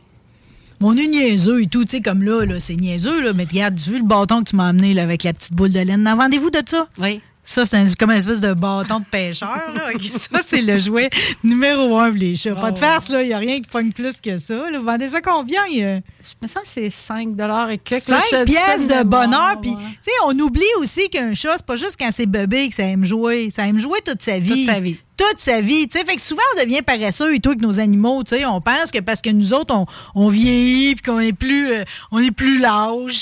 On 0.81 0.95
est 0.95 1.07
niaiseux 1.07 1.63
et 1.63 1.65
tout, 1.67 1.83
tu 1.85 1.91
sais, 1.97 2.01
comme 2.01 2.21
là, 2.21 2.45
là 2.45 2.59
c'est 2.59 2.75
niaiseux, 2.75 3.23
là, 3.23 3.33
mais 3.33 3.45
regarde, 3.49 3.75
tu 3.75 3.91
vu 3.91 3.97
le 3.99 4.03
bâton 4.05 4.43
que 4.43 4.49
tu 4.49 4.55
m'as 4.55 4.67
amené 4.67 4.93
là, 4.93 5.03
avec 5.03 5.23
la 5.23 5.33
petite 5.33 5.53
boule 5.53 5.71
de 5.71 5.79
laine. 5.79 6.07
En 6.07 6.15
vendez-vous 6.15 6.49
de 6.51 6.61
ça? 6.65 6.87
Oui. 7.01 7.21
Ça, 7.47 7.65
c'est 7.65 7.95
comme 7.95 8.09
une 8.11 8.17
espèce 8.17 8.41
de 8.41 8.53
bâton 8.53 8.99
de 8.99 9.05
pêcheur. 9.05 9.71
Là. 9.73 9.91
Ça, 10.11 10.39
c'est 10.45 10.61
le 10.61 10.79
jouet 10.79 11.09
numéro 11.43 11.97
un 11.97 12.09
les 12.09 12.35
chats. 12.35 12.55
Pas 12.55 12.71
de 12.71 12.79
farce, 12.79 13.09
là. 13.09 13.21
Il 13.21 13.27
n'y 13.27 13.33
a 13.33 13.37
rien 13.37 13.57
qui 13.61 13.69
pogne 13.69 13.91
plus 13.91 14.19
que 14.19 14.37
ça. 14.37 14.55
là. 14.69 14.79
Vous 14.79 14.85
vendez 14.85 15.09
ça 15.09 15.21
combien? 15.21 15.61
euh? 15.63 15.99
Je 16.21 16.33
me 16.41 16.47
semble 16.47 16.63
que 16.63 16.71
c'est 16.71 16.89
5 16.89 17.29
et 17.69 17.77
quelques. 17.77 18.01
5 18.03 18.21
Je 18.31 18.35
le 18.35 18.39
sais 18.39 18.45
pièces 18.45 18.87
de 18.87 18.93
mémoire, 18.95 19.05
bonheur. 19.05 19.61
Puis, 19.61 19.75
tu 19.75 19.83
sais, 20.01 20.11
on 20.25 20.37
oublie 20.39 20.63
aussi 20.79 21.07
qu'un 21.09 21.33
chat, 21.35 21.53
c'est 21.57 21.65
pas 21.65 21.75
juste 21.75 21.95
quand 21.99 22.09
c'est 22.11 22.25
bébé 22.25 22.67
que 22.69 22.75
ça 22.75 22.83
aime 22.83 23.05
jouer. 23.05 23.49
Ça 23.51 23.67
aime 23.67 23.79
jouer 23.79 23.99
toute 24.03 24.21
sa 24.23 24.39
vie. 24.39 24.65
Toute 24.65 24.73
sa 24.73 24.79
vie. 24.79 24.97
Toute 25.17 25.39
sa 25.39 25.61
vie. 25.61 25.87
Tu 25.87 25.97
sais, 25.97 26.05
fait 26.05 26.15
que 26.17 26.21
souvent, 26.21 26.41
on 26.57 26.61
devient 26.63 26.81
paresseux 26.81 27.33
et 27.35 27.39
tout 27.39 27.49
avec 27.51 27.61
nos 27.61 27.79
animaux. 27.79 28.23
Tu 28.23 28.35
sais, 28.35 28.45
on 28.45 28.59
pense 28.59 28.91
que 28.91 28.99
parce 28.99 29.21
que 29.21 29.29
nous 29.29 29.53
autres, 29.53 29.73
on, 29.73 29.85
on 30.13 30.27
vieillit 30.27 30.95
puis 30.95 31.03
qu'on 31.09 31.19
est 31.21 31.31
plus, 31.31 31.71
euh, 31.71 31.83
on 32.11 32.19
est 32.19 32.31
plus 32.31 32.59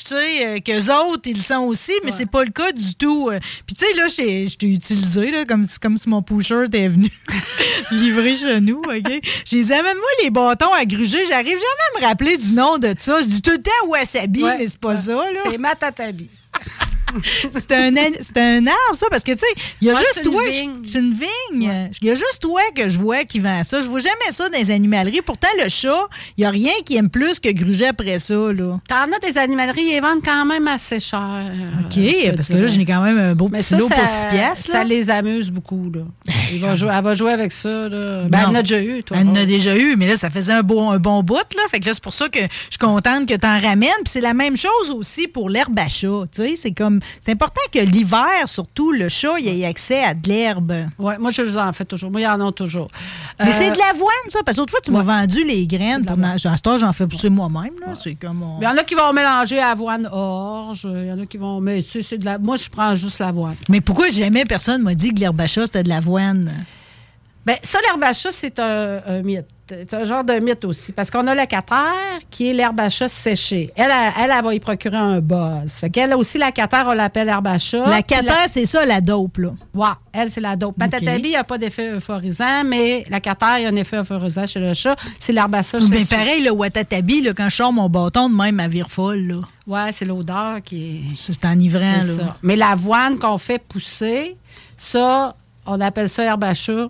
sais, 0.03 0.45
euh, 0.45 0.59
qu'eux 0.59 0.91
autres, 0.91 1.21
ils 1.25 1.37
le 1.37 1.43
sont 1.43 1.59
aussi, 1.65 1.91
mais 2.03 2.09
c'est 2.11 2.25
pas 2.25 2.43
le 2.43 2.51
cas 2.51 2.71
du 2.71 2.95
tout. 2.95 3.29
euh. 3.29 3.39
Puis, 3.67 3.75
tu 3.75 3.85
sais, 3.85 3.93
là, 3.93 4.07
je 4.07 4.15
t'ai- 4.55 4.67
utilisé, 4.67 5.29
là, 5.31 5.45
comme, 5.45 5.65
si- 5.65 5.79
comme 5.79 5.97
si 5.97 6.09
mon 6.09 6.21
pusher 6.23 6.63
était 6.65 6.87
venu 6.87 7.11
livrer 7.91 8.33
chez 8.35 8.59
nous, 8.59 8.79
OK? 8.79 9.21
J'ai 9.45 9.61
dit, 9.63 9.73
amène-moi 9.73 10.09
les 10.23 10.29
bâtons 10.31 10.73
à 10.73 10.85
gruger. 10.85 11.19
J'arrive 11.29 11.45
jamais 11.47 11.97
à 11.97 11.99
me 12.01 12.05
rappeler 12.07 12.37
du 12.37 12.53
nom 12.53 12.77
de 12.79 12.93
ça. 12.97 13.21
Je 13.21 13.27
dis 13.27 13.41
tout 13.41 13.51
le 13.51 13.61
temps 13.61 13.87
wasabi, 13.87 14.43
Ouais, 14.43 14.57
mais 14.57 14.67
c'est 14.67 14.79
pas 14.79 14.89
ouais. 14.89 14.95
ça, 14.95 15.13
là. 15.13 15.39
C'est 15.51 15.57
matatabi. 15.59 16.29
C'est 17.53 17.71
un, 17.71 17.95
un 17.95 18.67
arbre, 18.67 18.95
ça, 18.95 19.07
parce 19.09 19.23
que, 19.23 19.31
tu 19.33 19.39
sais, 19.39 19.45
il 19.81 19.87
y 19.87 19.91
a 19.91 19.93
Ouais, 19.93 19.99
juste 19.99 20.13
c'est 20.15 20.25
une 20.25 20.31
toi. 20.31 20.43
vigne. 20.49 20.73
C'est 20.85 20.99
une 20.99 21.13
vigne. 21.13 21.89
Il 22.01 22.07
y 22.07 22.11
a 22.11 22.15
juste 22.15 22.39
toi 22.41 22.61
que 22.75 22.89
je 22.89 22.97
vois 22.97 23.23
qui 23.23 23.39
vend 23.39 23.63
ça. 23.63 23.79
Je 23.79 23.85
vois 23.85 23.99
jamais 23.99 24.31
ça 24.31 24.49
dans 24.49 24.57
les 24.57 24.71
animaleries. 24.71 25.21
Pourtant, 25.21 25.47
le 25.61 25.69
chat, 25.69 26.07
il 26.37 26.41
n'y 26.41 26.45
a 26.45 26.49
rien 26.49 26.71
qui 26.85 26.95
aime 26.97 27.09
plus 27.09 27.39
que 27.39 27.49
gruger 27.49 27.87
après 27.87 28.19
ça, 28.19 28.33
là. 28.33 28.79
T'en 28.87 29.11
as 29.11 29.19
des 29.21 29.37
animaleries, 29.37 29.83
ils 29.95 30.01
vendent 30.01 30.23
quand 30.23 30.45
même 30.45 30.67
assez 30.67 30.99
cher. 30.99 31.51
OK, 31.85 31.97
euh, 31.97 32.33
parce 32.35 32.47
que 32.49 32.53
là, 32.53 32.67
j'ai 32.67 32.85
quand 32.85 33.01
même 33.01 33.17
un 33.19 33.35
beau 33.35 33.49
Mais 33.49 33.59
petit 33.59 33.67
ça, 33.69 33.77
lot 33.77 33.89
ça, 33.89 33.95
pour 33.95 34.07
6 34.07 34.25
piastres, 34.31 34.71
ça 34.71 34.83
les 34.83 35.09
amuse 35.09 35.49
beaucoup. 35.51 35.91
Là. 35.93 36.01
Il 36.51 36.61
va 36.61 36.75
jouer- 36.75 36.91
elle 36.95 37.03
va 37.03 37.13
jouer 37.13 37.31
avec 37.31 37.51
ça. 37.51 37.89
Là. 37.89 38.25
Ben, 38.29 38.39
elle 38.41 38.45
en 38.47 38.55
a 38.55 38.61
déjà 38.61 38.81
eu, 38.81 39.03
toi. 39.03 39.17
Elle 39.19 39.27
en 39.29 39.35
a 39.35 39.45
déjà 39.45 39.75
eu, 39.77 39.95
mais 39.95 40.07
là, 40.07 40.17
ça 40.17 40.29
faisait 40.29 40.53
un 40.53 40.63
bon, 40.63 40.91
un 40.91 40.99
bon 40.99 41.21
bout, 41.23 41.35
là. 41.55 41.61
Fait 41.69 41.79
que 41.79 41.85
là, 41.85 41.93
c'est 41.93 42.03
pour 42.03 42.13
ça 42.13 42.29
que 42.29 42.39
je 42.39 42.47
suis 42.71 42.77
contente 42.79 43.27
que 43.27 43.33
tu 43.35 43.47
en 43.47 43.59
ramènes. 43.59 43.89
Puis 44.03 44.07
c'est 44.13 44.21
la 44.21 44.33
même 44.33 44.57
chose 44.57 44.91
aussi 44.95 45.27
pour 45.27 45.49
l'herbe 45.49 45.77
à 45.79 45.87
chat. 45.89 46.07
Tu 46.33 46.47
sais, 46.47 46.53
c'est 46.55 46.71
comme. 46.71 46.99
C'est 47.23 47.31
important 47.31 47.61
que 47.71 47.79
l'hiver, 47.79 48.47
surtout, 48.47 48.91
le 48.91 49.09
chat, 49.09 49.39
il 49.39 49.47
ait 49.61 49.65
accès 49.65 50.03
à 50.03 50.13
de 50.13 50.27
l'herbe. 50.27 50.73
Ouais, 50.99 51.17
moi, 51.17 51.31
je 51.31 51.41
les 51.41 51.57
en 51.57 51.71
fais 51.73 51.85
toujours. 51.85 52.11
Moi, 52.11 52.21
il 52.21 52.23
y 52.23 52.27
en 52.27 52.45
a 52.47 52.51
toujours. 52.51 52.89
Mais 53.39 53.49
Euh, 53.49 53.53
c'est 53.57 53.71
de 53.71 53.77
l'avoine, 53.77 54.07
ça. 54.29 54.39
Parce 54.45 54.57
que 54.57 54.61
l'autre 54.61 54.71
fois, 54.71 54.81
tu 54.83 54.91
m'as 54.91 55.03
vendu 55.03 55.43
les 55.43 55.65
graines. 55.67 56.05
à 56.07 56.37
ce 56.37 56.61
temps, 56.61 56.77
j'en 56.77 56.93
fais 56.93 57.07
pousser 57.07 57.29
moi-même, 57.29 57.73
là. 57.85 57.93
C'est 58.01 58.15
comme. 58.15 58.43
on- 58.43 58.59
Il 58.61 58.63
y 58.63 58.67
en 58.67 58.77
a 58.77 58.83
qui 58.83 58.95
vont 58.95 59.11
mélanger 59.13 59.59
avoine 59.59 60.07
orge. 60.11 60.87
Il 60.89 61.07
y 61.07 61.11
en 61.11 61.19
a 61.19 61.25
qui 61.25 61.37
vont. 61.37 61.59
Mais 61.61 61.81
tu 61.83 61.89
sais, 61.91 62.03
c'est 62.03 62.17
de 62.17 62.25
la. 62.25 62.37
Moi, 62.37 62.57
je 62.57 62.69
prends 62.69 62.95
juste 62.95 63.19
l'avoine. 63.19 63.55
Mais 63.69 63.81
pourquoi 63.81 64.09
jamais 64.09 64.45
personne 64.45 64.81
m'a 64.81 64.93
dit 64.93 65.13
que 65.13 65.19
l'herbe 65.19 65.39
à 65.41 65.47
chat, 65.47 65.65
c'était 65.65 65.83
de 65.83 65.89
l'avoine? 65.89 66.51
Ben, 67.45 67.55
ça, 67.61 67.77
l'herbe 67.85 68.03
à 68.03 68.13
chat, 68.13 68.31
c'est 68.31 68.57
un, 68.59 69.01
un 69.05 69.21
mythe. 69.21 69.45
C'est 69.67 69.93
un 69.93 70.03
genre 70.03 70.23
de 70.25 70.33
mythe 70.33 70.65
aussi. 70.65 70.91
Parce 70.91 71.09
qu'on 71.09 71.25
a 71.25 71.33
le 71.33 71.45
catère, 71.45 72.19
qui 72.29 72.49
est 72.49 72.53
l'herbe 72.53 72.79
à 72.81 72.89
chat 72.89 73.07
séchée. 73.07 73.71
Elle, 73.75 73.91
elle, 74.19 74.29
elle, 74.37 74.43
va 74.43 74.53
y 74.53 74.59
procurer 74.59 74.97
un 74.97 75.19
buzz. 75.19 75.71
Fait 75.79 75.89
qu'elle 75.89 76.13
aussi, 76.13 76.37
la 76.37 76.51
catère, 76.51 76.85
on 76.87 76.91
l'appelle 76.93 77.29
herbe 77.29 77.47
à 77.47 77.57
chat. 77.57 77.87
La 77.87 78.03
catère, 78.03 78.45
c'est 78.49 78.65
ça, 78.65 78.85
la 78.85 78.99
dope, 79.01 79.37
là. 79.37 79.49
Ouais, 79.73 79.87
elle, 80.11 80.29
c'est 80.29 80.41
la 80.41 80.55
dope. 80.57 80.77
Patatabi, 80.77 81.21
il 81.23 81.29
n'y 81.31 81.35
a 81.37 81.43
pas 81.45 81.57
d'effet 81.57 81.93
euphorisant, 81.93 82.63
mais 82.65 83.05
la 83.09 83.19
catère, 83.21 83.57
il 83.57 83.63
y 83.63 83.65
a 83.65 83.69
un 83.69 83.75
effet 83.77 83.97
euphorisant 83.97 84.45
chez 84.45 84.59
le 84.59 84.73
chat. 84.73 84.95
C'est 85.17 85.31
l'herbe 85.33 85.55
à 85.55 85.63
chat 85.63 85.79
Ben, 85.79 86.03
séchée. 86.03 86.15
pareil, 86.15 86.43
le 86.43 86.51
Watatabi, 86.51 87.21
là, 87.21 87.33
quand 87.33 87.49
je 87.49 87.55
sors 87.55 87.73
mon 87.73 87.89
bâton 87.89 88.29
de 88.29 88.35
même, 88.35 88.59
à 88.59 88.67
vire 88.67 88.89
folle, 88.89 89.21
là. 89.27 89.35
Ouais, 89.65 89.91
c'est 89.93 90.05
l'odeur 90.05 90.61
qui 90.61 90.97
est. 90.97 91.01
C'est 91.17 91.45
enivrant, 91.45 91.79
là. 91.79 92.03
ça. 92.03 92.37
Mais 92.43 92.57
l'avoine 92.57 93.17
qu'on 93.17 93.37
fait 93.37 93.59
pousser, 93.59 94.35
ça, 94.75 95.35
on 95.65 95.79
appelle 95.79 96.09
ça 96.09 96.23
herbe 96.23 96.43
à 96.43 96.53
chat. 96.53 96.89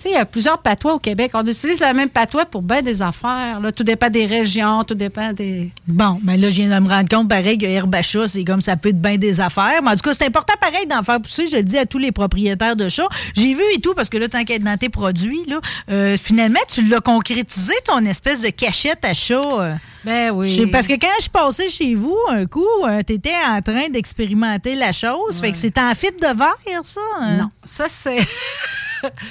Tu 0.00 0.08
sais, 0.08 0.14
il 0.14 0.16
y 0.16 0.18
a 0.18 0.24
plusieurs 0.24 0.62
patois 0.62 0.94
au 0.94 0.98
Québec. 0.98 1.32
On 1.34 1.46
utilise 1.46 1.78
la 1.78 1.92
même 1.92 2.08
patois 2.08 2.46
pour 2.46 2.62
bien 2.62 2.80
des 2.80 3.02
affaires. 3.02 3.60
Là. 3.60 3.70
Tout 3.70 3.84
dépend 3.84 4.08
des 4.08 4.24
régions, 4.24 4.82
tout 4.82 4.94
dépend 4.94 5.34
des. 5.34 5.70
Bon, 5.86 6.18
ben 6.22 6.40
là, 6.40 6.48
je 6.48 6.54
viens 6.54 6.80
de 6.80 6.82
me 6.82 6.88
rendre 6.88 7.08
compte, 7.08 7.28
pareil, 7.28 7.58
que 7.58 7.66
chat, 8.02 8.26
c'est 8.26 8.44
comme 8.44 8.62
ça 8.62 8.76
peut 8.78 8.88
être 8.88 9.00
bien 9.00 9.18
des 9.18 9.42
affaires. 9.42 9.82
Mais 9.82 9.90
en 9.90 9.96
tout 9.96 10.00
cas, 10.02 10.14
c'est 10.14 10.24
important, 10.24 10.54
pareil, 10.58 10.86
d'en 10.86 11.02
faire 11.02 11.20
pousser. 11.20 11.48
Je 11.48 11.56
le 11.56 11.62
dis 11.62 11.76
à 11.76 11.84
tous 11.84 11.98
les 11.98 12.12
propriétaires 12.12 12.76
de 12.76 12.88
chats. 12.88 13.08
J'ai 13.36 13.52
vu 13.52 13.60
et 13.74 13.80
tout, 13.82 13.92
parce 13.92 14.08
que 14.08 14.16
là, 14.16 14.28
tant 14.28 14.42
qu'être 14.44 14.64
dans 14.64 14.78
tes 14.78 14.88
produits, 14.88 15.42
là, 15.46 15.60
euh, 15.90 16.16
finalement, 16.16 16.60
tu 16.66 16.82
l'as 16.82 17.00
concrétisé, 17.00 17.74
ton 17.84 18.02
espèce 18.06 18.40
de 18.40 18.48
cachette 18.48 19.04
à 19.04 19.12
chat. 19.12 19.42
euh. 19.60 19.74
Ben 20.02 20.30
oui. 20.30 20.66
Parce 20.72 20.86
que 20.86 20.94
quand 20.94 21.08
je 21.18 21.22
suis 21.24 21.30
passée 21.30 21.68
chez 21.68 21.94
vous, 21.94 22.16
un 22.30 22.46
coup, 22.46 22.64
tu 23.06 23.12
étais 23.12 23.34
en 23.46 23.60
train 23.60 23.90
d'expérimenter 23.90 24.76
la 24.76 24.92
chose. 24.92 25.40
Fait 25.42 25.52
que 25.52 25.58
c'est 25.58 25.76
en 25.76 25.94
fibre 25.94 26.20
de 26.22 26.38
verre, 26.38 26.84
ça? 26.84 27.00
hein? 27.20 27.36
Non, 27.36 27.50
ça, 27.66 27.84
c'est. 27.90 28.16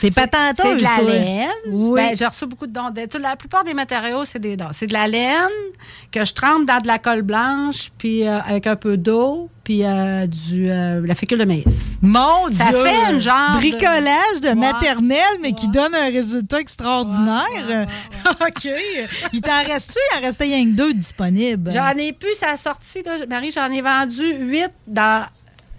T'es 0.01 0.11
patenteuse, 0.11 0.65
C'est 0.65 0.75
de 0.77 0.83
la 0.83 0.95
toi. 0.99 1.11
laine. 1.11 1.49
Oui. 1.67 2.01
Ben, 2.01 2.17
j'ai 2.17 2.25
reçu 2.25 2.45
beaucoup 2.45 2.67
de 2.67 2.73
dons. 2.73 2.89
La 3.19 3.35
plupart 3.35 3.63
des 3.63 3.73
matériaux, 3.73 4.25
c'est 4.25 4.39
des 4.39 4.55
dons. 4.57 4.69
C'est 4.71 4.87
de 4.87 4.93
la 4.93 5.07
laine 5.07 5.35
que 6.11 6.25
je 6.25 6.33
trempe 6.33 6.65
dans 6.65 6.79
de 6.79 6.87
la 6.87 6.97
colle 6.99 7.21
blanche, 7.21 7.89
puis 7.97 8.27
euh, 8.27 8.39
avec 8.41 8.65
un 8.67 8.75
peu 8.75 8.97
d'eau, 8.97 9.49
puis 9.63 9.83
euh, 9.85 10.25
du 10.25 10.69
euh, 10.69 11.01
la 11.05 11.13
fécule 11.15 11.37
de 11.37 11.45
maïs. 11.45 11.97
Mon 12.01 12.51
Ça 12.51 12.69
Dieu! 12.69 12.83
fait 12.83 13.13
une 13.13 13.19
genre 13.21 13.51
de- 13.53 13.57
Bricolage 13.57 14.41
de, 14.41 14.49
maternelle, 14.51 15.19
mais 15.41 15.53
qui 15.53 15.67
donne 15.67 15.93
un 15.93 16.09
résultat 16.09 16.59
extraordinaire. 16.59 17.85
OK. 18.41 18.67
Il 19.33 19.41
t'en 19.41 19.63
reste-tu? 19.63 19.99
Il 20.15 20.17
en 20.17 20.25
restait 20.25 20.45
rien 20.45 20.63
que 20.65 20.69
deux 20.71 20.93
disponibles. 20.93 21.71
J'en 21.71 21.89
ai 21.97 22.13
plus, 22.13 22.33
ça 22.35 22.49
a 22.51 22.57
sorti, 22.57 23.03
là, 23.03 23.13
Marie, 23.29 23.51
j'en 23.51 23.69
ai 23.71 23.81
vendu 23.81 24.23
huit 24.39 24.71
dans 24.87 25.25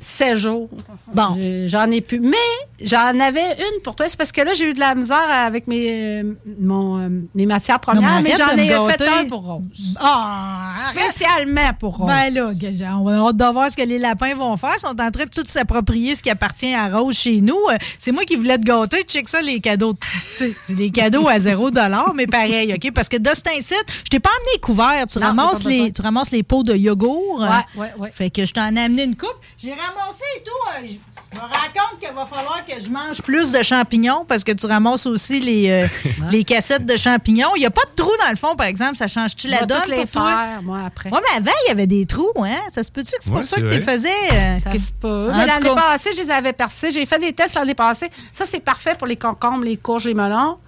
16 0.00 0.38
jours. 0.38 0.68
Bon. 1.14 1.36
J'en 1.66 1.90
ai 1.90 2.00
plus. 2.00 2.20
Mais 2.20 2.36
j'en 2.80 3.20
avais 3.20 3.52
une 3.58 3.82
pour 3.84 3.94
toi. 3.94 4.06
C'est 4.08 4.16
parce 4.16 4.32
que 4.32 4.40
là, 4.40 4.54
j'ai 4.54 4.70
eu 4.70 4.74
de 4.74 4.80
la 4.80 4.94
misère 4.94 5.28
avec 5.30 5.66
mes, 5.66 6.22
euh, 6.22 6.34
mon, 6.58 6.98
euh, 6.98 7.08
mes 7.34 7.44
matières 7.44 7.76
Non, 7.86 7.92
premières, 7.94 8.22
mais, 8.22 8.32
arrête 8.40 8.56
j'en 8.56 8.86
ai 8.86 8.92
fait 8.92 9.08
un 9.08 9.24
pour 9.26 9.42
Rose. 9.42 9.62
Ah! 10.00 10.74
Spécialement 10.90 11.74
pour 11.78 11.98
Rose. 11.98 12.08
Ben 12.08 12.32
là, 12.32 12.50
on 12.98 13.08
a 13.08 13.28
hâte 13.28 13.36
de 13.36 13.44
voir 13.52 13.70
ce 13.70 13.76
que 13.76 13.82
les 13.82 13.98
lapins 13.98 14.34
vont 14.34 14.56
faire. 14.56 14.72
Ils 14.76 14.80
sont 14.80 14.88
en 14.88 15.10
train 15.10 15.24
de 15.24 15.30
tout 15.30 15.44
s'approprier 15.44 16.14
ce 16.14 16.22
qui 16.22 16.30
appartient 16.30 16.74
à 16.74 16.88
Rose 16.88 17.16
chez 17.16 17.40
nous. 17.42 17.58
Euh, 17.70 17.76
C'est 17.98 18.12
moi 18.12 18.24
qui 18.24 18.36
voulais 18.36 18.56
te 18.58 18.64
gâter. 18.64 19.02
Check 19.02 19.28
ça, 19.28 19.42
les 19.42 19.60
cadeaux. 19.60 19.94
Tu 19.94 20.00
sais, 20.36 20.54
C'est 20.62 20.74
des 20.74 20.90
cadeaux 20.90 21.28
à 21.28 21.38
0 21.38 21.70
mais 22.14 22.26
pareil, 22.26 22.72
OK? 22.74 22.90
Parce 22.92 23.08
que 23.08 23.18
de 23.18 23.28
cet 23.28 23.48
incite, 23.48 23.84
je 24.04 24.08
t'ai 24.10 24.20
pas 24.20 24.30
amené 24.30 24.50
les 24.54 24.60
couverts. 24.60 25.06
Tu, 25.06 25.18
Non, 25.18 25.26
ramasses 25.26 25.64
les, 25.64 25.92
tu 25.92 26.00
ramasses 26.00 26.30
les 26.30 26.42
pots 26.42 26.62
de 26.62 26.74
yogourt. 26.74 27.40
Ouais, 27.40 27.80
ouais, 27.80 27.92
ouais. 27.98 28.10
Fait 28.12 28.30
que 28.30 28.46
je 28.46 28.54
t'en 28.54 28.74
ai 28.74 28.80
amené 28.80 29.04
une 29.04 29.16
coupe. 29.16 29.36
J'ai 29.58 29.70
ramassé 29.72 29.89
et 30.36 30.42
tout. 30.42 30.50
euh, 30.84 30.86
Je 31.32 31.36
me 31.38 31.42
rends 31.42 31.48
compte 31.48 32.00
qu'il 32.00 32.08
va 32.14 32.26
falloir 32.26 32.64
que 32.66 32.82
je 32.82 32.88
mange 32.90 33.22
plus 33.22 33.50
de 33.52 33.62
champignons 33.62 34.24
parce 34.26 34.42
que 34.44 34.52
tu 34.52 34.66
ramasses 34.66 35.06
aussi 35.06 35.40
les, 35.40 35.70
euh, 35.70 35.86
les 36.30 36.44
cassettes 36.44 36.86
de 36.86 36.96
champignons. 36.96 37.50
Il 37.56 37.60
n'y 37.60 37.66
a 37.66 37.70
pas 37.70 37.82
de 37.84 37.94
trou 37.94 38.10
dans 38.22 38.30
le 38.30 38.36
fond, 38.36 38.54
par 38.56 38.66
exemple. 38.66 38.96
Ça 38.96 39.06
change-tu 39.08 39.48
la 39.48 39.64
donne 39.66 39.78
les 39.88 39.96
pour 40.06 40.10
toi? 40.10 40.26
faire, 40.30 40.62
moi, 40.62 40.82
après. 40.86 41.10
Oui, 41.12 41.18
mais 41.30 41.36
avant, 41.38 41.56
il 41.66 41.68
y 41.68 41.72
avait 41.72 41.86
des 41.86 42.06
trous, 42.06 42.32
hein? 42.38 42.58
Ça 42.72 42.82
se 42.82 42.90
peut-tu 42.90 43.12
que 43.12 43.16
c'est 43.20 43.30
Ouais, 43.30 43.36
pour 43.36 43.44
ça 43.44 43.56
que 43.56 43.62
tu 43.62 43.68
les 43.68 43.80
faisais? 43.80 44.08
euh, 44.32 44.58
Ça 44.60 44.70
que- 44.70 44.78
se 44.78 44.92
peut. 44.92 45.30
Mais 45.34 45.46
l'année 45.46 45.74
passée, 45.74 46.10
je 46.16 46.22
les 46.22 46.30
avais 46.30 46.52
percés. 46.52 46.90
J'ai 46.90 47.06
fait 47.06 47.18
des 47.18 47.32
tests 47.32 47.54
l'année 47.54 47.74
passée. 47.74 48.10
Ça, 48.32 48.44
c'est 48.46 48.60
parfait 48.60 48.94
pour 48.96 49.06
les 49.06 49.16
concombres, 49.16 49.64
les 49.64 49.76
courges, 49.76 50.06
les 50.06 50.14
melons. 50.14 50.58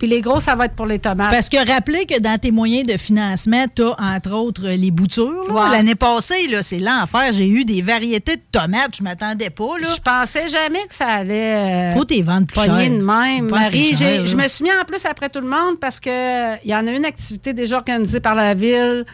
Puis 0.00 0.08
les 0.08 0.20
gros, 0.22 0.40
ça 0.40 0.56
va 0.56 0.64
être 0.64 0.74
pour 0.74 0.86
les 0.86 0.98
tomates. 0.98 1.30
Parce 1.30 1.48
que 1.50 1.58
rappelez 1.64 2.06
que 2.06 2.18
dans 2.18 2.38
tes 2.38 2.50
moyens 2.50 2.86
de 2.86 2.96
financement, 2.96 3.66
tu 3.76 3.82
as 3.82 3.94
entre 4.00 4.32
autres 4.32 4.66
euh, 4.66 4.74
les 4.76 4.90
boutures. 4.90 5.44
L'année 5.70 5.94
passée, 5.94 6.48
là, 6.48 6.62
c'est 6.62 6.78
l'enfer. 6.78 7.30
J'ai 7.32 7.46
eu 7.46 7.64
des 7.66 7.82
variétés 7.82 8.36
de 8.36 8.42
tomates. 8.50 8.96
Je 8.98 9.02
m'attendais 9.04 9.50
pas. 9.50 9.78
Là. 9.78 9.88
Je 9.94 10.00
pensais 10.00 10.48
jamais 10.48 10.82
que 10.88 10.94
ça 10.94 11.06
allait. 11.06 11.90
euh, 11.90 11.92
Faut 11.92 12.06
tes 12.06 12.22
vendre 12.22 12.46
plus 12.46 12.58
cher. 12.58 12.74
de 12.74 12.80
même. 12.80 13.50
Marie, 13.50 13.94
cher, 13.94 14.24
je 14.24 14.34
me 14.36 14.48
suis 14.48 14.64
mis 14.64 14.70
en 14.72 14.84
plus 14.86 15.04
après 15.04 15.28
tout 15.28 15.40
le 15.42 15.48
monde 15.48 15.78
parce 15.78 16.00
que 16.00 16.08
euh, 16.08 16.56
il 16.64 16.70
y 16.70 16.74
en 16.74 16.86
a 16.86 16.90
une 16.92 17.04
activité 17.04 17.52
déjà 17.52 17.76
organisée 17.76 18.20
par 18.20 18.34
la 18.34 18.54
ville 18.54 19.04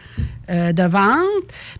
euh, 0.49 0.71
de 0.71 0.83
vente. 0.83 1.25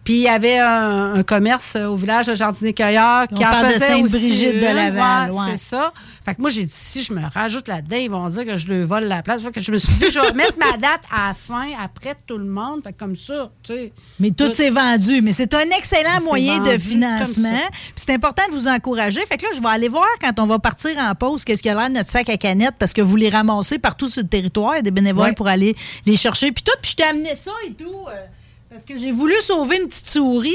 Puis 0.03 0.15
il 0.15 0.21
y 0.23 0.27
avait 0.27 0.59
un, 0.59 1.13
un 1.15 1.23
commerce 1.23 1.75
au 1.75 1.95
village 1.95 2.27
de 2.27 2.35
Jardinier-Cueilleur 2.35 3.27
qui 3.27 3.35
On 3.43 3.47
en 3.47 3.51
parle 3.51 3.67
de 3.67 3.73
faisait 3.73 3.87
Sainte-Brigitte 3.87 4.55
de. 4.59 4.65
Laval, 4.65 5.31
Ouais, 5.31 5.37
ouais. 5.39 5.45
C'est 5.53 5.75
ça. 5.75 5.93
Fait 6.25 6.35
que 6.35 6.41
moi, 6.41 6.49
j'ai 6.49 6.65
dit, 6.65 6.73
si 6.75 7.03
je 7.03 7.13
me 7.13 7.21
rajoute 7.33 7.69
là-dedans, 7.69 7.95
ils 7.95 8.09
vont 8.11 8.27
dire 8.27 8.45
que 8.45 8.57
je 8.57 8.67
leur 8.67 8.85
vole 8.85 9.05
la 9.05 9.21
place. 9.23 9.41
Fait 9.41 9.51
que 9.51 9.61
je 9.61 9.71
me 9.71 9.77
suis 9.77 9.93
dit, 9.93 10.11
je 10.11 10.19
vais 10.19 10.33
mettre 10.33 10.57
ma 10.59 10.75
date 10.77 11.01
à 11.09 11.29
la 11.29 11.33
fin, 11.33 11.67
après 11.81 12.15
tout 12.27 12.37
le 12.37 12.43
monde. 12.45 12.83
Fait 12.83 12.91
que 12.91 12.97
comme 12.99 13.15
ça, 13.15 13.49
tu 13.63 13.73
sais. 13.73 13.93
Mais 14.19 14.31
tout 14.31 14.47
Tout- 14.47 14.51
s'est 14.53 14.69
vendu. 14.69 15.21
Mais 15.21 15.31
c'est 15.31 15.53
un 15.53 15.61
excellent 15.77 16.21
moyen 16.23 16.59
de 16.59 16.77
financement. 16.77 17.49
Puis 17.71 18.03
c'est 18.05 18.13
important 18.13 18.43
de 18.51 18.55
vous 18.55 18.67
encourager. 18.67 19.21
Fait 19.25 19.37
que 19.37 19.43
là, 19.43 19.49
je 19.55 19.61
vais 19.61 19.69
aller 19.69 19.87
voir 19.87 20.05
quand 20.21 20.37
on 20.39 20.45
va 20.45 20.59
partir 20.59 20.97
en 20.97 21.15
pause 21.15 21.45
qu'est-ce 21.45 21.61
qu'il 21.61 21.71
y 21.71 21.73
a 21.73 21.77
l'air 21.77 21.89
de 21.89 21.95
notre 21.95 22.09
sac 22.09 22.27
à 22.29 22.35
canettes 22.37 22.75
parce 22.77 22.91
que 22.93 23.01
vous 23.01 23.15
les 23.15 23.29
ramassez 23.29 23.79
partout 23.79 24.09
sur 24.09 24.21
le 24.21 24.27
territoire. 24.27 24.73
Il 24.73 24.77
y 24.77 24.79
a 24.79 24.81
des 24.81 24.91
bénévoles 24.91 25.27
Ouais. 25.27 25.33
pour 25.33 25.47
aller 25.47 25.75
les 26.05 26.15
chercher. 26.17 26.51
Puis 26.51 26.63
tout, 26.63 26.73
puis 26.81 26.91
je 26.91 26.95
t'ai 26.97 27.03
amené 27.03 27.33
ça 27.35 27.51
et 27.65 27.71
tout. 27.71 27.85
euh, 28.09 28.25
parce 28.77 28.85
que 28.85 28.95
j'ai 28.99 29.11
voulu 29.11 29.33
sauver 29.41 29.77
une 29.81 29.87
petite 29.87 30.05
souris 30.07 30.53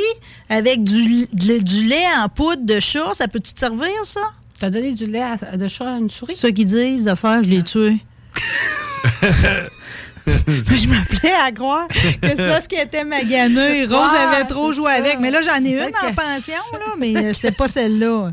avec 0.49 0.85
du, 0.85 1.27
du- 1.33 1.59
du 1.61 1.85
lait 1.85 2.05
en 2.17 2.29
poudre 2.29 2.65
de 2.65 2.79
chat. 2.79 3.15
Ça 3.15 3.27
peut-tu 3.27 3.53
te 3.53 3.59
servir, 3.59 3.89
ça? 4.05 4.21
T'as 4.61 4.71
donné 4.71 4.93
du 4.93 5.07
lait 5.07 5.23
à- 5.23 5.57
de 5.57 5.67
chat 5.67 5.95
à 5.95 5.99
une 5.99 6.09
souris? 6.09 6.33
Ça 6.37 6.53
qu'ils 6.53 6.67
disent 6.67 7.03
de 7.03 7.17
faire, 7.17 7.43
je 7.43 7.49
l'ai 7.49 7.65
tué. 7.65 7.97
je 10.27 10.87
m'appelais 10.87 11.33
à 11.45 11.51
croire 11.51 11.89
que 11.89 12.29
c'est 12.37 12.37
parce 12.49 12.69
qu'elle 12.69 12.87
était 12.87 13.03
maganée. 13.03 13.87
Rose 13.87 14.11
avait 14.17 14.45
trop 14.45 14.71
c'est 14.71 14.77
joué 14.77 14.91
ça. 14.93 14.99
avec. 14.99 15.19
Mais 15.19 15.33
là, 15.33 15.41
j'en 15.43 15.57
ai 15.65 15.73
une 15.73 15.79
Peut-être 15.79 16.05
en 16.05 16.11
que- 16.11 16.15
pension, 16.15 16.63
là, 16.75 16.93
mais 17.01 17.17
euh, 17.17 17.33
c'était 17.33 17.51
pas 17.51 17.67
celle-là. 17.67 18.31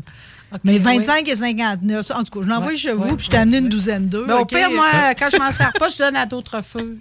Ok, 0.52 0.60
Mais 0.62 0.72
oui. 0.74 0.78
25 0.78 1.28
et 1.28 1.34
59. 1.34 2.10
En 2.12 2.22
tout 2.22 2.38
cas, 2.38 2.44
je 2.44 2.48
l'envoie 2.48 2.70
Ouais, 2.72 2.76
chez 2.76 2.92
vous, 2.92 3.04
ouais, 3.08 3.16
puis 3.16 3.26
je 3.26 3.30
t'ai 3.30 3.36
amené 3.38 3.58
une 3.58 3.68
douzaine 3.68 4.06
d'eux. 4.08 4.24
Mais 4.26 4.34
au 4.34 4.40
OK? 4.42 4.50
pire, 4.50 4.70
moi, 4.70 4.86
quand 5.18 5.28
je 5.32 5.36
m'en 5.36 5.50
sers 5.50 5.72
pas, 5.72 5.88
je 5.88 5.98
donne 5.98 6.14
à 6.14 6.26
d'autres 6.26 6.60
feux. 6.62 6.96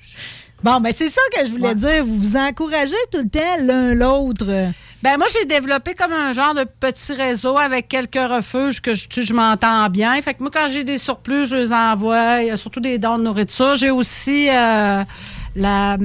Bon, 0.63 0.79
ben 0.81 0.91
c'est 0.93 1.09
ça 1.09 1.21
que 1.35 1.45
je 1.45 1.51
voulais 1.51 1.69
Ouais. 1.69 1.75
dire. 1.75 2.03
Vous 2.03 2.17
vous 2.17 2.35
encouragez 2.37 2.95
tout 3.11 3.19
le 3.19 3.29
temps 3.29 3.63
l'un 3.65 3.93
l'autre. 3.93 4.45
Ben 5.01 5.17
moi, 5.17 5.27
j'ai 5.31 5.45
développé 5.45 5.93
comme 5.93 6.11
un 6.11 6.33
genre 6.33 6.53
de 6.53 6.65
petit 6.65 7.13
réseau 7.13 7.57
avec 7.57 7.87
quelques 7.87 8.15
refuges 8.15 8.81
que 8.81 8.93
je, 8.93 9.07
je 9.09 9.33
m'entends 9.33 9.87
bien. 9.89 10.21
Fait 10.21 10.33
que 10.33 10.41
moi, 10.43 10.51
quand 10.53 10.67
j'ai 10.69 10.83
des 10.83 10.97
surplus, 10.97 11.45
je 11.47 11.55
les 11.55 11.71
envoie. 11.71 12.41
Il 12.41 12.47
y 12.47 12.51
a 12.51 12.57
surtout 12.57 12.81
des 12.81 12.97
dons 12.97 13.17
de 13.17 13.23
nourriture. 13.23 13.77
J'ai 13.77 13.91
aussi 13.91 14.49
euh, 14.49 15.01
la... 15.55 15.95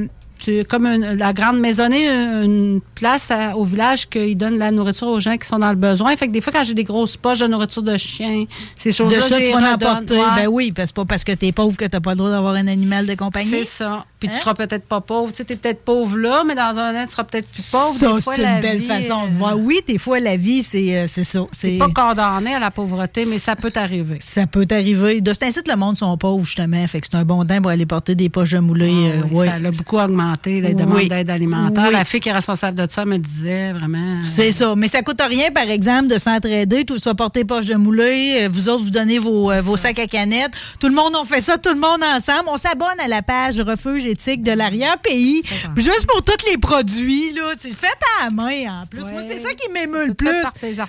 Tu 0.45 0.65
comme 0.65 0.87
une- 0.87 1.15
la 1.15 1.33
grande 1.33 1.59
maisonnée, 1.59 2.07
une 2.09 2.81
place 2.95 3.31
à- 3.31 3.57
au 3.57 3.65
village 3.65 4.09
qu'ils 4.09 4.37
donnent 4.37 4.59
la 4.59 4.71
nourriture 4.71 5.09
aux 5.09 5.21
gens 5.21 5.37
qui 5.37 5.47
sont 5.47 5.59
dans 5.59 5.71
le 5.71 5.77
besoin. 5.77 6.15
Fait 6.17 6.27
que 6.27 6.33
des 6.33 6.41
fois, 6.41 6.53
quand 6.53 6.65
j'ai 6.65 6.75
des 6.75 6.85
grosses 6.85 7.17
poches 7.17 7.39
de 7.41 7.47
nourriture 7.47 7.83
de 7.83 7.97
chien, 7.97 8.45
ces 8.77 8.91
De 8.91 8.95
choses-là, 8.95 9.21
ça, 9.23 9.39
je 9.41 9.47
tu 9.47 9.53
vas 9.53 9.73
apporter. 9.73 10.15
Ouais. 10.19 10.25
Ben 10.37 10.47
oui, 10.49 10.73
parce 10.73 10.93
pas 10.93 11.05
parce 11.05 11.25
que 11.25 11.33
t'es 11.33 11.53
pauvre 11.53 11.77
que 11.77 11.85
t'as 11.87 12.01
pas 12.01 12.11
le 12.13 12.17
droit 12.19 12.31
d'avoir 12.31 12.55
un 12.55 12.67
animal 12.67 13.07
de 13.07 13.15
compagnie. 13.15 13.51
C'est 13.51 13.65
ça. 13.65 14.05
Puis 14.21 14.29
Hein? 14.29 14.33
tu 14.35 14.41
seras 14.41 14.55
peut-être 14.55 14.85
pas 14.87 15.01
pauvre. 15.01 15.33
Tu 15.33 15.39
sais, 15.39 15.45
t'es 15.45 15.57
peut-être 15.57 15.85
pauvre 15.85 16.17
là, 16.19 16.43
mais 16.47 16.55
dans 16.55 16.77
un 16.79 16.95
an, 17.03 17.05
tu 17.07 17.13
seras 17.13 17.25
peut-être 17.25 17.49
plus 17.49 17.71
pauvre. 17.71 17.95
Ça, 17.95 18.33
c'est 18.35 18.43
la 18.43 18.57
une 18.57 18.63
belle 18.63 18.79
vie, 18.79 18.87
façon 18.87 19.25
euh, 19.25 19.29
de 19.29 19.35
voir. 19.35 19.59
Oui, 19.59 19.81
des 19.87 19.99
fois, 19.99 20.21
la 20.21 20.37
vie, 20.37 20.63
c'est 20.63 20.97
euh, 20.97 21.07
ça. 21.07 21.41
C'est 21.53 21.79
pas 21.79 21.89
condamné 21.89 22.55
à 22.55 22.59
la 22.59 22.71
pauvreté, 22.71 23.25
mais 23.27 23.39
ça 23.39 23.55
peut 23.57 23.71
t'arriver. 23.71 24.19
Ça 24.21 24.47
peut 24.47 24.67
t'arriver. 24.67 25.21
De 25.21 25.33
cet 25.33 25.43
incite, 25.45 25.69
le 25.69 25.77
monde 25.77 25.99
sont 25.99 26.17
pauvres, 26.17 26.45
justement. 26.45 26.87
Fait 26.87 27.01
que 27.01 27.07
c'est 27.11 27.17
un 27.17 27.25
bon 27.25 27.45
temps 27.45 27.61
pour 27.61 27.71
aller 27.71 27.87
porter 27.87 28.15
des 28.15 28.29
poches 28.29 28.51
de 28.51 28.59
moulin. 28.61 28.87
euh, 28.87 29.21
Ah 29.23 29.27
Oui, 29.31 29.37
ouais. 29.41 29.47
Ça 29.49 29.55
a 29.55 29.71
beaucoup 29.71 29.99
augmenté, 29.99 30.34
les 30.47 30.75
demandes 30.75 30.97
Oui. 30.97 31.09
d'aide 31.09 31.31
alimentaire. 31.31 31.85
Oui. 31.89 31.93
La 31.93 32.05
fille 32.05 32.21
qui 32.21 32.29
est 32.29 32.33
responsable 32.33 32.77
de 32.87 32.91
ça 32.91 33.05
me 33.05 33.19
disait 33.19 33.73
vraiment. 33.73 34.21
C'est 34.21 34.53
ça. 34.53 34.75
Mais 34.77 34.89
ça 34.89 35.03
coûte 35.03 35.21
rien, 35.27 35.51
par 35.51 35.69
exemple, 35.71 36.09
de 36.09 36.19
s'entraider. 36.19 36.85
Tout 36.85 36.99
ça, 36.99 37.15
porter 37.15 37.45
poche 37.45 37.67
de 37.67 37.75
moulin. 37.75 38.05
euh, 38.05 38.49
Vous 38.51 38.69
autres, 38.69 38.85
vous 38.85 38.91
donnez 38.91 39.19
vos, 39.19 39.51
euh, 39.51 39.61
vos 39.61 39.77
sacs 39.77 39.99
à 39.99 40.07
canettes. 40.07 40.53
Tout 40.81 40.89
le 40.89 40.95
monde, 40.95 41.15
on 41.17 41.25
fait 41.25 41.41
ça, 41.41 41.59
tout 41.59 41.73
le 41.73 41.81
monde 41.81 42.03
ensemble. 42.05 42.45
On 42.49 42.57
s'abonne 42.57 42.99
à 42.99 43.09
la 43.09 43.23
page 43.23 43.59
Refuge 43.61 44.07
éthique 44.07 44.43
de 44.43 44.53
l'arrière-pays. 44.53 45.43
Juste 45.77 46.07
pour 46.07 46.23
tous 46.23 46.45
les 46.51 46.59
produits, 46.59 47.33
là. 47.33 47.53
C'est 47.59 47.75
fait 47.75 47.87
à 48.21 48.25
la 48.25 48.31
main, 48.31 48.83
en 48.83 48.87
plus. 48.87 49.03
Moi, 49.11 49.23
c'est 49.27 49.39
ça 49.39 49.53
qui 49.55 49.71
m'émeut 49.73 50.07
le 50.07 50.15
plus. 50.15 50.29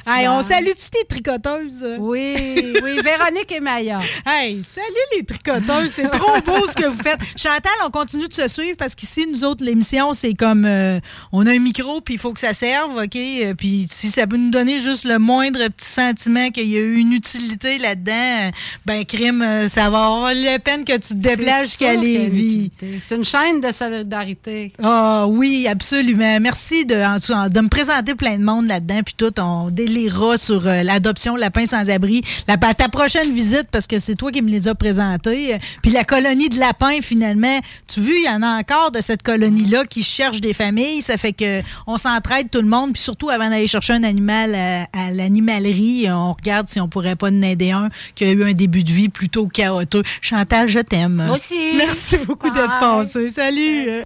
Hey, 0.07 0.27
on 0.27 0.41
salue-tu 0.41 0.89
tes 0.91 1.05
tricoteuses? 1.07 1.85
Oui, 1.99 2.73
oui, 2.83 2.99
Véronique 3.03 3.51
et 3.51 3.59
Maya. 3.59 3.99
Hey, 4.25 4.61
salut 4.67 4.85
les 5.17 5.23
tricoteuses, 5.25 5.91
c'est 5.91 6.07
trop 6.09 6.39
beau 6.45 6.67
ce 6.67 6.73
que 6.75 6.87
vous 6.87 7.01
faites. 7.01 7.19
Chantal, 7.35 7.71
on 7.85 7.89
continue 7.89 8.27
de 8.27 8.33
se 8.33 8.47
suivre 8.47 8.75
parce 8.77 8.95
qu'ici, 8.95 9.25
nous 9.35 9.43
autres, 9.43 9.65
l'émission, 9.65 10.13
c'est 10.13 10.33
comme 10.33 10.65
euh, 10.65 10.99
on 11.31 11.45
a 11.45 11.51
un 11.51 11.59
micro, 11.59 11.99
puis 11.99 12.13
il 12.13 12.19
faut 12.19 12.33
que 12.33 12.39
ça 12.39 12.53
serve, 12.53 12.95
OK? 12.95 13.15
Euh, 13.15 13.53
Puis 13.53 13.85
si 13.89 14.07
ça 14.09 14.25
peut 14.27 14.37
nous 14.37 14.49
donner 14.49 14.79
juste 14.79 15.03
le 15.03 15.19
moindre 15.19 15.59
petit 15.67 15.89
sentiment 15.89 16.49
qu'il 16.51 16.69
y 16.69 16.77
a 16.77 16.79
eu 16.79 16.95
une 16.95 17.11
utilité 17.11 17.77
là-dedans, 17.77 18.51
ben, 18.85 19.03
crime, 19.03 19.41
euh, 19.41 19.67
ça 19.67 19.89
va 19.89 20.05
avoir 20.05 20.33
la 20.33 20.59
peine 20.59 20.85
que 20.85 20.93
tu 20.93 21.09
te 21.09 21.13
déplaces 21.15 21.63
jusqu'à 21.71 21.95
Lévis. 21.95 22.71
C'est 23.01 23.15
une 23.15 23.25
chaîne 23.25 23.59
de 23.59 23.71
solidarité. 23.71 24.71
Ah 24.81 25.25
oui, 25.27 25.67
absolument. 25.69 26.39
Merci 26.39 26.85
de, 26.85 26.95
en 26.95 27.49
de 27.49 27.59
me 27.59 27.67
présenter 27.67 28.15
plein 28.15 28.37
de 28.37 28.43
monde 28.43 28.67
là-dedans. 28.67 29.01
Puis 29.03 29.15
tout, 29.17 29.37
on 29.39 29.69
délirera 29.69 30.37
sur 30.37 30.65
euh, 30.65 30.83
l'adoption 30.83 31.35
lapin 31.35 31.65
sans-abri. 31.65 32.21
La, 32.47 32.57
ta 32.57 32.89
prochaine 32.89 33.33
visite, 33.33 33.67
parce 33.69 33.87
que 33.87 33.99
c'est 33.99 34.15
toi 34.15 34.31
qui 34.31 34.41
me 34.41 34.49
les 34.49 34.67
as 34.67 34.75
présentés. 34.75 35.57
Puis 35.81 35.91
la 35.91 36.05
colonie 36.05 36.49
de 36.49 36.59
lapins, 36.59 37.01
finalement, 37.01 37.59
tu 37.87 37.99
vois, 37.99 38.13
il 38.15 38.25
y 38.25 38.29
en 38.29 38.41
a 38.41 38.59
encore 38.59 38.91
de 38.91 39.01
cette 39.15 39.23
colonie-là 39.23 39.85
qui 39.85 40.03
cherche 40.03 40.41
des 40.41 40.51
familles. 40.51 41.01
Ça 41.01 41.15
fait 41.15 41.31
que 41.31 41.61
on 41.87 41.97
s'entraide 41.97 42.49
tout 42.51 42.61
le 42.61 42.67
monde. 42.67 42.91
Puis 42.91 43.01
surtout, 43.01 43.29
avant 43.29 43.49
d'aller 43.49 43.67
chercher 43.67 43.93
un 43.93 44.03
animal 44.03 44.53
à, 44.53 44.83
à 44.91 45.11
l'animalerie, 45.11 46.07
on 46.09 46.33
regarde 46.33 46.67
si 46.67 46.81
on 46.81 46.89
pourrait 46.89 47.15
pas 47.15 47.29
en 47.29 47.41
aider 47.41 47.71
un 47.71 47.89
qui 48.13 48.25
a 48.25 48.31
eu 48.31 48.43
un 48.43 48.51
début 48.51 48.83
de 48.83 48.91
vie 48.91 49.07
plutôt 49.07 49.47
chaotique. 49.47 50.05
Chantal, 50.19 50.67
je 50.67 50.79
t'aime. 50.79 51.23
Moi 51.27 51.35
aussi. 51.37 51.77
Merci 51.77 52.17
beaucoup 52.17 52.49
d'être 52.49 52.79
passé. 52.81 53.29
Salut. 53.29 54.03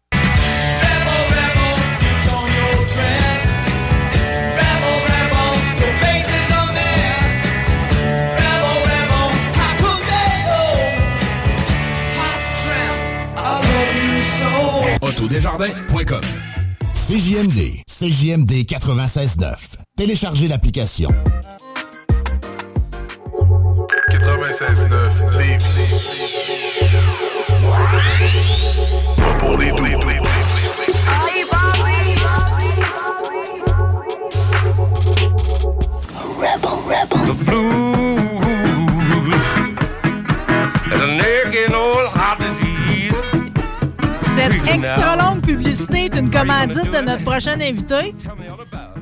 Autodesjardins.com 15.10 16.22
CJMD, 16.93 17.82
CJMD 17.88 18.51
96.9. 18.68 19.55
Téléchargez 19.97 20.47
l'application. 20.47 21.10
96.9 24.12 25.38
Lévis. 25.39 25.66
Pas 29.18 29.34
pour 29.39 29.57
les 29.57 29.72
doux. 29.72 29.89
Cette 44.82 44.97
extra 44.97 45.15
longue 45.17 45.41
publicité 45.41 46.05
est 46.05 46.15
une 46.15 46.30
commandite 46.32 46.91
de 46.91 47.05
notre 47.05 47.23
prochain 47.23 47.59
invité. 47.59 48.15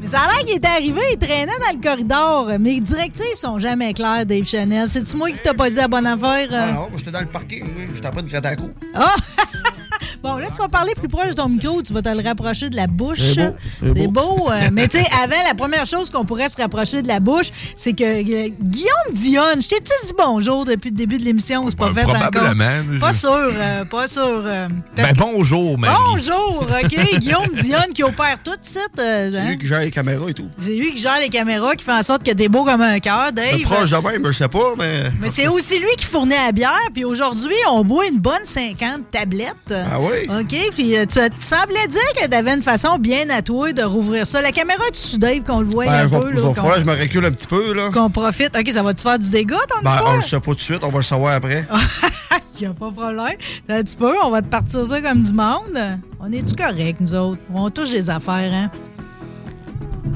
Mais 0.01 0.07
ça 0.07 0.21
a 0.21 0.27
l'air 0.27 0.45
qu'il 0.45 0.55
est 0.55 0.65
arrivé, 0.65 1.01
il 1.13 1.17
traînait 1.17 1.45
dans 1.47 1.77
le 1.77 1.81
corridor. 1.81 2.59
Mes 2.59 2.79
directives 2.79 3.35
sont 3.35 3.57
jamais 3.57 3.93
claires, 3.93 4.25
Dave 4.25 4.45
Chanel. 4.45 4.87
C'est-tu 4.87 5.15
moi 5.17 5.29
qui 5.31 5.39
t'as 5.43 5.53
pas 5.53 5.69
dit 5.69 5.75
la 5.75 5.87
bonne 5.87 6.07
affaire? 6.07 6.47
euh? 6.51 6.59
Ah 6.69 6.71
non, 6.71 6.79
moi, 6.89 6.89
j'étais 6.97 7.11
dans 7.11 7.19
le 7.21 7.25
parking, 7.27 7.63
oui. 7.77 7.87
J'étais 7.93 8.07
en 8.07 8.11
train 8.11 8.21
de 8.23 8.29
gratter 8.29 8.47
à 8.47 8.55
coup. 8.55 8.69
Ah! 8.95 9.15
Bon, 10.23 10.35
là, 10.37 10.47
tu 10.51 10.57
vas 10.57 10.67
parler 10.67 10.93
plus 10.97 11.07
proche 11.07 11.27
de 11.29 11.33
ton 11.33 11.47
micro, 11.47 11.81
tu 11.81 11.93
vas 11.93 12.01
te 12.01 12.09
le 12.09 12.21
rapprocher 12.23 12.69
de 12.69 12.75
la 12.75 12.87
bouche. 12.87 13.19
C'est 13.19 13.35
beau, 13.49 13.55
c'est 13.79 13.87
C'est 13.87 14.07
beau. 14.07 14.11
beau. 14.37 14.51
euh, 14.51 14.69
mais 14.73 14.87
tu 14.89 14.97
sais, 14.97 15.05
avant, 15.23 15.35
la 15.47 15.53
première 15.55 15.85
chose 15.85 16.09
qu'on 16.09 16.25
pourrait 16.25 16.49
se 16.49 16.57
rapprocher 16.61 17.01
de 17.01 17.07
la 17.07 17.19
bouche, 17.19 17.47
c'est 17.75 17.93
que 17.93 18.03
euh, 18.03 18.49
Guillaume 18.59 19.13
Dionne, 19.13 19.61
je 19.61 19.67
t'ai-tu 19.67 19.91
dit 20.05 20.13
bonjour 20.17 20.65
depuis 20.65 20.89
le 20.89 20.95
début 20.95 21.17
de 21.17 21.23
l'émission 21.23 21.63
ou 21.63 21.69
c'est 21.69 21.77
pas 21.77 21.89
Ben, 21.89 21.95
fait 21.95 22.03
probablement. 22.03 22.65
encore? 22.65 22.99
Pas 22.99 23.13
sûr, 23.13 23.29
euh, 23.31 23.85
pas 23.85 24.07
sûr. 24.07 24.21
euh, 24.45 24.67
Ben 24.95 25.13
bonjour, 25.17 25.77
Marie. 25.77 25.95
Bonjour, 26.13 26.67
OK. 26.83 27.19
Guillaume 27.19 27.53
Dionne 27.53 27.93
qui 27.93 28.03
opère 28.03 28.37
tout 28.43 28.51
de 28.51 28.65
suite. 28.65 28.89
euh, 28.99 29.29
C'est 29.31 29.37
hein? 29.39 29.45
lui 29.49 29.57
qui 29.57 29.67
gère 29.67 29.81
les 29.81 29.91
caméras 29.91 30.29
et 30.29 30.33
tout. 30.33 30.47
C'est 30.59 30.71
lui 30.75 30.93
qui 30.93 31.01
gère 31.01 31.19
les 31.21 31.29
caméras, 31.29 31.75
qui 31.75 31.85
fait 31.85 31.93
en 31.93 32.03
sorte 32.03 32.23
que 32.23 32.31
t'es 32.31 32.49
beau 32.49 32.63
comme 32.63 32.81
un 32.81 32.99
cœur, 32.99 33.31
Dave. 33.31 33.61
Proche 33.61 33.91
de 33.91 33.97
même, 33.97 34.25
je 34.25 34.31
sais 34.31 34.47
pas, 34.47 34.73
mais. 34.77 35.03
Mais 35.21 35.29
c'est 35.29 35.47
aussi 35.47 35.79
lui 35.79 35.95
qui 35.97 36.05
fournit 36.05 36.35
la 36.45 36.51
bière. 36.51 36.73
Puis 36.93 37.05
aujourd'hui, 37.05 37.53
on 37.69 37.83
boit 37.83 38.07
une 38.07 38.19
bonne 38.19 38.43
50 38.43 39.11
tablettes. 39.11 39.53
Ah 39.71 39.99
oui? 40.09 40.27
OK. 40.29 40.71
Puis 40.73 40.97
euh, 40.97 41.05
tu, 41.05 41.19
tu 41.19 41.35
semblais 41.45 41.87
dire 41.87 42.01
que 42.21 42.27
t'avais 42.27 42.53
une 42.53 42.61
façon 42.61 42.97
bien 42.97 43.29
à 43.29 43.41
toi 43.41 43.71
de 43.73 43.83
rouvrir 43.83 44.25
ça. 44.27 44.41
La 44.41 44.51
caméra 44.51 44.83
du 44.91 45.17
Dave, 45.19 45.41
qu'on 45.43 45.59
le 45.59 45.65
voit 45.65 45.85
Ben, 45.85 46.05
un 46.13 46.19
peu. 46.19 46.29
là, 46.31 46.41
je 46.77 46.83
me 46.83 46.99
recule 46.99 47.25
un 47.25 47.31
petit 47.31 47.47
peu, 47.47 47.73
là. 47.73 47.89
Qu'on 47.93 48.09
profite. 48.09 48.57
OK, 48.57 48.69
ça 48.71 48.83
va-tu 48.83 49.03
faire 49.03 49.19
du 49.19 49.29
dégât, 49.29 49.55
ton 49.69 49.81
Ben, 49.83 49.91
histoire? 49.91 50.13
on 50.13 50.15
le 50.17 50.21
sait 50.21 50.39
pas 50.39 50.45
tout 50.51 50.55
de 50.55 50.59
suite, 50.61 50.83
on 50.83 50.89
va 50.89 50.97
le 50.97 51.03
savoir 51.03 51.35
après. 51.35 51.67
Il 52.59 52.65
a 52.65 52.69
pas 52.73 52.89
de 52.89 52.95
problème. 52.95 53.35
Un 53.69 53.83
petit 53.83 53.95
peu, 53.95 54.13
on 54.23 54.31
va 54.31 54.41
te 54.41 54.47
partir 54.47 54.83
ça 54.87 54.99
comme 55.01 55.21
du 55.21 55.31
monde. 55.33 55.79
On 56.19 56.31
est-tu 56.31 56.55
correct, 56.55 56.97
nous 56.99 57.13
autres? 57.13 57.39
On 57.53 57.69
touche 57.69 57.91
des 57.91 58.09
affaires, 58.09 58.51
hein? 58.51 58.71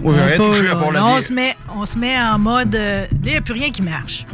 Touché 0.04 0.64
Là, 0.64 1.06
on 1.06 1.20
se, 1.20 1.32
met, 1.32 1.56
on 1.78 1.86
se 1.86 1.98
met 2.00 2.16
en 2.20 2.40
mode. 2.40 2.74
euh, 2.74 3.02
là, 3.02 3.08
il 3.26 3.32
n'y 3.32 3.36
a 3.38 3.42
plus 3.42 3.54
rien 3.54 3.70
qui 3.70 3.84
marche. 3.84 4.26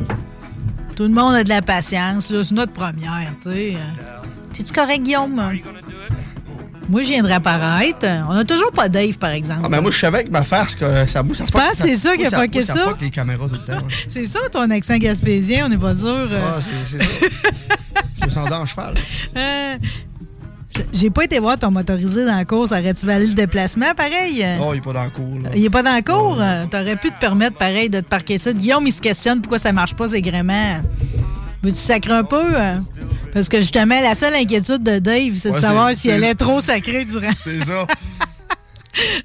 Tout 0.95 1.03
le 1.03 1.09
monde 1.09 1.35
a 1.35 1.43
de 1.43 1.49
la 1.49 1.61
patience. 1.61 2.29
là, 2.31 2.43
C'est 2.45 2.55
notre 2.55 2.71
première, 2.71 3.31
tu 3.43 3.49
sais. 3.49 3.75
T'es-tu 4.57 4.73
correct, 4.73 5.03
Guillaume? 5.03 5.39
Moi, 6.89 7.03
je 7.03 7.09
viens 7.09 7.21
de 7.21 7.27
réapparaître. 7.27 8.05
On 8.29 8.33
n'a 8.33 8.45
toujours 8.45 8.71
pas 8.71 8.87
Dave, 8.87 9.17
par 9.17 9.31
exemple. 9.31 9.61
Ah, 9.63 9.67
mais 9.69 9.81
moi, 9.81 9.91
je 9.91 9.99
savais 9.99 10.23
que 10.23 10.29
ma 10.31 10.43
face, 10.43 10.73
que 10.75 10.85
ça 10.85 11.07
ça 11.07 11.23
Tu 11.45 11.51
penses 11.51 11.71
que 11.71 11.75
c'est 11.81 11.95
ça 11.95 12.15
qui 12.15 12.25
a 12.25 12.31
fucké 12.31 12.61
ça? 12.61 12.73
Ça? 12.75 12.93
les 13.01 13.09
caméras 13.11 13.47
tout 13.49 13.55
le 13.55 13.59
temps. 13.59 13.83
C'est 14.07 14.25
ça, 14.25 14.39
ton 14.51 14.69
accent 14.71 14.97
gaspésien, 14.97 15.65
on 15.65 15.69
n'est 15.69 15.77
pas 15.77 15.93
sûr. 15.93 16.07
euh. 16.07 16.41
Ah, 16.41 16.59
c'est 16.89 16.97
ça. 16.97 17.03
Je 18.13 18.19
suis 18.19 18.27
descendu 18.27 18.53
en 18.53 18.65
cheval. 18.65 18.93
Euh, 19.35 19.75
J'ai 20.93 21.09
pas 21.09 21.25
été 21.25 21.39
voir 21.39 21.59
ton 21.59 21.71
motorisé 21.71 22.23
dans 22.25 22.37
la 22.37 22.45
course. 22.45 22.71
Aurais-tu 22.71 23.05
valu 23.05 23.27
le 23.27 23.33
déplacement, 23.33 23.93
pareil? 23.95 24.45
Oh, 24.61 24.71
il 24.73 24.77
est 24.77 24.81
pas 24.81 24.93
dans 24.93 25.03
le 25.03 25.09
cours, 25.09 25.39
là. 25.43 25.49
Il 25.55 25.65
est 25.65 25.69
pas 25.69 25.83
dans 25.83 25.93
la 25.93 26.01
cour? 26.01 26.37
Euh, 26.39 26.65
T'aurais 26.71 26.95
pu 26.95 27.11
te 27.11 27.19
permettre, 27.19 27.57
pareil, 27.57 27.89
de 27.89 27.99
te 27.99 28.07
parquer 28.07 28.37
ça. 28.37 28.53
Guillaume, 28.53 28.87
il 28.87 28.93
se 28.93 29.01
questionne 29.01 29.41
pourquoi 29.41 29.59
ça 29.59 29.73
marche 29.73 29.93
pas, 29.93 30.07
ces 30.07 30.21
gréments. 30.21 30.81
Veux-tu 31.63 31.77
sacrer 31.79 32.13
un 32.13 32.23
peu? 32.23 32.43
Parce 33.37 33.49
que 33.49 33.61
justement, 33.61 34.01
la 34.01 34.15
seule 34.15 34.33
inquiétude 34.33 34.81
de 34.81 34.97
Dave, 34.97 35.33
c'est 35.37 35.51
de 35.51 35.59
savoir 35.59 35.93
s'il 35.93 36.09
allait 36.09 36.33
trop 36.33 36.59
sacrer 36.59 37.05
durant. 37.05 37.29
C'est 37.43 37.63
ça. 37.63 37.85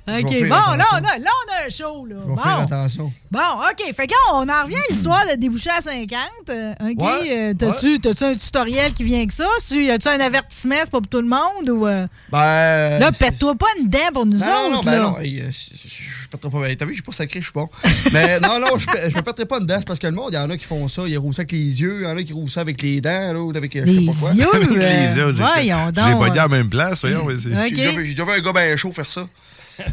OK. 0.08 0.40
Bon, 0.48 0.48
là, 0.48 0.84
on 0.92 0.96
a, 0.96 1.00
là, 1.00 1.30
on 1.46 1.52
a 1.52 1.66
un 1.66 1.68
show, 1.68 2.06
là. 2.06 2.16
Je 2.24 2.28
vais 2.30 2.36
faire 2.42 2.56
Bon. 2.58 2.62
attention. 2.64 3.12
Bon, 3.30 3.40
OK. 3.40 3.94
Fait 3.94 4.06
qu'on 4.06 4.36
on 4.36 4.48
en 4.48 4.62
revient 4.64 4.76
à 4.76 4.92
l'histoire 4.92 5.24
de 5.30 5.36
déboucher 5.36 5.70
à 5.70 5.80
50. 5.80 6.18
euh, 6.50 6.72
OK. 6.80 7.00
Ouais, 7.02 7.28
euh, 7.30 7.54
T'as-tu 7.58 8.00
t'as-tu 8.00 8.24
un 8.24 8.34
tutoriel 8.34 8.92
qui 8.92 9.04
vient 9.04 9.18
avec 9.18 9.32
ça? 9.32 9.46
Tu- 9.68 9.84
Y 9.86 9.90
a-tu 9.90 10.08
un 10.08 10.20
avertissement? 10.20 10.74
C'est 10.80 10.90
pas 10.90 11.00
pour 11.00 11.08
tout 11.08 11.20
le 11.22 11.28
monde? 11.28 11.68
Ou, 11.70 11.86
euh, 11.86 12.06
Ben. 12.30 12.98
Là, 12.98 13.12
pète-toi 13.12 13.54
pas 13.54 13.66
une 13.80 13.88
dent 13.88 13.98
pour 14.12 14.26
nous 14.26 14.38
Non, 14.38 14.70
non, 14.70 14.76
autres, 14.78 14.84
ben 14.84 14.92
là. 14.92 14.98
non, 14.98 15.18
hey, 15.18 15.42
je 15.50 16.28
pèterai 16.28 16.50
pas. 16.50 16.74
T'as 16.76 16.84
vu, 16.84 16.90
je 16.92 16.96
suis 16.96 17.02
pas 17.02 17.12
sacré, 17.12 17.40
je 17.40 17.44
suis 17.46 17.52
bon. 17.54 17.68
Mais 18.12 18.40
non, 18.40 18.58
non, 18.60 18.76
je, 18.78 18.86
je 19.10 19.14
me 19.16 19.22
pèterai 19.22 19.46
pas 19.46 19.58
une 19.58 19.66
dent, 19.66 19.76
c'est 19.78 19.86
parce 19.86 19.98
que 19.98 20.06
le 20.06 20.12
monde, 20.14 20.30
il 20.32 20.36
y 20.36 20.38
en 20.38 20.50
a 20.50 20.56
qui 20.56 20.64
font 20.64 20.86
ça, 20.88 21.02
ils 21.06 21.16
roulent 21.18 21.34
ça 21.34 21.40
avec 21.42 21.52
les 21.52 21.80
yeux, 21.80 22.00
il 22.02 22.08
y 22.08 22.10
en 22.10 22.16
a 22.16 22.22
qui 22.22 22.32
roulent 22.32 22.50
ça 22.50 22.60
avec 22.60 22.80
les 22.82 23.00
dents, 23.00 23.32
là, 23.32 23.40
ou 23.40 23.50
avec 23.56 23.74
euh, 23.76 23.82
je 23.86 23.92
sais 23.92 24.00
Les 24.00 24.06
pas 24.06 24.12
quoi. 24.20 24.32
yeux, 24.32 24.48
Avec 24.54 24.68
les 24.70 24.76
yeux, 25.16 25.26
j'ai- 25.28 25.32
voyons 25.32 25.86
J'ai 25.86 25.92
donc. 26.12 26.20
pas 26.20 26.30
dit 26.30 26.38
à 26.38 26.42
la 26.42 26.48
même 26.48 26.68
place, 26.70 27.00
voyons. 27.02 27.24
mais 27.26 27.34
c'est- 27.38 27.48
Ok. 27.50 27.68
J'ai 27.68 27.74
déjà, 27.76 27.90
vu- 27.90 28.04
j'ai 28.06 28.10
déjà 28.12 28.24
vu 28.24 28.30
un 28.32 28.40
gars 28.40 28.52
bien 28.52 28.76
chaud 28.76 28.92
faire 28.92 29.10
ça. 29.10 29.26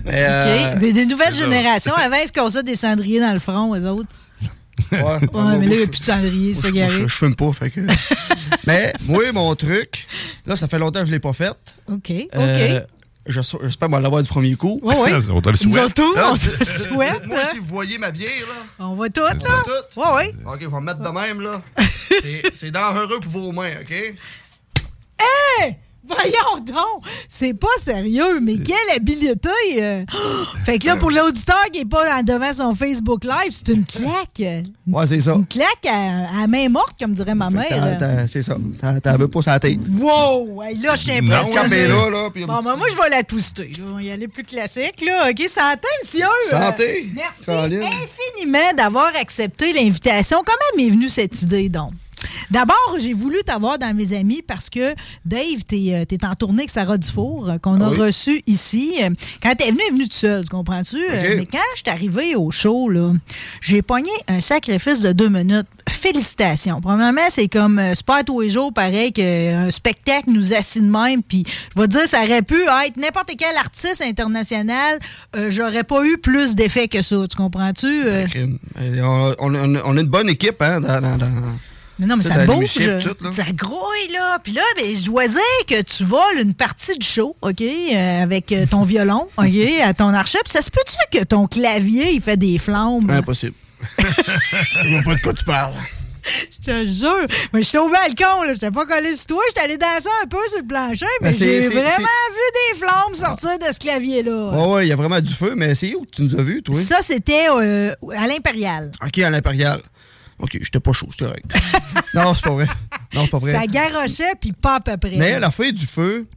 Mais, 0.06 0.24
OK. 0.24 0.28
euh, 0.28 0.76
Des, 0.80 0.94
des 0.94 1.06
nouvelles 1.06 1.34
c'est 1.34 1.44
générations. 1.44 1.94
Avant, 1.94 2.18
ils 2.22 2.28
se 2.28 2.32
cassaient 2.34 2.64
des 2.64 2.76
cendriers 2.76 3.20
dans 3.20 3.34
le 3.34 3.40
front, 3.40 3.76
eux 3.76 3.88
autres? 3.88 4.10
Ouais, 4.92 5.00
Ouais, 5.02 5.20
mais 5.60 5.68
là, 5.68 5.74
il 5.74 5.78
n'y 5.78 5.84
a 5.84 5.88
plus 5.88 6.00
de 6.00 6.04
cendrier, 6.06 6.54
ça, 6.54 6.68
Je, 6.70 6.74
Gary. 6.74 6.92
je, 6.92 7.08
je 7.08 7.16
fume 7.16 7.36
pas, 7.36 7.52
fait 7.54 7.70
que. 7.70 7.82
mais 8.68 8.94
moi, 9.08 9.32
mon 9.34 9.54
truc, 9.56 10.08
là, 10.46 10.56
ça 10.56 10.68
fait 10.68 10.80
longtemps 10.80 11.02
que 11.02 11.08
je 11.08 11.12
l'ai 11.12 11.20
pas 11.20 11.34
fait. 11.34 11.52
OK, 11.92 12.12
Euh, 12.36 12.80
OK. 12.80 12.88
je- 13.28 13.42
J'espère 13.64 13.90
m'en 13.90 14.00
l'avoir 14.00 14.24
du 14.24 14.30
premier 14.30 14.56
coup. 14.56 14.80
Ouais, 14.82 14.96
ouais. 14.96 15.14
On 15.32 15.42
te 15.42 15.50
le 15.50 15.58
souhaite. 15.58 16.00
Là, 16.00 16.32
on 16.32 16.36
c'est- 16.36 16.48
te 16.52 16.60
le 16.60 16.66
c'est- 16.66 16.84
souhaite. 16.88 17.26
Moi, 17.28 17.38
hein. 17.42 17.48
si 17.52 17.60
vous 17.60 17.66
voyez 17.66 17.98
ma 17.98 18.10
bière, 18.12 18.30
là. 18.48 18.86
On 18.86 18.96
va 18.96 19.10
tout, 19.10 19.22
là. 19.22 19.34
tout. 19.36 20.00
Ouais, 20.00 20.14
ouais. 20.16 20.36
OK, 20.46 20.58
je 20.62 20.68
vais 20.68 20.76
me 20.76 20.82
mettre 20.86 21.02
de 21.02 21.10
même, 21.10 21.42
là. 21.42 21.62
C'est- 22.10 22.44
C'est 22.56 22.72
dangereux 22.72 23.20
pour 23.22 23.32
vos 23.32 23.52
mains, 23.52 23.72
OK? 23.82 23.92
Hé! 23.92 25.76
Voyons 26.10 26.64
donc! 26.66 27.04
C'est 27.28 27.54
pas 27.54 27.68
sérieux, 27.80 28.40
mais 28.42 28.58
quelle 28.58 28.96
habileté! 28.96 29.50
euh. 29.80 30.04
Fait 30.66 30.80
que 30.80 30.88
là, 30.88 30.96
pour 30.96 31.12
l'auditeur 31.12 31.64
qui 31.72 31.80
est 31.82 31.86
pas 31.90 32.22
devant 32.24 32.54
son 32.54 32.76
Facebook 32.76 33.24
Live, 33.24 33.52
c'est 33.52 33.70
une 33.70 33.86
claque. 33.86 34.64
Ouais, 34.88 35.08
c'est 35.08 35.22
ça. 35.22 35.34
Une 35.36 35.46
claque 35.46 35.86
à, 35.88 36.42
à 36.44 36.48
main 36.48 36.68
morte, 36.70 36.96
comme 37.00 37.14
dirait 37.14 37.36
ma 37.36 37.50
mère. 37.50 37.98
C'est 38.32 38.44
ça. 38.44 38.58
T'as- 38.82 39.00
T'en 39.00 39.18
veux 39.18 39.28
pas 39.28 39.40
la 39.46 39.60
tête. 39.60 39.80
Wow! 40.00 40.62
Là, 40.82 40.96
je 40.96 41.02
suis 41.02 41.22
Non, 41.22 41.34
impressionné. 41.36 41.70
mais 41.70 41.88
là, 41.88 42.10
là, 42.10 42.30
puis- 42.34 42.46
Bon, 42.46 42.62
ben, 42.62 42.76
moi, 42.76 42.88
je 42.90 42.96
vais 43.02 43.10
la 43.10 43.24
twister. 43.24 43.66
Là. 43.78 43.86
On 43.90 43.96
va 43.96 44.02
y 44.04 44.12
aller 44.12 44.28
plus 44.28 44.44
classique. 44.44 45.02
Là. 45.06 45.30
OK, 45.30 45.48
santé, 45.48 45.88
monsieur. 46.04 46.26
Santé. 46.50 47.06
Euh, 47.06 47.10
merci 47.16 47.44
infiniment 47.86 48.74
d'avoir 48.76 49.12
accepté 49.20 49.74
l'invitation. 49.74 50.40
Comment 50.46 50.58
m'est 50.84 50.90
venue 50.90 51.10
cette 51.10 51.42
idée, 51.42 51.70
donc? 51.70 51.92
D'abord, 52.52 52.98
j'ai 53.00 53.14
voulu 53.14 53.38
t'avoir 53.46 53.78
dans 53.80 53.96
mes 53.96 54.14
amis 54.14 54.42
parce 54.46 54.70
que 54.70 54.94
Dave, 55.26 55.64
t'es 55.68 55.94
euh, 55.94 56.06
t'es 56.06 56.24
en 56.26 56.36
tournée 56.36 56.60
avec 56.64 56.70
Sarah 56.70 56.98
Dufour, 56.98 57.50
euh, 57.50 57.58
qu'on 57.58 57.80
a 57.82 57.86
Ah 57.88 57.90
oui. 57.92 57.98
reçu 57.98 58.42
ici. 58.48 58.96
Euh, 59.02 59.10
Quand 59.42 59.56
t'es 59.56 59.68
venue, 59.72 59.80
elle 59.82 59.88
est 59.88 59.92
venue 59.92 60.04
toute 60.04 60.14
seule, 60.14 60.44
tu 60.44 60.50
comprends-tu? 60.50 60.98
Euh, 60.98 61.36
Mais 61.38 61.46
quand 61.46 61.58
je 61.76 61.80
suis 61.82 61.90
arrivée 61.90 62.36
au 62.36 62.52
show, 62.52 62.90
j'ai 63.62 63.82
pogné 63.82 64.12
un 64.28 64.42
sacrifice 64.42 65.02
de 65.02 65.12
deux 65.12 65.30
minutes. 65.30 65.68
Félicitations. 65.90 66.82
Premièrement, 66.82 67.28
c'est 67.30 67.48
comme 67.48 67.78
euh, 67.78 67.94
c'est 67.96 68.06
pas 68.06 68.18
à 68.18 68.24
tous 68.24 68.42
les 68.42 68.50
jours 68.50 68.74
pareil 68.74 69.12
qu'un 69.12 69.70
spectacle 69.72 70.30
nous 70.30 70.54
assit 70.54 70.84
de 70.84 70.90
même. 70.90 71.22
Puis 71.24 71.44
je 71.76 71.82
vais 71.82 71.88
te 71.88 71.92
dire, 71.98 72.08
ça 72.08 72.24
aurait 72.24 72.42
pu 72.42 72.62
être 72.62 72.98
n'importe 72.98 73.32
quel 73.38 73.56
artiste 73.58 74.02
international. 74.02 75.00
euh, 75.36 75.52
J'aurais 75.52 75.84
pas 75.84 76.04
eu 76.06 76.18
plus 76.18 76.56
d'effet 76.56 76.88
que 76.88 77.02
ça. 77.02 77.18
Tu 77.30 77.36
comprends-tu? 77.36 77.86
Euh, 78.06 78.26
Euh, 78.80 79.36
On, 79.40 79.54
on- 79.54 79.76
on 79.86 79.98
a 79.98 80.02
une 80.02 80.08
bonne 80.08 80.30
équipe, 80.30 80.62
hein, 80.62 80.80
dans. 80.82 81.02
dans- 81.02 81.18
dans- 81.18 81.28
Non, 82.00 82.08
non, 82.08 82.16
mais 82.18 82.24
ça 82.24 82.46
bouge. 82.46 82.74
tout. 82.74 83.34
Ça 83.34 83.44
grouille, 83.54 84.12
là. 84.14 84.40
Puis 84.44 84.54
là, 84.54 84.62
ben, 84.78 84.96
je 84.96 85.06
dois 85.06 85.28
dire 85.28 85.40
que 85.68 85.82
tu 85.82 86.04
voles 86.06 86.40
une 86.40 86.54
partie 86.54 86.98
du 86.98 87.06
show, 87.06 87.36
OK, 87.42 87.62
euh, 87.62 88.24
avec 88.24 88.52
euh, 88.52 88.66
ton 88.70 88.84
violon, 88.84 89.28
OK, 89.38 89.82
à 89.84 89.94
ton 89.94 90.14
archet. 90.14 90.40
Puis 90.44 90.54
ça 90.54 90.62
se 90.62 90.70
peut-tu 90.70 90.96
que 91.20 91.24
ton 91.26 91.46
clavier, 91.48 92.12
il 92.14 92.22
fait 92.22 92.38
des 92.38 92.58
flammes? 92.58 93.10
Impossible. 93.10 93.54
Je 93.98 94.90
vois 94.94 95.02
pas 95.04 95.16
de 95.16 95.22
quoi 95.22 95.34
tu 95.34 95.44
parles. 95.44 95.74
Je 96.52 96.66
te 96.72 96.86
jure. 96.86 97.26
Mais 97.54 97.64
j'étais 97.64 97.78
au 97.80 97.90
balcon, 97.90 98.44
là. 98.44 98.54
J'étais 98.54 98.70
pas 98.72 98.86
collé 98.86 99.16
sur 99.16 99.26
toi. 99.28 99.42
J'étais 99.48 99.62
allé 99.62 99.78
danser 99.78 100.10
un 100.24 100.28
peu 100.28 100.38
sur 100.50 100.60
le 100.60 100.66
plancher, 100.68 101.06
mais 101.22 101.32
Ben, 101.32 101.38
c'est- 101.38 101.62
j'ai 101.64 101.68
vraiment 101.70 101.88
vu 101.88 102.74
des 102.74 102.78
flammes 102.80 103.16
sortir 103.16 103.58
de 103.58 103.74
ce 103.74 103.80
clavier-là. 103.80 104.50
Ouais, 104.52 104.74
ouais, 104.74 104.86
il 104.86 104.90
y 104.90 104.92
a 104.92 104.96
vraiment 104.96 105.20
du 105.22 105.34
feu, 105.34 105.54
mais 105.56 105.74
c'est 105.76 105.96
où 105.96 106.02
que 106.02 106.12
tu 106.12 106.22
nous 106.24 106.38
as 106.38 106.44
vus, 106.44 106.62
toi? 106.62 106.76
Ça, 106.82 106.98
c'était 107.02 107.48
euh, 107.50 107.94
à 108.16 108.28
l'Impérial. 108.28 108.92
OK, 109.04 109.18
à 109.20 109.30
l'Impérial. 109.30 109.82
OK, 110.40 110.58
j'étais 110.62 110.80
pas 110.80 110.94
chaud, 110.94 111.08
c'était 111.12 111.26
correct. 111.26 111.46
non, 112.14 112.34
c'est 112.34 112.44
pas 112.44 112.52
vrai. 112.52 112.68
Non, 113.14 113.24
c'est 113.26 113.32
pas 113.32 113.38
vrai. 113.38 113.54
Ça 113.54 113.68
garochait, 113.68 114.34
puis 114.40 114.54
pas 114.54 114.76
à 114.76 114.80
peu 114.80 114.98
près. 114.98 115.18
Mais 115.18 115.40
la 115.40 115.52
feuille 115.52 115.74
du 115.74 115.86
feu, 115.86 116.28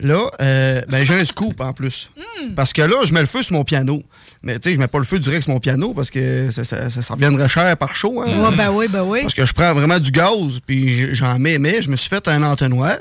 là, 0.00 0.28
euh, 0.40 0.82
ben, 0.88 1.04
j'ai 1.04 1.14
un 1.14 1.24
scoop 1.24 1.60
en 1.60 1.72
plus. 1.72 2.10
Hmm. 2.16 2.54
Parce 2.54 2.72
que 2.72 2.82
là, 2.82 3.04
je 3.04 3.12
mets 3.12 3.20
le 3.20 3.26
feu 3.26 3.42
sur 3.42 3.54
mon 3.54 3.64
piano. 3.64 4.02
Mais 4.42 4.58
tu 4.58 4.68
sais, 4.68 4.74
je 4.74 4.78
mets 4.78 4.88
pas 4.88 4.98
le 4.98 5.04
feu 5.04 5.18
direct 5.18 5.44
sur 5.44 5.52
mon 5.52 5.60
piano 5.60 5.94
parce 5.94 6.10
que 6.10 6.50
ça, 6.52 6.64
ça, 6.64 6.90
ça, 6.90 7.02
ça 7.02 7.14
reviendrait 7.14 7.48
cher 7.48 7.76
par 7.76 7.96
chaud. 7.96 8.22
Hein? 8.22 8.38
Ouais, 8.40 8.56
ben 8.56 8.70
oui, 8.70 8.86
ben 8.88 9.02
oui. 9.02 9.22
Parce 9.22 9.34
que 9.34 9.46
je 9.46 9.52
prends 9.52 9.72
vraiment 9.72 9.98
du 9.98 10.10
gaz, 10.10 10.60
puis 10.66 11.14
j'en 11.14 11.38
mets, 11.38 11.58
mais 11.58 11.82
je 11.82 11.90
me 11.90 11.96
suis 11.96 12.08
fait 12.08 12.26
un 12.28 12.42
entonnoir. 12.42 12.98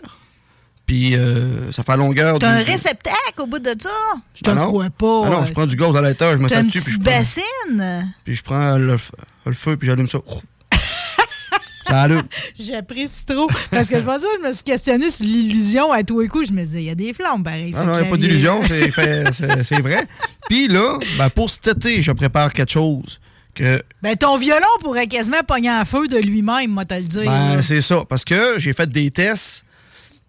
Puis 0.86 1.16
euh, 1.16 1.72
ça 1.72 1.84
fait 1.84 1.94
la 1.94 1.98
longueur 1.98 2.38
T'as 2.38 2.50
un 2.50 2.64
réceptacle 2.64 3.16
au 3.40 3.48
bout 3.48 3.60
de 3.60 3.76
ça? 3.80 3.90
Je 4.36 4.42
te 4.42 4.50
Ah 4.50 4.54
le 4.54 4.60
non. 4.60 4.68
crois 4.68 4.90
pas. 4.90 5.22
Ah 5.26 5.30
non, 5.30 5.46
je 5.46 5.52
prends 5.54 5.66
du 5.66 5.76
gaz 5.76 5.96
à 5.96 6.02
l'étage, 6.02 6.38
je 6.38 6.44
me 6.44 6.54
une 6.54 6.68
dessus, 6.68 6.82
puis 6.82 6.94
je 6.94 7.00
prends, 7.00 7.12
bassine? 7.12 8.14
puis 8.24 8.36
je 8.36 8.44
prends 8.44 8.78
le, 8.78 8.98
feu, 8.98 9.78
puis 9.78 9.88
j'allume 9.88 10.08
ça. 10.08 10.20
ça 11.88 12.02
allume. 12.02 12.24
J'apprécie 12.60 13.26
trop. 13.26 13.48
Parce 13.72 13.90
que 13.90 14.00
je 14.00 14.06
vais 14.06 14.20
dire, 14.20 14.28
je 14.42 14.48
me 14.48 14.54
suis 14.54 14.64
questionné 14.64 15.10
sur 15.10 15.26
l'illusion 15.26 15.92
à 15.92 16.04
tous 16.04 16.20
les 16.20 16.28
coups. 16.28 16.50
Je 16.50 16.54
me 16.54 16.62
disais, 16.62 16.80
il 16.80 16.86
y 16.86 16.90
a 16.92 16.96
des 16.96 17.14
flammes, 17.14 17.44
pareil. 17.44 17.74
Ah 17.76 17.84
non, 17.84 17.94
le 17.94 17.98
il 17.98 18.02
n'y 18.02 18.08
a 18.08 18.12
pas 18.12 18.18
d'illusion, 18.18 18.62
c'est 19.64 19.82
vrai. 19.82 20.06
Puis 20.48 20.68
là, 20.68 21.00
ben, 21.18 21.30
pour 21.32 21.50
cet 21.50 21.68
été, 21.68 22.04
je 22.04 22.12
prépare 22.12 22.54
quelque 22.54 22.72
chose 22.72 23.20
que 23.56 23.82
Ben, 24.04 24.16
ton 24.16 24.38
violon 24.38 24.68
pourrait 24.82 25.08
quasiment 25.08 25.42
pogner 25.48 25.72
en 25.72 25.84
feu 25.84 26.08
de 26.08 26.18
lui-même, 26.18 26.70
moi, 26.70 26.86
te 26.86 26.94
le 26.94 27.02
dire. 27.02 27.26
Ben, 27.26 27.62
c'est 27.64 27.82
ça. 27.82 28.04
Parce 28.08 28.24
que 28.24 28.60
j'ai 28.60 28.74
fait 28.74 28.90
des 28.90 29.10
tests. 29.10 29.65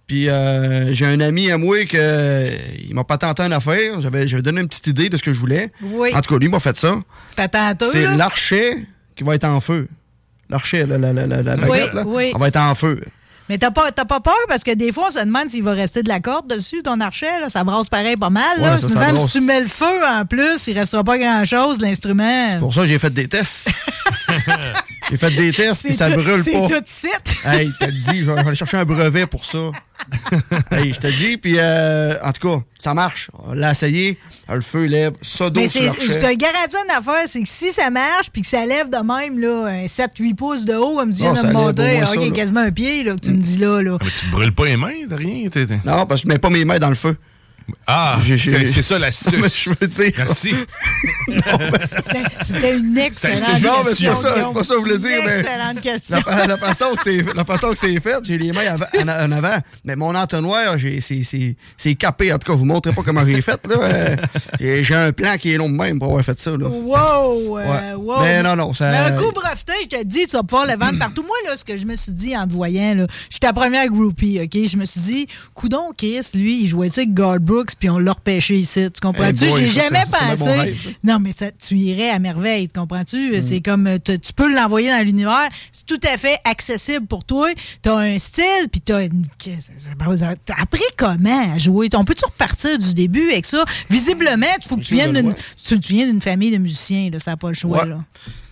Puis 0.07 0.29
euh, 0.29 0.93
j'ai 0.95 1.05
un 1.05 1.21
ami 1.21 1.51
à 1.51 1.59
moi 1.59 1.85
que 1.85 1.97
euh, 2.01 2.49
il 2.89 2.95
m'a 2.95 3.03
pas 3.03 3.19
tenté 3.19 3.43
une 3.43 3.53
affaire. 3.53 4.01
J'avais, 4.01 4.29
j'avais 4.29 4.43
donné 4.43 4.61
une 4.61 4.69
petite 4.69 4.87
idée 4.87 5.09
de 5.09 5.17
ce 5.17 5.23
que 5.23 5.33
je 5.33 5.41
voulais. 5.41 5.73
Oui. 5.83 6.11
En 6.15 6.21
tout 6.21 6.33
cas, 6.33 6.39
lui 6.39 6.49
m'a 6.49 6.61
fait 6.61 6.77
ça. 6.77 6.97
C'est 7.37 8.03
là? 8.05 8.15
l'archet 8.15 8.87
qui 9.17 9.25
va 9.25 9.35
être 9.35 9.45
en 9.45 9.61
feu. 9.61 9.89
L'archet, 10.49 10.87
la, 10.87 10.97
la, 10.97 11.13
la, 11.13 11.27
la, 11.27 11.57
baguette, 11.57 11.93
là, 11.93 12.05
oui. 12.07 12.31
elle 12.33 12.41
va 12.41 12.47
être 12.47 12.57
en 12.57 12.75
feu. 12.77 13.01
Mais 13.49 13.59
t'as 13.59 13.73
pas, 13.73 13.91
t'as 13.91 14.05
pas 14.05 14.21
peur? 14.21 14.35
Parce 14.49 14.63
que 14.63 14.73
des 14.73 14.93
fois, 14.93 15.07
on 15.09 15.11
se 15.11 15.19
demande 15.25 15.49
s'il 15.49 15.63
va 15.63 15.73
rester 15.73 16.03
de 16.03 16.09
la 16.09 16.21
corde 16.21 16.49
dessus, 16.49 16.83
ton 16.83 17.01
archet. 17.01 17.41
Là. 17.41 17.49
Ça 17.49 17.65
brasse 17.65 17.89
pareil 17.89 18.17
pas 18.17 18.31
mal. 18.31 18.61
Là. 18.61 18.75
Ouais, 18.75 18.79
ça, 18.79 18.87
me 18.89 18.95
ça 18.95 19.01
semble 19.07 19.17
brasse. 19.19 19.27
si 19.27 19.33
tu 19.33 19.41
mets 19.41 19.61
le 19.61 19.69
feu 19.69 20.05
en 20.07 20.25
plus, 20.25 20.67
il 20.69 20.79
restera 20.79 21.03
pas 21.03 21.19
grand-chose, 21.19 21.81
l'instrument. 21.81 22.59
Pour 22.59 22.75
ça, 22.75 22.87
j'ai 22.87 22.99
fait 22.99 23.13
des 23.13 23.27
tests. 23.29 23.71
j'ai 25.11 25.17
fait 25.17 25.31
des 25.31 25.53
tests, 25.53 25.83
C'est 25.83 25.89
puis 25.89 25.97
ça 25.97 26.09
tout- 26.11 26.21
brûle 26.21 26.43
c'est 26.45 26.53
pas. 26.53 26.61
tout 26.69 26.81
de 26.81 26.89
suite. 26.89 27.45
Hey, 27.45 27.71
t'as 27.79 27.87
dit, 27.91 28.21
je 28.21 28.31
vais 28.31 28.39
aller 28.39 28.55
chercher 28.55 28.77
un 28.79 28.85
brevet 28.85 29.27
pour 29.27 29.45
ça. 29.45 29.71
hey, 30.73 30.93
je 30.95 31.01
te 31.01 31.07
dis, 31.07 31.37
puis 31.37 31.55
euh, 31.59 32.15
en 32.23 32.33
tout 32.33 32.49
cas, 32.49 32.63
ça 32.79 32.95
marche. 32.95 33.31
On 33.47 33.53
l'a 33.55 33.73
essayé, 33.73 34.19
le 34.49 34.61
feu 34.61 34.85
lève, 34.85 35.13
ça 35.23 35.49
d'eau 35.51 35.61
Mais 35.61 35.69
sur 35.69 35.81
c'est- 35.81 36.09
je 36.09 36.15
te 36.15 36.35
garantis 36.35 36.77
une 36.85 36.91
affaire, 36.97 37.23
c'est 37.27 37.43
que 37.43 37.49
si 37.49 37.73
ça 37.73 37.89
marche 37.91 38.31
puis 38.33 38.43
que 38.43 38.49
ça 38.49 38.65
lève 38.67 38.89
de 38.91 38.97
même, 38.99 39.39
là, 39.39 39.67
un 39.69 39.87
7-8 39.87 40.35
pouces 40.35 40.65
de 40.65 40.75
haut, 40.75 40.97
comme 40.97 41.11
tu 41.13 41.19
viens 41.23 41.35
Ah, 41.37 41.43
de 41.43 41.47
me 41.49 41.53
montrer, 41.53 42.01
ah, 42.03 42.07
ça, 42.07 42.13
ok, 42.17 42.25
là. 42.27 42.31
quasiment 42.31 42.61
un 42.61 42.71
pied 42.73 43.05
là, 43.05 43.15
que 43.15 43.21
tu 43.21 43.31
me 43.31 43.39
dis 43.39 43.59
là. 43.59 43.83
là. 43.83 43.97
Mais 44.03 44.11
tu 44.11 44.27
te 44.27 44.31
brûles 44.31 44.53
pas 44.53 44.65
les 44.67 44.77
mains, 44.77 44.93
t'as 45.09 45.17
rien? 45.17 45.49
Non, 45.85 46.07
parce 46.07 46.23
que 46.23 46.29
je 46.29 46.33
mets 46.33 46.39
pas 46.39 46.51
mes 46.51 46.65
mains 46.65 46.79
dans 46.79 46.89
le 46.91 46.95
feu. 46.95 47.17
Ah, 47.87 48.19
c'est 48.27 48.83
ça 48.83 48.99
l'astuce. 48.99 49.33
Mais 49.33 49.49
je 49.55 49.71
veux 49.71 49.87
dire. 49.89 50.13
Merci. 50.17 50.55
C'était- 51.29 52.23
C'était 52.43 52.77
une 52.79 52.97
excellente 52.99 53.63
Non, 53.63 53.73
mais 53.85 53.95
c'est 53.95 54.07
question. 54.07 54.11
pas 54.11 54.17
ça, 54.17 54.35
c'est 54.37 54.55
pas 54.55 54.65
ça 54.65 54.75
que 54.75 54.81
je 54.81 54.85
voulais 54.85 54.99
dire, 54.99 55.23
mais- 55.25 55.39
Excellente 55.41 55.81
question. 55.81 56.19
La, 56.27 56.47
la 56.47 56.57
façon 56.59 56.85
que 56.95 57.01
c'est, 57.03 57.23
la 57.35 57.45
façon 57.45 57.71
que 57.71 57.79
c'est 57.79 58.01
fait, 58.01 58.19
j'ai 58.25 58.39
les 58.39 58.53
mains 58.53 58.67
avant- 58.75 58.87
en, 58.99 59.09
en 59.09 59.33
avant. 59.33 59.59
Mais 59.85 59.97
mon 59.97 60.15
entonnoir, 60.15 60.79
j'ai, 60.79 61.01
c'est, 61.01 61.23
c'est, 61.25 61.57
c'est 61.77 61.95
capé. 61.95 62.33
En 62.33 62.39
tout 62.39 62.47
cas, 62.47 62.53
je 62.55 62.59
vous 62.59 62.65
montrerai 62.65 62.95
pas 62.95 63.03
comment 63.03 63.25
j'ai 63.25 63.41
fait. 63.41 63.61
Là. 63.67 63.77
Euh, 63.81 64.17
et 64.61 64.85
j'ai 64.85 64.95
un 64.95 65.13
plan 65.13 65.37
qui 65.37 65.53
est 65.53 65.57
long 65.57 65.69
de 65.71 65.77
même 65.77 65.99
pour 65.99 66.09
avoir 66.09 66.25
fait 66.25 66.39
ça. 66.41 66.51
Là. 66.53 66.69
Wow! 66.69 67.59
euh, 67.59 67.67
Ouais. 67.67 67.95
wow. 67.97 68.21
Mais 68.21 68.43
non, 68.43 68.57
non, 68.57 68.73
ça- 68.75 68.91
Mais 68.91 68.99
un 68.99 69.17
coup 69.23 69.33
breveté, 69.33 69.73
je 69.91 69.97
te 69.99 70.05
dis, 70.05 70.27
tu 70.27 70.37
vas 70.37 70.43
pouvoir 70.43 70.67
le 70.67 70.77
vendre 70.77 70.99
partout. 70.99 71.23
Moi, 71.23 71.37
là, 71.47 71.57
ce 71.57 71.65
que 71.65 71.77
je 71.77 71.85
me 71.87 71.95
suis 71.95 72.13
dit 72.13 72.37
en 72.37 72.47
te 72.47 72.53
voyant, 72.53 72.95
là, 72.95 73.07
j'étais 73.31 73.47
ta 73.47 73.53
première 73.53 73.87
groupie, 73.89 74.41
OK? 74.43 74.67
Je 74.67 74.77
me 74.77 74.85
suis 74.85 75.01
dit, 75.01 75.27
coudon, 75.55 75.91
Chris, 75.97 76.21
lui, 76.35 76.63
il 76.63 76.69
jouait-tu 76.69 77.01
avec 77.01 77.15
Guard 77.15 77.41
Brooks, 77.57 77.73
puis 77.79 77.89
on 77.91 77.99
l'a 77.99 78.13
repêché 78.13 78.59
ici. 78.59 78.89
Tu 78.93 79.01
comprends-tu? 79.01 79.45
Hey 79.45 79.51
boy, 79.51 79.61
J'ai 79.63 79.69
jamais 79.69 80.05
bon 80.11 80.19
pensé. 80.29 80.45
rêve, 80.51 80.95
non, 81.03 81.19
mais 81.19 81.33
ça, 81.33 81.51
tu 81.53 81.77
irais 81.77 82.11
à 82.11 82.19
merveille, 82.19 82.69
tu 82.69 82.79
comprends-tu? 82.79 83.37
Mm. 83.37 83.41
C'est 83.41 83.61
comme, 83.61 83.89
tu 84.05 84.19
tu 84.19 84.33
peux 84.33 84.53
l'envoyer 84.55 84.91
dans 84.91 85.05
l'univers. 85.05 85.49
C'est 85.73 85.87
tout 85.87 86.01
à 86.07 86.17
fait 86.17 86.39
accessible 86.45 87.07
pour 87.07 87.25
toi. 87.25 87.49
T'as 87.83 87.97
un 87.99 88.19
style, 88.19 88.69
puis 88.71 88.81
une. 89.05 89.25
ça- 90.17 90.35
T'as 90.45 90.55
appris 90.61 90.83
comment 90.97 91.55
à 91.55 91.59
jouer? 91.59 91.89
On 91.95 92.05
peut-tu 92.05 92.25
repartir 92.25 92.79
du 92.79 92.93
début 92.95 93.31
avec 93.31 93.47
ça? 93.47 93.65
Visiblement, 93.91 94.47
il 94.63 94.69
faut 94.69 94.77
que 94.77 94.83
tu 94.83 94.95
viennes 94.95 95.13
d'une 95.13 95.35
tu- 95.35 95.79
tu 95.79 96.21
famille 96.21 96.51
de 96.51 96.59
musiciens, 96.59 97.11
là, 97.11 97.19
ça 97.19 97.33
n'a 97.33 97.37
pas 97.37 97.49
le 97.49 97.55
choix. 97.55 97.83
Ouais. 97.85 97.89
Là. 97.89 98.01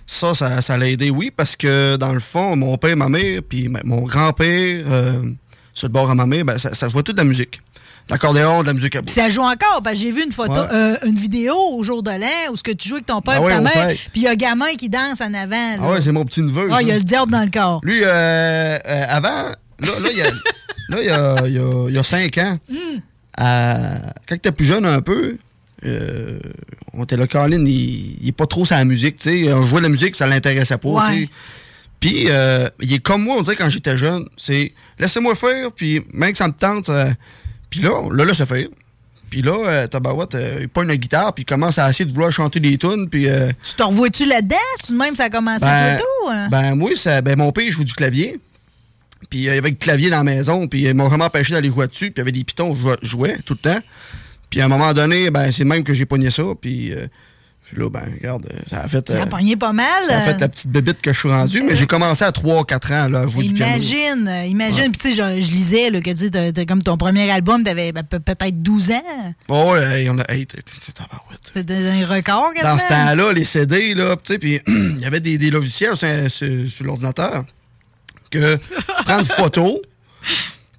Ça, 0.07 0.34
ça, 0.34 0.61
ça 0.61 0.76
l'a 0.76 0.88
aidé, 0.88 1.11
oui, 1.11 1.30
parce 1.34 1.57
que 1.57 1.96
dans 1.96 2.12
le 2.12 2.20
fond, 2.20 2.57
mon 2.57 2.76
père, 2.76 2.96
ma 2.96 3.09
mère, 3.09 3.40
puis 3.48 3.68
mon 3.84 4.02
grand-père, 4.02 4.84
euh, 4.86 5.22
sur 5.72 5.88
le 5.88 5.92
bord 5.92 6.11
à 6.11 6.14
ma 6.14 6.26
mère, 6.26 6.44
ben, 6.44 6.59
ça, 6.59 6.74
ça 6.74 6.88
jouait 6.88 7.02
toute 7.02 7.16
de 7.16 7.20
la 7.20 7.26
musique. 7.26 7.61
L'accordéon, 8.11 8.61
de 8.62 8.66
la 8.66 8.72
musique 8.74 8.94
à 8.96 9.00
bout. 9.00 9.07
Puis 9.07 9.14
ça 9.14 9.30
joue 9.30 9.40
encore, 9.42 9.80
parce 9.82 9.96
que 9.96 10.02
j'ai 10.02 10.11
vu 10.11 10.22
une 10.24 10.32
photo, 10.32 10.52
Ouais. 10.52 10.68
euh, 10.72 10.96
une 11.07 11.14
vidéo 11.18 11.55
au 11.72 11.82
jour 11.82 12.02
de 12.02 12.11
l'an 12.11 12.52
où 12.52 12.57
ce 12.57 12.62
que 12.62 12.72
tu 12.72 12.86
joues 12.88 12.96
avec 12.96 13.07
ton 13.07 13.22
père 13.22 13.36
Ah 13.38 13.40
et 13.40 13.44
ouais, 13.44 13.52
ta 13.55 13.61
mère, 13.62 13.86
puis 13.88 14.11
il 14.16 14.22
y 14.22 14.26
a 14.26 14.32
un 14.32 14.34
gamin 14.34 14.74
qui 14.78 14.88
danse 14.90 15.20
en 15.22 15.32
avant. 15.32 15.50
là. 15.50 15.78
Ah 15.80 15.90
ouais, 15.92 16.00
c'est 16.02 16.12
mon 16.12 16.24
petit 16.26 16.42
neveu. 16.42 16.68
Ah, 16.70 16.82
il 16.82 16.88
y 16.88 16.92
a 16.92 16.98
le 16.98 17.05
diable 17.05 17.32
dans 17.32 17.42
le 17.42 17.50
corps. 17.50 17.80
Lui, 17.82 18.00
euh, 18.05 18.78
euh, 18.86 19.05
avant, 19.09 19.28
là, 19.28 19.55
là, 19.80 20.09
il 20.11 20.18
y 20.18 20.22
a, 20.22 20.30
là, 20.90 20.98
il 21.00 21.07
y 21.07 21.11
a, 21.11 21.48
y 21.48 21.59
a- 21.59 21.90
y 21.90 21.98
a 21.98 22.02
cinq 22.02 22.36
ans, 22.38 22.59
Hmm. 22.68 23.00
quand 24.28 24.36
tu 24.42 24.52
plus 24.52 24.66
jeune 24.66 24.84
un 24.84 25.00
peu, 25.00 25.38
euh, 25.86 26.38
on 26.92 27.05
était 27.05 27.16
là, 27.16 27.26
Colin, 27.26 27.64
il, 27.64 28.18
il 28.22 28.28
est 28.28 28.32
pas 28.32 28.46
trop 28.46 28.64
sur 28.64 28.76
la 28.76 28.84
musique, 28.84 29.16
tu 29.16 29.44
sais. 29.46 29.52
On 29.52 29.62
jouait 29.62 29.78
de 29.80 29.84
la 29.84 29.88
musique, 29.90 30.14
ça 30.14 30.26
l'intéressait 30.26 30.78
pas, 30.78 30.88
Ouais. 30.88 31.02
tu 31.09 31.22
sais. 31.24 31.28
Puis, 32.00 32.24
euh, 32.28 32.68
il 32.82 32.92
est 32.92 32.98
comme 32.98 33.22
moi, 33.24 33.36
on 33.38 33.42
dirait, 33.42 33.57
quand 33.57 33.70
j'étais 33.70 33.96
jeune. 33.96 34.26
C'est 34.36 34.72
laissez-moi 34.98 35.34
faire, 35.34 35.72
puis 35.72 36.02
même 36.12 36.32
que 36.32 36.36
ça 36.38 36.48
me 36.48 36.52
tente, 36.52 36.90
puis 37.75 37.83
là, 37.83 38.03
là, 38.12 38.25
là, 38.25 38.35
ça 38.35 38.47
fait. 38.47 38.68
Puis 39.31 39.43
là, 39.43 39.53
euh, 39.66 39.87
Tabarouette, 39.89 40.35
euh, 40.37 40.59
il 40.61 40.68
pogne 40.68 40.87
la 40.89 40.97
guitare, 40.97 41.33
puis 41.35 41.43
il 41.43 41.47
commence 41.47 41.79
à 41.79 41.91
essayer 41.91 42.05
de 42.05 42.12
vouloir 42.12 42.31
chanter 42.31 42.61
des 42.61 42.79
tunes, 42.79 43.09
puis... 43.11 43.29
euh, 43.29 43.51
Tu 43.64 43.75
te 43.75 43.83
revois-tu 43.83 44.27
là-dedans? 44.27 44.57
Tout 44.87 44.93
de 44.93 44.99
même 44.99 45.16
ça 45.16 45.25
a 45.25 45.31
commencé 45.31 45.64
ben, 45.64 45.97
tout 45.97 46.03
tout? 46.25 46.31
hein? 46.31 46.49
ben, 46.51 46.75
moi, 46.77 46.91
ça, 46.95 47.20
ben, 47.20 47.37
mon 47.37 47.51
père, 47.51 47.68
joue 47.72 47.83
du 47.85 47.95
clavier. 47.95 48.39
Puis 49.31 49.41
il 49.41 49.45
y 49.45 49.49
avait 49.51 49.70
le 49.70 49.75
clavier 49.77 50.11
dans 50.11 50.18
la 50.18 50.25
maison, 50.25 50.68
puis 50.68 50.83
ils 50.83 50.95
m'ont 50.95 51.09
vraiment 51.09 51.25
empêché 51.25 51.53
d'aller 51.55 51.68
jouer 51.70 51.89
dessus, 51.89 52.11
puis 52.11 52.14
il 52.16 52.18
y 52.18 52.20
avait 52.20 52.33
des 52.33 52.45
pitons, 52.45 52.75
je 52.77 52.81
jouais- 52.83 52.97
je 53.03 53.09
jouais 53.09 53.39
tout 53.45 53.55
le 53.55 53.59
temps. 53.70 53.81
Puis 54.51 54.61
à 54.61 54.66
un 54.66 54.68
moment 54.68 54.93
donné, 54.93 55.31
ben, 55.31 55.51
c'est 55.51 55.64
même 55.64 55.83
que 55.83 55.95
j'ai 55.95 56.07
pogné 56.07 56.31
ça, 56.31 56.43
puis 56.61 56.93
euh, 56.93 57.07
puis 57.67 57.79
là, 57.81 57.89
ben, 57.89 58.03
regarde, 58.21 58.47
euh, 58.53 58.59
ça 58.69 58.83
a 58.83 58.89
fait... 58.89 59.09
Ça 59.11 59.23
a 59.23 59.23
euh, 59.23 59.27
pogné 59.27 59.57
pas 59.57 59.73
mal. 59.73 59.87
ça 60.07 60.19
a 60.19 60.21
fait 60.21 60.35
euh, 60.35 60.39
la 60.39 60.49
petite 60.49 60.69
bébite 60.69 61.01
que 61.01 61.12
je 61.12 61.19
suis 61.19 61.29
rendu, 61.31 61.62
mais 61.62 61.75
j'ai 61.75 61.87
commencé 61.87 62.23
à 62.23 62.31
3-4 62.31 62.93
ans 63.07 63.09
là, 63.09 63.21
à 63.21 63.27
jouer 63.27 63.45
du 63.47 63.55
piano. 63.55 63.73
Imagine, 63.73 64.31
imagine. 64.49 64.93
Puis 64.93 65.01
tu 65.11 65.15
sais, 65.15 65.41
je, 65.41 65.41
je 65.47 65.51
lisais 65.51 65.91
là, 65.91 66.01
que 66.01 66.11
tu 66.11 66.29
sais, 66.29 66.67
comme 66.67 66.83
ton 66.83 66.97
premier 66.99 67.31
album, 67.31 67.62
t'avais 67.65 67.93
ben, 67.93 68.03
pe- 68.05 68.19
peut-être 68.19 68.59
12 68.62 68.91
ans. 68.91 69.35
Oh, 69.49 69.73
ouais, 69.73 70.03
hey, 70.03 70.11
on 70.11 70.19
a... 70.19 70.25
hey, 70.33 70.47
C'était 71.55 71.75
un 71.75 72.07
record, 72.07 72.53
Dans 72.55 72.61
quasiment. 72.77 72.79
ce 72.79 72.89
temps-là, 72.89 73.33
les 73.33 73.45
CD, 73.45 73.95
là, 73.95 74.17
tu 74.23 74.35
sais, 74.35 74.39
puis 74.39 74.61
il 74.67 75.01
y 75.01 75.07
avait 75.07 75.21
des, 75.21 75.39
des 75.39 75.51
logiciels 75.51 75.97
sur, 75.97 76.09
sur- 76.31 76.71
sur 76.71 76.85
l'ordinateur 76.85 77.45
que 78.31 78.57
tu 78.57 78.61
prends 79.05 79.21
une 79.21 79.25
photo, 79.25 79.81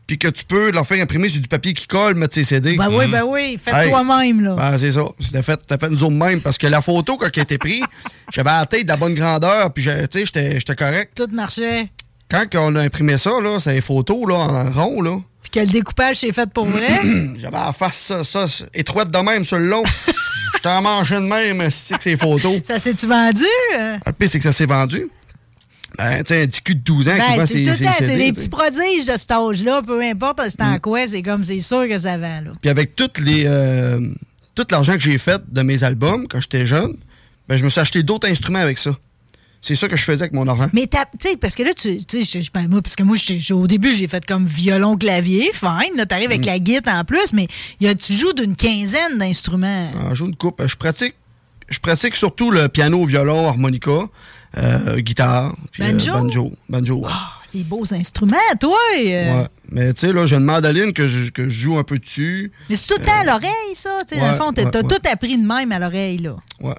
puis 0.07 0.17
que 0.19 0.27
tu 0.27 0.43
peux 0.45 0.71
leur 0.71 0.85
faire 0.85 1.01
imprimer 1.01 1.29
sur 1.29 1.41
du 1.41 1.47
papier 1.47 1.73
qui 1.73 1.87
colle, 1.87 2.15
mettre 2.15 2.33
ses 2.35 2.43
CD. 2.43 2.75
Ben 2.75 2.89
oui, 2.89 3.07
ben 3.07 3.23
oui, 3.25 3.59
fais 3.63 3.71
Hey. 3.73 3.89
toi-même, 3.89 4.41
là. 4.41 4.53
Ben, 4.55 4.77
c'est 4.77 4.91
ça. 4.91 5.03
C'était 5.19 5.41
fait, 5.41 5.59
c'était 5.61 5.77
fait 5.83 5.89
nous 5.91 6.03
autres 6.03 6.13
même. 6.15 6.41
Parce 6.41 6.57
que 6.57 6.67
la 6.67 6.81
photo, 6.81 7.17
quand 7.17 7.27
elle 7.33 7.39
a 7.39 7.43
été 7.43 7.57
prise, 7.57 7.83
j'avais 8.31 8.49
la 8.51 8.65
tête 8.65 8.83
de 8.83 8.89
la 8.89 8.97
bonne 8.97 9.13
grandeur, 9.15 9.71
puis 9.73 9.83
j'ai- 9.83 10.07
tu 10.07 10.19
sais, 10.19 10.25
j'étais 10.25 10.55
j'étais 10.59 10.75
correct. 10.75 11.11
Tout 11.15 11.27
marchait. 11.31 11.89
Quand 12.29 12.43
on 12.55 12.75
a 12.75 12.81
imprimé 12.81 13.17
ça, 13.17 13.31
là, 13.41 13.59
c'est 13.59 13.73
les 13.73 13.81
photos, 13.81 14.27
là, 14.27 14.35
en 14.35 14.71
rond, 14.71 15.01
là. 15.01 15.17
Puis 15.41 15.51
que 15.51 15.59
le 15.59 15.67
découpage 15.67 16.17
s'est 16.17 16.31
fait 16.31 16.49
pour 16.49 16.65
vrai? 16.65 16.87
J'avais 17.39 17.57
la 17.57 17.71
face, 17.71 17.97
ça, 17.97 18.23
ça, 18.23 18.45
étroite 18.73 19.11
de 19.11 19.17
même 19.19 19.45
sur 19.45 19.57
le 19.59 19.67
long. 19.67 19.83
J'étais 20.55 20.69
en 20.69 20.81
manchant 20.81 21.21
de 21.21 21.27
même, 21.27 21.69
c'est 21.69 21.97
que 21.97 22.03
ces 22.03 22.17
photos. 22.17 22.61
ça 22.65 22.79
s'est-tu 22.79 23.05
vendu? 23.05 23.43
euh? 23.77 23.97
Le 24.05 24.11
pire, 24.13 24.29
c'est 24.31 24.39
que 24.39 24.43
ça 24.43 24.53
s'est 24.53 24.65
vendu. 24.65 25.07
Ben, 25.97 26.19
un 26.19 26.23
petit 26.23 26.61
cul 26.61 26.75
de 26.75 26.81
12 26.81 27.07
ans 27.07 27.11
qui 27.13 27.17
Ben, 27.19 27.37
temps, 27.37 27.45
CD, 27.45 27.71
c'est 27.99 28.17
des 28.17 28.33
petits 28.33 28.49
prodiges 28.49 29.05
de 29.05 29.17
cet 29.17 29.31
âge-là, 29.31 29.81
peu 29.81 30.01
importe 30.01 30.41
c'est 30.49 30.59
Mm. 30.61 30.73
en 30.73 30.79
quoi, 30.79 31.07
c'est 31.07 31.21
comme, 31.21 31.43
c'est 31.43 31.59
sûr 31.59 31.87
que 31.87 31.97
ça 31.97 32.17
vend, 32.17 32.41
là. 32.41 32.51
Puis 32.61 32.69
avec 32.69 32.95
toutes 32.95 33.19
les, 33.19 33.43
euh, 33.45 33.99
tout 34.55 34.65
l'argent 34.69 34.93
que 34.93 34.99
j'ai 35.01 35.17
fait 35.17 35.41
de 35.47 35.61
mes 35.61 35.83
albums 35.83 36.27
quand 36.27 36.41
j'étais 36.41 36.65
jeune, 36.65 36.95
ben, 37.47 37.55
je 37.57 37.63
me 37.63 37.69
suis 37.69 37.79
acheté 37.79 38.03
d'autres 38.03 38.27
instruments 38.27 38.59
avec 38.59 38.77
ça. 38.77 38.91
C'est 39.61 39.73
ça 39.75 39.87
que 39.87 39.95
je 39.95 40.03
faisais 40.03 40.21
avec 40.21 40.33
mon 40.33 40.47
argent. 40.47 40.69
Mais 40.73 40.85
tu 40.85 40.97
sais, 41.19 41.37
parce 41.37 41.55
que 41.55 41.63
là, 41.63 41.71
tu 41.73 41.99
sais, 42.07 42.39
ben, 42.53 42.67
moi, 42.67 42.83
parce 42.83 42.95
que 42.95 43.01
moi, 43.01 43.15
au 43.51 43.65
début, 43.67 43.93
j'ai 43.95 44.07
fait 44.07 44.23
comme 44.25 44.45
violon, 44.45 44.95
clavier, 44.95 45.49
fine, 45.53 45.97
là, 45.97 46.05
t'arrives 46.05 46.27
avec 46.29 46.41
Mm. 46.41 46.45
la 46.45 46.59
guitare 46.59 46.99
en 46.99 47.03
plus, 47.03 47.33
mais 47.33 47.47
il 47.79 47.87
y 47.87 47.89
a, 47.89 47.95
tu 47.95 48.13
joues 48.13 48.33
d'une 48.33 48.55
quinzaine 48.55 49.17
d'instruments. 49.17 49.89
Ah, 49.95 50.09
je 50.11 50.15
joue 50.15 50.25
une 50.27 50.35
coupe. 50.35 50.61
Je 50.67 50.75
pratique, 50.75 51.15
je 51.67 51.79
pratique 51.79 52.15
surtout 52.15 52.51
le 52.51 52.67
piano, 52.69 53.03
violon, 53.05 53.47
harmonica, 53.47 53.91
euh, 54.57 54.99
guitare, 54.99 55.55
puis, 55.71 55.83
euh, 55.83 55.91
Banjo? 55.91 56.11
banjo. 56.13 56.51
Banjo, 56.69 56.95
ouais. 56.99 57.11
Les 57.53 57.63
beaux 57.63 57.93
instruments, 57.93 58.35
toi! 58.59 58.77
euh. 58.97 59.41
Ouais. 59.41 59.47
Mais 59.71 59.93
tu 59.93 60.01
sais, 60.01 60.13
là, 60.13 60.27
j'ai 60.27 60.35
une 60.35 60.43
mandoline 60.43 60.91
que 60.93 61.07
je, 61.07 61.29
que 61.31 61.45
je 61.49 61.63
joue 61.63 61.77
un 61.77 61.83
peu 61.83 61.97
dessus. 61.99 62.51
Mais 62.69 62.75
c'est 62.75 62.87
tout 62.93 62.99
le 62.99 63.05
temps 63.05 63.19
à 63.21 63.23
l'oreille, 63.23 63.73
ça. 63.75 63.97
Tu 64.07 64.15
sais, 64.15 64.21
dans 64.21 64.31
le 64.31 64.37
fond, 64.37 64.51
t'as 64.53 64.63
ouais, 64.65 64.71
t'as 64.71 64.81
ouais. 64.81 64.87
tout 64.87 65.09
appris 65.11 65.37
de 65.37 65.45
même 65.45 65.71
à 65.71 65.79
l'oreille, 65.79 66.17
là. 66.17 66.35
Ouais. 66.59 66.75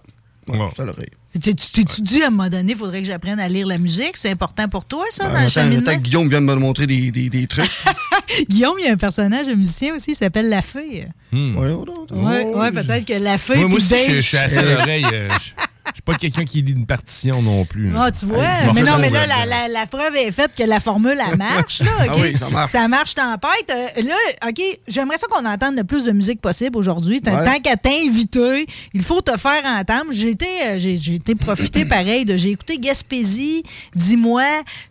Ouais, 0.48 0.58
tout 0.74 0.82
à 0.82 0.84
l'oreille. 0.84 1.10
Tu 1.42 1.54
tu 1.54 1.72
t'étudies 1.72 2.22
à 2.22 2.28
un 2.28 2.30
moment 2.30 2.48
donné, 2.48 2.72
il 2.72 2.78
faudrait 2.78 3.00
que 3.02 3.06
j'apprenne 3.08 3.38
à 3.40 3.48
lire 3.48 3.66
la 3.66 3.76
musique. 3.78 4.16
C'est 4.16 4.30
important 4.30 4.68
pour 4.68 4.84
toi, 4.86 5.04
ça, 5.10 5.24
Ben, 5.24 5.30
dans 5.30 5.34
le 5.34 5.40
attends, 5.40 5.48
cheminement? 5.50 5.80
attends 5.90 5.98
que 5.98 6.02
Guillaume 6.02 6.28
vient 6.28 6.40
de 6.40 6.46
me 6.46 6.54
montrer 6.54 6.86
des, 6.86 7.10
des, 7.10 7.28
des 7.28 7.46
trucs. 7.46 7.70
Guillaume, 8.48 8.76
il 8.78 8.86
y 8.86 8.88
a 8.88 8.92
un 8.92 8.96
personnage 8.96 9.46
de 9.46 9.54
musicien 9.54 9.94
aussi, 9.94 10.12
il 10.12 10.14
s'appelle 10.14 10.48
La 10.48 10.62
Fée. 10.62 11.08
Voyons 11.32 11.84
donc. 11.84 12.06
Ouais, 12.12 12.44
ouais, 12.44 12.70
peut-être 12.72 13.04
que 13.04 13.12
La 13.14 13.36
Fée. 13.38 13.56
Moi, 13.64 13.76
aussi, 13.76 13.94
je 14.08 14.20
suis 14.20 14.36
assez 14.36 14.58
à 14.58 14.62
l'oreille. 14.62 15.04
Je 15.96 16.00
suis 16.00 16.02
pas 16.02 16.14
quelqu'un 16.16 16.44
qui 16.44 16.60
lit 16.60 16.72
une 16.72 16.84
partition 16.84 17.40
non 17.40 17.64
plus. 17.64 17.90
Ah, 17.96 18.10
tu 18.10 18.26
vois? 18.26 18.42
Mais 18.74 18.82
non, 18.82 18.98
mais 18.98 19.08
là, 19.08 19.26
la, 19.26 19.46
la- 19.46 19.68
la 19.68 19.86
preuve 19.86 20.14
est 20.14 20.30
faite 20.30 20.50
que 20.54 20.62
la 20.62 20.78
formule, 20.78 21.16
elle 21.26 21.38
marche. 21.38 21.80
Là? 21.80 21.86
Ah 22.10 22.12
oui, 22.20 22.36
ça 22.36 22.50
marche. 22.50 22.70
Ça 22.70 22.86
marche 22.86 23.14
tempête. 23.14 23.70
Euh, 23.70 24.02
là, 24.02 24.14
OK, 24.46 24.60
j'aimerais 24.86 25.16
ça 25.16 25.26
qu'on 25.30 25.46
entende 25.46 25.74
le 25.74 25.84
plus 25.84 26.04
de 26.04 26.12
musique 26.12 26.42
possible 26.42 26.76
aujourd'hui. 26.76 27.22
Tant 27.22 27.34
Ouais. 27.38 27.44
tant 27.46 27.58
qu'à 27.60 27.76
t'inviter, 27.76 28.66
il 28.92 29.02
faut 29.02 29.22
te 29.22 29.38
faire 29.38 29.64
entendre. 29.64 30.10
J'ai 30.12 30.32
été, 30.32 30.46
euh, 30.66 30.78
j'ai 30.78 31.14
été 31.14 31.34
profité 31.34 31.84
pareil 31.86 32.26
de. 32.26 32.36
J'ai 32.36 32.50
écouté 32.50 32.76
Gaspésie, 32.76 33.62
Dis-moi, 33.94 34.44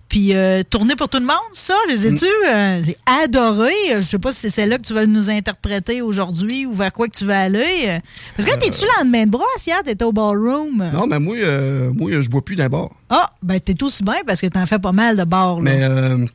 puis 0.07 0.33
euh, 0.35 0.61
Tourner 0.69 0.95
pour 0.95 1.09
tout 1.09 1.17
le 1.19 1.25
monde, 1.25 1.35
ça, 1.53 1.73
les 1.89 1.97
Mm. 2.09 2.13
études. 2.13 2.27
euh, 2.47 2.81
j'ai 2.85 2.97
adoré. 3.23 3.71
Euh, 3.91 3.97
Je 4.01 4.01
sais 4.07 4.19
pas 4.19 4.31
si 4.31 4.39
c'est 4.41 4.49
celle-là 4.49 4.77
que 4.77 4.83
tu 4.83 4.93
vas 4.93 5.05
nous 5.05 5.29
interpréter 5.29 6.01
aujourd'hui 6.01 6.65
ou 6.65 6.73
vers 6.73 6.93
quoi 6.93 7.07
que 7.07 7.15
tu 7.17 7.25
vas 7.25 7.41
aller. 7.41 7.85
euh. 7.87 7.99
Parce 8.37 8.49
que 8.49 8.55
t'es-tu 8.57 8.85
lendemain 8.99 9.25
de 9.25 9.31
brosse 9.31 9.65
hier? 9.65 9.81
T'étais 9.83 10.05
au 10.05 10.11
ballroom. 10.11 10.81
Euh. 10.81 10.91
Non, 10.91 11.07
mais 11.07 11.19
moi, 11.19 11.35
euh, 11.37 11.91
moi 11.93 12.11
je 12.21 12.29
bois 12.29 12.43
plus 12.43 12.55
d'un 12.55 12.69
bar. 12.69 12.89
Ah, 13.09 13.29
ben 13.43 13.59
t'es 13.59 13.81
aussi 13.83 14.03
bien 14.03 14.21
parce 14.25 14.41
que 14.41 14.47
t'en 14.47 14.65
fais 14.65 14.79
pas 14.79 14.91
mal 14.91 15.17
de 15.17 15.23
bars. 15.23 15.55
Là. 15.57 15.61
Mais 15.61 15.79
euh, 15.83 16.25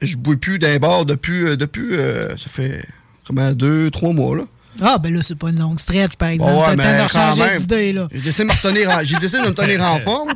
je 0.00 0.16
bois 0.16 0.36
plus 0.36 0.58
d'un 0.58 0.76
bar 0.78 1.04
depuis, 1.04 1.44
euh, 1.44 1.56
depuis 1.56 1.88
euh, 1.92 2.36
ça 2.36 2.48
fait 2.48 2.84
comment, 3.26 3.52
deux, 3.52 3.90
trois 3.90 4.12
mois, 4.12 4.36
là. 4.36 4.42
Ah, 4.80 4.96
ben 4.98 5.14
là, 5.14 5.20
c'est 5.22 5.34
pas 5.38 5.50
une 5.50 5.60
longue 5.60 5.78
stretch, 5.78 6.16
par 6.16 6.30
exemple. 6.30 6.52
Ouais, 6.52 6.76
T'as 6.76 7.02
le 7.04 7.08
temps 7.36 7.44
de 7.44 7.58
d'idée, 7.58 7.92
là. 7.92 8.08
J'ai 8.10 8.20
décidé 8.20 8.44
de 8.44 8.48
me 8.48 8.52
retenir 8.54 8.90
en, 8.90 9.52
tenir 9.52 9.82
en 9.82 10.00
forme. 10.00 10.30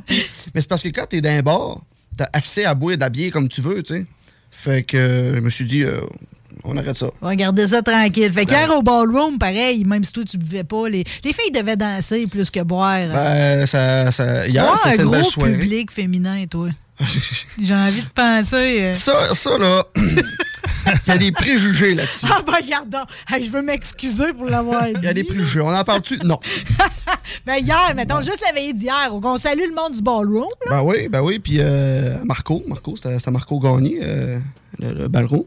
mais 0.55 0.61
c'est 0.61 0.69
parce 0.69 0.83
que 0.83 0.89
quand 0.89 1.07
t'es 1.09 1.23
d'un 1.23 1.41
bar, 1.41 1.81
t'as 2.17 2.29
accès 2.33 2.65
à 2.65 2.75
boire 2.75 2.95
et 2.95 2.97
d'habiller 2.97 3.31
comme 3.31 3.49
tu 3.49 3.61
veux, 3.61 3.83
tu 3.83 3.95
sais. 3.95 4.07
Fait 4.51 4.83
que 4.83 4.97
euh, 4.97 5.35
je 5.35 5.41
me 5.41 5.51
suis 5.51 5.67
dit, 5.67 5.83
euh, 5.83 6.01
on 6.65 6.77
arrête 6.77 6.97
ça. 6.97 7.11
On 7.21 7.27
va 7.27 7.37
garder 7.37 7.69
ça 7.69 7.83
tranquille. 7.83 8.33
Fait 8.33 8.47
qu'hier 8.47 8.71
au 8.75 8.83
ballroom, 8.83 9.39
pareil, 9.39 9.85
même 9.85 10.03
si 10.03 10.13
toi, 10.13 10.25
tu 10.25 10.39
buvais 10.39 10.65
pas, 10.65 10.89
les, 10.89 11.05
les 11.25 11.33
filles 11.33 11.51
devaient 11.53 11.77
danser 11.77 12.27
plus 12.27 12.51
que 12.51 12.61
boire. 12.61 13.09
Ben, 13.13 13.67
ça, 13.67 14.11
hier, 14.47 14.73
un 14.73 14.77
c'était 14.77 15.03
une 15.03 15.11
belle 15.11 15.21
gros 15.21 15.31
soirée. 15.31 15.59
public 15.59 15.91
féminin, 15.91 16.47
toi. 16.47 16.71
J'ai 17.63 17.75
envie 17.75 18.03
de 18.03 18.09
penser. 18.09 18.81
euh. 18.81 18.95
Ça, 18.95 19.35
ça, 19.35 19.59
là, 19.59 19.85
il 19.97 20.23
y 21.07 21.11
a 21.11 21.19
des 21.19 21.33
préjugés 21.33 21.95
là-dessus. 21.95 22.27
Ah, 22.31 22.41
ben, 22.47 22.55
regarde. 22.55 22.95
Hey, 23.29 23.45
je 23.45 23.51
veux 23.51 23.63
m'excuser 23.63 24.33
pour 24.33 24.47
l'avoir 24.47 24.85
dit. 24.85 24.93
Il 24.97 25.05
y 25.05 25.09
a 25.09 25.15
des 25.15 25.25
préjugés. 25.25 25.61
On 25.61 25.75
en 25.75 25.85
parle-tu? 25.85 26.19
Non. 26.25 26.39
Ben, 27.45 27.57
hier, 27.57 27.93
mettons, 27.95 28.21
juste 28.21 28.43
la 28.47 28.53
veillée 28.53 28.73
d'hier, 28.73 29.11
on 29.13 29.37
salue 29.37 29.69
le 29.69 29.75
monde 29.75 29.93
du 29.93 30.01
ballroom. 30.03 30.47
Ben 30.71 30.83
oui, 30.83 31.09
ben 31.09 31.21
oui. 31.23 31.39
Puis 31.41 31.57
euh, 31.59 32.17
Marco, 32.25 32.63
Marco, 32.69 32.97
c'était 32.97 33.31
Marco 33.31 33.59
Gagné, 33.59 33.99
euh, 34.03 34.39
le, 34.79 34.93
le 34.93 35.09
ballon. 35.09 35.45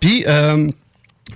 Puis 0.00 0.24
euh, 0.28 0.68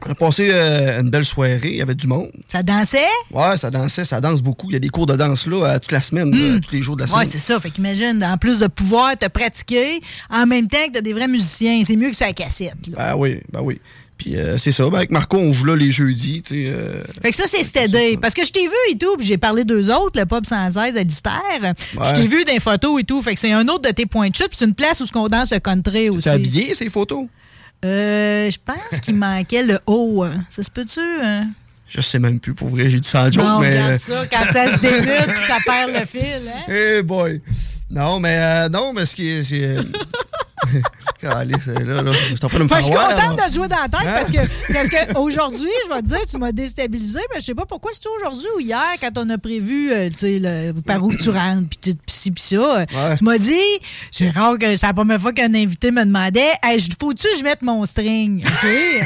on 0.07 0.11
a 0.11 0.15
passé 0.15 0.49
euh, 0.51 1.01
une 1.01 1.11
belle 1.11 1.25
soirée, 1.25 1.61
il 1.65 1.77
y 1.77 1.83
avait 1.83 1.95
du 1.95 2.07
monde. 2.07 2.31
Ça 2.49 2.63
dansait? 2.63 2.99
Ouais, 3.31 3.57
ça 3.59 3.71
dansait, 3.71 4.05
ça 4.05 4.21
danse 4.21 4.43
beaucoup. 4.43 4.69
Il 4.71 4.75
y 4.75 4.77
a 4.77 4.81
des 4.81 4.89
cours 4.89 5.07
de 5.07 5.17
danse 5.17 5.47
là 5.47 5.65
euh, 5.75 5.79
toute 5.79 5.93
la 5.93 6.03
semaine, 6.03 6.31
là, 6.31 6.59
tous 6.61 6.75
les 6.75 6.83
jours 6.83 6.97
de 6.97 7.03
la 7.03 7.07
Hmm. 7.07 7.13
Ouais, 7.15 7.25
semaine. 7.27 7.33
c'est 7.33 7.39
ça. 7.53 7.61
Fait 7.61 7.71
qu'imagine, 7.71 8.23
en 8.25 8.39
plus 8.39 8.59
de 8.61 8.67
pouvoir 8.67 9.17
te 9.17 9.27
pratiquer, 9.29 10.01
en 10.31 10.47
même 10.47 10.67
temps 10.69 10.87
que 10.89 10.93
t'as 10.95 11.01
des 11.01 11.13
vrais 11.13 11.29
musiciens, 11.29 11.83
c'est 11.85 11.97
mieux 11.97 12.11
que 12.11 12.17
ça 12.17 12.27
à 12.27 12.33
cassette. 12.33 12.75
là. 12.97 13.11
Ben 13.13 13.17
oui, 13.17 13.41
ben 13.53 13.61
oui. 13.63 13.81
Puis 14.19 14.37
euh, 14.37 14.57
c'est 14.57 14.71
ça, 14.71 14.85
ben 14.89 14.99
avec 14.99 15.11
Marco, 15.11 15.37
on 15.37 15.53
joue 15.53 15.65
là 15.65 15.75
les 15.75 15.91
jeudis, 15.91 16.43
tu 16.43 16.67
sais. 16.67 16.71
euh, 16.73 17.03
Fait 17.23 17.31
que 17.31 17.37
ça, 17.37 17.45
c'est 17.49 17.65
stédé. 17.65 18.17
Parce 18.21 18.35
que 18.35 18.45
je 18.45 18.53
t'ai 18.53 18.65
vu 18.67 18.73
et 18.91 18.97
tout, 18.97 19.17
puis 19.17 19.27
j'ai 19.27 19.39
parlé 19.39 19.65
d'eux 19.65 19.91
autres, 19.93 20.19
le 20.21 20.27
pub 20.27 20.47
sans 20.47 20.67
aise 20.79 20.97
à 20.97 21.03
Lister. 21.03 21.31
Je 21.61 22.15
t'ai 22.15 22.27
vu 22.29 22.45
des 22.45 22.61
photos 22.61 23.01
et 23.01 23.05
tout. 23.05 23.21
Fait 23.21 23.35
que 23.35 23.41
c'est 23.41 23.53
un 23.53 23.67
autre 23.67 23.83
de 23.89 23.91
tes 23.91 24.07
points 24.07 24.29
de 24.31 24.35
chute, 24.37 24.49
puis 24.49 24.59
c'est 24.59 24.65
une 24.67 24.75
place 24.75 25.01
où 25.01 25.07
on 25.19 25.29
danse 25.29 25.51
le 25.53 25.59
country 25.59 26.09
aussi. 26.09 26.25
T'es 26.25 26.31
habillé, 26.31 26.75
ces 26.75 26.89
photos? 26.89 27.27
Euh, 27.85 28.51
je 28.51 28.59
pense 28.65 29.01
qu'il 29.01 29.17
manquait 29.17 29.65
le 29.65 29.79
haut. 29.87 30.23
hein. 30.23 30.45
Ça 30.51 30.63
se 30.63 30.71
peut-tu? 30.71 31.01
hein? 31.01 31.49
Je 31.89 32.01
sais 32.01 32.19
même 32.19 32.41
plus, 32.41 32.55
pour 32.55 32.69
vrai, 32.69 32.89
j'ai 32.89 33.01
dit 33.01 33.09
ça 33.09 33.25
en 33.25 33.31
joke, 33.31 33.45
non, 33.45 33.59
mais... 33.61 33.83
regarde 33.83 34.01
ça, 34.01 34.27
quand 34.31 34.53
ça 34.53 34.71
se 34.71 34.81
dénute, 34.81 35.27
puis 35.27 35.47
ça 35.47 35.59
perd 35.67 35.91
le 35.93 36.07
fil. 36.07 36.41
Hein? 36.49 36.63
Eh 36.69 37.03
boy! 37.03 37.43
Non, 37.91 38.19
mais 38.21 38.39
euh, 38.39 38.69
non, 38.71 38.93
mais 38.95 39.05
ce 39.05 39.15
qui 39.15 39.29
est. 39.29 39.77
là, 41.23 41.45
là, 41.45 42.13
je 42.13 42.27
suis 42.27 42.35
de 42.35 42.63
me 42.63 42.69
faire 42.69 42.83
je 42.83 42.87
contente 42.89 43.39
là. 43.39 43.47
de 43.47 43.49
te 43.51 43.55
jouer 43.55 43.69
dans 43.69 43.77
la 43.77 43.89
tête 43.89 44.01
Hein? 44.07 44.15
parce 44.17 44.31
que, 44.31 44.73
parce 44.73 44.89
que 44.89 45.19
aujourd'hui, 45.19 45.71
je 45.89 45.95
vais 45.95 46.03
te 46.03 46.07
dire, 46.07 46.27
tu 46.29 46.37
m'as 46.39 46.53
déstabilisé, 46.53 47.21
mais 47.35 47.41
je 47.41 47.47
sais 47.47 47.55
pas 47.55 47.67
pourquoi 47.67 47.91
c'est 47.95 48.09
aujourd'hui 48.21 48.47
ou 48.57 48.61
hier 48.61 48.83
quand 49.01 49.11
on 49.19 49.29
a 49.31 49.39
prévu, 49.39 49.93
euh, 49.93 50.09
le- 50.23 50.73
par 50.81 51.03
où 51.05 51.15
tu 51.15 51.31
rentres, 51.31 51.69
puis 51.69 51.95
ci, 52.09 52.31
puis 52.31 52.43
ça. 52.43 52.57
euh, 52.95 53.17
Tu 53.17 53.25
m'as 53.25 53.39
dit, 53.39 53.59
c'est 54.11 54.31
rare 54.31 54.59
que 54.59 54.77
c'est 54.77 54.87
la 54.87 54.93
première 54.95 55.21
fois 55.21 55.33
qu'un 55.33 55.55
invité 55.55 55.91
me 55.91 56.05
demandait, 56.05 56.53
hey, 56.63 56.81
faut-tu 57.01 57.29
que 57.29 57.39
je 57.39 57.45
mette 57.45 57.63
mon 57.63 57.85
string? 57.85 58.43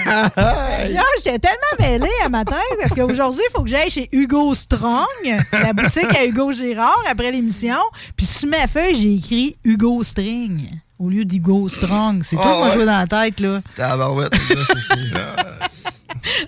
Là, 0.06 0.30
j'étais 1.16 1.38
tellement 1.38 1.56
mêlée 1.78 2.10
à 2.24 2.28
matin 2.28 2.56
parce 2.80 2.94
qu'aujourd'hui, 2.94 3.42
il 3.48 3.52
faut 3.54 3.62
que 3.62 3.70
j'aille 3.70 3.90
chez 3.90 4.08
Hugo 4.12 4.54
Strong, 4.54 5.06
la 5.52 5.72
boutique 5.72 6.14
à 6.16 6.24
Hugo 6.24 6.52
Girard 6.52 7.02
après 7.10 7.30
l'émission. 7.32 7.76
Puis 8.16 8.26
sur 8.26 8.48
ma 8.48 8.66
feuille, 8.66 8.94
j'ai 8.94 9.14
écrit 9.14 9.56
Hugo 9.64 10.02
String 10.02 10.68
au 10.98 11.08
lieu 11.10 11.24
d'Hugo 11.24 11.68
Strong. 11.68 12.20
C'est 12.22 12.36
toi 12.36 12.44
Ah 12.48 12.52
qui 12.54 12.60
m'as 12.60 12.66
ouais. 12.68 12.74
joué 12.74 12.86
dans 12.86 12.98
la 12.98 13.06
tête, 13.06 13.40
là. 13.40 13.60
Tabarouette, 13.74 14.32
là, 14.32 14.62
c'est- 14.66 14.76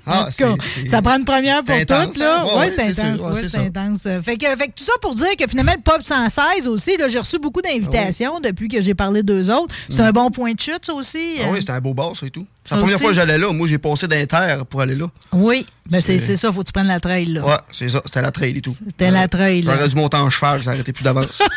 en 0.06 0.10
Ah, 0.12 0.28
tout 0.30 0.44
cas, 0.44 0.55
ça 0.86 1.02
prend 1.02 1.16
une 1.18 1.24
première 1.24 1.62
pour 1.64 1.74
intense, 1.74 2.06
toutes, 2.06 2.18
là. 2.18 2.40
hein? 2.40 2.44
Ouais, 2.46 2.59
ouais, 2.60 2.70
c'est 2.70 2.82
intense. 3.00 3.20
ouais, 3.20 3.32
ouais, 3.42 3.48
c'est 3.48 3.59
intense. 3.59 4.02
Fait 4.22 4.36
que, 4.36 4.46
fait 4.46 4.66
que 4.68 4.72
tout 4.76 4.84
ça 4.84 4.92
pour 5.00 5.14
dire 5.14 5.36
que 5.38 5.46
finalement, 5.48 5.72
le 5.74 5.82
Pop 5.82 6.02
116 6.02 6.68
aussi, 6.68 6.96
là, 6.96 7.09
j'ai 7.09 7.18
reçu 7.18 7.38
beaucoup 7.38 7.62
d'invitations 7.62 8.40
depuis 8.40 8.68
que 8.68 8.80
j'ai 8.80 8.94
parlé 8.94 9.22
d'eux 9.22 9.50
autres. 9.50 9.74
C'est 9.88 9.98
Mm. 10.02 10.06
un 10.06 10.12
bon 10.12 10.30
point 10.30 10.52
de 10.52 10.60
chute, 10.60 10.84
ça 10.84 10.92
aussi. 10.94 11.36
Ah 11.40 11.44
euh. 11.48 11.52
oui, 11.52 11.60
c'était 11.60 11.72
un 11.72 11.80
beau 11.80 11.94
bar, 11.94 12.16
ça 12.16 12.26
et 12.26 12.30
tout. 12.30 12.46
C'est 12.64 12.74
la 12.74 12.80
première 12.80 12.96
aussi. 12.96 13.02
fois 13.05 13.10
que 13.12 13.16
j'allais 13.16 13.38
là. 13.38 13.50
Moi, 13.52 13.66
j'ai 13.66 13.78
passé 13.78 14.06
d'Inter 14.06 14.59
pour 14.68 14.82
aller 14.82 14.94
là. 14.94 15.06
Oui, 15.32 15.64
ben 15.88 16.02
c'est 16.02 16.18
ça, 16.18 16.52
faut 16.52 16.60
que 16.60 16.66
tu 16.66 16.72
prennes 16.72 16.86
la 16.86 17.00
trail, 17.00 17.24
là. 17.26 17.46
Ouais, 17.46 17.56
c'est 17.72 17.88
ça. 17.88 18.02
C'était 18.05 18.20
la 18.20 18.30
trail 18.30 18.59
et 18.59 18.60
tout. 18.60 18.76
C'était 18.88 19.10
la 19.10 19.26
trail, 19.26 19.62
là. 19.62 19.74
J'aurais 19.74 19.88
dû 19.88 19.94
monter 19.94 20.18
en 20.18 20.28
cheval, 20.28 20.62
ça 20.62 20.70
arrêtait 20.70 20.92
plus 20.92 21.05
d'avance. 21.05 21.38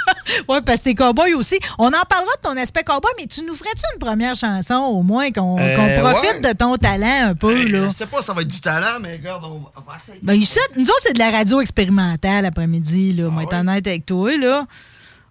Oui, 0.47 0.59
parce 0.65 0.79
que 0.79 0.83
t'es 0.85 0.95
cowboy 0.95 1.33
aussi. 1.33 1.59
On 1.77 1.87
en 1.87 1.91
parlera 2.07 2.31
de 2.37 2.41
ton 2.49 2.55
aspect 2.55 2.83
cowboy, 2.83 3.11
mais 3.17 3.25
tu 3.27 3.43
nous 3.43 3.53
ferais-tu 3.53 3.81
une 3.93 3.99
première 3.99 4.33
chanson, 4.35 4.75
au 4.75 5.01
moins, 5.03 5.29
qu'on 5.31 5.57
Euh, 5.59 5.99
profite 5.99 6.41
ouais. 6.41 6.53
de 6.53 6.57
ton 6.57 6.77
talent 6.77 7.29
un 7.29 7.35
peu, 7.35 7.65
là? 7.65 7.87
Je 7.89 7.93
sais 7.93 8.05
pas 8.11 8.19
si 8.19 8.25
ça 8.27 8.33
va 8.33 8.41
être 8.41 8.47
du 8.47 8.61
talent, 8.61 8.99
mais 9.01 9.13
regarde, 9.13 9.43
on 9.45 9.81
va- 9.81 9.95
essayer. 9.95 10.19
Ben, 10.21 10.33
ici, 10.33 10.59
nous 10.75 10.83
autres, 10.83 11.01
c'est 11.03 11.13
de 11.13 11.19
la 11.19 11.31
radio 11.31 11.61
expérimentale 11.61 12.45
après-midi, 12.45 13.13
là. 13.13 13.23
Ah 13.27 13.29
On 13.31 13.35
va 13.35 13.43
être 13.43 13.53
honnête 13.53 13.87
avec 13.87 14.05
toi, 14.05 14.37
là. 14.37 14.67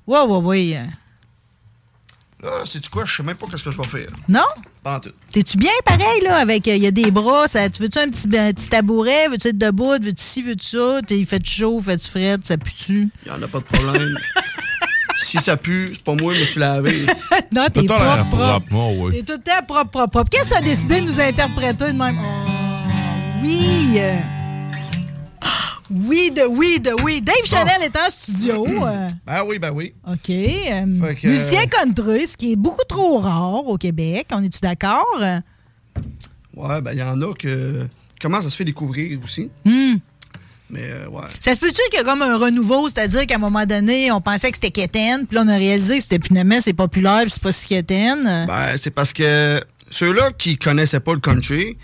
Ouais, 0.07 0.21
ouais, 0.21 0.39
ouais. 0.39 0.87
Là, 2.43 2.65
sais-tu 2.65 2.89
quoi? 2.89 3.05
Je 3.05 3.17
sais 3.17 3.23
même 3.23 3.37
pas 3.37 3.47
qu'est-ce 3.51 3.65
que 3.65 3.71
je 3.71 3.77
vais 3.77 3.87
faire. 3.87 4.09
Non? 4.27 4.41
Pas 4.83 4.97
en 4.97 5.01
tout. 5.01 5.11
T'es-tu 5.31 5.59
bien 5.59 5.73
pareil, 5.85 6.23
là, 6.23 6.37
avec. 6.39 6.67
Il 6.67 6.83
y 6.83 6.87
a 6.87 6.91
des 6.91 7.11
bras, 7.11 7.47
ça, 7.47 7.69
tu 7.69 7.83
veux-tu 7.83 7.99
un 7.99 8.09
petit, 8.09 8.27
un 8.39 8.53
petit 8.53 8.69
tabouret? 8.69 9.29
Veux-tu 9.29 9.49
être 9.49 9.59
debout? 9.59 9.93
Veux-tu 10.01 10.23
ci, 10.23 10.43
veux-tu 10.43 10.67
ça? 10.67 11.01
Il 11.11 11.27
fait 11.27 11.45
chaud, 11.45 11.81
fait-tu 11.81 12.09
fret, 12.09 12.39
ça 12.43 12.57
pue-tu? 12.57 13.11
Il 13.27 13.29
y 13.29 13.31
en 13.31 13.43
a 13.43 13.47
pas 13.47 13.59
de 13.59 13.65
problème. 13.65 14.19
si 15.19 15.39
ça 15.39 15.59
pue, 15.59 15.91
c'est 15.93 16.03
pas 16.03 16.15
moi, 16.15 16.33
je 16.35 16.41
me 16.41 16.45
suis 16.47 16.61
lavé. 16.61 17.05
non, 17.53 17.67
t'es 17.73 17.83
propre, 17.83 18.05
propre. 18.05 18.37
propre, 18.37 18.67
moi, 18.71 18.87
oui. 18.97 19.17
T'es 19.17 19.23
tout 19.23 19.39
le 19.39 19.45
temps 19.45 19.65
propre, 19.67 19.91
propre, 19.91 20.11
propre. 20.11 20.31
Qu'est-ce 20.31 20.49
que 20.49 20.55
t'as 20.55 20.63
décidé 20.63 21.03
de 21.03 21.07
nous 21.07 21.21
interpréter 21.21 21.93
de 21.93 21.99
même? 21.99 22.17
Oh, 22.19 22.51
oui! 23.43 24.01
Oui, 25.93 26.31
de 26.31 26.43
oui, 26.43 26.79
de 26.79 26.93
oui. 27.03 27.21
Dave 27.21 27.45
Chanel 27.45 27.83
est 27.83 27.97
en 27.97 28.09
studio. 28.11 28.65
Ben 29.27 29.43
oui, 29.47 29.59
ben 29.59 29.71
oui. 29.73 29.93
OK. 30.09 30.19
Fait 30.27 31.17
que- 31.21 31.27
Musicien 31.29 31.67
country, 31.67 32.27
ce 32.27 32.37
qui 32.37 32.53
est 32.53 32.57
beaucoup 32.57 32.85
trop 32.89 33.19
rare 33.19 33.67
au 33.67 33.77
Québec. 33.77 34.29
On 34.33 34.43
est-tu 34.43 34.61
d'accord? 34.61 35.05
Ouais, 36.57 36.81
ben 36.81 36.93
il 36.93 36.99
y 36.99 37.03
en 37.03 37.21
a 37.23 37.33
que 37.35 37.87
commencent 38.21 38.47
à 38.47 38.51
se 38.51 38.57
faire 38.57 38.67
découvrir 38.67 39.19
aussi? 39.25 39.51
Hmm. 39.65 39.95
Mais 40.69 40.83
euh, 40.91 41.09
ouais. 41.09 41.23
Ça 41.41 41.55
se 41.55 41.61
peut-tu 41.61 41.81
qu'il 41.91 41.99
y 41.99 42.03
a 42.03 42.05
comme 42.05 42.23
un 42.23 42.37
renouveau, 42.39 42.89
c'est-à-dire 42.89 43.27
qu'à 43.27 43.35
un 43.37 43.39
moment 43.39 43.67
donné, 43.67 44.13
on 44.13 44.21
pensait 44.21 44.51
que 44.51 44.57
c'était 44.57 44.71
quétaine, 44.71 45.27
puis 45.27 45.35
là, 45.37 45.43
on 45.45 45.49
a 45.49 45.57
réalisé 45.57 45.97
que 45.97 46.03
c'était 46.05 46.25
finalement, 46.25 46.61
c'est 46.61 46.73
populaire, 46.73 47.23
puis 47.23 47.31
c'est 47.33 47.43
pas 47.43 47.53
si 47.53 47.67
quétaine. 47.67 48.47
Ben, 48.47 48.77
c'est 48.77 48.91
parce 48.93 49.13
que 49.13 49.61
ceux-là 49.91 50.31
qui 50.39 50.57
connaissaient 50.57 51.01
pas 51.01 51.15
le 51.15 51.21
country, 51.21 51.77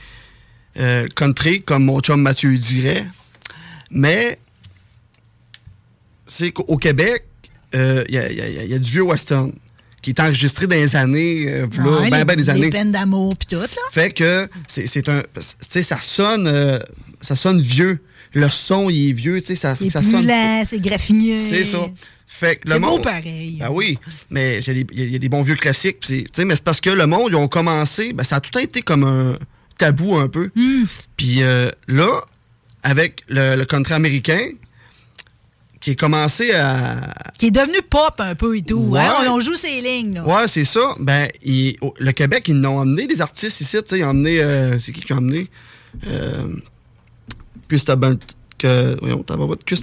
euh, 0.78 1.07
country, 1.15 1.62
comme 1.62 1.85
mon 1.85 2.01
chum 2.01 2.20
Mathieu 2.20 2.57
dirait, 2.59 3.07
mais 3.90 4.39
c'est 6.27 6.51
qu'au 6.53 6.77
Québec, 6.77 7.24
euh, 7.74 8.05
il 8.09 8.15
y, 8.15 8.19
a, 8.19 8.31
il 8.31 8.36
y 8.39 8.40
a- 8.40 8.65
il 8.65 8.70
y 8.70 8.74
a 8.74 8.78
du 8.78 8.90
vieux 8.90 9.03
western 9.03 9.53
qui 10.03 10.11
est 10.11 10.20
enregistré 10.20 10.66
dans 10.66 10.77
les 10.77 10.94
années, 10.97 11.47
euh, 11.48 11.66
là, 11.78 12.01
Ouais, 12.01 12.11
ben, 12.11 12.19
les, 12.19 12.24
ben 12.24 12.36
des 12.36 12.51
années. 12.51 12.70
peines 12.70 12.93
d'amour, 12.93 13.35
puis 13.36 13.47
tout, 13.47 13.61
là. 13.61 13.66
Fait 13.90 14.11
que 14.12 14.48
c'est 14.69 14.86
c'est 14.86 15.09
un. 15.09 15.20
Tu 15.35 15.40
sais, 15.69 15.82
ça 15.82 15.98
sonne. 16.01 16.47
euh, 16.47 16.78
ça 17.20 17.35
sonne 17.36 17.61
vieux. 17.61 17.98
Le 18.35 18.48
son, 18.51 18.90
il 18.90 19.11
est 19.11 19.12
vieux, 19.12 19.40
tu 19.40 19.47
sais, 19.48 19.55
ça, 19.55 19.74
C'est 19.77 19.89
ça 19.89 20.01
plus 20.01 20.11
sonne. 20.11 20.31
c'est 20.65 20.81
graffiné. 20.81 21.39
C'est 21.48 21.65
ça. 21.65 21.78
Fait 22.27 22.57
que 22.57 22.69
le 22.69 22.74
C'est 22.74 22.81
beau 22.81 22.86
monde. 22.90 23.03
pareil. 23.03 23.57
Ben 23.59 23.70
oui, 23.70 23.98
mais 24.31 24.59
il 24.59 24.66
y, 24.66 24.70
a 24.70 24.74
des- 24.74 24.86
il 24.93 24.98
y 24.98 25.03
a- 25.03 25.07
il 25.07 25.15
y 25.15 25.19
des 25.19 25.28
bons 25.31 25.43
vieux 25.43 25.55
classiques. 25.57 26.01
tu 26.01 26.27
sais, 26.32 26.44
mais 26.44 26.55
c'est 26.57 26.65
parce 26.65 26.81
que 26.82 26.90
le 26.90 27.07
monde, 27.07 27.28
ils 27.31 27.36
ont 27.36 27.48
commencé, 27.48 28.12
ben, 28.12 28.24
ça 28.24 28.36
a 28.36 28.40
tout 28.40 28.59
été 28.59 28.82
comme 28.82 29.05
un 29.05 29.39
tabou 29.78 30.16
un 30.16 30.28
peu. 30.28 30.51
Hmm. 30.55 30.85
Puis 31.16 31.43
euh, 31.43 31.70
là, 31.89 32.23
avec 32.82 33.23
le, 33.28 33.57
le 33.57 33.65
country 33.65 33.94
américain, 33.94 34.48
qui 35.81 35.90
est 35.93 35.97
commencé 35.97 36.53
à. 36.55 36.97
Qui 37.39 37.47
est 37.47 37.51
devenu 37.51 37.81
pop 37.89 38.15
un 38.19 38.35
peu 38.35 38.57
et 38.57 38.62
tout. 38.62 38.77
Ouais. 38.78 39.01
hein, 39.01 39.27
On, 39.28 39.35
on 39.35 39.40
joue 39.40 39.55
ses 39.55 39.81
lignes, 39.81 40.15
là. 40.15 40.27
Ouais, 40.27 40.48
c'est 40.48 40.65
ça. 40.65 40.94
Ben, 40.98 41.28
il- 41.44 41.77
au- 41.81 41.94
le 41.98 42.12
Québec, 42.12 42.44
ils 42.48 42.55
nous 42.55 42.69
ont 42.69 42.81
amené 42.81 43.07
des 43.07 43.20
artistes 43.20 43.61
ici. 43.61 43.77
tu 43.82 43.90
sais, 43.90 43.98
Ils 43.98 44.05
ont 44.05 44.11
amené. 44.11 44.40
euh, 44.40 44.81
c'est 44.81 44.93
qui 44.93 45.01
qui 45.03 45.12
a 45.12 45.16
amené 45.16 45.48
euh, 46.07 46.48
Gustave 47.69 48.16
que, 48.58 48.96
voyons, 49.00 49.24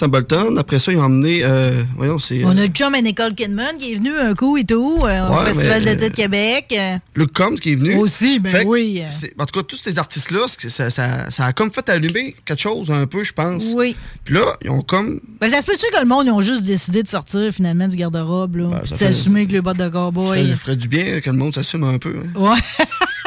Bolton. 0.07 0.57
Après 0.57 0.79
ça, 0.79 0.91
ils 0.91 0.97
ont 0.97 1.03
amené. 1.03 1.41
euh, 1.43 1.83
voyons, 1.95 2.19
c'est. 2.19 2.43
On 2.43 2.57
euh, 2.57 2.65
a 2.65 2.67
John 2.73 2.95
et 2.95 3.01
Nicole 3.01 3.33
Kidman 3.35 3.77
qui 3.77 3.93
est 3.93 3.95
venu 3.95 4.11
un 4.17 4.33
coup 4.35 4.57
et 4.57 4.63
tout 4.65 4.99
euh, 5.03 5.27
au 5.29 5.33
Festival 5.45 5.83
d'été 5.83 6.09
de 6.09 6.15
Québec. 6.15 6.73
euh. 6.77 6.97
Luke 7.15 7.33
Combs 7.33 7.55
qui 7.59 7.71
est 7.73 7.75
venu. 7.75 7.95
Aussi, 7.95 8.39
ben 8.39 8.49
Fait 8.51 8.65
oui. 8.65 9.01
En 9.39 9.45
tout 9.45 9.59
cas, 9.59 9.63
tous 9.67 9.77
ces 9.77 9.97
artistes-là, 9.97 10.41
ça, 10.47 10.89
ça- 10.89 11.31
ça 11.31 11.45
a 11.45 11.53
comme 11.53 11.71
fait 11.71 11.87
allumer 11.89 12.35
quelque 12.45 12.59
chose 12.61 12.91
un 12.91 13.05
peu, 13.07 13.23
je 13.23 13.33
pense. 13.33 13.65
Oui. 13.75 13.95
Puis 14.25 14.35
là, 14.35 14.41
ils 14.63 14.69
ont 14.69 14.81
comme. 14.81 15.19
Ben, 15.39 15.49
ça 15.49 15.61
se 15.61 15.65
peut-tu 15.65 15.85
que 15.91 15.99
le 15.99 16.07
monde 16.07 16.25
ils 16.27 16.31
ont 16.31 16.41
juste 16.41 16.63
décidé 16.63 17.03
de 17.03 17.07
sortir 17.07 17.51
finalement 17.53 17.87
du 17.87 17.95
garde-robe, 17.95 18.55
là? 18.57 18.65
Ben, 18.67 18.85
ça 18.85 18.95
fait- 18.95 19.05
s'assumer 19.13 19.41
avec 19.41 19.51
le 19.51 19.61
bottes 19.61 19.77
de 19.77 19.83
Ça 19.85 19.89
cowboy? 19.89 20.55
ferait 20.57 20.75
du 20.75 20.87
bien 20.87 21.21
que 21.21 21.29
le 21.29 21.37
monde 21.37 21.53
s'assume 21.53 21.83
un 21.83 21.97
peu. 21.97 22.15
hein. 22.17 22.39
Ouais. 22.39 22.59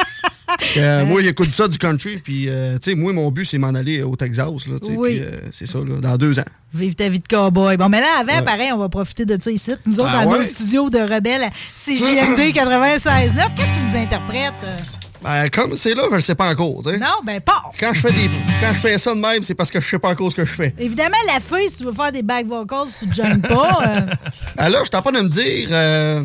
Euh, 0.77 1.05
moi, 1.05 1.21
j'écoute 1.21 1.51
ça 1.51 1.67
du 1.67 1.77
country, 1.77 2.17
puis, 2.17 2.47
euh, 2.49 2.73
tu 2.81 2.91
sais, 2.91 2.95
moi, 2.95 3.13
mon 3.13 3.29
but, 3.31 3.45
c'est 3.45 3.57
m'en 3.57 3.69
aller 3.75 4.01
au 4.03 4.15
Texas, 4.15 4.67
là, 4.67 4.75
Oui. 4.89 5.15
puis, 5.17 5.19
euh, 5.21 5.39
c'est 5.51 5.67
ça, 5.67 5.79
là, 5.79 5.99
dans 6.01 6.17
deux 6.17 6.39
ans. 6.39 6.45
Vive 6.73 6.95
ta 6.95 7.09
vie 7.09 7.19
de 7.19 7.27
cowboy. 7.27 7.77
Bon, 7.77 7.89
mais 7.89 8.01
là, 8.01 8.07
avant, 8.19 8.39
Ouais. 8.39 8.45
pareil, 8.45 8.71
on 8.73 8.77
va 8.77 8.89
profiter 8.89 9.25
de 9.25 9.39
ça 9.41 9.49
ici. 9.51 9.71
Nous 9.85 9.99
autres, 9.99 10.11
Ah 10.13 10.25
dans 10.25 10.31
ouais? 10.31 10.39
nos 10.39 10.43
studios 10.43 10.89
de 10.89 10.99
rebelles 10.99 11.43
à 11.43 11.49
CJMD 11.75 12.51
96.9, 12.53 13.55
qu'est-ce 13.55 13.67
que 13.67 13.89
tu 13.89 13.95
nous 13.97 14.03
interprètes? 14.03 14.53
euh? 14.63 14.77
Ben, 15.23 15.49
comme 15.49 15.75
c'est 15.75 15.95
là, 15.95 16.03
je 16.11 16.15
le 16.15 16.21
sais 16.21 16.35
pas 16.35 16.51
encore, 16.51 16.83
tu 16.85 16.91
sais. 16.91 16.97
Non, 16.99 17.07
ben 17.25 17.41
pas. 17.41 17.59
Quand 17.79 17.91
je 17.91 18.01
fais 18.01 18.11
des, 18.11 18.29
quand 18.61 18.71
je 18.73 18.79
fais 18.79 18.97
ça 18.99 19.15
de 19.15 19.19
même, 19.19 19.41
c'est 19.41 19.55
parce 19.55 19.71
que 19.71 19.81
je 19.81 19.87
sais 19.89 19.97
pas 19.97 20.09
encore 20.09 20.29
ce 20.31 20.35
que 20.35 20.45
je 20.45 20.51
fais. 20.53 20.75
Évidemment, 20.77 21.17
la 21.33 21.39
feuille, 21.39 21.69
si 21.71 21.77
tu 21.77 21.85
veux 21.85 21.91
faire 21.91 22.11
des 22.11 22.21
back 22.21 22.45
vocals, 22.45 22.87
tu 22.99 23.07
te 23.07 23.15
gênes 23.15 23.41
pas. 23.41 23.79
euh, 23.87 24.01
Ben 24.57 24.69
là, 24.69 24.79
je 24.85 24.91
t'en 24.91 25.01
pas 25.01 25.11
de 25.11 25.19
me 25.21 25.27
dire, 25.27 25.69
euh, 25.71 26.23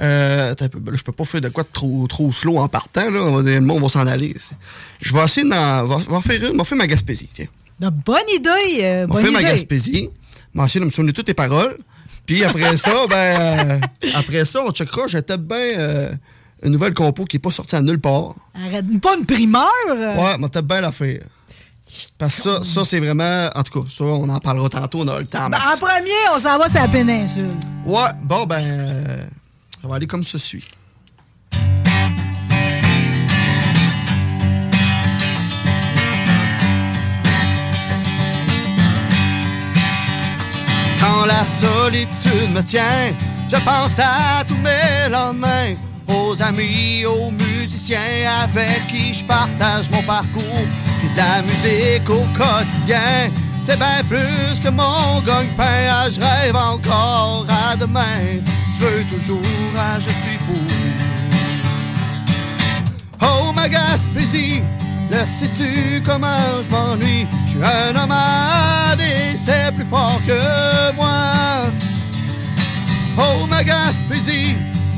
euh, 0.00 0.54
ben 0.58 0.90
là, 0.92 0.96
je 0.96 1.02
peux 1.02 1.12
pas 1.12 1.24
faire 1.24 1.40
de 1.40 1.48
quoi 1.48 1.62
de 1.64 1.68
trop, 1.72 2.06
trop 2.06 2.30
slow 2.32 2.58
en 2.58 2.68
partant, 2.68 3.10
là, 3.10 3.20
on 3.22 3.42
va- 3.42 3.42
le 3.50 3.60
monde 3.60 3.82
va 3.82 3.88
s'en 3.88 4.06
aller. 4.06 4.34
Je 5.00 5.12
vais 5.14 5.24
essayer 5.24 5.48
d'en, 5.48 5.84
va, 5.86 5.98
va 6.08 6.20
faire 6.20 6.50
une, 6.50 6.56
va 6.56 6.64
faire 6.64 6.78
ma 6.78 6.86
Gaspésie, 6.86 7.28
tiens. 7.34 7.46
de 7.80 7.88
bonne 7.90 8.28
idée. 8.34 8.78
euh, 8.82 9.06
On 9.08 9.14
bonne 9.14 9.24
fait 9.24 9.30
ma. 9.30 9.42
Gaspésie. 9.42 10.08
On 10.54 10.60
va 10.60 10.66
essayer 10.66 10.80
de 10.80 10.84
me 10.86 10.90
souvenir 10.90 11.14
toutes 11.14 11.26
tes 11.26 11.34
paroles. 11.34 11.76
Puis 12.26 12.44
après 12.44 12.76
ça, 12.76 13.06
ben, 13.08 13.16
euh, 13.16 13.78
après 14.14 14.44
ça, 14.44 14.60
on 14.66 14.70
checkera. 14.70 15.06
J'étais 15.08 15.38
bien 15.38 15.56
euh, 15.56 16.12
une 16.62 16.72
nouvelle 16.72 16.94
compo 16.94 17.24
qui 17.24 17.36
n'est 17.36 17.40
pas 17.40 17.50
sortie 17.50 17.74
à 17.76 17.80
nulle 17.82 18.00
part. 18.00 18.34
Arrête, 18.54 18.84
pas 19.00 19.16
une 19.16 19.24
primeur? 19.26 19.66
Ouais, 19.88 20.36
mais 20.38 20.48
t'as 20.48 20.62
bien 20.62 20.80
l'affaire. 20.80 21.22
Parce 22.18 22.36
que 22.36 22.42
ça, 22.42 22.64
ça 22.64 22.84
c'est 22.84 22.98
vraiment. 23.00 23.48
En 23.54 23.62
tout 23.62 23.80
cas, 23.82 23.88
ça, 23.88 24.04
on 24.04 24.28
en 24.28 24.38
parlera 24.40 24.68
tantôt, 24.68 25.00
on 25.00 25.08
a 25.08 25.20
le 25.20 25.26
temps. 25.26 25.48
Ben, 25.48 25.56
en 25.58 25.78
premier, 25.78 26.10
on 26.36 26.38
s'en 26.38 26.58
va 26.58 26.68
sur 26.68 26.80
la 26.80 26.88
péninsule. 26.88 27.54
Ouais, 27.86 28.10
bon, 28.22 28.44
ben. 28.44 29.26
Ça 29.80 29.88
va 29.88 29.94
aller 29.96 30.06
comme 30.06 30.24
ceci. 30.24 30.64
Quand 41.00 41.26
la 41.26 41.44
solitude 41.46 42.50
me 42.52 42.62
tient, 42.62 43.14
je 43.48 43.56
pense 43.56 43.98
à 43.98 44.44
tous 44.46 44.56
mes 44.56 45.08
lendemains, 45.10 45.74
aux 46.08 46.40
amis, 46.42 47.04
aux 47.06 47.30
musiciens 47.30 47.98
avec 48.42 48.86
qui 48.88 49.14
je 49.14 49.24
partage 49.24 49.88
mon 49.90 50.02
parcours. 50.02 50.42
J'ai 51.00 51.08
de 51.10 51.16
la 51.16 51.42
musique 51.42 52.10
au 52.10 52.24
quotidien, 52.36 53.30
c'est 53.62 53.78
bien 53.78 54.02
plus 54.08 54.58
que 54.60 54.70
mon 54.70 55.20
gagne-pain. 55.20 55.88
Ah, 55.90 56.10
je 56.10 56.18
rêve 56.20 56.56
encore 56.56 57.46
à 57.48 57.76
demain, 57.76 58.42
je 58.78 58.84
veux 58.84 59.04
toujours, 59.04 59.40
ah, 59.76 59.98
je 60.00 60.10
suis 60.22 60.38
pour. 60.46 60.56
Oh 63.20 63.52
ma 63.52 63.68
Gaspésie, 63.68 64.62
le 65.10 65.18
sais-tu 65.18 66.02
comment 66.04 66.62
je 66.62 66.70
m'ennuie? 66.70 67.26
Je 67.46 67.50
suis 67.50 67.62
un 67.62 67.92
nomade 67.92 69.00
et 69.00 69.36
c'est 69.36 69.74
plus 69.74 69.86
fort 69.86 70.20
que 70.26 70.94
moi. 70.94 71.70
Oh 73.16 73.46
ma 73.46 73.64
Gaspésie, 73.64 74.54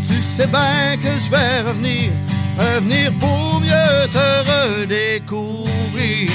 tu 0.08 0.20
sais 0.20 0.46
bien 0.46 0.96
que 1.02 1.10
je 1.24 1.30
vais 1.30 1.62
revenir, 1.66 2.10
revenir 2.58 3.12
pour 3.18 3.60
mieux 3.60 4.08
te 4.12 4.28
redécouvrir. 4.50 6.30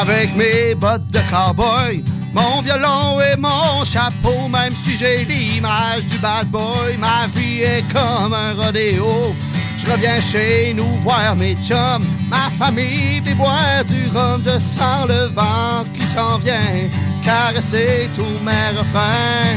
Avec 0.00 0.34
mes 0.36 0.74
bottes 0.74 1.06
de 1.08 1.20
cowboy, 1.30 2.02
mon 2.32 2.62
violon 2.62 3.20
et 3.20 3.36
mon 3.36 3.84
chapeau, 3.84 4.48
même 4.48 4.74
si 4.74 4.96
j'ai 4.96 5.24
l'image 5.24 6.04
du 6.06 6.18
bad 6.18 6.48
boy, 6.48 6.96
ma 6.98 7.26
vie 7.34 7.62
est 7.62 7.84
comme 7.92 8.32
un 8.32 8.52
rodéo. 8.54 9.34
Je 9.78 9.90
reviens 9.90 10.20
chez 10.20 10.72
nous 10.74 11.00
voir 11.02 11.34
mes 11.36 11.56
chums, 11.56 12.06
ma 12.28 12.48
famille, 12.58 13.20
puis 13.20 13.34
boire 13.34 13.84
du 13.88 14.06
rhum. 14.14 14.42
Je 14.44 14.58
sens 14.58 15.08
le 15.08 15.26
vent 15.34 15.84
qui 15.94 16.06
s'en 16.06 16.38
vient, 16.38 16.88
caresser 17.24 18.08
tous 18.14 18.38
mes 18.44 18.78
refrains. 18.78 19.56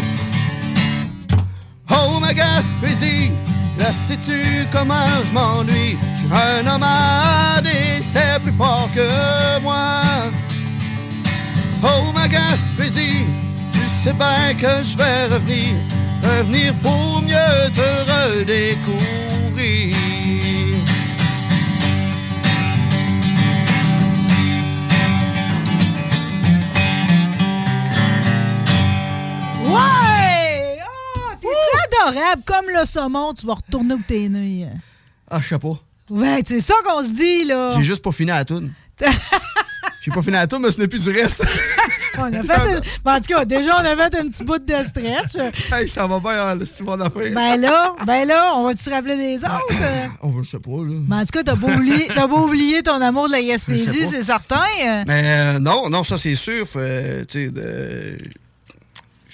Oh 1.91 2.19
ma 2.19 2.33
Gaspésie, 2.33 3.31
là 3.77 3.91
sais-tu 4.07 4.67
comment 4.71 5.21
je 5.25 5.31
m'ennuie? 5.31 5.97
Je 6.15 6.19
suis 6.21 6.29
un 6.33 6.63
nomade 6.63 7.67
et 7.67 8.01
c'est 8.01 8.41
plus 8.41 8.53
fort 8.53 8.89
que 8.95 9.59
moi. 9.61 10.01
Oh 11.87 12.11
ma 12.15 12.27
Gaspésie, 12.27 13.25
tu 13.71 13.79
sais 14.01 14.13
bien 14.13 14.55
que 14.55 14.81
je 14.83 14.97
vais 14.97 15.25
revenir, 15.27 15.75
revenir 16.23 16.73
pour 16.81 17.21
mieux 17.21 17.69
te 17.75 18.39
redécouvrir. 18.39 19.95
Ouais! 29.65 30.79
Oh, 30.81 31.35
t'es-tu 31.39 32.09
adorable? 32.09 32.41
Comme 32.47 32.65
le 32.73 32.83
saumon, 32.85 33.33
tu 33.33 33.45
vas 33.45 33.53
retourner 33.53 33.93
où 33.93 34.01
t'es 34.07 34.27
né? 34.27 34.69
Ah, 35.29 35.39
je 35.39 35.49
sais 35.49 35.59
pas. 35.59 35.79
Ouais, 36.09 36.41
c'est 36.47 36.61
ça 36.61 36.73
qu'on 36.83 37.03
se 37.03 37.09
dit, 37.09 37.45
là. 37.45 37.71
J'ai 37.77 37.83
juste 37.83 38.01
pas 38.01 38.11
fini 38.11 38.31
à 38.31 38.37
la 38.37 38.45
toune. 38.45 38.73
J'ai 40.01 40.11
pas 40.11 40.21
fini 40.21 40.35
à 40.35 40.41
la 40.41 40.47
toune, 40.47 40.61
mais 40.61 40.71
ce 40.71 40.79
n'est 40.79 40.87
plus 40.87 41.03
du 41.03 41.09
reste. 41.09 41.43
On 42.17 42.23
a 42.33 42.43
fait 42.43 42.71
une- 42.73 42.81
ben, 43.03 43.15
En 43.15 43.19
tout 43.19 43.33
cas, 43.33 43.45
déjà, 43.45 43.75
on 43.81 43.85
a 43.85 43.95
fait 43.95 44.15
un 44.19 44.27
petit 44.29 44.43
bout 44.43 44.59
de 44.59 44.83
stretch. 44.83 45.35
hey, 45.73 45.87
ça 45.89 46.07
va 46.07 46.19
bien, 46.19 46.31
hein, 46.31 46.55
le 46.55 46.65
Simon 46.65 46.97
d'affaires. 46.97 47.33
Ben 47.33 47.57
là, 47.57 47.93
ben 48.05 48.27
là, 48.27 48.53
on 48.55 48.63
va-tu 48.65 48.83
se 48.83 48.89
rappeler 48.89 49.17
des 49.17 49.43
autres? 49.43 49.53
Oh, 50.21 50.31
je 50.41 50.49
sais 50.49 50.59
pas, 50.59 50.71
là. 50.71 50.93
Ben, 51.07 51.17
en 51.17 51.19
tout 51.21 51.25
cas, 51.33 51.43
t'as 51.43 51.55
pas, 51.55 51.67
oublié, 51.67 52.07
t'as 52.13 52.27
pas 52.27 52.35
oublié 52.39 52.81
ton 52.83 53.01
amour 53.01 53.27
de 53.27 53.33
la 53.33 53.41
Gaspésie, 53.43 54.05
c'est 54.05 54.23
certain? 54.23 54.61
Mais 55.05 55.05
euh, 55.55 55.59
non, 55.59 55.89
non, 55.89 56.03
ça 56.03 56.17
c'est 56.17 56.35
sûr. 56.35 56.65
tu 56.67 56.69
sais, 57.29 57.47
de- 57.49 58.17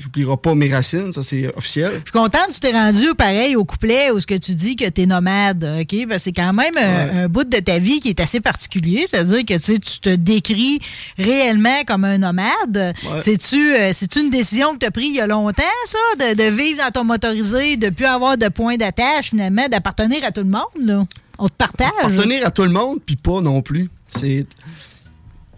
j'oublierai 0.02 0.36
pas 0.38 0.56
mes 0.56 0.74
racines, 0.74 1.14
ça 1.14 1.24
c'est 1.24 1.56
officiel. 1.56 1.92
Je 1.92 1.98
suis 2.00 2.12
contente 2.12 2.48
que 2.48 2.54
tu 2.54 2.60
t'es 2.60 2.72
rendu 2.72 3.14
pareil 3.16 3.56
au 3.56 3.64
couplet 3.66 4.12
où 4.12 4.20
ce 4.20 4.28
que 4.28 4.38
tu 4.38 4.54
dis 4.56 4.76
que 4.76 4.90
t'es 4.90 5.06
nomade, 5.06 5.64
OK? 5.82 6.08
Parce 6.08 6.18
que 6.18 6.24
c'est 6.24 6.32
quand 6.32 6.54
même 6.54 6.76
un, 6.78 7.24
un 7.24 7.28
bout 7.30 7.44
de 7.44 7.60
ta 7.60 7.80
vie 7.80 8.00
qui 8.00 8.10
est 8.10 8.20
assez 8.20 8.40
particulier. 8.40 9.06
C'est-à-dire 9.08 9.46
que 9.46 9.54
tu 9.54 9.64
sais, 9.64 9.80
tu 9.80 10.00
te 10.00 10.16
décris 10.16 10.80
réellement 11.18 11.84
comme 11.86 12.04
un 12.06 12.18
nomade. 12.18 12.52
Ouais. 12.76 13.22
C'est-tu 13.24 13.74
euh, 13.74 13.92
c'est-tu 13.94 14.22
une 14.22 14.30
décision 14.30 14.74
que 14.74 14.80
tu 14.80 14.86
as 14.86 14.92
prise 14.92 15.10
il 15.10 15.16
y 15.16 15.22
a 15.22 15.28
longtemps, 15.28 15.64
ça? 15.86 15.98
De, 16.20 16.36
de 16.36 16.50
vivre 16.56 16.80
dans 16.84 16.92
ton 16.92 17.04
motorisé, 17.04 17.78
de 17.78 17.90
plus 17.90 18.06
avoir 18.06 18.38
de 18.38 18.48
point 18.50 18.78
d'attache, 18.78 19.30
finalement, 19.30 19.68
d'appartenir 19.70 20.26
à 20.26 20.32
tout 20.32 20.42
le 20.42 20.50
monde, 20.50 20.86
là? 20.86 21.06
On 21.38 21.48
te 21.48 21.54
partage. 21.54 21.90
Appartenir 22.00 22.46
à 22.46 22.52
tout 22.52 22.64
le 22.64 22.70
monde, 22.70 23.00
puis 23.06 23.16
pas 23.16 23.42
non 23.42 23.62
plus. 23.62 23.90
C'est. 24.08 24.46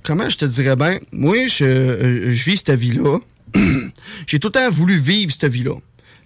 Comment 0.02 0.30
je 0.30 0.38
te 0.38 0.46
dirais 0.46 0.76
bien? 0.76 1.00
Moi, 1.14 1.48
je, 1.48 1.64
euh, 1.64 2.34
je 2.34 2.44
vis 2.44 2.58
cette 2.58 2.78
vie-là. 2.78 3.20
J'ai 4.28 4.40
tout 4.40 4.48
le 4.48 4.52
temps 4.54 4.70
voulu 4.70 4.98
vivre 4.98 5.32
cette 5.32 5.52
vie-là. 5.52 5.76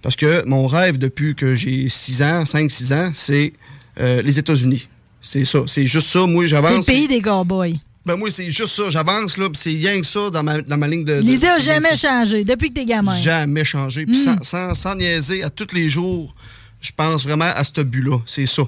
Parce 0.02 0.16
que 0.16 0.44
mon 0.48 0.68
rêve 0.68 0.98
depuis 0.98 1.36
que 1.36 1.56
j'ai 1.56 1.90
6 1.90 2.22
ans, 2.22 2.44
5-6 2.44 2.94
ans, 2.94 3.12
c'est 3.14 3.54
euh, 4.00 4.22
les 4.22 4.38
États-Unis. 4.40 4.88
C'est 5.22 5.44
ça. 5.46 5.60
C'est 5.68 5.88
juste 5.88 6.08
ça. 6.10 6.20
Moi, 6.28 6.30
C'est 6.48 6.56
le 6.56 6.62
j'avance. 6.64 6.86
pays 6.86 7.08
des 7.08 7.22
cowboys. 7.22 7.80
Ben 8.06 8.16
moi, 8.16 8.30
c'est 8.32 8.50
juste 8.50 8.74
ça. 8.76 8.90
J'avance, 8.90 9.38
là, 9.38 9.50
c'est 9.54 9.72
rien 9.72 10.00
que 10.00 10.06
ça 10.06 10.30
dans 10.30 10.44
ma, 10.44 10.62
dans 10.62 10.78
ma 10.78 10.88
ligne 10.88 11.04
de. 11.04 11.16
de- 11.16 11.22
L'idée 11.22 11.48
n'a 11.48 11.60
jamais 11.60 11.96
ça. 11.96 12.08
changé 12.24 12.44
depuis 12.46 12.70
que 12.70 12.76
t'es 12.76 12.86
gamin. 12.86 13.16
Jamais 13.18 13.66
changé. 13.66 14.06
Puis 14.06 14.18
Mm. 14.18 14.24
sans, 14.24 14.44
sans, 14.44 14.74
sans 14.76 14.96
niaiser, 14.96 15.44
à 15.44 15.50
tous 15.50 15.74
les 15.74 15.90
jours, 15.90 16.34
je 16.80 16.92
pense 16.96 17.24
vraiment 17.24 17.52
à 17.54 17.64
ce 17.66 17.82
but-là. 17.82 18.20
C'est 18.26 18.46
ça. 18.46 18.64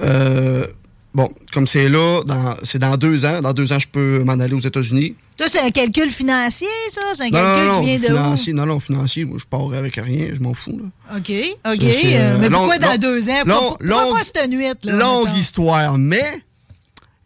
Euh, 0.00 0.66
bon, 1.12 1.30
comme 1.52 1.66
c'est 1.66 1.88
là, 1.88 2.22
c'est 2.62 2.78
dans 2.78 2.96
deux 2.96 3.24
ans. 3.26 3.42
Dans 3.42 3.52
deux 3.52 3.72
ans, 3.72 3.78
je 3.78 3.88
peux 3.88 4.22
m'en 4.24 4.38
aller 4.40 4.54
aux 4.54 4.60
États-Unis. 4.60 5.14
Ça, 5.38 5.46
c'est 5.48 5.60
un 5.60 5.70
calcul 5.70 6.10
financier, 6.10 6.66
ça? 6.90 7.00
C'est 7.14 7.22
un 7.22 7.26
Non, 7.26 7.32
calcul 7.32 7.64
non, 7.66 7.72
non, 7.74 7.80
qui 7.80 7.86
vient 7.86 7.98
de 7.98 8.04
financier, 8.06 8.52
non, 8.52 8.66
non, 8.66 8.80
financier. 8.80 9.24
Moi, 9.24 9.38
je 9.40 9.44
pars 9.44 9.72
avec 9.72 9.94
rien, 9.96 10.30
je 10.34 10.40
m'en 10.40 10.52
fous. 10.54 10.78
Là. 10.78 10.84
où? 11.14 11.16
OK, 11.18 11.30
OK. 11.64 11.80
Ça, 11.80 11.86
euh, 11.86 12.00
euh, 12.34 12.38
mais 12.40 12.48
long- 12.48 12.58
pourquoi 12.58 12.78
dans 12.78 12.90
long- 12.92 12.98
deux 12.98 13.30
ans? 13.30 13.42
long- 13.46 13.54
Pourquoi, 13.54 13.76
pourquoi 13.78 14.04
long- 14.04 14.14
pas 14.14 14.22
cette 14.24 14.48
nuit, 14.50 14.64
là? 14.64 14.74
Longue 14.92 15.26
mettons? 15.28 15.38
histoire, 15.38 15.96
mais 15.98 16.42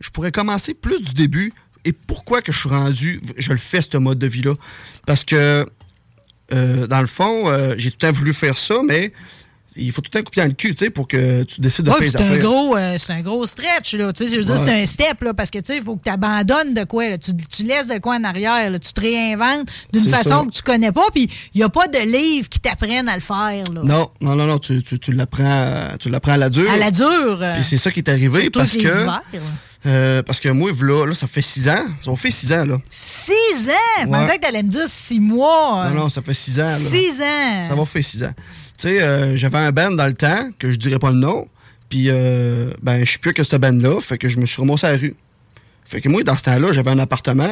je 0.01 0.11
pourrais 0.11 0.33
commencer 0.33 0.75
plus 0.75 1.01
du 1.01 1.15
début. 1.15 1.55
Et 1.85 1.93
pourquoi 1.93 2.43
que 2.43 2.53
je 2.53 2.59
suis 2.61 2.69
rendu, 2.69 3.21
je 3.39 3.51
le 3.51 3.59
fais, 3.59 3.81
ce 3.83 3.97
mode 3.97 4.19
de 4.19 4.27
vie-là? 4.27 4.55
Parce 5.07 5.25
que, 5.25 5.65
euh, 6.53 6.87
dans 6.87 7.01
le 7.01 7.07
fond, 7.07 7.49
euh, 7.51 7.75
j'ai 7.79 7.91
tout 7.91 7.97
le 8.03 8.07
temps 8.09 8.13
voulu 8.13 8.33
faire 8.35 8.57
ça, 8.59 8.83
mais 8.87 9.13
il 9.77 9.91
faut 9.93 10.01
tout 10.03 10.11
temps 10.11 10.23
couper 10.23 10.41
dans 10.43 10.47
le 10.49 10.53
cul, 10.55 10.75
tu 10.75 10.85
sais, 10.85 10.91
pour 10.91 11.07
que 11.09 11.43
tu 11.45 11.61
décides 11.61 11.85
de 11.87 11.91
Ouais, 11.91 11.97
faire 11.97 12.05
les 12.05 12.11
c'est 12.11 12.35
un 12.35 12.39
gros, 12.39 12.77
euh, 12.77 12.97
c'est 12.99 13.13
un 13.13 13.21
gros 13.21 13.47
stretch, 13.47 13.95
là. 13.95 14.13
Tu 14.13 14.27
sais, 14.27 14.33
je 14.35 14.39
veux 14.39 14.45
dire, 14.45 14.55
Ouais. 14.55 14.67
c'est 14.67 14.83
un 14.83 14.87
step, 14.87 15.23
là, 15.23 15.35
parce 15.35 15.51
que, 15.51 15.59
tu 15.59 15.65
sais, 15.67 15.77
il 15.79 15.83
faut 15.83 15.97
que 15.97 16.05
tu 16.05 16.11
abandonnes 16.11 16.75
de 16.75 16.85
quoi, 16.85 17.09
là. 17.11 17.19
Tu, 17.19 17.33
tu 17.37 17.65
laisses 17.65 17.89
de 17.89 17.99
quoi 17.99 18.17
en 18.17 18.25
arrière, 18.25 18.71
là. 18.71 18.79
Tu 18.79 18.93
te 18.93 19.01
réinventes 19.01 19.69
d'une 19.93 20.09
façon 20.09 20.41
ça. 20.41 20.45
que 20.47 20.51
tu 20.51 20.63
connais 20.63 20.93
pas, 20.93 21.07
puis 21.15 21.31
il 21.55 21.59
n'y 21.59 21.65
a 21.65 21.69
pas 21.69 21.89
de 21.89 21.99
livre 21.99 22.49
qui 22.49 22.61
t'apprennent 22.61 23.09
à 23.09 23.15
le 23.15 23.21
faire, 23.21 23.65
là. 23.73 23.81
Non, 23.83 24.11
non, 24.21 24.35
non, 24.37 24.47
non, 24.47 24.59
tu, 24.59 24.83
tu, 24.83 24.99
tu 24.99 25.13
l'apprends 25.13 25.45
à- 25.45 25.97
tu 25.99 26.09
l'apprends 26.09 26.33
à 26.33 26.37
la 26.37 26.51
dure. 26.51 26.71
À 26.71 26.77
la 26.77 26.91
dure. 26.91 27.39
euh, 27.43 27.55
Puis 27.55 27.65
c'est 27.65 27.77
ça 27.79 27.91
qui 27.91 28.01
est 28.01 28.09
arrivé 28.09 28.51
parce 28.51 28.73
que. 28.73 28.79
hivers, 28.79 29.23
euh, 29.85 30.23
parce 30.23 30.39
que 30.39 30.49
moi, 30.49 30.71
là, 30.81 31.07
là, 31.07 31.15
ça 31.15 31.27
fait 31.27 31.43
six 31.43 31.69
ans. 31.69 31.85
Ça 32.05 32.15
fait 32.15 32.31
six 32.31 32.53
ans, 32.53 32.65
là. 32.65 32.77
Six 32.89 33.33
ans! 33.69 34.03
Je 34.03 34.07
Ouais. 34.07 34.11
pensais 34.19 34.37
que 34.39 34.43
t'allais 34.43 34.63
me 34.63 34.69
dire 34.69 34.87
six 34.89 35.19
mois. 35.19 35.89
Non, 35.91 36.03
non, 36.03 36.09
ça 36.09 36.23
fait 36.23 36.35
six 36.35 36.61
ans, 36.61 36.63
là. 36.63 36.79
Six 36.79 37.21
ans! 37.21 37.65
Ça 37.69 37.75
va 37.75 37.85
faire 37.85 38.05
six 38.05 38.23
ans. 38.23 38.33
Tu 38.83 38.89
sais, 38.89 39.03
euh, 39.03 39.37
j'avais 39.37 39.59
un 39.59 39.71
band 39.71 39.93
dans 39.93 40.07
le 40.07 40.15
temps, 40.15 40.49
que 40.59 40.73
je 40.73 40.77
dirais 40.77 40.99
pas 40.99 41.11
le 41.11 41.17
nom, 41.19 41.47
puis 41.89 42.07
euh, 42.09 42.73
ben, 42.83 43.05
je 43.05 43.11
suis 43.11 43.19
plus 43.21 43.33
que 43.33 43.45
ce 43.45 43.55
band-là, 43.55 44.01
fait 44.01 44.19
que 44.19 44.29
je 44.29 44.39
me 44.39 44.47
suis 44.47 44.61
remonté 44.61 44.87
à 44.89 44.93
la 44.93 44.99
rue. 44.99 45.15
Fait 45.85 46.01
que 46.01 46.09
moi, 46.09 46.23
dans 46.25 46.37
ce 46.37 46.43
temps-là, 46.43 46.73
j'avais 46.73 46.91
un 46.91 46.99
appartement, 46.99 47.51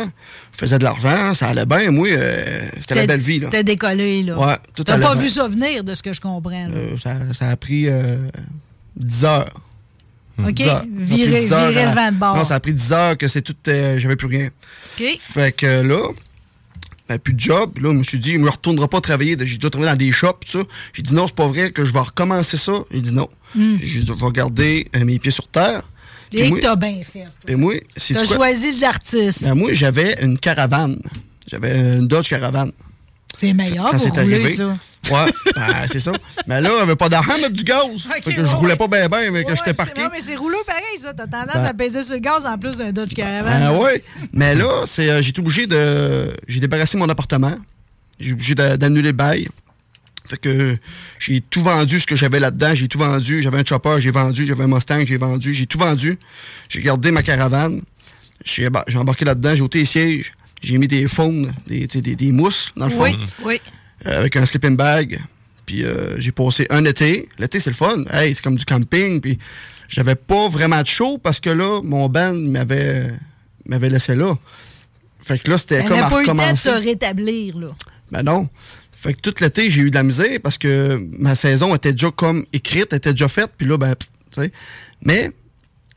je 0.55 0.59
faisais 0.59 0.79
de 0.79 0.85
l'argent, 0.85 1.35
ça 1.35 1.49
allait 1.49 1.67
bien, 1.67 1.91
moi, 1.93 2.09
euh, 2.09 2.69
c'était 2.81 2.95
la 2.97 3.07
belle 3.07 3.21
vie. 3.21 3.41
T'es 3.49 3.63
décollé, 3.63 4.25
là. 4.25 4.39
Ouais, 4.39 4.57
tout 4.75 4.83
T'as 4.83 4.99
pas 4.99 5.13
bien. 5.15 5.23
vu 5.23 5.29
ça 5.31 5.47
venir, 5.47 5.85
de 5.85 5.95
ce 5.95 6.03
que 6.03 6.13
je 6.13 6.21
comprends. 6.21 6.69
Euh, 6.75 6.99
ça, 6.99 7.17
ça 7.33 7.49
a 7.51 7.57
pris 7.57 7.85
euh, 7.89 8.17
10 8.97 9.25
heures. 9.25 9.61
OK, 10.39 10.53
10 10.55 10.63
heures. 10.69 10.69
Ça 10.69 10.77
a 10.79 10.81
pris 10.81 10.89
virer- 11.05 11.41
10 11.41 11.53
heures 11.53 11.69
virer 11.71 11.85
à- 11.85 11.89
le 11.91 11.95
vent 11.95 12.13
de 12.13 12.17
bord. 12.17 12.37
Non, 12.37 12.45
ça 12.45 12.55
a 12.57 12.61
pris 12.61 12.73
10 12.73 12.93
heures 12.93 13.17
que 13.19 13.29
c'est 13.29 13.43
tout, 13.43 13.55
euh, 13.69 13.99
j'avais 14.01 14.17
plus 14.17 14.27
rien. 14.29 14.49
OK. 14.99 15.05
Fait 15.21 15.53
que 15.53 15.83
là, 15.83 16.01
ben, 17.11 17.19
plus 17.19 17.35
de 17.35 17.41
job. 17.41 17.77
Là, 17.81 17.91
je 17.93 17.99
me 17.99 18.05
suis 18.05 18.21
dit, 18.21 18.35
je 18.35 18.39
me 18.39 18.49
retournerai 18.49 18.87
pas 18.87 19.01
travailler. 19.01 19.37
J'ai 19.41 19.57
déjà 19.57 19.69
travaillé 19.69 19.91
dans 19.91 19.99
des 19.99 20.13
shops, 20.13 20.45
tout 20.47 20.59
ça. 20.61 20.65
J'ai 20.93 21.03
dit 21.03 21.13
non, 21.13 21.27
c'est 21.27 21.35
pas 21.35 21.49
vrai 21.49 21.73
que 21.73 21.85
je 21.85 21.93
vais 21.93 21.99
recommencer 21.99 22.57
ça. 22.57 22.73
J'ai 22.93 23.01
dit 23.01 23.11
non. 23.11 23.29
J'ai 23.57 24.01
dit, 24.01 24.07
je 24.07 24.13
vais 24.13 24.31
garder 24.33 24.87
euh, 24.95 25.05
mes 25.05 25.19
pieds 25.19 25.33
sur 25.33 25.49
terre. 25.49 25.83
Et 26.33 26.49
moi- 26.49 26.61
t'as 26.63 26.77
bien 26.77 27.03
fait. 27.03 27.27
puis 27.45 27.57
moi, 27.57 27.75
c'est 27.97 28.15
T'as 28.15 28.25
choisi 28.25 28.79
l'artiste. 28.79 29.43
Ben, 29.43 29.55
moi, 29.55 29.75
j'avais 29.75 30.15
une 30.23 30.39
caravane. 30.39 31.03
J'avais 31.49 31.99
une 31.99 32.07
Dodge 32.07 32.29
Caravane. 32.29 32.71
C'est 33.39 33.53
meilleur 33.55 33.91
pour 33.91 33.99
c'est 34.01 34.11
rouler, 34.11 34.35
arrivé. 34.35 34.51
ça. 34.55 34.79
Ouais, 35.11 35.33
ben, 35.57 35.87
c'est 35.91 35.99
ça. 36.01 36.13
Mais 36.47 36.61
là, 36.61 36.71
j'avais 36.79 36.95
pas 36.97 37.09
d'argent 37.09 37.37
mettre 37.39 37.51
du 37.55 37.65
gaz. 37.65 37.81
fait 38.23 38.35
que 38.35 38.45
je 38.45 38.55
roulais 38.55 38.77
pas 38.77 38.87
bien, 38.87 39.09
bien, 39.09 39.31
mais 39.31 39.45
que 39.45 39.57
j'étais 39.57 39.73
parqué. 39.75 40.03
Non, 40.03 40.09
mais 40.13 40.21
c'est 40.21 40.37
rouleau 40.37 40.59
pareil, 40.67 40.83
ça. 40.99 41.13
T'as 41.15 41.27
tendance 41.27 41.55
Ben- 41.55 41.65
à 41.65 41.75
peser 41.75 42.03
sur 42.05 42.15
le 42.15 42.21
gaz 42.21 42.45
en 42.47 42.59
plus 42.59 42.77
d'un 42.77 42.93
Dodge 42.93 43.15
Caravan. 43.15 43.51
Ah 43.63 43.75
ouais. 43.75 44.05
Mais 44.33 44.55
là, 44.55 44.83
c'est, 44.87 45.09
euh, 45.09 45.23
j'ai 45.23 45.31
été 45.31 45.41
obligé 45.41 45.67
de. 45.67 46.31
J'ai 46.47 46.61
débarrassé 46.61 46.97
mon 46.99 47.09
appartement. 47.09 47.55
J'ai 48.21 48.33
obligé 48.35 48.55
d'a- 48.55 48.77
d'annuler 48.77 49.09
le 49.09 49.13
bail. 49.13 49.49
Fait 50.29 50.37
que 50.37 50.77
j'ai 51.19 51.41
tout 51.41 51.63
vendu 51.63 51.99
ce 51.99 52.07
que 52.07 52.15
j'avais 52.15 52.39
là-dedans. 52.39 52.75
J'ai 52.75 52.87
tout 52.87 52.99
vendu. 52.99 53.43
J'avais 53.43 53.59
un 53.59 53.65
chopper, 53.65 53.97
j'ai 53.99 54.11
vendu. 54.13 54.47
J'avais 54.47 54.65
un 54.65 54.69
Mustang, 54.69 55.05
j'ai 55.07 55.17
vendu. 55.17 55.53
J'ai 55.55 55.67
tout 55.67 55.79
vendu. 55.79 56.19
J'ai 56.69 56.83
gardé 56.83 57.11
ma 57.11 57.23
caravane. 57.23 57.81
J'ai 58.45 58.69
embarqué 58.97 59.25
là-dedans. 59.25 59.55
J'ai 59.57 59.63
ôté 59.63 59.79
les 59.81 59.85
sièges. 59.87 60.35
J'ai 60.63 60.77
mis 60.79 60.87
des 60.87 61.09
faunes, 61.09 61.53
des, 61.67 61.87
des, 61.87 62.15
des 62.15 62.33
mousses, 62.33 62.71
dans 62.77 62.85
le 62.85 62.91
fond. 62.93 63.03
Oui, 63.05 63.17
oui. 63.45 63.61
Euh, 64.07 64.19
avec 64.19 64.37
un 64.37 64.47
sleeping 64.47 64.77
bag. 64.77 65.21
Puis 65.67 65.85
euh, 65.85 66.19
j'ai 66.19 66.33
passé 66.33 66.67
un 66.71 66.85
été. 66.85 67.29
L'été, 67.39 67.61
c'est 67.61 67.71
le 67.71 67.77
fun. 67.77 68.05
Hey, 68.11 68.35
c'est 68.35 68.43
comme 68.43 68.57
du 68.57 68.65
camping. 68.65 69.21
Puis 69.21 69.39
j'avais 69.89 70.15
pas 70.15 70.49
vraiment 70.49 70.81
de 70.81 70.87
chaud 70.87 71.19
parce 71.19 71.41
que 71.41 71.51
là, 71.51 71.81
mon 71.83 72.09
band 72.09 72.35
m'avait, 72.35 73.13
m'avait 73.67 73.91
laissé 73.91 74.15
là. 74.15 74.35
Fait 75.21 75.39
que 75.39 75.51
là, 75.51 75.59
c'était 75.59 75.85
comme 75.85 75.99
à 75.99 76.09
pas 76.09 76.23
eu 76.23 76.27
de 76.27 76.59
se 76.59 76.71
rétablir, 76.71 77.59
là. 77.59 77.69
Ben 78.11 78.23
non. 78.23 78.49
Fait 78.91 79.15
que 79.15 79.21
tout 79.21 79.35
l'été, 79.41 79.71
j'ai 79.71 79.83
eu 79.83 79.91
de 79.91 79.95
la 79.95 80.03
misère 80.03 80.41
parce 80.43 80.59
que 80.59 80.99
ma 81.19 81.35
saison 81.35 81.75
était 81.75 81.93
déjà 81.93 82.11
comme 82.11 82.45
écrite, 82.53 82.93
était 82.93 83.13
déjà 83.13 83.29
faite. 83.29 83.53
Puis 83.57 83.67
là, 83.67 83.77
ben, 83.77 83.95
tu 84.31 84.41
sais. 84.41 84.53
Mais 85.03 85.31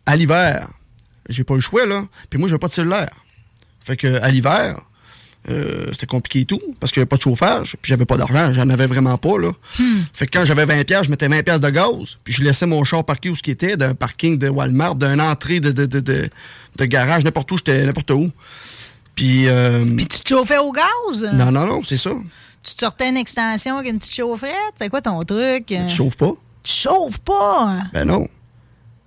à 0.05 0.15
l'hiver, 0.15 0.69
j'ai 1.29 1.43
pas 1.43 1.53
eu 1.53 1.57
le 1.57 1.61
choix, 1.61 1.85
là. 1.85 2.05
Puis 2.29 2.37
moi, 2.37 2.49
j'avais 2.49 2.59
pas 2.59 2.67
de 2.67 2.73
cellulaire. 2.73 3.23
Fait 3.79 3.95
que 3.95 4.21
à 4.21 4.29
l'hiver, 4.29 4.81
euh, 5.49 5.87
c'était 5.91 6.05
compliqué 6.05 6.39
et 6.41 6.45
tout 6.45 6.59
parce 6.79 6.91
qu'il 6.91 6.99
n'y 6.99 7.03
avait 7.03 7.09
pas 7.09 7.17
de 7.17 7.21
chauffage. 7.21 7.75
Puis 7.81 7.89
j'avais 7.89 8.05
pas 8.05 8.17
d'argent. 8.17 8.53
J'en 8.53 8.69
avais 8.69 8.87
vraiment 8.87 9.17
pas, 9.17 9.37
là. 9.37 9.51
Fait 10.13 10.25
que 10.25 10.37
quand 10.39 10.45
j'avais 10.45 10.65
20$, 10.65 10.85
piastres, 10.85 11.05
je 11.05 11.09
mettais 11.11 11.27
20$ 11.27 11.43
piastres 11.43 11.65
de 11.65 11.69
gaz. 11.71 12.17
Puis 12.23 12.33
je 12.33 12.43
laissais 12.43 12.65
mon 12.65 12.83
char 12.83 13.03
parqué 13.03 13.29
où 13.29 13.35
ce 13.35 13.43
qui 13.43 13.51
était, 13.51 13.75
d'un 13.77 13.93
parking 13.95 14.37
de 14.37 14.47
Walmart, 14.49 14.95
d'une 14.95 15.19
entrée 15.21 15.59
de, 15.59 15.71
de, 15.71 15.85
de, 15.85 15.99
de, 15.99 16.29
de 16.77 16.85
garage, 16.85 17.23
n'importe 17.23 17.51
où, 17.51 17.57
j'étais 17.57 17.85
n'importe 17.85 18.11
où. 18.11 18.31
Puis. 19.15 19.47
euh, 19.47 19.85
Puis 19.95 20.07
tu 20.07 20.19
te 20.21 20.29
chauffais 20.29 20.57
au 20.57 20.71
gaz? 20.71 21.23
non, 21.33 21.51
non, 21.51 21.65
non, 21.65 21.81
c'est 21.83 21.97
ça. 21.97 22.11
Tu 22.63 22.75
te 22.75 22.79
sortais 22.79 23.09
une 23.09 23.17
extension 23.17 23.77
avec 23.77 23.91
une 23.91 23.99
petite 23.99 24.13
chaufferette? 24.15 24.55
C'est 24.79 24.87
quoi 24.89 25.01
ton 25.01 25.21
truc? 25.23 25.65
Tu 25.67 25.89
chauffes 25.89 26.15
pas? 26.15 26.31
Tu 26.63 26.71
chauffes 26.71 27.19
pas? 27.19 27.77
Ben 27.93 28.05
non. 28.07 28.25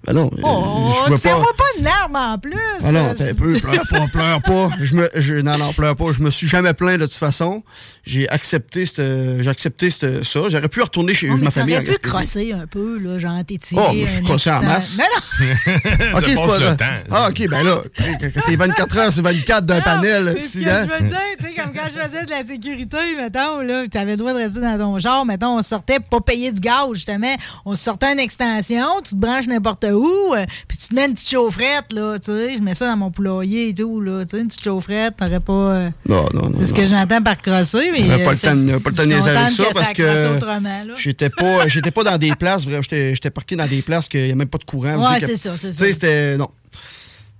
Ben 0.07 0.13
non, 0.13 0.31
euh, 0.33 0.41
Oh, 0.45 0.93
je 1.09 1.15
tu 1.17 1.29
vois 1.29 1.41
pas. 1.41 1.53
pas 1.57 1.65
une 1.79 1.85
larme 1.85 2.17
en 2.17 2.39
plus. 2.39 2.55
Ah 2.85 2.93
non, 2.93 3.07
euh, 3.07 3.15
t'es 3.15 3.31
un 3.31 3.35
peu, 3.35 3.55
pleure 3.61 3.83
pas, 3.91 4.07
pleure 4.07 4.43
pas. 4.43 4.71
Je 4.81 4.95
me, 4.95 5.09
je, 5.17 5.35
non, 5.35 5.59
non, 5.59 5.73
pleure 5.73 5.97
pas. 5.97 6.13
Je 6.13 6.21
me 6.23 6.31
suis 6.31 6.47
jamais 6.47 6.75
plaint 6.75 6.99
de 7.01 7.07
toute 7.07 7.15
façon. 7.15 7.63
J'ai 8.07 8.29
accepté, 8.29 8.87
cette- 8.87 9.43
j'ai 9.43 9.49
accepté 9.51 9.91
cette- 9.91 10.23
ça. 10.25 10.41
J'aurais 10.49 10.69
pu 10.69 10.81
retourner 10.81 11.13
chez 11.13 11.29
Oh, 11.29 11.37
mais 11.37 11.47
ma 11.47 11.51
famille. 11.51 11.75
t'aurais 11.75 11.89
en 11.89 11.93
pu 11.93 11.99
crosser 11.99 12.53
un 12.53 12.67
peu, 12.67 12.99
là, 13.01 13.19
genre 13.19 13.45
t'étirer. 13.45 13.83
Oh, 13.85 13.91
mais 13.93 14.07
je 14.07 14.13
suis 14.13 14.23
crossé 14.23 14.51
en 14.51 14.63
masse. 14.63 14.97
Non, 14.97 15.05
non. 15.05 15.47
Ok, 16.17 16.25
c'est 16.29 16.35
pas 16.37 16.59
le 16.59 16.77
temps. 16.77 16.85
Ah, 17.11 17.29
ok, 17.31 17.49
ben 17.49 17.63
là, 17.65 17.83
quand 17.99 18.41
t'es 18.47 18.57
24 18.57 18.99
heures 18.99 19.13
sur 19.13 19.23
24 19.25 19.67
d'un 19.67 19.81
panel, 19.81 20.33
Mais 20.35 20.41
ce 20.41 20.49
si, 20.49 20.65
que 20.65 20.69
hein? 20.71 20.87
je 20.89 21.03
veux 21.03 21.09
dire, 21.09 21.19
tu 21.39 21.45
sais, 21.47 21.55
comme 21.55 21.73
quand 21.75 21.89
je 21.93 21.99
faisais 22.01 22.25
de 22.25 22.31
la 22.31 22.43
sécurité, 22.43 22.97
mettons, 23.17 23.61
là, 23.61 23.85
t'avais 23.91 24.13
le 24.13 24.17
droit 24.19 24.33
de 24.33 24.39
rester 24.39 24.61
dans 24.61 24.79
ton 24.79 24.99
genre, 24.99 25.27
mettons, 25.27 25.59
on 25.59 25.63
sortait 25.63 25.99
pour 25.99 26.23
pas 26.23 26.33
payer 26.33 26.53
du 26.53 26.61
gaz, 26.61 26.87
justement. 26.95 27.35
On 27.65 27.75
sortait 27.75 28.13
une 28.13 28.21
extension, 28.21 28.87
tu 29.05 29.11
te 29.11 29.17
branches 29.17 29.49
n'importe 29.49 29.85
où, 29.93 30.33
euh, 30.35 30.47
puis 30.69 30.79
tu 30.79 30.89
te 30.89 30.95
mets 30.95 31.07
une 31.07 31.13
petite 31.13 31.29
chaufferette, 31.31 31.93
là, 31.93 32.19
tu 32.19 32.27
sais. 32.27 32.57
Je 32.57 32.63
mets 32.63 32.75
ça 32.75 32.87
dans 32.87 32.97
mon 32.97 33.11
poulailler 33.11 33.69
et 33.71 33.75
tout, 33.75 34.01
là, 34.01 34.25
tu 34.25 34.37
sais, 34.37 34.41
une 34.43 34.49
petite 34.49 34.63
chaufferette, 34.65 35.15
t'aurais 35.17 35.41
pas. 35.41 35.53
euh, 35.53 35.91
Non, 36.09 36.27
non, 36.33 36.49
non. 36.51 36.53
c'est 36.61 36.67
ce 36.67 36.71
non. 36.71 36.77
que 36.77 36.87
j'entends 36.87 37.23
par 37.23 37.37
crosser, 37.43 37.91
mais. 38.03 38.11
Euh, 38.27 38.31
le 38.31 38.37
temps, 38.39 38.55
de- 38.57 38.67
fait- 38.73 38.81
pas 38.81 38.91
le 38.91 38.97
temps 38.97 39.03
de 39.03 39.09
niaiser 39.09 39.31
avec 39.31 39.51
ça 39.51 39.65
que 39.65 39.75
parce 39.75 39.93
que 39.93 40.97
j'étais 40.97 41.31
pas, 41.31 41.69
j'étais 41.69 41.91
pas 41.91 42.05
dans 42.05 42.19
des 42.19 42.35
places, 42.35 42.65
j'étais, 42.69 43.31
parqué 43.31 43.57
dans 43.57 43.67
des 43.67 43.83
places 43.83 44.09
qu'il 44.09 44.25
n'y 44.25 44.33
a 44.33 44.35
même 44.35 44.49
pas 44.49 44.59
de 44.59 44.65
courant. 44.65 45.13
Ouais, 45.13 45.21
c'est 45.21 45.37
ça, 45.37 45.57
c'est 45.57 45.73
ça. 45.73 45.85
c'était, 45.85 46.37
non. 46.37 46.49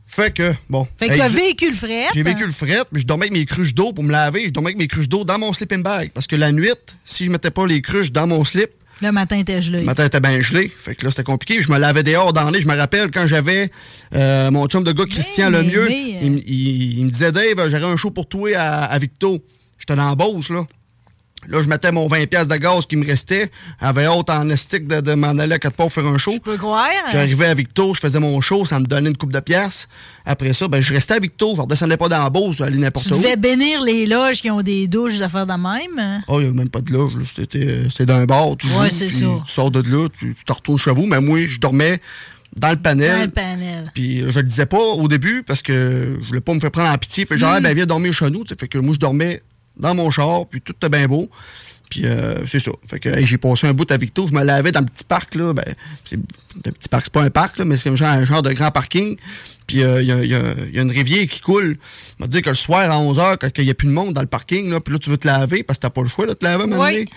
Fait 0.07 0.33
que, 0.33 0.55
bon. 0.71 0.87
Fait 0.99 1.09
que 1.09 1.13
Hey, 1.13 1.19
t'as 1.19 1.29
j'ai- 1.29 1.37
véhicule 1.37 1.75
fret. 1.75 2.05
J'ai 2.15 2.23
vécu 2.23 2.47
le 2.47 2.53
fret, 2.53 2.81
puis 2.91 3.03
je 3.03 3.07
dormais 3.07 3.25
avec 3.27 3.33
mes 3.35 3.45
cruches 3.45 3.75
d'eau 3.75 3.93
pour 3.93 4.03
me 4.03 4.13
laver. 4.13 4.45
Je 4.47 4.51
dormais 4.51 4.69
avec 4.71 4.79
mes 4.79 4.87
cruches 4.87 5.09
d'eau 5.09 5.25
dans 5.25 5.39
mon 5.39 5.53
sleeping 5.53 5.83
bag. 5.83 6.11
Parce 6.15 6.27
que 6.27 6.37
la 6.37 6.53
nuit, 6.53 6.71
si 7.05 7.27
je 7.27 7.31
mettais 7.31 7.51
pas 7.51 7.67
les 7.67 7.83
cruches 7.83 8.13
dans 8.13 8.27
mon 8.27 8.43
slip, 8.45 8.71
Le 9.03 9.11
matin, 9.13 9.43
t'es 9.43 9.61
gelé. 9.61 9.81
le 9.81 9.85
matin 9.85 10.07
était 10.07 10.21
bien 10.21 10.41
gelé. 10.41 10.73
Fait 10.79 10.95
que 10.95 11.05
là, 11.05 11.11
c'était 11.11 11.23
compliqué. 11.25 11.61
Je 11.61 11.71
me 11.71 11.79
lavais 11.79 12.03
dehors 12.03 12.33
dans 12.33 12.49
les. 12.49 12.63
Je 12.63 12.67
me 12.67 12.75
rappelle 12.75 13.11
quand 13.11 13.27
j'avais 13.27 13.69
euh, 14.15 14.51
mon 14.51 14.67
chum 14.69 14.85
de 14.85 14.93
gars, 14.93 15.05
Christian 15.05 15.51
mais, 15.51 15.59
Lemieux, 15.59 15.87
mais, 15.87 15.95
euh, 15.95 16.19
il, 16.23 16.27
m- 16.29 16.41
il- 16.47 16.99
il 17.01 17.05
me 17.05 17.11
disait 17.11 17.31
Dave, 17.33 17.69
j'aurais 17.69 17.85
un 17.93 17.97
show 17.97 18.11
pour 18.11 18.27
toi 18.27 18.49
à, 18.57 18.85
à 18.85 18.99
Victo. 18.99 19.39
J'étais 19.79 19.95
dans 19.97 20.09
la 20.09 20.15
Beauce, 20.15 20.51
là. 20.51 20.65
Là, 21.49 21.63
je 21.63 21.69
mettais 21.69 21.93
mon 21.93 22.09
20$ 22.09 22.27
piastres 22.27 22.49
de 22.53 22.57
gaz 22.57 22.87
qui 22.87 22.97
me 22.97 23.07
restait. 23.07 23.53
J'avais 23.81 24.07
hâte 24.07 24.31
en 24.31 24.49
estique 24.51 24.89
de, 24.89 25.01
de 25.01 25.15
m'en 25.15 25.39
aller 25.39 25.53
à 25.53 25.59
quatre 25.61 25.75
ports 25.77 25.93
faire 25.93 26.07
un 26.07 26.19
show. 26.19 26.33
Je 26.33 26.39
peux 26.41 26.57
croire. 26.57 26.89
J'arrivais 27.13 27.47
à 27.47 27.55
Victo, 27.55 27.95
je 27.95 28.01
faisais 28.01 28.19
mon 28.19 28.41
show, 28.41 28.65
ça 28.65 28.81
me 28.81 28.87
donnait 28.87 29.11
une 29.11 29.17
coupe 29.17 29.31
de 29.33 29.39
pièces. 29.39 29.87
Après 30.25 30.53
ça, 30.55 30.67
ben, 30.67 30.81
je 30.81 30.93
restais 30.93 31.15
à 31.15 31.19
Victo, 31.21 31.53
je 31.55 31.61
redescendais 31.61 31.97
pas 31.99 32.09
dans 32.09 32.19
la 32.25 32.31
Beauce, 32.31 32.57
j'allais 32.57 32.79
n'importe 32.79 33.07
Tu 33.07 33.13
où. 33.13 33.19
devais 33.19 33.37
bénir 33.37 33.81
les 33.83 34.07
loges 34.07 34.41
qui 34.41 34.51
ont 34.51 34.61
des 34.63 34.89
douches, 34.89 35.19
des 35.19 35.23
affaires 35.23 35.47
de 35.47 35.53
même? 35.53 36.23
Oh, 36.27 36.41
il 36.41 36.45
n'y 36.45 36.49
avait 36.49 36.57
même 36.59 36.69
pas 36.69 36.81
de 36.81 36.91
loge. 36.93 37.13
C'était 37.37 38.07
dans 38.07 38.15
un 38.17 38.25
bar. 38.27 38.57
Tu 38.59 38.67
Ouais, 38.69 38.91
c'est 38.91 39.11
ça. 39.11 39.27
Tu 39.45 39.53
sors 39.53 39.71
de 39.71 39.83
là, 39.83 40.09
tu 40.19 40.35
tu 40.35 40.45
te 40.45 40.53
retournes 40.53 40.79
chez 40.79 40.91
vous. 40.91 41.07
Mais 41.07 41.21
moi, 41.21 41.39
je 41.47 41.61
dormais 41.61 42.01
dans 42.57 42.71
le 42.71 42.77
panel. 42.77 43.19
Dans 43.19 43.25
le 43.27 43.31
panel. 43.31 43.91
Puis 43.95 44.21
je 44.27 44.41
le 44.41 44.47
disais 44.47 44.67
pas 44.67 44.79
au 44.81 45.07
début 45.07 45.45
parce 45.47 45.63
que 45.63 46.19
je 46.23 46.27
voulais 46.27 46.41
pas 46.41 46.55
me 46.55 46.61
faire 46.61 46.73
prendre 46.73 46.91
en 46.91 46.99
pitié. 46.99 47.25
Fait 47.25 47.39
genre, 47.39 47.53
Mm. 47.53 47.57
Ah, 47.57 47.61
ben 47.61 47.75
viens 47.75 47.87
dormir 47.87 48.13
chez 48.13 48.31
nous. 48.31 48.43
tu. 48.43 48.55
Fait 48.59 48.67
que 48.67 48.79
moi, 48.79 48.95
je 48.95 48.99
dormais 48.99 49.43
dans 49.79 49.95
mon 49.95 50.11
char, 50.11 50.47
puis 50.47 50.61
tout 50.61 50.73
était 50.73 50.89
bien 50.89 51.07
beau. 51.07 51.29
Puis 51.91 52.03
euh, 52.05 52.45
c'est 52.49 52.59
ça. 52.59 52.73
Fait 52.91 52.99
que 52.99 53.09
hey, 53.09 53.25
j'ai 53.25 53.39
passé 53.39 53.67
un 53.69 53.73
bout 53.73 53.89
à 53.93 53.97
Victo, 53.97 54.27
je 54.27 54.33
me 54.33 54.43
lavais 54.43 54.73
dans 54.73 54.81
le 54.81 54.87
petit 54.87 55.05
parc, 55.05 55.37
là. 55.37 55.53
Ben, 55.53 55.65
c'est 56.05 56.17
un 56.17 56.71
petit 56.73 56.89
parc, 56.89 57.05
c'est 57.07 57.13
pas 57.13 57.23
un 57.23 57.31
parc, 57.31 57.59
là, 57.59 57.65
mais 57.65 57.77
c'est 57.77 57.85
comme 57.85 57.97
genre, 57.97 58.09
un 58.09 58.25
genre 58.25 58.43
de 58.43 58.53
grand 58.53 58.71
parking. 58.73 59.17
Puis 59.69 59.83
euh, 59.83 60.03
il 60.03 60.09
y, 60.09 60.13
a, 60.13 60.25
y 60.25 60.35
a- 60.35 60.55
y 60.73 60.79
a 60.79 60.83
une 60.83 60.91
rivière 60.91 61.27
qui 61.29 61.41
coule. 61.41 61.77
On 62.19 62.25
m'a 62.25 62.29
dit 62.29 62.43
que 62.43 62.49
le 62.49 62.55
soir 62.57 62.91
à 62.91 62.97
11h, 63.01 63.37
quand 63.41 63.49
il 63.59 63.65
n'y 63.65 63.71
a 63.71 63.75
plus 63.75 63.87
de 63.89 63.93
monde 63.93 64.15
dans 64.15 64.21
le 64.21 64.27
parking, 64.27 64.69
là, 64.71 64.81
puis 64.81 64.93
là, 64.95 64.99
tu 64.99 65.11
veux 65.11 65.17
te 65.17 65.27
laver 65.29 65.63
parce 65.63 65.79
que 65.79 65.83
t'as 65.83 65.91
pas 65.91 66.03
le 66.03 66.09
choix 66.09 66.27
de 66.27 66.33
te 66.33 66.45
laver 66.45 66.67
moment 66.67 66.83
Oui. 66.83 67.09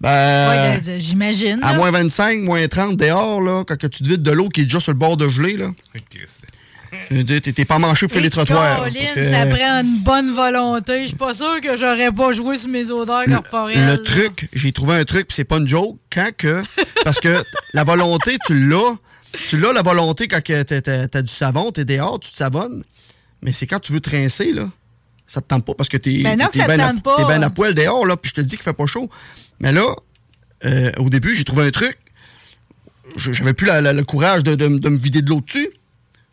Ben, 0.00 0.48
Ouais, 0.50 0.80
de- 0.80 0.90
de- 0.92 0.98
j'imagine. 0.98 1.58
à 1.62 1.72
là. 1.72 1.78
moins 1.78 1.90
25, 1.90 2.40
moins 2.42 2.66
30 2.68 2.96
dehors, 2.96 3.40
là, 3.40 3.64
quand 3.66 3.76
que 3.76 3.86
tu 3.86 4.02
te 4.02 4.08
vides 4.08 4.22
de 4.22 4.30
l'eau 4.32 4.48
qui 4.48 4.60
est 4.62 4.64
déjà 4.64 4.80
sur 4.80 4.92
le 4.92 4.98
bord 4.98 5.16
de 5.16 5.28
gelée, 5.28 5.56
là. 5.56 5.70
T'es 7.40 7.64
pas 7.64 7.78
manché 7.78 8.06
pour 8.06 8.12
faire 8.14 8.22
les 8.22 8.30
trottoirs. 8.30 8.84
Que- 9.14 9.24
ça 9.30 9.46
prend 9.46 9.80
une 9.82 9.98
bonne 10.02 10.32
volonté. 10.34 11.02
Je 11.02 11.06
suis 11.08 11.16
pas 11.16 11.32
sûr 11.32 11.60
que 11.60 11.76
j'aurais 11.76 12.10
pas 12.12 12.32
joué 12.32 12.56
sur 12.58 12.68
mes 12.68 12.90
odeurs 12.90 13.24
corporelles. 13.24 13.86
Le 13.86 14.02
truc, 14.02 14.48
j'ai 14.52 14.72
trouvé 14.72 14.96
un 14.96 15.04
truc, 15.04 15.28
puis 15.28 15.34
c'est 15.36 15.44
pas 15.44 15.56
une 15.58 15.68
joke, 15.68 15.98
quand 16.12 16.30
que. 16.36 16.62
Parce 17.04 17.18
que 17.18 17.42
la 17.72 17.84
volonté, 17.84 18.36
tu 18.46 18.68
l'as. 18.68 18.96
Tu 19.48 19.56
l'as, 19.58 19.72
la 19.72 19.82
volonté, 19.82 20.28
quand 20.28 20.40
t'as- 20.42 20.64
t'as 21.08 21.22
du 21.22 21.32
savon, 21.32 21.72
t'es 21.72 21.84
dehors, 21.84 22.20
tu 22.20 22.30
te 22.30 22.36
savonnes. 22.36 22.84
Mais 23.42 23.52
c'est 23.52 23.66
quand 23.66 23.80
tu 23.80 23.92
veux 23.92 24.00
trincer, 24.00 24.52
là. 24.52 24.68
Ça 25.26 25.40
te 25.40 25.46
tente 25.48 25.64
pas 25.64 25.74
parce 25.74 25.88
que 25.88 25.96
t'es 25.96 26.22
Ben 26.22 26.36
ben 26.68 26.80
à- 26.80 26.92
ben 27.26 27.42
à 27.42 27.50
poil 27.50 27.74
dehors, 27.74 28.06
là, 28.06 28.16
puis 28.16 28.28
je 28.30 28.34
te 28.34 28.40
dis 28.42 28.56
qu'il 28.56 28.62
fait 28.62 28.72
pas 28.74 28.86
chaud. 28.86 29.08
Mais 29.58 29.72
là, 29.72 29.86
euh, 30.64 30.92
au 30.98 31.08
début, 31.08 31.34
j'ai 31.34 31.44
trouvé 31.44 31.66
un 31.66 31.70
truc. 31.70 31.96
Je- 33.16 33.32
J'avais 33.32 33.52
plus 33.54 33.66
la- 33.66 33.80
la- 33.80 33.92
le 33.92 34.04
courage 34.04 34.42
de, 34.44 34.54
de- 34.54 34.78
de 34.78 34.88
me 34.88 34.96
vider 34.96 35.22
de 35.22 35.28
l'eau 35.30 35.40
dessus. 35.40 35.68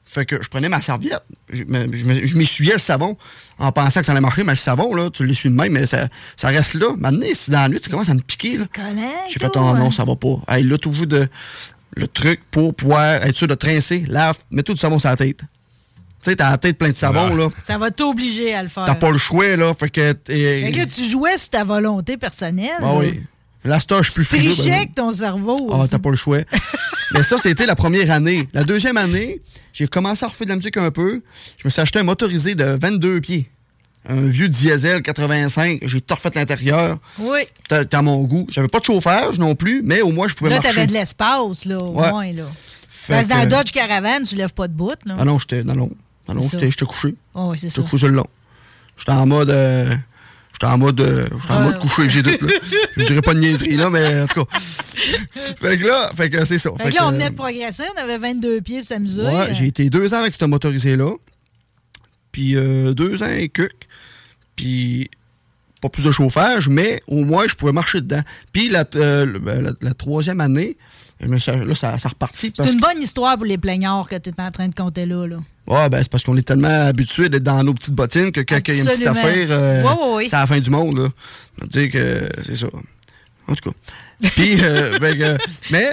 Fait 0.05 0.25
que 0.25 0.41
je 0.43 0.49
prenais 0.49 0.67
ma 0.67 0.81
serviette, 0.81 1.23
je, 1.49 1.63
me- 1.63 1.93
je 1.95 2.05
me- 2.05 2.25
je 2.25 2.35
m'essuyais 2.35 2.73
le 2.73 2.79
savon 2.79 3.15
en 3.59 3.71
pensant 3.71 3.99
que 4.01 4.05
ça 4.05 4.11
allait 4.11 4.19
marcher, 4.21 4.43
mais 4.43 4.53
le 4.53 4.57
savon, 4.57 4.93
là, 4.95 5.09
tu 5.09 5.25
l'essuies 5.25 5.49
de 5.49 5.55
même, 5.55 5.71
mais 5.71 5.85
ça, 5.85 6.07
ça 6.35 6.49
reste 6.49 6.73
là. 6.73 6.87
Maintenant, 6.97 7.27
si 7.33 7.51
dans 7.51 7.61
la 7.61 7.69
nuit, 7.69 7.79
ça 7.81 7.89
commence 7.89 8.09
à 8.09 8.13
me 8.13 8.19
piquer. 8.21 8.57
là. 8.57 8.65
J'ai 9.29 9.39
fait, 9.39 9.45
oh 9.55 9.73
non, 9.77 9.91
ça 9.91 10.03
va 10.03 10.15
pas. 10.15 10.41
Hey, 10.49 10.63
là, 10.63 10.77
toujours 10.77 11.07
de, 11.07 11.27
le 11.95 12.07
truc 12.07 12.41
pour 12.51 12.73
pouvoir 12.75 13.23
être 13.25 13.35
sûr 13.35 13.47
de 13.47 13.55
trincer, 13.55 14.03
lave, 14.07 14.37
mets 14.49 14.63
tout 14.63 14.73
du 14.73 14.79
savon 14.79 14.97
sur 14.99 15.09
la 15.09 15.15
tête. 15.15 15.37
Tu 16.23 16.29
sais, 16.29 16.35
t'as 16.35 16.51
la 16.51 16.57
tête 16.57 16.77
pleine 16.77 16.91
de 16.91 16.95
savon, 16.97 17.33
là. 17.35 17.49
Ça 17.59 17.77
va 17.77 17.89
t'obliger 17.89 18.53
à 18.53 18.61
le 18.63 18.69
faire. 18.69 18.85
T'as 18.85 18.95
pas 18.95 19.09
le 19.11 19.17
choix, 19.17 19.55
là. 19.55 19.73
Fait 19.73 19.89
que. 19.89 20.13
Fait 20.27 20.71
que 20.71 20.85
tu 20.93 21.09
jouais 21.09 21.37
sur 21.37 21.49
ta 21.49 21.63
volonté 21.63 22.17
personnelle. 22.17 22.69
Ah 22.79 22.93
oui. 22.97 23.23
Là, 23.63 23.77
je 23.79 24.01
suis 24.03 24.13
plus 24.13 24.23
frileux, 24.25 24.51
Trichais 24.53 24.69
ben, 24.69 24.75
avec 24.77 24.95
ton 24.95 25.11
cerveau. 25.11 25.69
Ah, 25.71 25.85
t'as 25.89 25.99
pas 25.99 26.09
le 26.09 26.15
choix. 26.15 26.39
Mais 27.13 27.23
ça, 27.23 27.37
c'était 27.37 27.65
la 27.65 27.75
première 27.75 28.09
année. 28.09 28.47
La 28.53 28.63
deuxième 28.63 28.97
année, 28.97 29.41
j'ai 29.73 29.87
commencé 29.87 30.25
à 30.25 30.29
refaire 30.29 30.45
de 30.47 30.51
la 30.51 30.55
musique 30.55 30.77
un 30.77 30.89
peu. 30.91 31.21
Je 31.57 31.63
me 31.65 31.69
suis 31.69 31.81
acheté 31.81 31.99
un 31.99 32.03
motorisé 32.03 32.55
de 32.55 32.77
22 32.81 33.21
pieds. 33.21 33.49
Un 34.09 34.21
vieux 34.21 34.49
diesel 34.49 35.03
85. 35.03 35.79
J'ai 35.83 36.01
tout 36.01 36.15
refait 36.15 36.31
l'intérieur. 36.33 36.97
Oui. 37.19 37.41
T'as 37.67 38.01
mon 38.01 38.23
goût. 38.23 38.47
J'avais 38.49 38.67
pas 38.67 38.79
de 38.79 38.85
chauffage 38.85 39.37
non 39.37 39.53
plus, 39.55 39.81
mais 39.83 40.01
au 40.01 40.09
moins, 40.11 40.27
je 40.27 40.33
pouvais 40.33 40.49
Là, 40.49 40.55
marcher. 40.55 40.69
t'avais 40.73 40.87
de 40.87 40.93
l'espace, 40.93 41.65
là, 41.65 41.77
au 41.77 41.93
Ouais. 41.93 42.09
moins, 42.09 42.31
là. 42.33 42.43
Fait 42.89 43.13
Parce 43.13 43.27
que 43.27 43.33
dans 43.33 43.45
Dodge 43.47 43.71
Caravan, 43.71 44.23
tu 44.23 44.35
lèves 44.35 44.53
pas 44.53 44.67
de 44.67 44.73
bout, 44.73 44.95
là. 45.05 45.15
Ah 45.19 45.25
non, 45.25 45.37
j'étais 45.37 45.63
non, 45.63 45.75
non. 45.75 45.89
Ah 46.27 46.33
j'étais 46.41 46.71
j'étais 46.71 46.85
couché. 46.85 47.13
Oh, 47.35 47.49
oui, 47.51 47.57
c'est 47.59 47.69
J'étais 47.69 47.81
ça. 47.81 47.87
couché 47.87 47.97
sur 47.99 48.07
le 48.07 48.15
long. 48.15 48.27
J'étais 48.97 49.11
en 49.11 49.25
mode. 49.27 49.49
euh, 49.51 49.93
J'étais 50.61 50.73
en 50.73 50.77
mode. 50.77 51.01
euh, 51.01 51.27
J'étais 51.41 51.53
en 51.53 51.57
Ouais. 51.57 51.63
mode 51.63 51.79
couché, 51.79 52.09
j'ai 52.09 52.21
tout, 52.23 52.45
là. 52.45 52.53
Je 52.97 53.05
dirais 53.05 53.21
pas 53.21 53.33
de 53.33 53.39
niaiserie, 53.39 53.77
là, 53.77 53.89
mais 53.89 54.21
en 54.21 54.27
tout 54.27 54.45
cas. 54.45 54.59
Fait 54.59 55.77
que 55.77 55.87
là, 55.87 56.11
fait 56.15 56.29
que 56.29 56.45
c'est 56.45 56.59
ça. 56.59 56.69
Fait 56.77 56.89
que 56.91 56.95
là, 56.95 57.07
on 57.07 57.11
venait 57.11 57.29
de 57.31 57.35
progresser, 57.35 57.83
on 57.95 57.99
avait 57.99 58.17
22 58.17 58.61
pieds 58.61 58.77
pour 58.79 58.85
s'amuser. 58.87 59.23
Ouais, 59.23 59.53
j'ai 59.53 59.65
été 59.67 59.89
deux 59.89 60.13
ans 60.13 60.17
avec 60.19 60.35
ce 60.35 60.45
motorisé-là. 60.45 61.11
Puis 62.31 62.55
euh, 62.55 62.93
deux 62.93 63.23
ans 63.23 63.29
et 63.29 63.49
quelques. 63.49 63.85
Puis 64.55 65.09
pas 65.81 65.89
plus 65.89 66.03
de 66.03 66.11
chauffage, 66.11 66.69
mais 66.69 67.01
au 67.07 67.23
moins 67.25 67.47
je 67.47 67.55
pouvais 67.55 67.71
marcher 67.71 68.01
dedans. 68.01 68.21
Puis 68.53 68.69
la, 68.69 68.85
euh, 68.95 69.39
ben, 69.39 69.63
la, 69.63 69.71
la 69.81 69.93
troisième 69.95 70.39
année, 70.41 70.77
suis- 71.39 71.65
là, 71.65 71.75
ça, 71.75 71.97
ça 71.97 72.09
repartit. 72.09 72.51
C'est 72.55 72.71
une 72.71 72.79
que, 72.79 72.81
bonne 72.93 73.01
histoire 73.01 73.35
pour 73.35 73.45
les 73.45 73.57
plaignards 73.57 74.07
que 74.09 74.15
tu 74.17 74.29
es 74.29 74.33
en 74.41 74.51
train 74.51 74.67
de 74.67 74.75
compter 74.75 75.05
là. 75.05 75.27
là. 75.27 75.37
Ouais, 75.67 75.89
ben, 75.89 76.01
c'est 76.01 76.09
parce 76.11 76.23
qu'on 76.23 76.35
est 76.37 76.41
tellement 76.47 76.87
habitués 76.87 77.29
d'être 77.29 77.43
dans 77.43 77.63
nos 77.63 77.73
petites 77.73 77.93
bottines 77.93 78.31
que 78.31 78.41
quand 78.41 78.59
il 78.67 78.73
y 78.75 78.79
a 78.79 78.83
une 78.83 78.89
petite 78.89 79.07
affaire, 79.07 79.47
euh, 79.49 80.19
c'est 80.25 80.31
la 80.35 80.47
fin 80.47 80.59
du 80.59 80.69
monde. 80.69 80.97
Là. 80.97 81.09
On 81.61 81.65
dire 81.67 81.91
que 81.91 82.29
c'est 82.45 82.55
ça. 82.57 82.67
En 83.47 83.53
tout 83.55 83.69
cas. 83.69 84.29
Puis, 84.35 84.61
euh, 84.61 84.99
fait 84.99 85.17
que, 85.19 85.37
mais, 85.71 85.89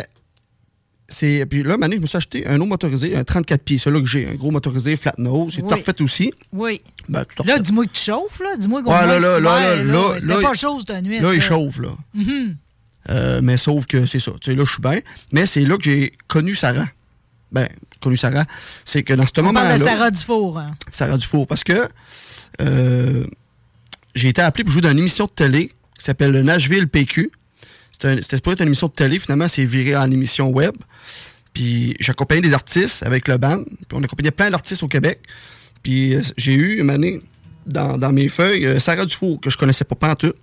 c'est. 1.08 1.46
Puis 1.46 1.62
là, 1.62 1.76
Mané, 1.76 1.96
je 1.96 2.00
me 2.02 2.06
suis 2.06 2.16
acheté 2.16 2.46
un 2.46 2.56
autre 2.60 2.66
motorisé, 2.68 3.16
un 3.16 3.24
34 3.24 3.62
pieds. 3.62 3.78
Celui-là 3.78 4.00
que 4.02 4.08
j'ai, 4.08 4.28
un 4.28 4.34
gros 4.34 4.50
motorisé 4.50 4.96
flat 4.96 5.14
nose. 5.18 5.56
Tout 5.56 5.66
refait 5.66 6.00
aussi. 6.02 6.32
Oui. 6.52 6.80
Ben, 7.08 7.24
Là, 7.44 7.58
dis-moi 7.58 7.86
que 7.86 7.92
tu 7.92 8.02
chauffes, 8.02 8.40
là. 8.40 8.56
Dis-moi 8.58 8.82
qu'au 8.82 8.90
Ouais, 8.90 9.06
là, 9.06 9.18
là, 9.18 9.40
là, 9.40 9.40
là, 9.40 9.76
là, 9.76 9.84
là, 9.84 10.18
là. 10.20 11.20
Là, 11.20 11.34
il 11.34 11.40
chauffe, 11.40 11.78
là. 11.78 11.88
Mhm. 12.14 12.56
Euh, 13.10 13.40
mais 13.42 13.56
sauf 13.56 13.86
que 13.86 14.06
c'est 14.06 14.20
ça. 14.20 14.32
Tu 14.40 14.50
sais, 14.50 14.56
là, 14.56 14.64
je 14.66 14.70
suis 14.72 14.82
bien. 14.82 15.00
Mais 15.32 15.46
c'est 15.46 15.62
là 15.62 15.76
que 15.76 15.84
j'ai 15.84 16.12
connu 16.26 16.54
Sarah. 16.54 16.88
Ben, 17.50 17.68
connu 18.00 18.16
Sarah. 18.16 18.44
C'est 18.84 19.02
que 19.02 19.14
dans 19.14 19.26
ce 19.26 19.32
On 19.38 19.42
moment-là. 19.44 19.68
parle 19.68 19.80
de 19.80 19.84
Sarah 19.84 20.10
Dufour. 20.10 20.58
hein. 20.58 20.74
Sarah 20.92 21.16
Dufour. 21.16 21.46
Parce 21.46 21.64
que 21.64 21.88
euh, 22.60 23.24
j'ai 24.14 24.28
été 24.28 24.42
appelé 24.42 24.64
pour 24.64 24.72
jouer 24.72 24.82
dans 24.82 24.90
une 24.90 24.98
émission 24.98 25.24
de 25.24 25.30
télé 25.30 25.68
qui 25.98 26.04
s'appelle 26.04 26.32
le 26.32 26.42
Nashville 26.42 26.86
PQ. 26.88 27.30
C'était 27.92 28.20
supposé 28.36 28.52
être 28.54 28.60
une 28.60 28.68
émission 28.68 28.86
de 28.88 28.92
télé. 28.92 29.18
Finalement, 29.18 29.48
c'est 29.48 29.64
viré 29.64 29.96
en 29.96 30.10
émission 30.10 30.50
web. 30.50 30.74
Puis 31.54 31.96
j'accompagnais 31.98 32.42
des 32.42 32.54
artistes 32.54 33.02
avec 33.02 33.26
le 33.26 33.38
band. 33.38 33.64
Puis 33.64 33.86
on 33.92 34.02
accompagnait 34.02 34.30
plein 34.30 34.50
d'artistes 34.50 34.82
au 34.82 34.88
Québec. 34.88 35.20
Puis 35.82 36.14
euh, 36.14 36.20
j'ai 36.36 36.52
eu 36.54 36.80
une 36.80 36.90
année 36.90 37.22
dans, 37.66 37.98
dans 37.98 38.12
mes 38.12 38.28
feuilles 38.28 38.80
Sarah 38.80 39.04
Dufour, 39.06 39.40
que 39.40 39.50
je 39.50 39.56
connaissais 39.56 39.84
pas 39.84 39.94
pantoute. 39.96 40.36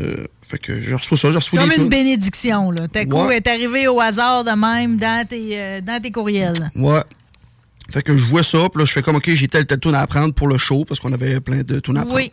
Euh, 0.00 0.24
fait 0.48 0.58
que 0.58 0.80
je 0.80 0.94
reçois 0.94 1.16
ça, 1.18 1.30
je 1.30 1.36
reçois 1.36 1.58
Comme 1.60 1.72
une 1.72 1.88
bénédiction, 1.88 2.70
là. 2.70 2.88
Ta 2.88 3.04
coup 3.04 3.16
Ouais. 3.26 3.36
est 3.38 3.46
arrivé 3.46 3.88
au 3.88 4.00
hasard 4.00 4.44
de 4.44 4.50
même 4.50 4.96
dans 4.96 5.26
tes, 5.26 5.58
euh, 5.60 5.80
dans 5.80 6.00
tes 6.00 6.10
courriels. 6.10 6.70
Ouais. 6.76 7.02
Fait 7.90 8.02
que 8.02 8.16
je 8.16 8.24
vois 8.24 8.42
ça, 8.42 8.68
puis 8.70 8.80
là, 8.80 8.84
je 8.86 8.92
fais 8.92 9.02
comme, 9.02 9.16
OK, 9.16 9.30
j'ai 9.34 9.48
tel, 9.48 9.66
tel 9.66 9.78
tune 9.78 9.94
à 9.94 10.00
apprendre 10.00 10.32
pour 10.32 10.48
le 10.48 10.56
show, 10.56 10.84
parce 10.86 10.98
qu'on 11.00 11.12
avait 11.12 11.40
plein 11.40 11.62
de 11.62 11.78
tunes 11.80 11.98
à 11.98 12.02
apprendre. 12.02 12.16
Oui. 12.20 12.32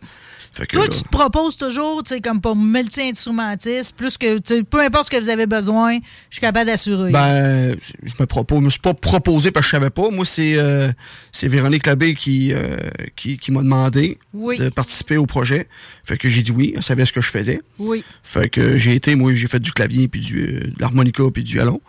Que 0.58 0.64
Toi, 0.66 0.82
là- 0.82 0.88
tu 0.88 1.02
te 1.02 1.08
proposes 1.08 1.56
toujours, 1.56 2.02
tu 2.02 2.14
sais, 2.14 2.20
comme 2.20 2.40
pour 2.40 2.54
multi-instrumentiste, 2.56 3.94
plus 3.96 4.18
que, 4.18 4.38
tu 4.38 4.56
sais, 4.56 4.62
peu 4.62 4.80
importe 4.80 5.06
ce 5.06 5.10
que 5.10 5.22
vous 5.22 5.28
avez 5.30 5.46
besoin, 5.46 5.94
je 6.28 6.34
suis 6.36 6.40
capable 6.40 6.66
d'assurer. 6.66 7.12
Ben, 7.12 7.76
je 8.02 8.12
me 8.18 8.26
propose. 8.26 8.58
Je 8.60 8.64
me 8.64 8.70
suis 8.70 8.80
pas 8.80 8.94
proposé 8.94 9.50
parce 9.50 9.66
que 9.66 9.70
je 9.70 9.76
savais 9.76 9.90
pas. 9.90 10.10
Moi, 10.10 10.24
c'est 10.24 10.58
euh, 10.58 10.90
c'est 11.32 11.48
Véronique 11.48 11.86
Labbé 11.86 12.14
qui, 12.14 12.52
euh, 12.52 12.76
qui, 13.16 13.38
qui 13.38 13.52
m'a 13.52 13.62
demandé 13.62 14.18
Oui. 14.34 14.58
de 14.58 14.68
participer 14.68 15.16
au 15.16 15.26
projet. 15.26 15.68
Fait 16.04 16.16
que 16.18 16.28
j'ai 16.28 16.42
dit 16.42 16.50
oui. 16.52 16.72
Elle 16.76 16.82
savait 16.82 17.06
ce 17.06 17.12
que 17.12 17.20
je 17.20 17.30
faisais. 17.30 17.60
Oui. 17.78 18.04
Fait 18.22 18.48
que 18.48 18.76
j'ai 18.76 18.94
été, 18.94 19.14
moi, 19.14 19.32
j'ai 19.34 19.46
fait 19.48 19.60
du 19.60 19.72
clavier, 19.72 20.08
puis 20.08 20.20
du, 20.20 20.40
euh, 20.42 20.60
de 20.60 20.74
l'harmonica, 20.80 21.22
puis 21.32 21.42
du 21.44 21.54
violon, 21.54 21.80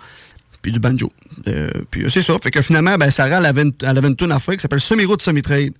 puis 0.61 0.71
du 0.71 0.79
banjo. 0.79 1.11
Euh, 1.47 1.69
puis 1.89 2.03
euh, 2.03 2.09
c'est 2.09 2.21
ça. 2.21 2.35
Fait 2.41 2.51
que 2.51 2.61
finalement, 2.61 2.97
ben, 2.97 3.09
Sarah, 3.09 3.37
elle 3.37 3.45
avait 3.45 3.63
une, 3.63 3.73
elle 3.81 3.97
avait 3.97 4.07
une 4.07 4.15
tune 4.15 4.31
à 4.31 4.39
faire 4.39 4.55
qui 4.55 4.61
s'appelle 4.61 4.81
Semi-Route 4.81 5.21
Semi-Trade. 5.21 5.73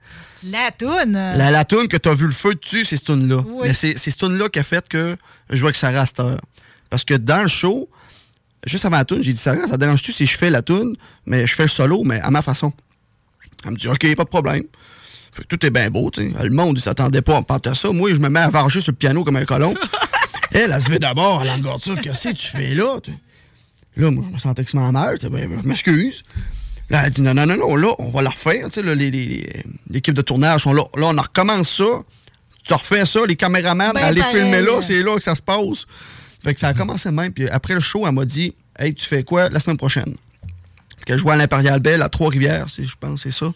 La 0.44 0.72
toune? 0.72 1.14
La, 1.14 1.52
la 1.52 1.66
tune 1.66 1.88
que 1.88 1.98
tu 1.98 2.10
as 2.10 2.14
vu 2.14 2.26
le 2.26 2.32
feu 2.32 2.56
dessus, 2.56 2.84
c'est 2.84 2.98
cette 2.98 3.06
tune-là. 3.06 3.44
Oui. 3.46 3.68
Mais 3.68 3.74
c'est 3.74 3.98
cette 3.98 4.18
tune-là 4.18 4.50
qui 4.50 4.60
a 4.60 4.64
fait 4.64 4.88
que 4.88 5.16
je 5.50 5.62
vois 5.62 5.72
que 5.72 5.78
Sarah 5.78 6.02
à 6.02 6.06
cette 6.06 6.20
heure. 6.20 6.42
Parce 6.90 7.06
que 7.06 7.14
dans 7.14 7.44
le 7.44 7.48
show, 7.48 7.90
juste 8.66 8.86
avant 8.86 8.98
la 8.98 9.06
tune, 9.06 9.22
j'ai 9.22 9.34
dit 9.34 9.40
Sarah, 9.40 9.68
ça 9.68 9.78
dérange-tu 9.78 10.12
si 10.12 10.26
je 10.26 10.38
fais 10.38 10.50
la 10.50 10.62
tune, 10.62 10.96
mais 11.26 11.46
je 11.46 11.54
fais 11.54 11.64
le 11.64 11.70
solo, 11.70 12.04
mais 12.04 12.20
à 12.20 12.32
ma 12.32 12.42
façon. 12.42 12.74
Elle 13.64 13.72
me 13.72 13.78
dit 13.78 13.88
OK, 13.88 14.16
pas 14.16 14.24
de 14.24 14.30
problème. 14.30 14.64
Fait 15.32 15.44
que 15.44 15.56
tout 15.56 15.66
est 15.66 15.70
bien 15.70 15.90
beau, 15.90 16.10
tu 16.10 16.22
sais. 16.22 16.44
Le 16.44 16.50
monde, 16.50 16.78
il 16.78 16.82
s'attendait 16.82 17.22
pas 17.22 17.42
à 17.48 17.76
ça. 17.76 17.92
Moi, 17.92 18.14
je 18.14 18.20
me 18.20 18.28
mets 18.28 18.42
à 18.42 18.50
varger 18.50 18.82
sur 18.82 18.92
le 18.92 18.98
piano 18.98 19.24
comme 19.24 19.38
un 19.38 19.46
colon. 19.46 19.74
elle, 20.52 20.72
elle 20.72 20.82
se 20.82 20.92
d'abord, 20.98 21.44
elle 21.44 21.52
regarde 21.52 21.82
ça. 21.82 21.96
Qu'est-ce 21.96 22.30
que 22.30 22.34
tu 22.34 22.48
fais 22.48 22.74
là? 22.74 23.00
tu 23.02 23.12
sais? 23.12 23.18
Là, 23.98 24.10
moi, 24.12 24.24
je 24.28 24.34
me 24.34 24.38
sentais 24.38 24.64
que 24.64 24.72
c'est 24.72 24.78
mal. 24.78 25.18
J'étais, 25.22 25.30
Ben, 25.30 25.50
je 25.62 25.68
m'excuse. 25.68 26.24
Là, 26.90 27.04
elle 27.06 27.12
dit 27.12 27.22
non, 27.22 27.34
non, 27.34 27.46
non, 27.46 27.58
non, 27.58 27.76
là, 27.76 27.94
on 28.00 28.10
va 28.10 28.22
la 28.22 28.30
refaire. 28.30 28.66
Tu 28.68 28.74
sais, 28.76 28.82
là, 28.82 28.94
les- 28.96 29.12
les- 29.12 29.64
l'équipe 29.90 30.14
de 30.14 30.22
tournage 30.22 30.64
sont 30.64 30.74
là. 30.74 30.84
Là, 30.96 31.08
on 31.08 31.18
en 31.18 31.22
recommence 31.22 31.70
ça. 31.78 32.04
Tu 32.64 32.74
refais 32.74 33.06
ça, 33.06 33.22
les 33.28 33.36
caméramans, 33.36 33.92
Ben 33.94 34.04
allez 34.04 34.22
pareil. 34.22 34.42
filmer 34.44 34.62
là, 34.62 34.82
c'est 34.82 35.02
là 35.02 35.16
que 35.16 35.24
ça 35.24 35.36
se 35.36 35.42
passe. 35.42 35.86
Fait 36.44 36.54
que 36.54 36.60
ça 36.60 36.70
a 36.70 36.74
commencé 36.74 37.10
même. 37.12 37.32
Puis 37.34 37.48
après 37.50 37.74
le 37.74 37.80
show, 37.80 38.06
elle 38.08 38.14
m'a 38.14 38.26
dit 38.26 38.54
Hey, 38.78 38.94
tu 38.94 39.06
fais 39.06 39.24
quoi 39.24 39.50
la 39.50 39.60
semaine 39.60 39.78
prochaine? 39.78 40.16
Fait 41.00 41.06
que 41.06 41.14
je 41.14 41.18
jouais 41.20 41.34
à 41.34 41.36
l'Impérial 41.38 41.80
Belle 41.80 42.02
à 42.02 42.10
Trois-Rivières, 42.10 42.68
je 42.68 42.84
pense, 43.00 43.24
c'est 43.24 43.32
ça. 43.32 43.52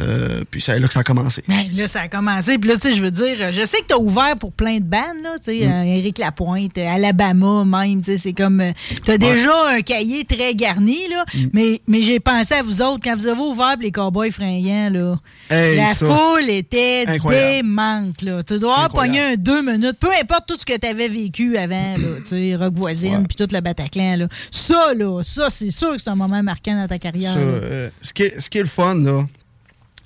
Euh, 0.00 0.42
puis 0.50 0.60
c'est 0.60 0.78
là 0.78 0.86
que 0.86 0.92
ça 0.94 1.00
a 1.00 1.04
commencé. 1.04 1.42
Ben, 1.48 1.64
là, 1.74 1.86
ça 1.86 2.00
a 2.02 2.08
commencé. 2.08 2.56
Puis 2.58 2.70
là, 2.70 2.76
tu 2.76 2.88
sais, 2.90 2.96
je 2.96 3.02
veux 3.02 3.10
dire, 3.10 3.52
je 3.52 3.66
sais 3.66 3.78
que 3.78 3.86
tu 3.88 3.94
as 3.94 3.98
ouvert 3.98 4.36
pour 4.38 4.52
plein 4.52 4.76
de 4.78 4.84
bandes, 4.84 5.20
là. 5.22 5.34
Tu 5.38 5.58
sais, 5.60 5.66
Mm. 5.66 5.70
euh, 5.70 5.82
Éric 5.98 6.18
Lapointe, 6.18 6.78
euh, 6.78 6.86
Alabama, 6.88 7.64
même. 7.64 8.00
Tu 8.02 8.12
sais, 8.12 8.16
c'est 8.16 8.32
comme. 8.32 8.62
tu 9.04 9.10
as 9.10 9.18
déjà 9.18 9.52
un 9.70 9.80
cahier 9.82 10.24
très 10.24 10.54
garni, 10.54 11.08
là. 11.10 11.24
Mm. 11.34 11.38
Mais, 11.52 11.80
mais 11.86 12.00
j'ai 12.00 12.20
pensé 12.20 12.54
à 12.54 12.62
vous 12.62 12.80
autres. 12.80 13.00
Quand 13.04 13.14
vous 13.16 13.26
avez 13.26 13.40
ouvert 13.40 13.74
pour 13.74 13.82
les 13.82 13.92
Cowboys 13.92 14.30
fringants, 14.30 14.88
là. 14.90 15.16
Hey, 15.50 15.76
la 15.76 15.94
ça. 15.94 16.06
foule 16.06 16.48
était 16.48 17.04
Incroyable. 17.06 17.56
démente, 17.62 18.22
là. 18.22 18.42
Tu 18.42 18.58
dois 18.58 18.88
pogné 18.88 19.20
un 19.20 19.34
deux 19.36 19.60
minutes. 19.62 19.98
Peu 20.00 20.10
importe 20.20 20.46
tout 20.48 20.56
ce 20.56 20.64
que 20.64 20.76
tu 20.78 20.86
avais 20.86 21.08
vécu 21.08 21.56
avant, 21.58 21.94
là. 21.98 22.08
Tu 22.22 22.28
sais, 22.28 22.56
Rock 22.56 22.74
Voisine, 22.74 23.26
puis 23.26 23.36
tout 23.36 23.52
le 23.52 23.60
Bataclan, 23.60 24.16
là. 24.16 24.26
Ça, 24.50 24.94
là, 24.96 25.22
ça, 25.22 25.50
c'est 25.50 25.70
sûr 25.70 25.92
que 25.92 25.98
c'est 25.98 26.10
un 26.10 26.14
moment 26.14 26.42
marquant 26.42 26.74
dans 26.76 26.88
ta 26.88 26.98
carrière. 26.98 27.32
Ça, 27.32 27.38
euh, 27.38 27.90
ce, 28.00 28.12
qui 28.12 28.22
est, 28.24 28.40
ce 28.40 28.48
qui 28.48 28.58
est 28.58 28.62
le 28.62 28.68
fun, 28.68 28.94
là, 28.94 29.24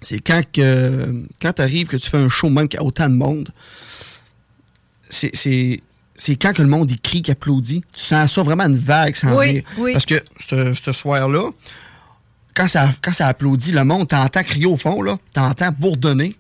c'est 0.03 0.19
quand, 0.21 0.43
que, 0.53 1.25
quand 1.41 1.53
tu 1.55 1.63
arrives 1.63 1.87
que 1.89 1.97
tu 1.97 2.09
fais 2.09 2.19
un 2.19 2.29
show 2.29 2.49
même 2.51 2.69
qu'il 2.69 2.79
y 2.79 2.83
a 2.83 2.87
autant 2.87 3.09
de 3.09 3.15
monde, 3.15 3.51
c'est- 5.11 5.35
c'est 5.35 5.81
c'est 6.19 6.37
quand 6.37 6.55
que 6.55 6.63
le 6.63 6.69
monde 6.69 6.91
il 6.91 6.99
crie, 6.99 7.21
qu'il 7.21 7.33
applaudit. 7.33 7.85
Tu 7.93 8.03
sens 8.03 8.33
ça 8.33 8.43
vraiment 8.43 8.65
une 8.65 8.79
vague 8.79 9.15
sans 9.15 9.37
Oui, 9.37 9.63
oui. 9.77 9.93
Parce 9.93 10.07
que 10.07 10.15
ce 10.49 10.93
soir-là, 10.93 11.51
quand 12.55 12.69
ça, 12.69 12.89
quand 13.03 13.13
ça 13.13 13.27
applaudit, 13.27 13.73
le 13.73 13.85
monde, 13.85 14.09
t'entends 14.09 14.43
crier 14.43 14.65
au 14.65 14.79
fond, 14.79 15.03
là, 15.03 15.19
t'entends 15.35 15.71
bourdonner. 15.79 16.35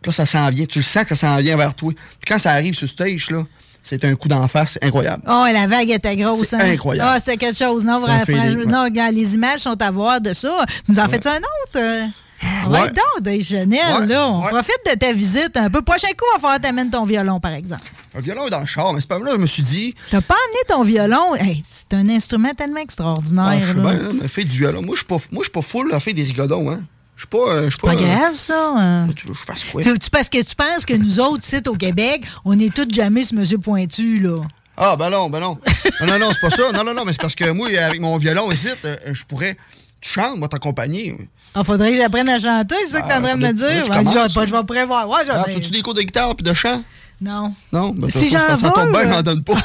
Puis 0.00 0.08
là, 0.08 0.12
ça 0.12 0.26
s'en 0.26 0.48
vient. 0.50 0.66
Tu 0.66 0.80
le 0.80 0.82
sens 0.84 1.04
que 1.04 1.14
ça 1.14 1.28
s'en 1.28 1.36
vient 1.36 1.56
vers 1.56 1.74
toi. 1.74 1.92
Puis 1.92 2.26
quand 2.26 2.40
ça 2.40 2.50
arrive 2.50 2.74
sur 2.74 2.88
stage, 2.88 3.30
là, 3.30 3.44
c'est 3.84 4.04
un 4.04 4.16
coup 4.16 4.26
d'en 4.26 4.48
face, 4.48 4.72
c'est 4.72 4.84
incroyable. 4.84 5.22
Oh, 5.28 5.46
la 5.52 5.68
vague 5.68 5.90
était 5.90 6.16
grosse. 6.16 6.48
C'est 6.48 6.56
hein? 6.56 6.72
incroyable. 6.72 7.10
Ah, 7.14 7.18
c'est 7.24 7.36
quelque 7.36 7.56
chose. 7.56 7.84
Non, 7.84 8.00
vraiment, 8.00 8.24
feeling, 8.24 8.58
ouais. 8.58 8.66
non, 8.66 8.84
regarde, 8.84 9.14
les 9.14 9.34
images 9.34 9.60
sont 9.60 9.80
à 9.80 9.90
voir 9.92 10.20
de 10.20 10.32
ça. 10.32 10.64
Nous 10.88 10.98
en 10.98 11.06
faites 11.08 11.26
un 11.26 11.38
autre? 11.38 12.10
Ouais, 12.42 12.80
Ouais. 12.80 12.88
donc, 12.90 13.42
Chanel, 13.42 14.00
Ouais, 14.00 14.06
là. 14.06 14.28
On 14.28 14.42
ouais. 14.42 14.48
profite 14.50 14.78
de 14.90 14.98
ta 14.98 15.12
visite 15.12 15.56
un 15.56 15.70
peu. 15.70 15.82
Prochain 15.82 16.08
coup, 16.08 16.24
on 16.32 16.36
va 16.36 16.40
falloir 16.40 16.60
t'amener 16.60 16.90
ton 16.90 17.04
violon, 17.04 17.38
par 17.40 17.52
exemple. 17.52 17.82
Un 18.14 18.20
violon 18.20 18.46
est 18.46 18.50
dans 18.50 18.60
le 18.60 18.66
char, 18.66 18.92
mais 18.92 19.00
c'est 19.00 19.08
pas 19.08 19.18
là, 19.18 19.32
je 19.32 19.36
me 19.38 19.46
suis 19.46 19.62
dit, 19.62 19.94
T'as 20.10 20.20
pas 20.20 20.34
amené 20.34 20.58
ton 20.68 20.82
violon? 20.82 21.34
Hey, 21.36 21.62
c'est 21.64 21.94
un 21.94 22.08
instrument 22.08 22.52
tellement 22.54 22.76
Ah, 22.78 22.82
extraordinaire. 22.82 23.62
je 23.66 23.72
bien, 23.74 23.92
là, 23.92 24.08
mais 24.20 24.28
fais 24.28 24.44
du 24.44 24.58
violon. 24.58 24.82
Moi, 24.82 24.94
je 24.94 24.98
suis 24.98 25.06
pas, 25.06 25.18
moi, 25.30 25.40
je 25.40 25.44
suis 25.44 25.50
pas 25.52 25.62
full 25.62 25.92
à 25.94 26.00
faire 26.00 26.14
des 26.14 26.22
rigodons, 26.24 26.70
hein. 26.70 26.80
Je 27.16 27.22
suis 27.22 27.28
pas. 27.28 27.52
euh, 27.52 27.70
Je 27.70 27.76
pas 27.78 27.88
pas. 27.88 27.94
euh, 27.94 28.04
grave, 28.04 28.34
ça. 28.36 28.72
hein. 28.76 29.06
tu 29.14 29.26
veux 29.28 29.32
que 29.34 29.38
je 29.38 29.44
fasse 29.44 29.64
quoi? 29.64 29.82
Tu- 29.82 30.10
parce 30.10 30.28
que 30.28 30.42
tu 30.42 30.54
penses 30.56 30.84
que 30.84 30.94
nous 30.94 31.20
autres, 31.20 31.44
ici, 31.44 31.56
au 31.66 31.74
Québec, 31.76 32.24
on 32.44 32.58
est 32.58 32.74
tous 32.74 32.92
jamais 32.92 33.22
ce 33.22 33.34
monsieur 33.34 33.58
pointu, 33.58 34.18
là. 34.20 34.40
Ah, 34.76 34.96
ben 34.96 35.10
non, 35.10 35.30
ben 35.30 35.38
non. 35.40 35.58
non, 36.00 36.06
non, 36.06 36.18
non, 36.18 36.30
c'est 36.32 36.40
pas 36.40 36.50
ça. 36.50 36.72
Non, 36.72 36.82
non, 36.82 36.94
non, 36.94 37.04
mais 37.04 37.12
c'est 37.12 37.20
parce 37.20 37.34
que 37.34 37.48
moi, 37.50 37.68
avec 37.78 38.00
mon 38.00 38.16
violon 38.18 38.50
ici, 38.50 38.68
euh, 38.84 38.96
je 39.12 39.22
pourrais. 39.24 39.56
Tu 40.00 40.10
chantes, 40.10 40.38
moi, 40.38 40.48
t'accompagner. 40.48 41.16
Ah, 41.54 41.64
faudrait 41.64 41.90
que 41.92 41.96
j'apprenne 41.98 42.28
à 42.30 42.38
chanter, 42.38 42.74
c'est 42.84 42.92
ça 42.92 43.02
que 43.02 43.08
t'es 43.08 43.14
en 43.14 43.22
train 43.22 43.34
de 43.34 43.40
me 43.40 43.46
Ah, 43.48 43.52
dire? 43.52 43.68
je, 43.84 43.92
vais 43.92 44.34
pas- 44.34 44.46
je 44.46 44.52
vais 44.52 44.64
prévoir. 44.64 45.08
Ouais, 45.08 45.18
Ah, 45.20 45.24
j'en 45.26 45.44
ai- 45.52 45.56
As-tu 45.56 45.70
des 45.70 45.82
cours 45.82 45.94
de 45.94 46.00
guitare 46.02 46.34
puis 46.34 46.44
de 46.44 46.54
chant? 46.54 46.82
Non. 47.20 47.54
Non? 47.72 47.90
Ben, 47.96 48.10
Si 48.10 48.30
j'en 48.30 48.38
ça 48.38 48.56
tombe 48.70 48.86
veux, 48.86 48.90
bien, 48.92 49.08
j'en 49.12 49.22
donne 49.22 49.44
pas. 49.44 49.54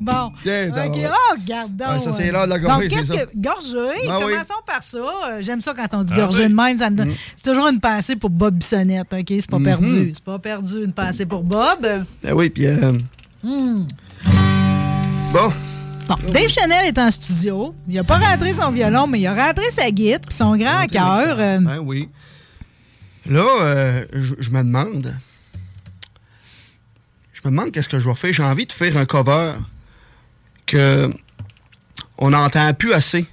Bon. 0.00 0.30
Tiens, 0.42 0.68
OK. 0.70 0.98
Oh, 1.06 1.34
regarde 1.40 1.74
donc. 1.76 1.88
Ouais, 1.90 2.00
ça, 2.00 2.12
c'est 2.12 2.28
euh. 2.28 2.32
l'heure 2.32 2.44
de 2.44 2.50
la 2.50 2.58
Donc, 2.58 2.68
gorgée, 2.68 2.88
qu'est-ce 2.88 3.06
c'est 3.06 3.16
ça. 3.18 3.26
que. 3.26 3.30
Gorgée? 3.36 4.08
Ah 4.08 4.18
oui. 4.18 4.32
Commençons 4.32 4.62
par 4.66 4.82
ça. 4.82 4.98
Euh, 4.98 5.38
J'aime 5.40 5.60
ça 5.62 5.72
quand 5.74 5.86
on 5.98 6.02
dit 6.04 6.12
Ah 6.14 6.20
gorgée 6.20 6.44
oui. 6.44 6.50
de 6.50 6.54
même. 6.54 6.76
ça 6.76 6.90
me 6.90 6.96
donne- 6.96 7.08
Mm. 7.08 7.14
C'est 7.36 7.50
toujours 7.50 7.66
une 7.68 7.80
pensée 7.80 8.14
pour 8.16 8.30
Bob 8.30 8.54
Bissonnette. 8.56 9.06
OK? 9.12 9.24
C'est 9.28 9.50
pas 9.50 9.58
Mhm. 9.58 9.64
perdu. 9.64 10.10
C'est 10.12 10.24
pas 10.24 10.38
perdu. 10.38 10.84
Une 10.84 10.92
pensée 10.92 11.24
pour 11.26 11.42
Bob. 11.42 11.80
Ben 12.22 12.32
oui, 12.34 12.50
puis. 12.50 12.66
euh, 12.66 12.92
Hmm. 13.42 13.86
Bon. 15.32 15.52
Bon, 16.08 16.14
Dave 16.32 16.48
Chanel 16.48 16.86
est 16.86 16.98
en 16.98 17.10
studio. 17.10 17.74
Il 17.88 17.98
a 17.98 18.04
pas 18.04 18.16
rentré 18.18 18.52
son 18.54 18.70
violon, 18.70 19.06
mais 19.06 19.20
il 19.20 19.26
a 19.26 19.34
rentré 19.34 19.70
sa 19.70 19.90
guitare 19.90 20.20
puis 20.26 20.34
son 20.34 20.56
grand 20.56 20.86
cœur. 20.86 21.36
euh, 21.38 21.58
Ben 21.60 21.78
oui. 21.80 22.08
Là, 23.26 23.44
euh, 23.60 24.06
je 24.38 24.50
me 24.50 24.62
demande. 24.62 25.14
Je 27.34 27.40
me 27.44 27.50
demande 27.50 27.72
qu'est-ce 27.72 27.88
que 27.90 28.00
je 28.00 28.08
vais 28.08 28.14
faire. 28.14 28.32
J'ai 28.32 28.42
envie 28.42 28.64
de 28.66 28.72
faire 28.72 28.96
un 28.96 29.04
cover 29.04 29.52
que 30.66 31.10
on 32.16 32.30
n'entend 32.30 32.72
plus 32.74 32.92
assez. 32.94 33.26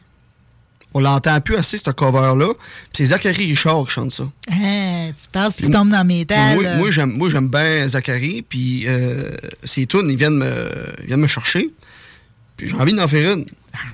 On 0.93 0.99
l'entend 1.02 1.41
plus 1.41 1.56
assez, 1.56 1.77
ce 1.77 1.89
cover-là. 1.91 2.53
Puis 2.53 2.89
C'est 2.93 3.06
Zachary 3.07 3.47
Richard 3.47 3.85
qui 3.85 3.91
chante 3.93 4.11
ça. 4.14 4.23
hein, 4.52 5.11
tu 5.22 5.27
penses 5.30 5.56
que 5.56 5.64
tu 5.64 5.69
tombes 5.72 5.89
dans 5.89 6.06
mes 6.06 6.26
talles. 6.26 6.56
Moi, 6.77 7.06
moi, 7.06 7.30
j'aime 7.30 7.47
bien 7.49 7.88
Zachary, 7.89 8.41
puis 8.47 8.85
euh, 8.88 9.31
ses 9.64 9.85
tunes, 9.88 10.10
ils 10.10 10.15
viennent, 10.18 10.38
me, 10.38 10.69
ils 11.02 11.07
viennent 11.07 11.19
me 11.22 11.27
chercher. 11.27 11.69
Puis 12.57 12.69
j'ai 12.69 12.76
envie 12.76 12.94
d'en 12.94 13.07
faire 13.07 13.34
une. 13.34 13.45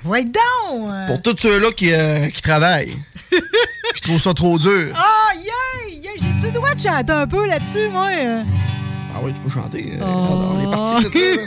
Ouais, 0.04 0.24
donc! 0.24 0.90
Pour 1.08 1.20
tous 1.22 1.36
ceux-là 1.36 1.72
qui, 1.72 1.92
euh, 1.92 2.28
qui 2.30 2.40
travaillent, 2.42 2.96
qui 3.94 4.00
trouvent 4.02 4.22
ça 4.22 4.32
trop 4.34 4.58
dur. 4.58 4.92
Ah, 4.94 5.30
yeah! 5.34 5.96
yeah. 6.00 6.10
J'ai-tu 6.20 6.46
le 6.46 6.52
droit 6.52 6.74
de 6.74 6.80
chanter 6.80 7.12
un 7.12 7.26
peu 7.26 7.46
là-dessus, 7.46 7.88
moi? 7.90 8.08
Ah 9.14 9.18
oui, 9.22 9.32
tu 9.34 9.40
peux 9.40 9.50
chanter. 9.50 9.94
euh, 10.00 10.04
Oh. 10.04 10.54
On 10.54 10.62
est 10.62 10.70
parti. 10.74 11.08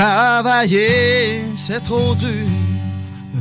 Travailler, 0.00 1.42
c'est 1.70 1.84
trop 1.84 2.16
dur. 2.16 2.48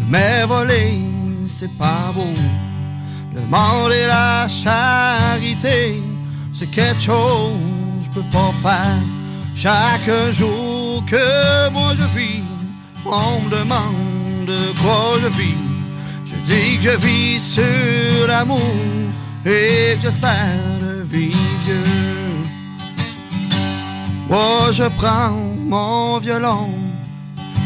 Mais 0.08 0.46
voler, 0.46 1.00
c'est 1.48 1.76
pas 1.78 2.12
beau. 2.14 2.36
Demander 3.34 4.06
la 4.06 4.48
charité, 4.48 6.04
c'est 6.54 6.70
quelque 6.70 7.02
chose 7.02 7.54
que 7.98 8.06
je 8.06 8.10
peux 8.12 8.30
pas 8.32 8.54
faire. 8.62 9.04
Chaque 9.56 10.12
jour 10.32 11.04
que 11.08 11.70
moi 11.72 11.94
je 12.00 12.08
vis, 12.18 12.44
on 13.06 13.42
me 13.42 13.50
demande 13.50 14.46
de 14.54 14.62
quoi 14.80 15.18
je 15.24 15.30
vis. 15.40 15.62
Je 16.26 16.36
dis 16.50 16.78
que 16.78 16.92
je 16.92 16.98
vis 16.98 17.40
sur 17.56 18.28
l'amour 18.28 18.76
et 19.44 19.98
j'espère 20.00 20.60
vivre. 21.06 21.38
Moi 24.30 24.72
je 24.72 24.84
prends 25.00 25.42
mon 25.74 26.20
violon 26.20 26.79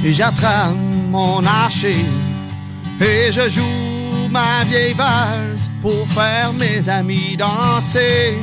et 0.03 0.11
j'attrape 0.11 0.75
mon 1.09 1.43
archer 1.45 2.05
et 2.99 3.31
je 3.31 3.49
joue 3.49 4.27
ma 4.29 4.63
vieille 4.65 4.93
valse 4.93 5.69
pour 5.81 6.07
faire 6.09 6.51
mes 6.53 6.87
amis 6.89 7.37
danser. 7.37 8.37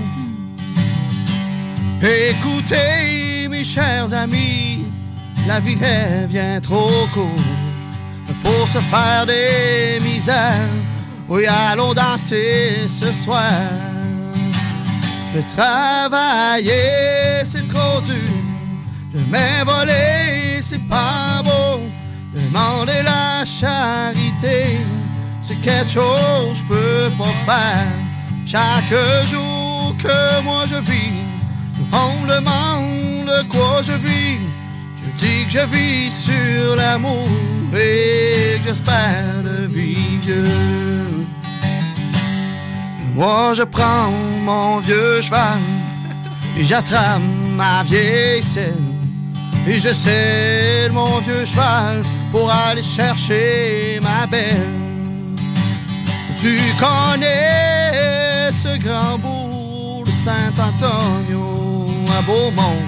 Écoutez 2.03 3.49
mes 3.49 3.65
chers 3.65 4.13
amis, 4.13 4.85
la 5.47 5.61
vie 5.61 5.79
est 5.83 6.27
bien 6.27 6.61
trop 6.61 7.07
courte 7.13 8.35
pour 8.43 8.67
se 8.69 8.79
faire 8.79 9.27
des 9.27 10.03
misères. 10.03 10.69
Oui, 11.29 11.45
allons 11.47 11.95
danser 11.95 12.89
ce 12.89 13.13
soir. 13.13 13.53
De 15.35 15.43
travailler, 15.55 17.45
c'est 17.45 17.67
trop 17.67 18.01
dur. 18.01 18.40
De 19.13 19.19
main 19.29 19.65
volée, 19.65 20.61
c'est 20.63 20.87
pas 20.89 21.43
beau. 21.43 21.81
Demander 22.33 23.03
la 23.03 23.45
charité, 23.45 24.79
c'est 25.43 25.61
quelque 25.61 25.91
chose 25.91 26.63
que 26.69 26.75
je 26.75 27.11
peux 27.11 27.11
pas 27.19 27.35
faire. 27.45 27.89
Chaque 28.47 28.95
jour 29.29 29.95
que 29.99 30.43
moi 30.45 30.65
je 30.69 30.77
vis, 30.77 31.13
on 31.93 32.21
me 32.23 32.29
demande 32.37 33.27
de 33.27 33.49
quoi 33.49 33.83
je 33.83 33.93
vis. 33.93 34.39
Je 34.97 35.11
dis 35.19 35.45
que 35.47 35.51
je 35.51 35.67
vis 35.67 36.11
sur 36.13 36.77
l'amour 36.77 37.29
et 37.75 38.59
que 38.61 38.69
j'espère 38.69 39.43
de 39.43 39.67
vivre. 39.67 40.47
Moi 43.15 43.55
je 43.55 43.65
prends 43.65 44.13
mon 44.45 44.79
vieux 44.79 45.21
cheval 45.21 45.59
et 46.57 46.63
j'attrape 46.65 47.21
ma 47.57 47.83
vieille 47.83 48.43
selle. 48.43 48.90
Et 49.73 49.79
je 49.79 49.93
selle 49.93 50.91
mon 50.91 51.21
vieux 51.21 51.45
cheval 51.45 52.01
pour 52.33 52.51
aller 52.51 52.83
chercher 52.83 54.01
ma 54.03 54.27
belle. 54.27 54.75
Tu 56.41 56.59
connais 56.81 58.51
ce 58.51 58.77
grand 58.79 59.17
bourg 59.19 60.03
de 60.05 60.11
Saint-Antonio 60.11 61.87
à 62.19 62.21
Beaumont. 62.23 62.83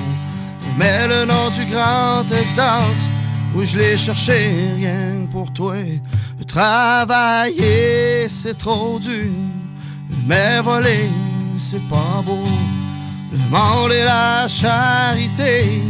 Mais 0.77 1.07
le 1.07 1.25
nom 1.25 1.51
du 1.51 1.65
grand 1.67 2.25
Texas 2.25 2.99
où 3.55 3.63
je 3.63 3.79
l'ai 3.79 3.97
cherché 3.97 4.49
rien 4.77 5.25
que 5.25 5.31
pour 5.31 5.53
toi. 5.53 5.77
Travailler 6.49 8.29
c'est 8.29 8.59
trop 8.59 8.99
dur, 8.99 9.31
mais 10.27 10.61
voler 10.61 11.09
c'est 11.57 11.87
pas 11.89 12.23
beau. 12.27 12.49
Demander 13.31 14.05
la 14.05 14.49
charité, 14.49 15.81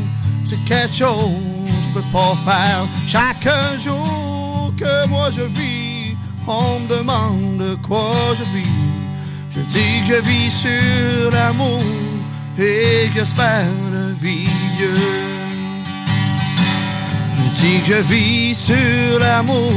c'est 0.45 0.63
quelque 0.65 0.95
chose 0.95 1.53
je 1.83 2.01
peux 2.01 2.07
pas 2.13 2.37
faire. 2.45 2.87
Chaque 3.07 3.49
jour 3.81 4.73
que 4.77 5.07
moi 5.09 5.31
je 5.31 5.43
vis, 5.43 6.17
on 6.47 6.81
me 6.81 6.89
demande 6.89 7.59
de 7.59 7.75
quoi 7.77 8.15
je 8.39 8.45
vis. 8.57 8.69
Je 9.51 9.61
dis 9.61 10.01
que 10.01 10.15
je 10.15 10.21
vis 10.23 10.51
sur 10.51 11.31
l'amour 11.31 11.83
et 12.59 13.11
j'espère 13.15 13.67
vivre 14.21 14.51
vieux. 14.79 14.95
Je 17.37 17.61
dis 17.61 17.81
que 17.81 17.87
je 17.87 18.03
vis 18.03 18.55
sur 18.55 19.19
l'amour 19.19 19.73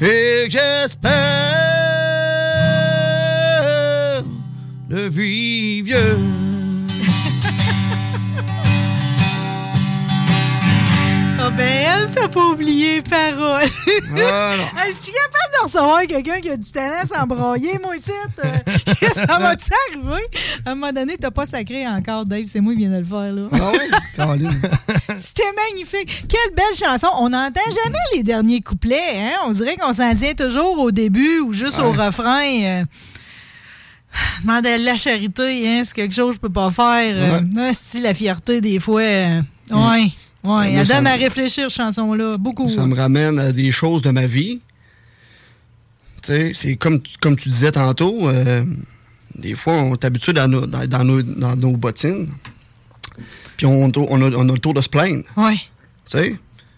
et 0.00 0.46
que 0.46 0.50
j'espère 0.50 1.68
vivre 4.90 5.86
vieux. 5.86 6.47
Ah 11.50 11.50
ben, 11.56 11.66
elle, 11.66 12.10
t'as 12.14 12.28
pas 12.28 12.44
oublié 12.44 12.96
les 12.96 13.00
paroles. 13.02 13.62
Ah, 14.18 14.54
non. 14.58 14.64
Je 14.86 14.92
suis 14.92 15.12
capable 15.12 15.54
de 15.58 15.62
recevoir 15.64 16.00
quelqu'un 16.06 16.40
qui 16.42 16.50
a 16.50 16.56
du 16.58 16.70
talent 16.70 17.04
sans 17.06 17.26
broyer, 17.26 17.78
moi, 17.82 17.96
ici. 17.96 18.10
Euh, 18.44 18.56
ça 19.14 19.38
va-tu 19.38 19.70
arriver? 19.90 20.22
À 20.66 20.72
un 20.72 20.74
moment 20.74 20.92
donné, 20.92 21.16
t'as 21.16 21.30
pas 21.30 21.46
sacré 21.46 21.86
encore, 21.88 22.26
Dave. 22.26 22.44
C'est 22.46 22.60
moi 22.60 22.74
qui 22.74 22.80
viens 22.80 22.90
de 22.90 22.98
le 22.98 23.04
faire, 23.04 23.32
là. 23.32 23.48
Ah 24.18 24.34
oui? 24.36 24.46
C'était 25.16 25.42
magnifique. 25.70 26.24
Quelle 26.28 26.54
belle 26.54 26.76
chanson. 26.78 27.08
On 27.18 27.30
n'entend 27.30 27.60
jamais 27.84 27.98
les 28.14 28.22
derniers 28.22 28.60
couplets. 28.60 29.16
Hein? 29.16 29.32
On 29.46 29.50
dirait 29.52 29.76
qu'on 29.76 29.94
s'en 29.94 30.14
tient 30.14 30.34
toujours 30.34 30.78
au 30.78 30.90
début 30.90 31.38
ou 31.40 31.54
juste 31.54 31.78
au 31.78 31.92
Ouais. 31.92 32.06
refrain. 32.06 32.44
Euh... 32.44 32.84
Demander 34.42 34.76
la 34.78 34.96
charité, 34.98 35.66
hein, 35.68 35.82
c'est 35.84 35.94
quelque 35.94 36.14
chose 36.14 36.30
que 36.32 36.36
je 36.36 36.40
peux 36.40 36.52
pas 36.52 36.70
faire. 36.70 37.14
Euh, 37.16 37.40
ah, 37.58 37.70
si 37.72 38.00
la 38.02 38.12
fierté, 38.12 38.60
des 38.60 38.78
fois. 38.78 39.00
euh, 39.00 39.40
Ouais. 39.70 40.10
Ouais. 40.44 40.50
moi, 40.50 40.66
Elle 40.66 40.86
donne 40.86 41.06
à 41.06 41.14
réfléchir, 41.14 41.64
cette 41.70 41.76
chanson-là. 41.82 42.36
Beaucoup. 42.38 42.68
Ça 42.68 42.86
me 42.86 42.94
ramène 42.94 43.38
à 43.38 43.52
des 43.52 43.72
choses 43.72 44.02
de 44.02 44.10
ma 44.10 44.26
vie. 44.26 44.60
Tu 46.22 46.32
sais, 46.32 46.52
c'est 46.54 46.76
comme, 46.76 47.00
tu- 47.00 47.16
comme 47.18 47.36
tu 47.36 47.48
disais 47.48 47.72
tantôt, 47.72 48.28
euh, 48.28 48.64
des 49.34 49.54
fois, 49.54 49.74
on 49.74 49.94
est 49.94 50.04
habitué 50.04 50.32
dans 50.32 50.48
nos, 50.48 50.66
dans, 50.66 50.84
dans 50.86 51.04
nos, 51.04 51.22
dans 51.22 51.54
nos 51.56 51.76
bottines. 51.76 52.28
Puis 53.56 53.66
on, 53.66 53.90
on, 53.96 54.22
a, 54.22 54.36
on 54.36 54.48
a 54.48 54.52
le 54.52 54.58
tour 54.58 54.74
de 54.74 54.80
se 54.80 54.88
plaindre. 54.88 55.24
Ouais. 55.36 55.56
Tu 55.56 56.18
sais? 56.18 56.28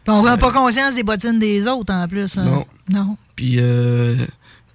Puis 0.05 0.15
on 0.15 0.23
prend 0.23 0.39
pas 0.39 0.53
conscience 0.53 0.95
des 0.95 1.03
bottines 1.03 1.39
des 1.39 1.67
autres, 1.67 1.93
en 1.93 2.09
plus. 2.09 2.37
hein. 2.39 2.45
Non. 2.45 2.65
Non. 2.91 3.17
Puis 3.37 3.57
euh, 3.59 4.15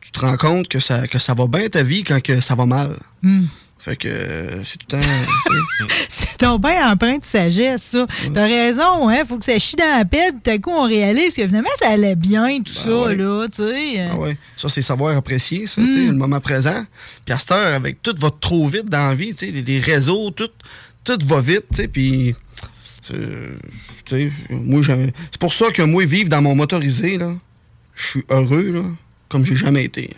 tu 0.01 0.11
te 0.11 0.19
rends 0.19 0.37
compte 0.37 0.67
que 0.67 0.79
ça, 0.79 1.07
que 1.07 1.17
ça 1.19 1.33
va 1.33 1.47
bien 1.47 1.67
ta 1.67 1.81
vie 1.83 2.03
quand 2.03 2.21
que 2.21 2.39
ça 2.41 2.53
va 2.55 2.65
mal. 2.67 2.95
Hmm. 3.23 3.45
Fait 3.85 3.95
que 3.95 4.07
euh, 4.07 4.63
c'est 4.63 4.77
tout 4.79 4.87
le 4.91 4.97
temps. 4.99 5.07
C'est 6.09 6.37
ton 6.39 6.57
bien 6.57 6.91
empreinte 6.91 7.21
de 7.21 7.25
sagesse, 7.25 7.83
ça. 7.83 8.07
T'as 8.33 8.45
raison, 8.47 9.07
hein? 9.09 9.23
Faut 9.27 9.37
que 9.37 9.45
ça 9.45 9.59
chie 9.59 9.75
dans 9.75 9.97
la 9.99 10.05
pelle, 10.05 10.31
puis 10.31 10.41
tout 10.43 10.49
à 10.49 10.57
coup, 10.57 10.71
on 10.71 10.87
réalise 10.87 11.35
que 11.35 11.45
finalement, 11.45 11.69
ça 11.79 11.89
allait 11.89 12.15
bien, 12.15 12.61
tout 12.63 12.73
ça, 12.73 12.89
ouais. 12.89 13.15
là, 13.15 13.47
tu 13.47 13.57
sais. 13.61 13.99
euh. 13.99 14.07
Ah 14.11 14.17
ouais. 14.17 14.37
Ça, 14.57 14.69
c'est 14.69 14.81
savoir 14.81 15.15
apprécier, 15.15 15.67
ça, 15.67 15.81
tu 15.83 15.93
sais, 15.93 15.99
le 16.07 16.13
moment 16.13 16.39
présent. 16.39 16.83
Puis 17.25 17.33
à 17.33 17.37
cette 17.37 17.51
heure, 17.51 17.75
avec 17.75 18.01
tout 18.01 18.15
va 18.17 18.29
trop 18.31 18.67
vite 18.67 18.85
dans 18.89 19.09
la 19.09 19.13
vie, 19.15 19.33
tu 19.35 19.45
sais, 19.45 19.51
les, 19.51 19.61
les 19.61 19.79
réseaux, 19.79 20.31
tout, 20.31 20.49
tout 21.03 21.17
va 21.25 21.39
vite, 21.41 21.65
tu 21.71 21.81
sais, 21.83 21.87
puis... 21.87 22.35
c'est- 23.03 23.13
Tu 24.05 24.15
sais, 24.15 24.31
moi, 24.49 24.81
j'ai- 24.81 25.13
c'est 25.31 25.39
pour 25.39 25.53
ça 25.53 25.69
que 25.71 25.83
moi, 25.83 26.05
vivre 26.05 26.29
dans 26.29 26.41
mon 26.41 26.55
motorisé, 26.55 27.17
là, 27.19 27.33
je 27.93 28.07
suis 28.07 28.23
heureux, 28.29 28.71
là, 28.71 28.81
comme 29.29 29.45
j'ai 29.45 29.55
jamais 29.57 29.83
été. 29.83 30.09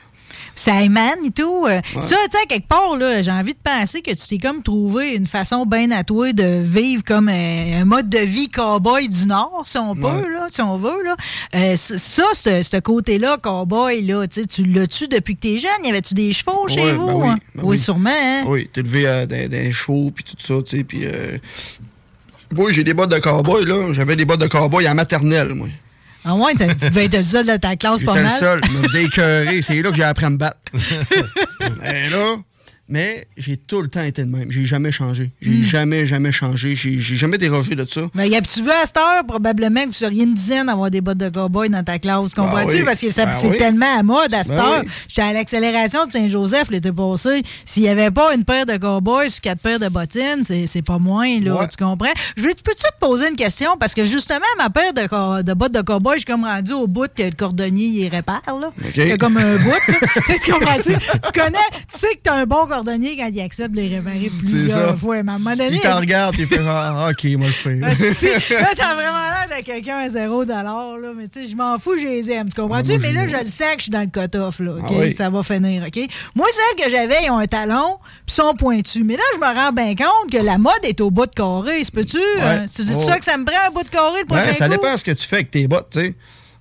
Ça 0.58 0.82
émane 0.82 1.24
et 1.26 1.32
tout. 1.32 1.66
euh. 1.68 1.80
Ça, 2.02 2.16
tu 2.32 2.38
sais, 2.38 2.46
quelque 2.50 2.68
part, 2.68 2.98
là, 2.98 3.22
j'ai 3.22 3.32
envie 3.32 3.54
de 3.54 3.60
penser 3.64 4.02
que 4.02 4.12
tu 4.12 4.28
t'es 4.28 4.38
comme 4.40 4.62
trouvé 4.64 5.14
une 5.14 5.28
façon 5.28 5.66
bien 5.66 5.92
à 5.92 6.04
toi 6.04 6.34
de 6.34 6.60
vivre 6.62 7.04
comme 7.06 7.30
un, 7.30 7.82
un 7.82 7.86
mode 7.86 8.10
de 8.10 8.18
vie 8.20 8.50
cowboy 8.50 9.08
du 9.08 9.28
Nord, 9.28 9.62
si 9.66 9.78
on 9.78 9.96
peut, 9.96 10.02
Ouais. 10.02 10.30
là, 10.34 10.48
si 10.50 10.62
on 10.62 10.76
veut. 10.78 11.04
Là. 11.04 11.16
Euh, 11.56 11.76
ça, 11.76 12.24
ce, 12.34 12.64
ce 12.64 12.78
côté-là, 12.80 13.38
cowboy, 13.42 14.02
là, 14.02 14.26
tu 14.28 14.66
l'as-tu 14.66 15.08
depuis 15.08 15.36
que 15.36 15.42
t'es 15.42 15.58
jeune? 15.58 15.70
Y 15.86 15.90
avait-tu 15.90 16.16
des 16.16 16.34
chevaux 16.34 16.68
chez 16.68 16.82
Ouais, 16.84 16.94
vous? 16.94 17.06
ben 17.08 17.14
oui, 17.14 17.28
hein? 17.30 17.40
ben 17.56 17.62
oui, 17.64 17.70
oui. 17.70 17.78
sûrement. 17.78 18.10
Hein? 18.10 18.44
Oui, 18.48 18.68
t'es 18.74 18.82
levé 18.82 19.08
à 19.08 19.26
des, 19.28 19.48
des 19.48 19.72
chevaux, 19.72 20.12
puis 20.14 20.24
tout 20.24 20.36
ça, 20.40 20.56
tu 20.66 20.78
sais, 20.78 20.84
puis... 20.84 21.02
euh, 21.06 21.38
Moi, 22.52 22.72
j'ai 22.72 22.84
des 22.84 22.94
bottes 22.94 23.12
de 23.12 23.20
cowboy, 23.20 23.66
là. 23.66 23.94
J'avais 23.94 24.16
des 24.16 24.26
bottes 24.26 24.42
de 24.42 24.48
cowboy 24.48 24.88
en 24.90 24.96
maternelle, 24.96 25.50
moi. 25.54 25.68
Ah 26.30 26.36
ouais, 26.36 26.54
tu 26.56 26.90
devais 26.90 27.06
être 27.06 27.16
le 27.16 27.24
seul 27.24 27.46
de 27.46 27.56
ta 27.56 27.78
classe 27.78 28.04
pas 28.04 28.12
J'étais 28.12 28.24
le 28.24 28.24
mal. 28.26 28.40
seul. 28.40 28.62
Je 28.66 28.72
me 28.72 28.84
faisais 28.84 29.04
écœurer. 29.06 29.62
C'est 29.62 29.82
là 29.82 29.90
que 29.92 29.96
j'ai 29.96 30.04
appris 30.04 30.26
à 30.26 30.30
me 30.30 30.38
battre. 30.38 30.58
Et 31.86 32.10
là, 32.10 32.36
mais 32.90 33.28
j'ai 33.38 33.58
tout 33.58 33.82
le 33.82 33.88
temps 33.90 34.04
été 34.04 34.24
de 34.24 34.30
même. 34.30 34.52
J'ai 34.52 34.66
jamais 34.66 34.92
changé. 34.92 35.32
J'ai 35.42 35.52
Hmm. 35.52 35.64
jamais, 35.64 36.06
jamais 36.06 36.32
changé. 36.32 36.76
J'ai 36.76 37.00
jamais 37.00 37.38
dérogé 37.38 37.76
de 37.76 37.86
ça. 37.90 38.02
Mais 38.14 38.30
y 38.30 38.36
a- 38.36 38.42
tu 38.42 38.62
veux 38.62 38.72
à 38.72 38.86
cette 38.86 38.98
heure, 38.98 39.24
probablement 39.28 39.82
que 39.82 39.88
vous 39.88 39.94
seriez 39.94 40.24
une 40.24 40.34
dizaine 40.34 40.70
à 40.70 40.74
avoir 40.74 40.90
des 40.92 41.02
bottes 41.02 41.18
de 41.18 41.30
cowboy 41.30 41.70
dans 41.70 41.84
ta 41.84 42.00
classe. 42.00 42.34
Comprends-tu? 42.34 42.78
oui. 42.78 42.84
Parce 42.86 43.00
que 43.02 43.12
ça- 43.12 43.26
Ben 43.26 43.38
c'est 43.38 43.50
oui. 43.50 43.58
tellement 43.58 44.00
à 44.00 44.04
mode 44.04 44.34
à 44.34 44.44
cette 44.44 44.56
Ben 44.56 44.60
heure. 44.64 44.82
oui. 44.84 44.90
J'étais 45.08 45.22
à 45.22 45.34
l'accélération 45.34 46.06
de 46.06 46.12
Saint-Joseph 46.12 46.70
l'été 46.72 46.92
passé. 46.92 47.44
S'il 47.66 47.84
n'y 47.84 47.90
avait 47.90 48.12
pas 48.12 48.34
une 48.36 48.44
paire 48.46 48.66
de 48.66 48.78
cowboys 48.78 49.30
sur 49.30 49.42
quatre 49.42 49.60
paires 49.62 49.80
de 49.80 49.90
bottines, 49.90 50.44
c'est 50.44 50.82
pas 50.82 50.98
moins, 51.00 51.40
là. 51.42 51.56
Ouais. 51.56 51.68
Tu 51.68 51.84
comprends? 51.84 52.14
Je 52.38 52.44
veux, 52.44 52.50
peux-tu 52.64 52.84
te 52.84 53.00
poser 53.00 53.30
une 53.30 53.36
question? 53.36 53.78
Parce 53.80 53.94
que 53.94 54.06
justement, 54.06 54.40
ma 54.58 54.70
paire 54.70 54.94
de, 54.94 55.54
bottes 55.54 55.74
de 55.74 55.82
cowboy, 55.82 56.16
je 56.16 56.20
suis 56.20 56.26
comme 56.26 56.44
rendu 56.46 56.74
au 56.74 56.88
bout 56.88 57.08
que 57.14 57.24
le 57.24 57.32
cordonnier 57.32 57.86
il 57.88 58.02
les 58.02 58.08
répare, 58.10 58.42
là. 58.60 58.72
Il 58.96 59.08
y 59.08 59.12
a 59.12 59.18
comme 59.18 59.38
un 59.38 59.58
bout, 59.58 59.70
là. 59.88 59.96
tu 60.16 60.22
sais, 60.34 60.40
tu 60.44 60.52
comprends-tu? 60.52 60.94
Tu 60.94 61.32
connais, 61.34 61.58
tu 61.92 62.00
sais 62.00 62.08
que 62.16 62.20
t'as 62.24 62.36
un 62.36 62.46
bon 62.46 62.66
quand 62.86 63.30
il 63.34 63.42
accepte 63.42 63.72
de 63.76 63.82
les 63.82 63.96
réparer 63.96 64.32
plusieurs 64.40 64.98
fois. 64.98 65.24
Mais 65.24 65.32
à 65.32 65.36
un 65.36 65.38
moment 65.40 65.56
donné, 65.56 65.76
Il 65.76 65.80
t'en 65.82 65.98
regarde, 66.00 66.36
il 66.38 66.48
fait 66.48 66.60
ah, 66.68 67.10
OK, 67.10 67.24
moi 67.38 67.48
le 67.48 67.54
fais. 67.54 67.80
ah, 67.84 67.88
là, 68.62 68.70
t'as 68.76 68.94
vraiment 68.94 69.48
l'air 69.50 69.60
de 69.60 69.64
quelqu'un 69.66 69.98
à 69.98 70.10
zéro 70.10 70.46
dollar, 70.46 70.98
là. 70.98 71.10
Mais 71.16 71.28
tu 71.28 71.42
sais, 71.44 71.48
je 71.50 71.56
m'en 71.56 71.78
fous, 71.78 71.98
je 71.98 72.06
les 72.06 72.32
aime. 72.32 72.50
Tu 72.50 72.60
comprends-tu? 72.62 72.94
Ah, 72.94 72.98
mais 73.00 73.14
là, 73.14 73.28
je- 73.28 73.34
je 73.34 73.40
le 73.40 73.46
sais 73.46 73.66
que 73.76 73.78
je 73.80 73.84
suis 73.84 73.92
dans 73.92 74.02
le 74.02 74.08
cut-off, 74.08 74.60
là. 74.60 74.72
OK? 74.74 74.84
Ah 74.88 74.92
oui. 75.00 75.14
Ça 75.14 75.30
va 75.30 75.44
finir, 75.44 75.84
OK? 75.88 76.00
Moi, 76.36 76.48
celles 76.52 76.86
que 76.86 76.92
j'avais, 76.92 77.26
ils 77.26 77.32
ont 77.32 77.38
un 77.38 77.48
talon, 77.48 77.98
puis 78.26 78.36
sont 78.36 78.54
pointus. 78.56 79.04
Mais 79.06 79.16
là, 79.18 79.24
je 79.36 79.40
me 79.40 79.46
rends 79.46 79.72
bien 79.72 79.96
compte 79.96 80.32
que 80.32 80.38
la 80.38 80.58
mode 80.58 80.74
est 80.84 81.02
au 81.02 81.12
bout 81.12 81.26
de 81.26 81.34
carré. 81.34 81.84
C'est 81.84 81.94
peux-tu? 81.94 82.18
euh, 82.42 82.64
C'est 82.68 82.84
Oh. 82.96 83.04
ça 83.08 83.18
que 83.20 83.26
ça 83.26 83.38
me 83.38 83.46
prend, 83.46 83.56
un 83.68 83.72
bout 83.72 83.84
de 83.84 83.90
carré, 83.90 84.22
le 84.22 84.26
prochain 84.26 84.46
Ouais, 84.48 84.54
ça 84.54 84.66
coup? 84.66 84.72
dépend 84.74 84.94
de 84.94 84.98
ce 84.98 85.04
que 85.04 85.12
tu 85.12 85.28
fais 85.28 85.36
avec 85.38 85.52
tes 85.52 85.68
bottes, 85.68 85.88
tu 85.92 86.00
sais. 86.00 86.16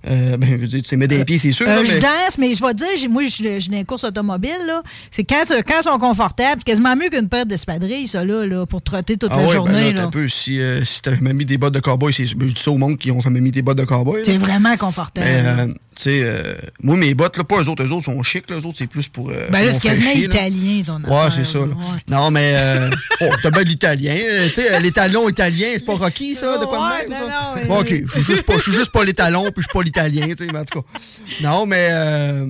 Euh, 0.09 0.37
ben, 0.37 0.49
je 0.49 0.55
veux 0.55 0.67
dire, 0.67 0.81
tu 0.81 0.91
les 0.91 0.97
mets 0.97 1.07
des 1.07 1.25
pieds, 1.25 1.37
c'est 1.37 1.51
sûr. 1.51 1.67
Euh, 1.67 1.75
là, 1.75 1.83
je 1.83 1.97
danse, 1.97 2.37
mais 2.37 2.53
je 2.53 2.63
vais 2.63 2.73
te 2.73 2.77
dire, 2.77 3.09
moi, 3.09 3.23
je 3.23 3.29
suis 3.29 3.43
dans 3.43 3.59
une 3.59 3.85
course 3.85 4.03
automobile, 4.03 4.57
là. 4.65 4.81
C'est 5.11 5.23
quand, 5.23 5.43
quand 5.47 5.73
ils 5.79 5.83
sont 5.83 5.97
confortables, 5.97 6.61
c'est 6.61 6.71
quasiment 6.71 6.95
mieux 6.95 7.09
qu'une 7.09 7.27
paire 7.27 7.45
d'espadrilles, 7.45 8.07
ça, 8.07 8.23
là, 8.23 8.45
là, 8.45 8.65
pour 8.65 8.81
trotter 8.81 9.17
toute 9.17 9.31
Ah 9.33 9.37
la 9.37 9.41
ouais, 9.41 9.47
ben 9.47 9.53
journée, 9.53 9.93
là, 9.93 10.03
un 10.03 10.09
peu, 10.09 10.27
si, 10.27 10.59
euh, 10.59 10.83
si 10.85 11.01
jamais 11.03 11.33
mis 11.33 11.45
des 11.45 11.57
bottes 11.57 11.73
de 11.73 11.79
cowboy, 11.79 12.13
c'est, 12.13 12.25
je 12.25 12.35
dis 12.35 12.53
ça 12.55 12.71
au 12.71 12.77
monde 12.77 12.97
qui 12.97 13.11
ont 13.11 13.21
mis 13.29 13.51
des 13.51 13.61
bottes 13.61 13.77
de 13.77 13.85
cowboy. 13.85 14.21
C'est 14.23 14.37
vraiment 14.37 14.75
confortable. 14.77 15.27
Mais, 15.27 15.43
euh, 15.45 15.73
sais, 16.03 16.19
euh, 16.23 16.55
moi, 16.81 16.95
mes 16.95 17.13
bottes, 17.13 17.37
là, 17.37 17.43
pas 17.43 17.61
eux 17.61 17.67
autres, 17.69 17.83
eux 17.83 17.91
autres 17.91 18.05
sont 18.05 18.21
chics, 18.23 18.49
là, 18.49 18.57
eux 18.57 18.65
autres, 18.65 18.77
c'est 18.77 18.87
plus 18.87 19.07
pour. 19.07 19.29
euh, 19.29 19.47
Ben 19.49 19.65
là, 19.65 19.71
c'est 19.71 19.81
quasiment 19.81 20.11
chier, 20.11 20.25
italien, 20.25 20.83
ton 20.85 21.01
Ouais, 21.03 21.29
c'est 21.33 21.43
ça. 21.43 21.59
là. 21.59 21.65
Ouais. 21.65 22.01
Non, 22.07 22.31
mais. 22.31 22.53
Euh, 22.55 22.89
oh, 23.21 23.25
t'as 23.41 23.51
bien 23.51 23.63
de 23.63 23.69
l'italien. 23.69 24.15
euh, 24.15 24.47
tu 24.49 24.55
sais, 24.55 24.79
les 24.79 24.91
talons 24.91 25.27
italiens, 25.29 25.69
c'est 25.73 25.85
pas 25.85 25.95
Rocky, 25.95 26.35
ça, 26.35 26.57
de 26.57 26.65
quoi 26.65 26.89
Ouais, 26.97 27.05
de 27.05 27.09
même, 27.09 27.19
non, 27.21 27.27
ça? 27.27 27.33
non, 27.33 27.55
mais- 27.61 27.65
Bon, 27.65 27.79
OK, 27.81 28.01
je 28.05 28.11
suis 28.11 28.23
juste 28.23 28.43
pas, 28.43 28.55
je 28.57 28.61
suis 28.61 28.73
juste 28.73 28.91
pas 28.91 29.03
les 29.03 29.13
talons, 29.13 29.43
puis 29.51 29.53
je 29.57 29.61
suis 29.61 29.73
pas 29.73 29.83
l'italien, 29.83 30.27
tu 30.35 30.45
sais, 30.45 30.47
mais 30.51 30.59
en 30.59 30.65
tout 30.65 30.81
cas. 30.81 30.87
Non, 31.41 31.65
mais. 31.65 31.87
euh, 31.91 32.45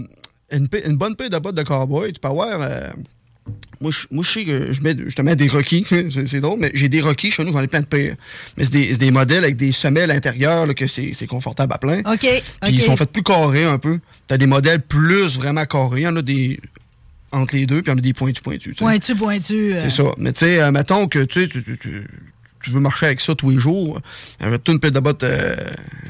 une, 0.52 0.70
une 0.86 0.96
bonne 0.98 1.16
paire 1.18 1.30
de 1.30 1.38
bottes 1.40 1.56
de 1.56 1.64
cowboy, 1.64 2.14
tu 2.14 2.20
peux 2.22 2.30
avoir. 2.30 2.62
Moi, 3.80 3.92
je, 3.92 4.08
moi, 4.10 4.24
je 4.24 4.32
sais 4.32 4.46
que 4.46 4.72
je 4.72 4.82
mets 4.82 4.96
justement 5.06 5.36
des 5.36 5.48
Rocky. 5.48 5.86
c'est 6.28 6.40
drôle, 6.40 6.60
mais 6.60 6.72
j'ai 6.74 6.90
des 6.90 7.02
Rocky 7.02 7.32
chez 7.32 7.44
nous, 7.44 7.54
j'en 7.54 7.62
ai 7.62 7.68
plein 7.68 7.82
de 7.82 7.86
pires. 7.86 8.16
Mais 8.58 8.66
c'est 8.66 8.98
des, 8.98 9.12
modèles 9.12 9.44
avec 9.44 9.56
des 9.56 9.72
semelles 9.72 10.10
à 10.10 10.16
l'intérieur, 10.16 10.68
que 10.76 10.88
c'est 10.88 11.28
confortable 11.28 11.74
à 11.74 11.78
plein. 11.78 12.00
OK. 12.00 12.20
Puis 12.64 12.74
ils 12.74 12.82
sont 12.82 12.96
faits 12.98 13.12
plus 13.12 13.24
carrés 13.24 13.66
un 13.66 13.78
peu. 13.78 14.00
T'as 14.28 14.38
des 14.38 14.48
modèles 14.48 14.82
plus 14.82 15.38
vraiment 15.38 15.66
carrés. 15.66 16.02
Il 16.02 16.04
y 16.04 16.08
en 16.08 16.16
a 16.16 16.22
des 16.22 16.60
entre 17.32 17.56
les 17.56 17.66
deux, 17.66 17.82
puis 17.82 17.92
il 17.92 17.94
y 17.94 17.96
en 17.96 17.98
a 17.98 18.02
des 18.02 18.14
pointus 18.14 18.42
pointus. 18.42 18.74
tu 18.74 18.80
sais. 18.80 18.86
Pointu, 18.86 19.16
pointu. 19.16 19.74
euh, 19.74 19.80
C'est 19.82 19.90
ça. 19.90 20.14
Mais 20.18 20.32
tu 20.32 20.40
sais, 20.40 20.62
euh, 20.62 20.72
mettons 20.72 21.08
que 21.08 21.20
tu, 21.24 21.42
sais, 21.42 21.48
tu, 21.48 21.64
tu, 21.64 21.78
tu- 21.78 22.08
tu 22.68 22.74
veux 22.74 22.82
marcher 22.82 23.06
avec 23.06 23.22
ça 23.22 23.34
tous 23.34 23.50
les 23.50 23.60
jours, 23.60 24.02
avec 24.42 24.62
toute 24.62 24.74
une 24.74 24.80
paire 24.82 24.92
de 24.92 25.00
bottes 25.00 25.24
euh, 25.24 25.56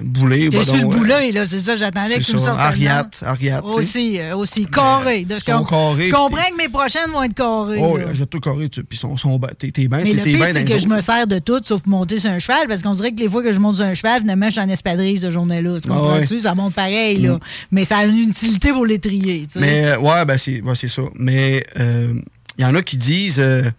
boulées. 0.02 0.50
T'es 0.50 0.58
bah 0.58 0.64
sur 0.64 0.74
le 0.74 0.82
donc, 0.82 0.94
euh, 0.94 0.98
boulet, 0.98 1.32
là, 1.32 1.46
c'est 1.46 1.60
ça, 1.60 1.76
j'attendais 1.76 2.18
que 2.18 2.24
tu 2.24 2.34
me 2.34 2.40
sortes. 2.40 2.60
Tu 2.74 2.84
sais. 2.84 3.52
Aussi, 3.64 4.20
euh, 4.20 4.36
aussi. 4.36 4.66
Carré. 4.66 5.24
De- 5.24 5.38
je 5.38 5.46
comprends 5.46 5.96
que 5.96 6.58
mes 6.58 6.68
prochaines 6.70 7.12
vont 7.12 7.22
être 7.22 7.36
carrées. 7.36 7.80
Oh, 7.80 8.00
j'ai 8.12 8.26
tout 8.26 8.40
carré, 8.40 8.70
tu 8.70 8.84
puis 8.84 8.98
ils 8.98 9.00
sont, 9.00 9.16
sont 9.18 9.40
t'es 9.60 9.70
t'es 9.70 9.88
bien, 9.88 10.00
Mais 10.04 10.14
le 10.14 10.24
pire, 10.24 10.46
c'est 10.52 10.66
que 10.66 10.80
je 10.80 10.88
me 10.88 11.00
sers 11.00 11.28
de 11.28 11.38
tout 11.38 11.60
sauf 11.64 11.82
monter 11.86 12.18
sur 12.18 12.32
un 12.32 12.40
cheval 12.40 12.68
parce 12.68 12.82
qu'on 12.82 12.94
dirait 12.94 13.12
que 13.12 13.20
les 13.20 13.30
fois 13.30 13.44
que 13.44 13.54
je 13.54 13.60
monte 13.60 13.76
sur 13.76 13.86
un 13.86 13.94
cheval, 13.94 14.22
finalement, 14.22 14.48
je 14.48 14.54
suis 14.54 14.62
en 14.62 14.70
espadrille 14.70 15.20
cette 15.20 15.32
journée-là. 15.32 15.80
Tu 15.80 15.90
Ah 15.92 15.94
comprends-tu? 15.94 16.40
Ça 16.40 16.56
monte 16.56 16.74
pareil, 16.74 17.20
là. 17.20 17.36
Mm. 17.36 17.40
Mais 17.72 17.86
ça 17.86 17.98
a 17.98 18.06
une 18.06 18.30
utilité 18.30 18.72
pour 18.72 18.86
l'étrier. 18.88 19.44
tu 19.46 19.54
sais. 19.54 19.60
Mais 19.60 19.86
euh, 19.86 20.00
ouais, 20.00 20.26
ben 20.26 20.38
c'est 20.38 20.88
ça. 20.88 21.04
Mais 21.16 21.64
il 22.58 22.64
y 22.64 22.66
en 22.66 22.74
a 22.74 22.82
qui 22.82 22.98
disent 22.98 23.40
euh, 23.40 23.70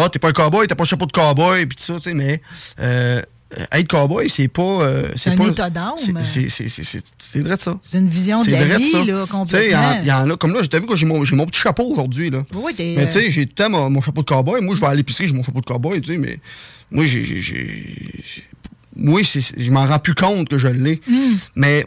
Ah, 0.00 0.08
t'es 0.08 0.18
pas 0.18 0.28
un 0.28 0.32
cowboy, 0.32 0.66
t'as 0.66 0.74
pas 0.76 0.84
le 0.84 0.88
chapeau 0.88 1.06
de 1.06 1.12
cowboy, 1.12 1.66
puis 1.66 1.76
tout 1.76 1.82
ça, 1.84 1.94
tu 1.94 2.02
sais, 2.02 2.14
mais 2.14 2.40
euh, 2.80 3.20
euh, 3.58 3.64
être 3.72 3.88
cowboy, 3.88 4.28
c'est 4.28 4.46
pas. 4.48 4.62
euh, 4.62 5.08
C'est 5.16 5.30
un 5.30 5.36
pas- 5.36 5.46
état 5.46 5.70
d'âme. 5.70 5.94
c'est- 5.98 7.40
vrai 7.40 7.56
de 7.56 7.60
ça. 7.60 7.78
C'est 7.82 7.98
une 7.98 8.08
vision 8.08 8.42
de 8.42 8.50
la 8.50 8.64
vrai 8.64 8.78
vie, 8.78 8.90
ça. 8.92 8.98
là, 9.04 9.04
Tu 9.04 9.08
sais, 9.08 9.14
il 9.14 9.22
y 9.22 9.28
complètement. 9.72 10.02
y 10.04 10.12
en 10.12 10.30
a, 10.30 10.36
comme 10.36 10.52
là, 10.54 10.60
j'ai 10.70 10.78
vu 10.80 10.86
que 10.86 10.96
j'ai 10.96 11.06
mon, 11.06 11.24
mon 11.32 11.46
petit 11.46 11.60
chapeau 11.60 11.84
aujourd'hui, 11.92 12.30
là. 12.30 12.44
Oui, 12.54 12.74
t'es, 12.74 12.94
Mais 12.96 13.04
euh, 13.04 13.06
tu 13.06 13.12
sais, 13.12 13.30
j'ai 13.30 13.46
tout 13.46 13.54
le 13.58 13.64
temps 13.64 13.70
mon, 13.70 13.90
mon 13.90 14.00
chapeau 14.02 14.22
de 14.22 14.26
cowboy. 14.28 14.60
Moi, 14.60 14.74
je 14.76 14.80
vais 14.80 14.86
à 14.86 14.94
l'épicerie, 14.94 15.26
j'ai 15.28 15.34
mon 15.34 15.42
chapeau 15.42 15.60
de 15.60 15.66
cowboy, 15.66 16.00
tu 16.00 16.12
sais, 16.12 16.18
mais 16.18 16.38
moi, 16.90 17.04
j'ai. 17.06 17.42
Moi, 18.96 19.22
je 19.22 19.70
m'en 19.70 19.84
rends 19.86 19.98
plus 20.00 20.14
compte 20.14 20.48
que 20.48 20.58
je 20.58 20.68
l'ai. 20.68 21.00
Mm. 21.06 21.34
Mais 21.56 21.86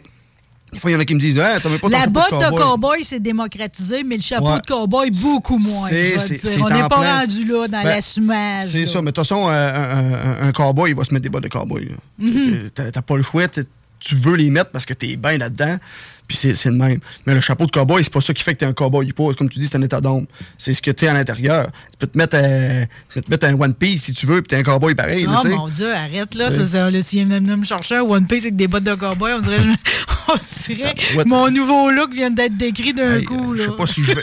des 0.72 0.78
fois, 0.78 0.90
il 0.90 0.94
y 0.94 0.96
en 0.96 1.00
a 1.00 1.04
qui 1.04 1.14
me 1.14 1.20
disent 1.20 1.38
Ah, 1.38 1.58
t'as 1.62 1.68
même 1.68 1.78
pas 1.78 1.88
ton 1.88 1.98
La 1.98 2.06
botte 2.06 2.24
de 2.32 2.36
cowboy? 2.38 2.58
cowboy, 2.60 3.04
c'est 3.04 3.20
démocratisé, 3.20 4.02
mais 4.04 4.16
le 4.16 4.22
chapeau 4.22 4.50
Ouais. 4.52 4.60
de 4.60 4.66
cowboy, 4.66 5.10
beaucoup 5.10 5.58
moins. 5.58 5.88
je 5.90 6.58
On 6.62 6.68
n'est 6.68 6.80
pas 6.88 6.88
plein. 7.00 7.20
rendu 7.20 7.44
là 7.44 7.68
dans 7.68 7.82
Ben, 7.82 7.84
l'assumage. 7.84 8.68
C'est 8.72 8.86
ça, 8.86 9.00
mais 9.00 9.06
de 9.12 9.16
toute 9.16 9.16
façon, 9.26 9.48
euh, 9.48 9.50
un, 9.50 10.44
un- 10.44 10.48
un 10.48 10.52
cowboy, 10.52 10.90
il 10.90 10.96
va 10.96 11.04
se 11.04 11.12
mettre 11.12 11.24
des 11.24 11.28
bottes 11.28 11.42
de 11.44 11.48
cowboy. 11.48 11.88
Mhm. 12.18 12.70
T'as 12.74 13.02
pas 13.02 13.16
le 13.16 13.22
choix, 13.22 13.46
tu 13.48 14.14
veux 14.16 14.34
les 14.36 14.50
mettre 14.50 14.70
parce 14.70 14.86
que 14.86 14.94
t'es 14.94 15.16
bien 15.16 15.36
là-dedans, 15.38 15.76
puis 16.28 16.36
c'est 16.36 16.54
c'est 16.54 16.70
le 16.70 16.76
même. 16.76 16.98
Mais 17.26 17.34
le 17.34 17.40
chapeau 17.40 17.66
de 17.66 17.70
cowboy, 17.70 18.02
c'est 18.04 18.12
pas 18.12 18.20
ça 18.20 18.32
qui 18.34 18.42
fait 18.42 18.54
que 18.54 18.60
t'es 18.60 18.66
un 18.66 18.72
cowboy. 18.72 19.12
Pas, 19.12 19.34
comme 19.36 19.48
tu 19.48 19.58
dis, 19.58 19.66
c'est 19.66 19.76
un 19.76 19.82
état 19.82 20.00
d'âme. 20.00 20.26
C'est 20.58 20.72
ce 20.74 20.80
que 20.82 20.90
t'es 20.90 21.08
à 21.08 21.12
l'intérieur. 21.14 21.66
Tu 21.92 21.98
peux 21.98 22.06
te 22.06 22.16
mettre, 22.18 22.36
euh, 22.38 22.84
tu 23.08 23.14
peux 23.14 23.22
te 23.22 23.30
mettre 23.30 23.46
un 23.46 23.60
One 23.60 23.74
Piece 23.74 24.04
si 24.04 24.12
tu 24.14 24.26
veux, 24.26 24.42
puis 24.42 24.48
t'es 24.48 24.56
un 24.56 24.62
cowboy 24.62 24.94
pareil. 24.94 25.26
Oh 25.28 25.46
mon 25.48 25.68
Dieu, 25.68 25.92
arrête 25.92 26.34
là. 26.34 26.50
Ça, 26.50 26.66
ça, 26.66 26.90
là, 26.90 27.02
tu 27.02 27.16
viens 27.16 27.26
de 27.26 27.38
me 27.56 27.64
chercher 27.64 27.96
un 27.96 28.02
One 28.02 28.26
Piece 28.26 28.42
avec 28.44 28.56
des 28.56 28.68
bottes 28.68 28.84
de 28.84 28.94
cowboy. 28.94 29.32
On 29.34 29.40
dirait, 29.40 29.58
on 30.28 30.34
dirait 30.68 30.94
mon 31.26 31.50
nouveau 31.50 31.90
look 31.90 32.12
vient 32.14 32.30
d'être 32.30 32.56
décrit 32.56 32.92
d'un 32.94 33.16
Hey, 33.18 33.24
coup. 33.24 33.54
Je 33.56 33.62
Là. 33.64 33.68
sais 33.70 33.76
pas 33.76 33.86
si 33.86 34.02
je 34.02 34.12
vais. 34.14 34.22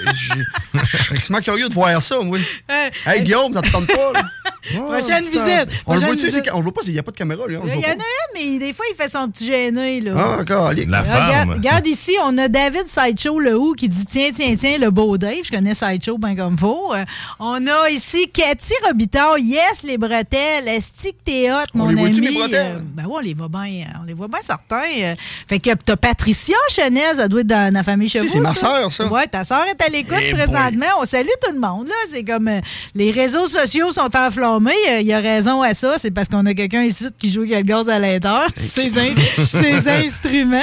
Je 0.73 0.97
serais 0.97 1.15
extrêmement 1.17 1.41
curieux 1.43 1.69
de 1.69 1.73
voir 1.73 2.01
ça, 2.01 2.19
moi. 2.21 2.38
Hey, 2.69 2.91
Hey, 3.05 3.21
Guillaume, 3.23 3.53
ça 3.53 3.61
te 3.61 3.71
tente 3.71 3.88
pas, 3.88 4.13
là? 4.13 4.23
Prochaine 4.76 5.23
Oh, 5.26 5.30
putain. 5.31 5.45
visite. 5.45 5.81
On 5.85 5.93
le 5.93 5.99
Prochaine 5.99 6.07
voit-tu, 6.07 6.26
visite. 6.26 6.49
on 6.53 6.57
le 6.57 6.63
voit 6.63 6.73
pas, 6.73 6.81
il 6.85 6.93
n'y 6.93 6.99
a 6.99 7.03
pas 7.03 7.11
de 7.11 7.17
caméra, 7.17 7.43
là. 7.47 7.59
Il 7.65 7.73
y 7.81 7.85
en 7.85 7.89
a 7.89 7.93
un, 7.93 7.95
mais 8.35 8.59
des 8.59 8.73
fois, 8.73 8.85
il 8.91 8.95
fait 8.95 9.09
son 9.09 9.30
petit 9.30 9.47
gêné. 9.47 10.01
Là. 10.01 10.11
Ah, 10.15 10.38
encore, 10.41 10.67
allez. 10.67 10.85
La 10.85 11.01
Regarde, 11.01 11.31
femme. 11.31 11.49
regarde 11.53 11.88
ici, 11.89 12.13
on 12.23 12.37
a 12.37 12.47
David 12.47 12.87
Sideshow 12.87 13.39
Le 13.39 13.55
Who 13.57 13.73
qui 13.73 13.87
dit 13.87 14.05
Tiens, 14.05 14.29
tiens, 14.33 14.53
tiens, 14.57 14.77
le 14.79 14.89
beau 14.89 15.17
Dave. 15.17 15.39
Je 15.43 15.51
connais 15.51 15.73
Sideshow 15.73 16.17
bien 16.17 16.35
comme 16.35 16.57
faut. 16.57 16.93
Euh, 16.93 17.03
on 17.39 17.65
a 17.67 17.89
ici 17.89 18.29
Cathy 18.31 18.73
Robitaille. 18.85 19.43
Yes, 19.43 19.83
les 19.83 19.97
bretelles. 19.97 20.67
Est-ce 20.67 21.09
que 21.09 21.15
t'es 21.23 21.51
hot, 21.51 21.55
On 21.73 21.79
mon 21.79 21.87
les 21.89 22.01
ami? 22.17 22.19
les 22.19 22.31
bretelles? 22.37 22.75
Euh, 22.77 22.79
ben 22.81 23.03
oui, 23.07 23.13
on 23.15 23.19
les 23.19 23.33
voit 23.33 23.47
bien. 23.49 23.87
On 24.01 24.05
les 24.05 24.13
voit 24.13 24.27
bien 24.27 24.39
certains. 24.41 24.83
Euh, 25.01 25.15
fait 25.47 25.59
que 25.59 25.71
t'as 25.73 25.95
Patricia 25.95 26.55
Chenez, 26.69 27.01
elle 27.19 27.29
doit 27.29 27.41
être 27.41 27.47
dans 27.47 27.73
la 27.73 27.83
famille 27.83 28.09
Chevaux. 28.09 28.27
c'est 28.29 28.39
ma 28.39 28.53
sœur, 28.55 28.91
ça. 28.91 29.07
Ouais, 29.07 29.27
ta 29.27 29.43
sœur 29.43 29.65
est 29.65 29.81
à 29.83 29.89
l'écoute 29.89 30.17
Eh 30.21 30.33
présentement. 30.33 30.85
On 31.01 31.05
salue 31.05 31.27
tout 31.41 31.51
le 31.53 31.59
monde. 31.59 31.87
là. 31.87 31.93
C'est 32.09 32.23
comme 32.23 32.47
euh, 32.47 32.61
les 32.95 33.11
réseaux 33.11 33.47
sociaux 33.47 33.91
sont 33.91 34.15
enflammés. 34.15 34.71
Euh, 34.89 34.99
Il 35.01 35.07
y 35.07 35.13
a 35.13 35.19
raison 35.19 35.61
à 35.61 35.73
ça. 35.73 35.95
C'est 35.97 36.11
parce 36.11 36.27
qu'on 36.29 36.45
a 36.45 36.53
quelqu'un 36.53 36.83
ici 36.83 37.07
qui 37.19 37.31
joue 37.31 37.41
le 37.43 37.61
gaz 37.61 37.89
à 37.89 37.99
l'intérieur. 37.99 38.47
Ses, 38.55 38.97
in- 38.97 39.15
ses 39.45 39.87
instruments. 40.05 40.59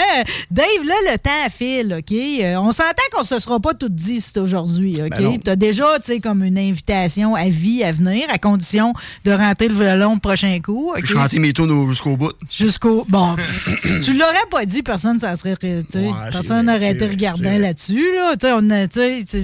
Dave, 0.51 0.67
là, 0.85 0.95
le 1.13 1.16
temps 1.19 1.49
file, 1.51 1.97
OK? 1.99 2.13
Euh, 2.13 2.57
on 2.57 2.73
s'entend 2.73 3.03
qu'on 3.13 3.25
se 3.25 3.39
sera 3.39 3.59
pas 3.61 3.75
tout 3.75 3.89
dit 3.89 4.23
aujourd'hui, 4.37 4.95
OK? 5.03 5.11
Ben 5.19 5.41
tu 5.43 5.51
as 5.51 5.57
déjà, 5.57 5.99
tu 5.99 6.13
sais, 6.13 6.21
comme 6.21 6.43
une 6.45 6.59
invitation 6.59 7.35
à 7.35 7.45
vie 7.49 7.83
à 7.85 7.93
venir, 7.93 8.25
à 8.31 8.39
condition 8.39 8.93
de 9.25 9.33
rentrer 9.33 9.69
le 9.69 9.75
violon 9.75 10.15
le 10.15 10.21
prochain 10.21 10.59
coup. 10.61 10.91
OK? 10.91 10.99
Puis 11.03 11.09
chanter 11.13 11.39
mes 11.39 11.53
tunes 11.53 11.71
au- 11.71 11.89
jusqu'au 11.89 12.17
bout. 12.17 12.33
Jusqu'au. 12.51 13.05
Bon, 13.09 13.37
tu 14.05 14.13
l'aurais 14.15 14.47
pas 14.51 14.65
dit, 14.65 14.83
personne 14.83 15.19
ça 15.19 15.35
serait. 15.37 15.55
Ouais, 15.63 15.81
personne 16.31 16.67
n'aurait 16.67 16.93
été 16.93 17.07
regardant 17.07 17.57
là-dessus. 17.57 18.15
Là. 18.15 18.33
Tu 18.37 18.47
sais, 18.47 18.53
on 18.55 18.71
a- 18.71 18.87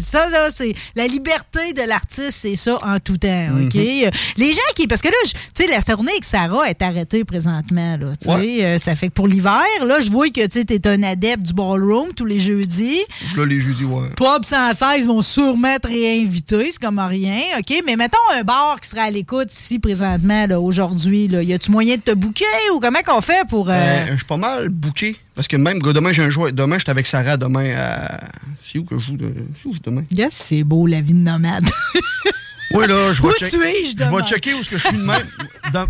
ça, 0.03 0.31
là, 0.31 0.49
c'est. 0.51 0.75
La 0.97 1.07
liberté 1.07 1.73
de 1.75 1.83
l'artiste, 1.89 2.33
c'est 2.33 2.57
ça 2.57 2.77
en 2.83 2.99
tout 2.99 3.17
temps. 3.17 3.47
OK? 3.67 3.75
Mhm. 3.75 3.81
Euh, 4.07 4.11
Les 4.37 4.53
gens 4.53 4.61
qui. 4.75 4.87
Parce 4.87 5.01
que 5.03 5.09
là, 5.09 5.15
je- 5.27 5.33
tu 5.33 5.39
sais, 5.55 5.67
la 5.67 5.83
tournée 5.83 6.13
avec 6.13 6.25
Sarah 6.25 6.69
est 6.69 6.83
arrêtée 6.83 7.25
présentement. 7.25 7.97
Là, 7.97 8.13
tu 8.21 8.29
sais, 8.29 8.35
Ouais. 8.35 8.65
euh, 8.65 8.79
ça 8.79 8.95
fait 8.95 9.09
que 9.09 9.13
pour 9.15 9.29
l'hiver, 9.29 9.63
là, 9.87 10.01
je 10.01 10.11
vois 10.11 10.29
que 10.31 10.47
tu 10.47 10.61
es 10.61 10.87
un 10.87 11.03
adepte 11.03 11.43
du 11.43 11.53
ballroom 11.63 12.09
tous 12.15 12.25
les 12.25 12.39
jeudis. 12.39 13.01
Je 13.33 13.41
là, 13.41 13.47
les 13.47 13.61
jeudis, 13.61 13.85
ouais. 13.85 14.09
Pub 14.17 14.45
116 14.45 15.07
vont 15.07 15.21
sûrement 15.21 15.69
être 15.69 15.89
réinvités, 15.89 16.69
c'est 16.73 16.81
comme 16.81 16.99
rien, 16.99 17.41
OK? 17.59 17.83
Mais 17.87 17.97
mettons 17.97 18.19
un 18.35 18.43
bar 18.43 18.81
qui 18.81 18.89
serait 18.89 19.01
à 19.03 19.11
l'écoute 19.11 19.53
ici 19.53 19.79
présentement, 19.79 20.47
là, 20.47 20.61
aujourd'hui. 20.61 21.29
Là. 21.29 21.43
Y 21.43 21.53
a-tu 21.53 21.71
moyen 21.71 21.97
de 21.97 22.01
te 22.03 22.13
bouquer 22.13 22.45
ou 22.75 22.81
comment 22.81 23.01
qu'on 23.05 23.21
fait 23.21 23.47
pour. 23.49 23.69
euh, 23.71 23.73
Ben, 23.73 24.07
je 24.13 24.17
suis 24.17 24.25
pas 24.25 24.37
mal 24.37 24.69
booké. 24.69 25.17
Parce 25.35 25.49
que 25.49 25.57
même, 25.57 25.79
demain, 25.81 26.13
j'ai 26.13 26.23
un 26.23 26.31
joueur. 26.31 26.53
Demain, 26.53 26.79
j'étais 26.79 26.91
avec 26.91 27.07
Sarah. 27.07 27.37
Demain, 27.37 27.75
à... 27.77 28.21
c'est 28.63 28.79
où 28.79 28.85
que 28.85 28.99
je 28.99 29.07
joue? 29.07 29.17
de- 29.17 29.33
C'est 29.61 29.67
où 29.69 29.73
je 29.73 29.77
joue 29.79 29.83
demain? 29.85 30.05
Yes, 30.11 30.35
c'est 30.35 30.63
beau 30.63 30.87
la 30.87 31.01
vie 31.01 31.15
de 31.15 31.19
nomade. 31.19 31.69
Oui, 32.75 32.87
là, 32.87 33.13
je 33.13 33.21
vais 33.23 33.29
Où 33.29 33.33
suis-je 33.33 33.91
Je 33.91 33.97
demain? 33.97 34.17
vais 34.19 34.25
checker 34.27 34.55
où 34.55 34.61
est-ce 34.61 34.71
que 34.71 34.79
je 34.79 34.89
suis 34.89 34.97
de 34.97 35.03
même. 35.03 35.29
Dans- 35.75 35.87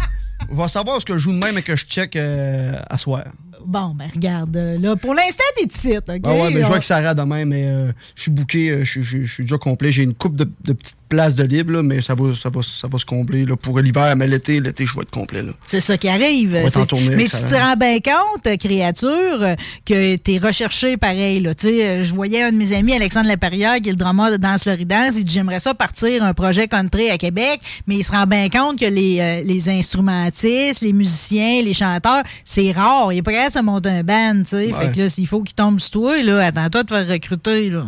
Je 0.50 0.56
vais 0.56 0.66
savoir 0.68 0.96
où 0.96 0.98
est-ce 0.98 1.06
que 1.06 1.12
je 1.12 1.18
joue 1.20 1.30
de 1.32 1.38
même 1.38 1.56
et 1.56 1.62
que 1.62 1.76
je 1.76 1.84
check 1.86 2.16
euh, 2.16 2.72
à 2.90 2.98
soir. 2.98 3.22
Bon, 3.66 3.94
ben 3.94 4.08
regarde, 4.14 4.56
euh, 4.56 4.78
là, 4.78 4.96
pour 4.96 5.14
l'instant, 5.14 5.44
t'es 5.56 5.66
ici, 5.66 5.96
OK? 5.96 6.20
Ah 6.24 6.34
ouais, 6.34 6.50
mais 6.50 6.60
je 6.60 6.66
joue 6.66 6.72
avec 6.72 6.82
Sarah 6.82 7.14
demain, 7.14 7.44
mais 7.44 7.66
euh, 7.66 7.92
je 8.14 8.22
suis 8.22 8.30
booké, 8.30 8.70
euh, 8.70 8.84
je 8.84 9.00
suis 9.02 9.44
déjà 9.44 9.58
complet. 9.58 9.92
J'ai 9.92 10.02
une 10.02 10.14
coupe 10.14 10.36
de, 10.36 10.50
de 10.64 10.72
petites 10.72 10.96
places 11.12 11.34
de 11.34 11.44
libre, 11.44 11.72
là, 11.74 11.82
mais 11.82 12.00
ça 12.00 12.14
va, 12.14 12.34
ça, 12.34 12.48
va, 12.48 12.62
ça 12.62 12.88
va 12.88 12.98
se 12.98 13.04
combler 13.04 13.44
là, 13.44 13.54
pour 13.54 13.78
l'hiver, 13.80 14.16
mais 14.16 14.26
l'été, 14.26 14.60
l'été, 14.60 14.86
je 14.86 14.94
vais 14.94 15.02
être 15.02 15.10
complet. 15.10 15.42
C'est 15.66 15.80
ça 15.80 15.98
qui 15.98 16.08
arrive. 16.08 16.58
On 16.64 16.66
va 16.66 16.80
en 16.80 16.86
tournée 16.86 17.16
Mais 17.16 17.24
tu 17.24 17.30
te 17.36 17.54
rends 17.54 17.76
bien 17.76 17.98
compte, 18.00 18.56
créature, 18.58 19.56
que 19.84 20.16
t'es 20.16 20.38
recherché 20.38 20.96
pareil. 20.96 21.40
Là. 21.40 21.54
Tu 21.54 21.68
Je 21.68 22.14
voyais 22.14 22.42
un 22.42 22.52
de 22.52 22.56
mes 22.56 22.72
amis, 22.72 22.94
Alexandre 22.94 23.28
Laperrière, 23.28 23.76
qui 23.80 23.90
est 23.90 23.92
le 23.92 23.98
drummer 23.98 24.30
de 24.30 24.38
Danse 24.38 24.64
Loridance. 24.64 25.14
Il 25.16 25.24
dit 25.24 25.34
J'aimerais 25.34 25.60
ça 25.60 25.74
partir 25.74 26.24
un 26.24 26.32
projet 26.32 26.66
country 26.66 27.10
à 27.10 27.18
Québec, 27.18 27.60
mais 27.86 27.96
il 27.96 28.04
se 28.04 28.12
rend 28.12 28.24
bien 28.26 28.48
compte 28.48 28.78
que 28.78 28.86
les, 28.86 29.20
euh, 29.20 29.42
les 29.44 29.68
instrumentistes, 29.68 30.80
les 30.80 30.92
musiciens, 30.94 31.62
les 31.62 31.74
chanteurs, 31.74 32.22
c'est 32.44 32.72
rare. 32.72 33.12
Il 33.12 33.18
est 33.18 33.22
pas 33.22 33.32
capable 33.32 33.52
de 33.52 33.58
se 33.58 33.62
monter 33.64 33.88
un 33.90 34.02
band. 34.02 34.42
tu 34.44 34.50
sais. 34.50 34.72
Ouais. 34.72 34.72
Fait 34.72 34.92
que 34.92 35.00
là, 35.00 35.08
s'il 35.10 35.26
faut 35.26 35.42
qu'il 35.42 35.54
tombe 35.54 35.78
sur 35.78 35.90
toi, 35.90 36.22
là, 36.22 36.46
attends-toi 36.46 36.82
de 36.82 36.88
te 36.88 36.94
faire 36.94 37.08
recruter. 37.08 37.70
Là. 37.70 37.86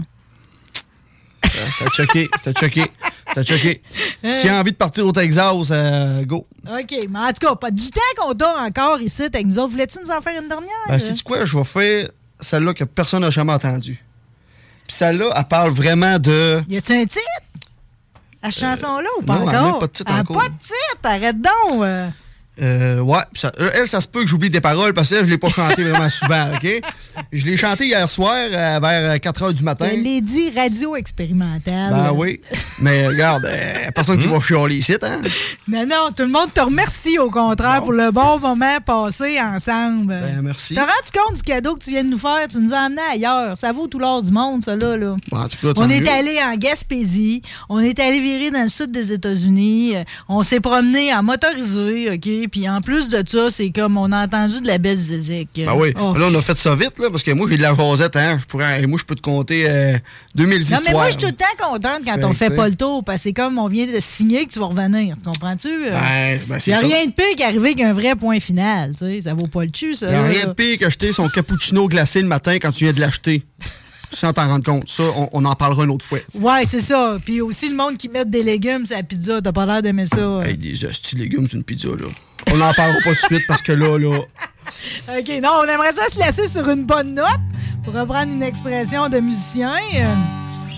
C'était 1.78 1.90
checké, 1.90 2.28
c'était 2.38 2.52
checké, 2.60 2.84
c'était 3.28 3.44
checké. 3.44 3.82
Si 4.28 4.42
tu 4.42 4.48
as 4.48 4.58
envie 4.60 4.72
de 4.72 4.76
partir 4.76 5.06
au 5.06 5.12
Texas, 5.12 5.68
euh, 5.70 6.24
go. 6.24 6.46
OK, 6.66 6.94
mais 7.10 7.18
en 7.18 7.32
tout 7.32 7.46
cas, 7.46 7.54
pas 7.54 7.70
du 7.70 7.90
temps 7.90 8.00
qu'on 8.16 8.34
t'a 8.34 8.58
encore 8.62 9.00
ici 9.00 9.22
avec 9.22 9.46
nous 9.46 9.58
autres. 9.58 9.70
Voulais-tu 9.72 9.98
nous 10.04 10.10
en 10.10 10.20
faire 10.20 10.40
une 10.42 10.48
dernière? 10.48 10.68
Ben, 10.88 10.98
sais-tu 10.98 11.22
quoi? 11.22 11.44
Je 11.44 11.56
vais 11.56 11.64
faire 11.64 12.08
celle-là 12.40 12.74
que 12.74 12.84
personne 12.84 13.22
n'a 13.22 13.30
jamais 13.30 13.52
entendue. 13.52 14.02
Puis 14.86 14.96
celle-là, 14.96 15.32
elle 15.36 15.44
parle 15.44 15.70
vraiment 15.70 16.18
de. 16.18 16.60
Y 16.68 16.76
a-tu 16.76 16.92
un 16.92 17.04
titre? 17.04 17.20
À 18.42 18.50
cette 18.50 18.60
chanson-là 18.60 19.08
ou 19.18 19.22
pas 19.24 19.38
non, 19.38 19.48
a 19.48 19.50
encore? 19.50 19.62
même 19.70 19.80
pas 19.80 19.86
de 19.86 19.92
titre 19.92 20.12
Ah, 20.14 20.20
encore. 20.20 20.36
pas 20.36 20.48
de 20.48 20.54
titre, 20.58 20.98
arrête 21.04 21.36
donc. 21.40 21.84
Euh. 22.60 23.00
Ouais, 23.00 23.18
ça- 23.34 23.52
euh, 23.60 23.70
elle, 23.74 23.88
ça 23.88 24.00
se 24.00 24.08
peut 24.08 24.20
que 24.22 24.26
j'oublie 24.28 24.50
des 24.50 24.60
paroles 24.60 24.92
parce 24.94 25.10
que 25.10 25.16
elle, 25.16 25.24
je 25.26 25.30
l'ai 25.30 25.38
pas 25.38 25.48
chanté 25.48 25.82
vraiment 25.88 26.08
souvent, 26.08 26.50
OK? 26.54 26.80
Je 27.32 27.44
l'ai 27.44 27.56
chanté 27.56 27.86
hier 27.86 28.08
soir 28.10 28.34
euh, 28.36 28.78
vers 28.80 29.20
4 29.20 29.50
h 29.50 29.52
du 29.54 29.62
matin. 29.62 29.86
Elle 29.90 30.20
dit 30.22 30.50
radio 30.56 30.96
expérimentale. 30.96 31.92
Ben 31.92 32.12
oui. 32.14 32.40
Mais 32.78 33.06
regarde, 33.06 33.46
euh, 33.46 33.90
personne 33.94 34.18
qui 34.18 34.26
va 34.28 34.40
chialer 34.40 34.76
ici, 34.76 34.94
hein? 35.02 35.20
Non, 35.68 35.86
non, 35.86 36.10
tout 36.16 36.22
le 36.24 36.28
monde 36.30 36.52
te 36.52 36.60
remercie 36.60 37.18
au 37.18 37.30
contraire 37.30 37.82
pour 37.82 37.92
le 37.92 38.10
bon 38.10 38.38
moment 38.38 38.78
passé 38.84 39.40
ensemble. 39.40 40.06
Ben, 40.20 40.42
merci. 40.42 40.74
T'as 40.74 40.82
rendu 40.82 41.10
compte 41.12 41.36
du 41.36 41.42
cadeau 41.42 41.74
que 41.76 41.84
tu 41.84 41.90
viens 41.90 42.04
de 42.04 42.10
nous 42.10 42.18
faire? 42.18 42.46
Tu 42.50 42.58
nous 42.58 42.72
as 42.72 42.78
emmenés 42.86 43.00
ailleurs. 43.12 43.56
Ça 43.56 43.72
vaut 43.72 43.86
tout 43.86 43.98
l'or 43.98 44.22
du 44.22 44.30
monde, 44.30 44.62
ça, 44.64 44.76
là. 44.76 44.96
là. 44.96 45.16
Bon, 45.30 45.38
en 45.38 45.48
tout 45.48 45.56
cas, 45.60 45.72
tant 45.74 45.82
On 45.82 45.90
est 45.90 46.06
allé 46.08 46.38
en 46.42 46.56
Gaspésie, 46.56 47.42
on 47.68 47.80
est 47.80 47.98
allé 47.98 48.20
virer 48.20 48.50
dans 48.50 48.62
le 48.62 48.68
sud 48.68 48.90
des 48.90 49.12
États-Unis, 49.12 49.94
on 50.28 50.42
s'est 50.42 50.60
promené 50.60 51.12
en 51.14 51.22
motorisé, 51.22 52.10
OK? 52.12 52.43
Puis 52.48 52.68
en 52.68 52.80
plus 52.80 53.08
de 53.08 53.22
ça, 53.26 53.50
c'est 53.50 53.70
comme 53.70 53.96
on 53.96 54.10
a 54.12 54.24
entendu 54.24 54.60
de 54.60 54.66
la 54.66 54.78
belle 54.78 54.96
zézique. 54.96 55.48
Ben 55.56 55.72
oui. 55.76 55.92
Oh. 56.00 56.14
Là, 56.16 56.28
on 56.30 56.34
a 56.34 56.40
fait 56.42 56.56
ça 56.58 56.74
vite, 56.74 56.98
là, 56.98 57.08
parce 57.10 57.22
que 57.22 57.30
moi, 57.32 57.46
j'ai 57.50 57.56
de 57.56 57.62
la 57.62 57.72
rosette, 57.72 58.16
hein. 58.16 58.38
Je 58.40 58.46
pourrais, 58.46 58.86
moi, 58.86 58.98
je 58.98 59.04
peux 59.04 59.14
te 59.14 59.20
compter 59.20 59.64
euh, 59.68 59.96
2000 60.34 60.60
Non, 60.70 60.78
mais 60.86 60.92
moi, 60.92 61.06
je 61.06 61.10
suis 61.12 61.18
tout 61.20 61.26
le 61.26 61.32
temps 61.32 61.44
contente 61.70 62.02
quand 62.04 62.14
Fait 62.14 62.24
on 62.24 62.32
fait 62.32 62.50
pas 62.50 62.64
sais. 62.64 62.70
le 62.70 62.76
tour, 62.76 63.04
parce 63.04 63.16
que 63.18 63.22
c'est 63.24 63.32
comme 63.32 63.58
on 63.58 63.68
vient 63.68 63.86
de 63.86 63.98
signer 64.00 64.44
que 64.46 64.52
tu 64.52 64.58
vas 64.58 64.66
revenir. 64.66 65.16
Tu 65.16 65.24
comprends-tu? 65.24 65.68
Ben, 65.90 66.38
ben, 66.48 66.56
Il 66.56 66.60
c'est 66.60 66.70
n'y 66.72 66.76
a 66.76 66.80
ça. 66.80 66.86
rien 66.86 67.06
de 67.06 67.12
pire 67.12 67.36
qu'arriver 67.36 67.74
qu'un 67.74 67.92
vrai 67.92 68.14
point 68.16 68.40
final. 68.40 68.90
Tu 68.92 68.98
sais, 68.98 69.20
ça 69.22 69.34
vaut 69.34 69.46
pas 69.46 69.64
le 69.64 69.70
cul, 69.70 69.94
ça. 69.94 70.06
Il 70.06 70.10
n'y 70.10 70.16
a 70.16 70.22
là. 70.22 70.28
rien 70.28 70.46
de 70.46 70.52
pire 70.52 70.78
qu'acheter 70.78 71.12
son 71.12 71.28
cappuccino 71.28 71.88
glacé 71.88 72.20
le 72.20 72.28
matin 72.28 72.54
quand 72.54 72.70
tu 72.70 72.84
viens 72.84 72.92
de 72.92 73.00
l'acheter. 73.00 73.42
Sans 74.12 74.32
t'en 74.32 74.46
rendre 74.46 74.64
compte. 74.64 74.88
Ça, 74.88 75.02
on, 75.16 75.28
on 75.32 75.44
en 75.44 75.54
parlera 75.54 75.82
une 75.84 75.90
autre 75.90 76.04
fois. 76.04 76.20
Ouais, 76.34 76.62
c'est 76.66 76.78
ça. 76.78 77.18
Puis 77.24 77.40
aussi 77.40 77.68
le 77.68 77.74
monde 77.74 77.96
qui 77.96 78.08
met 78.08 78.24
des 78.24 78.44
légumes 78.44 78.86
sur 78.86 78.94
la 78.96 79.02
pizza. 79.02 79.42
T'as 79.42 79.50
pas 79.50 79.66
l'air 79.66 79.82
d'aimer 79.82 80.06
ça. 80.06 80.40
Hey, 80.44 80.56
des 80.56 80.84
hosties 80.84 81.16
de 81.16 81.20
légumes, 81.22 81.48
c'est 81.50 81.56
une 81.56 81.64
pizza, 81.64 81.88
là. 81.88 82.06
On 82.52 82.56
n'en 82.56 82.72
parlera 82.74 82.98
pas 83.04 83.10
tout 83.14 83.20
de 83.22 83.34
suite 83.34 83.46
parce 83.48 83.62
que 83.62 83.72
là, 83.72 83.98
là. 83.98 84.18
OK, 84.18 85.28
non, 85.42 85.50
on 85.62 85.64
aimerait 85.68 85.92
ça 85.92 86.08
se 86.08 86.18
laisser 86.18 86.46
sur 86.46 86.68
une 86.68 86.84
bonne 86.84 87.14
note 87.14 87.26
pour 87.82 87.92
reprendre 87.94 88.32
une 88.32 88.42
expression 88.42 89.08
de 89.08 89.18
musicien. 89.20 89.74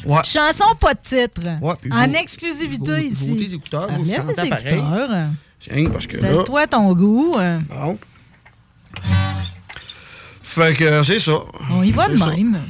Ouais. 0.04 0.20
Chanson 0.24 0.74
pas 0.80 0.94
de 0.94 1.00
titre. 1.02 1.40
puis 1.80 1.92
en 1.92 2.12
exclusivité 2.12 3.06
ici. 3.06 3.30
vos- 3.30 3.36
tes 3.36 3.54
écouteurs, 3.54 3.88
vous, 3.92 4.04
vous 4.04 4.10
tes 4.32 4.46
écouteurs. 4.46 5.08
Tiens, 5.58 5.86
parce 5.92 6.06
que 6.06 6.20
C'est 6.20 6.32
là. 6.32 6.44
toi 6.44 6.66
ton 6.66 6.92
goût. 6.94 7.32
Bon. 7.68 7.98
Fait 10.42 10.74
que 10.74 11.02
c'est 11.02 11.18
ça. 11.18 11.32
On 11.70 11.82
y 11.82 11.90
va 11.90 12.08
de 12.08 12.16
ça. 12.16 12.26
même. 12.28 12.60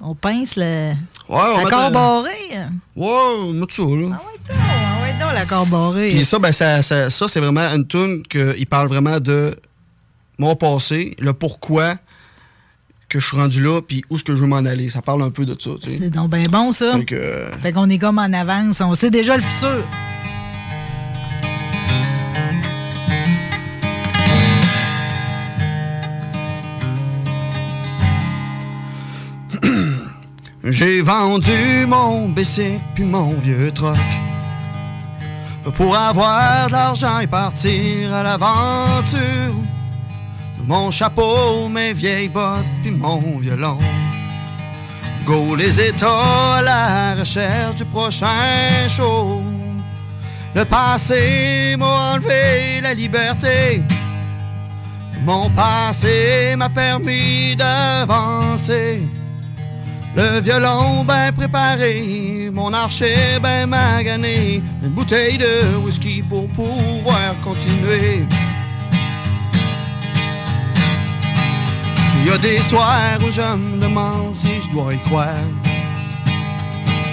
On 0.00 0.14
pince 0.14 0.56
le. 0.56 0.92
Ouais, 0.92 0.94
on 1.28 1.56
met 1.58 1.64
L'accord 1.64 1.88
de- 1.88 1.94
barré. 1.94 2.68
Ouais, 2.94 3.36
on 3.40 3.52
met 3.52 3.66
ça, 3.70 3.82
là. 3.82 4.18
Ah 4.20 4.20
ouais, 4.52 4.83
l'accord 5.34 5.66
barré. 5.66 6.10
Puis 6.10 6.24
ça, 6.24 6.38
ben, 6.38 6.52
ça, 6.52 6.82
ça, 6.82 7.10
ça, 7.10 7.28
c'est 7.28 7.40
vraiment 7.40 7.68
une 7.74 7.86
tune 7.86 8.22
qu'il 8.22 8.66
parle 8.66 8.88
vraiment 8.88 9.20
de 9.20 9.54
mon 10.38 10.56
passé, 10.56 11.14
le 11.18 11.32
pourquoi 11.32 11.96
que 13.08 13.20
je 13.20 13.26
suis 13.26 13.36
rendu 13.36 13.62
là, 13.62 13.80
puis 13.80 14.02
où 14.10 14.16
est-ce 14.16 14.24
que 14.24 14.34
je 14.34 14.40
veux 14.40 14.48
m'en 14.48 14.56
aller. 14.56 14.88
Ça 14.88 15.00
parle 15.02 15.22
un 15.22 15.30
peu 15.30 15.44
de 15.44 15.52
ça, 15.52 15.70
tu 15.80 15.90
sais. 15.90 15.98
C'est 16.00 16.10
donc 16.10 16.30
bien 16.30 16.42
bon, 16.50 16.72
ça. 16.72 16.96
Fait 16.98 17.04
que, 17.04 17.14
euh, 17.14 17.52
Fait 17.58 17.72
qu'on 17.72 17.88
est 17.90 17.98
comme 17.98 18.18
en 18.18 18.32
avance. 18.32 18.80
On 18.80 18.94
sait 18.96 19.10
déjà 19.10 19.36
le 19.36 19.42
futur. 19.42 19.84
J'ai 30.64 31.00
vendu 31.02 31.86
mon 31.86 32.30
bicycle 32.30 32.80
puis 32.94 33.04
mon 33.04 33.34
vieux 33.34 33.70
troc 33.70 33.96
pour 35.72 35.96
avoir 35.96 36.66
de 36.66 36.72
l'argent 36.72 37.20
et 37.20 37.26
partir 37.26 38.12
à 38.12 38.22
l'aventure. 38.22 39.54
Mon 40.66 40.90
chapeau, 40.90 41.68
mes 41.68 41.92
vieilles 41.92 42.28
bottes 42.28 42.64
puis 42.82 42.90
mon 42.90 43.38
violon. 43.38 43.78
Go 45.26 45.54
les 45.56 45.80
États 45.80 46.56
à 46.56 46.62
la 46.62 47.14
recherche 47.14 47.76
du 47.76 47.84
prochain 47.86 48.88
show. 48.88 49.42
Le 50.54 50.64
passé 50.64 51.76
m'a 51.78 52.12
enlevé 52.12 52.80
la 52.82 52.94
liberté. 52.94 53.82
Mon 55.22 55.48
passé 55.50 56.54
m'a 56.56 56.68
permis 56.68 57.56
d'avancer. 57.56 59.02
Le 60.16 60.40
violon 60.40 61.04
bien 61.04 61.32
préparé, 61.32 62.48
mon 62.52 62.72
archer 62.72 63.40
bien 63.42 63.66
magané, 63.66 64.62
une 64.82 64.90
bouteille 64.90 65.38
de 65.38 65.76
whisky 65.84 66.22
pour 66.22 66.46
pouvoir 66.48 67.34
continuer. 67.42 68.24
Il 72.20 72.28
y 72.28 72.30
a 72.30 72.38
des 72.38 72.60
soirs 72.60 73.18
où 73.26 73.30
je 73.30 73.40
me 73.40 73.80
demande 73.80 74.34
si 74.34 74.62
je 74.62 74.68
dois 74.70 74.94
y 74.94 74.98
croire 74.98 75.48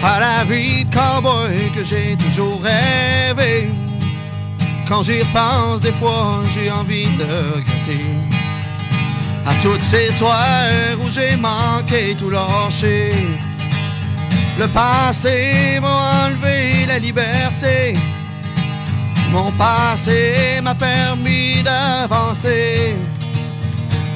à 0.04 0.20
la 0.20 0.44
vie 0.44 0.86
de 0.86 0.94
cowboy 0.94 1.72
que 1.76 1.84
j'ai 1.84 2.16
toujours 2.18 2.62
rêvé. 2.62 3.68
Quand 4.88 5.04
j'y 5.04 5.22
repense, 5.22 5.82
des 5.82 5.92
fois, 5.92 6.42
j'ai 6.54 6.72
envie 6.72 7.08
de 7.18 7.24
regretter. 7.24 8.31
À 9.46 9.54
toutes 9.64 9.82
ces 9.82 10.12
soirs 10.12 10.98
où 11.04 11.10
j'ai 11.10 11.36
manqué 11.36 12.16
tout 12.18 12.30
lâcher. 12.30 13.12
Le 14.60 14.68
passé 14.68 15.80
m'a 15.82 16.26
enlevé 16.26 16.86
la 16.86 17.00
liberté. 17.00 17.94
Mon 19.32 19.52
passé 19.52 20.60
m'a 20.62 20.76
permis 20.76 21.64
d'avancer. 21.64 22.96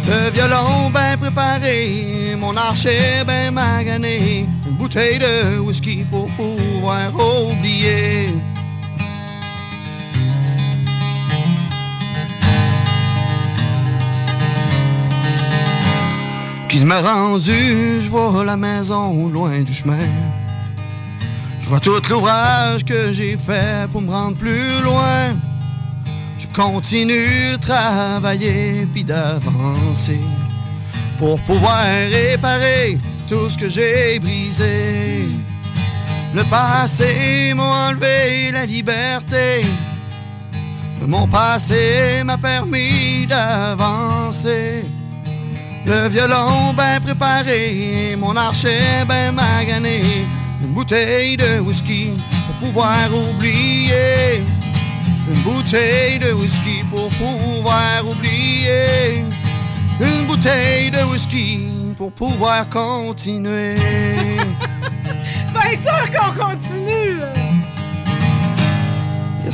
Le 0.08 0.30
violon 0.30 0.92
bien 0.92 1.18
préparé, 1.18 2.36
mon 2.38 2.56
archer 2.56 3.24
bien 3.26 3.50
magané. 3.50 4.46
Une 4.68 4.74
bouteille 4.74 5.18
de 5.18 5.58
whisky 5.60 6.06
pour 6.12 6.25
Qui 16.86 16.90
m'a 16.90 17.02
rendu, 17.02 18.00
je 18.00 18.10
vois 18.12 18.46
la 18.46 18.56
maison 18.56 19.28
loin 19.28 19.64
du 19.64 19.74
chemin. 19.74 20.08
Je 21.60 21.68
vois 21.68 21.80
tout 21.80 22.00
l'ouvrage 22.12 22.86
que 22.86 23.12
j'ai 23.12 23.38
fait 23.38 23.90
pour 23.92 24.04
me 24.04 24.12
rendre 24.12 24.38
plus 24.38 24.84
loin. 24.84 25.36
Je 26.38 26.46
continue 26.56 27.54
de 27.54 27.56
travailler 27.56 28.88
puis 28.94 29.04
d'avancer 29.04 30.20
pour 31.18 31.42
pouvoir 31.42 31.86
réparer 32.12 33.00
tout 33.28 33.50
ce 33.50 33.58
que 33.58 33.68
j'ai 33.68 34.20
brisé. 34.20 35.26
Le 36.36 36.44
passé 36.44 37.54
m'a 37.56 37.88
enlevé 37.88 38.52
la 38.52 38.68
liberté. 38.68 39.66
Mon 41.02 41.28
passé 41.28 42.22
m'a 42.24 42.38
permis 42.38 43.26
d'avancer. 43.26 44.86
Le 45.86 46.08
violon 46.10 46.74
bien 46.74 47.00
préparé, 47.00 48.16
mon 48.18 48.36
archer 48.36 49.06
bien 49.08 49.32
magané, 49.32 50.02
une 50.60 50.74
bouteille 50.74 51.38
de 51.38 51.60
whisky 51.60 52.14
pour 52.48 52.68
pouvoir 52.68 53.08
oublier. 53.14 54.42
Une 55.28 55.40
bouteille 55.42 56.18
de 56.18 56.34
whisky 56.34 56.84
pour 56.90 57.10
pouvoir 57.10 58.04
oublier. 58.04 59.24
Une 60.00 60.26
bouteille 60.26 60.90
de 60.90 61.04
whisky 61.04 61.68
pour 61.98 62.12
pouvoir 62.12 62.68
continuer. 62.70 63.76
Bien 65.54 65.82
sûr 65.82 66.12
qu'on 66.12 66.46
continue! 66.46 67.45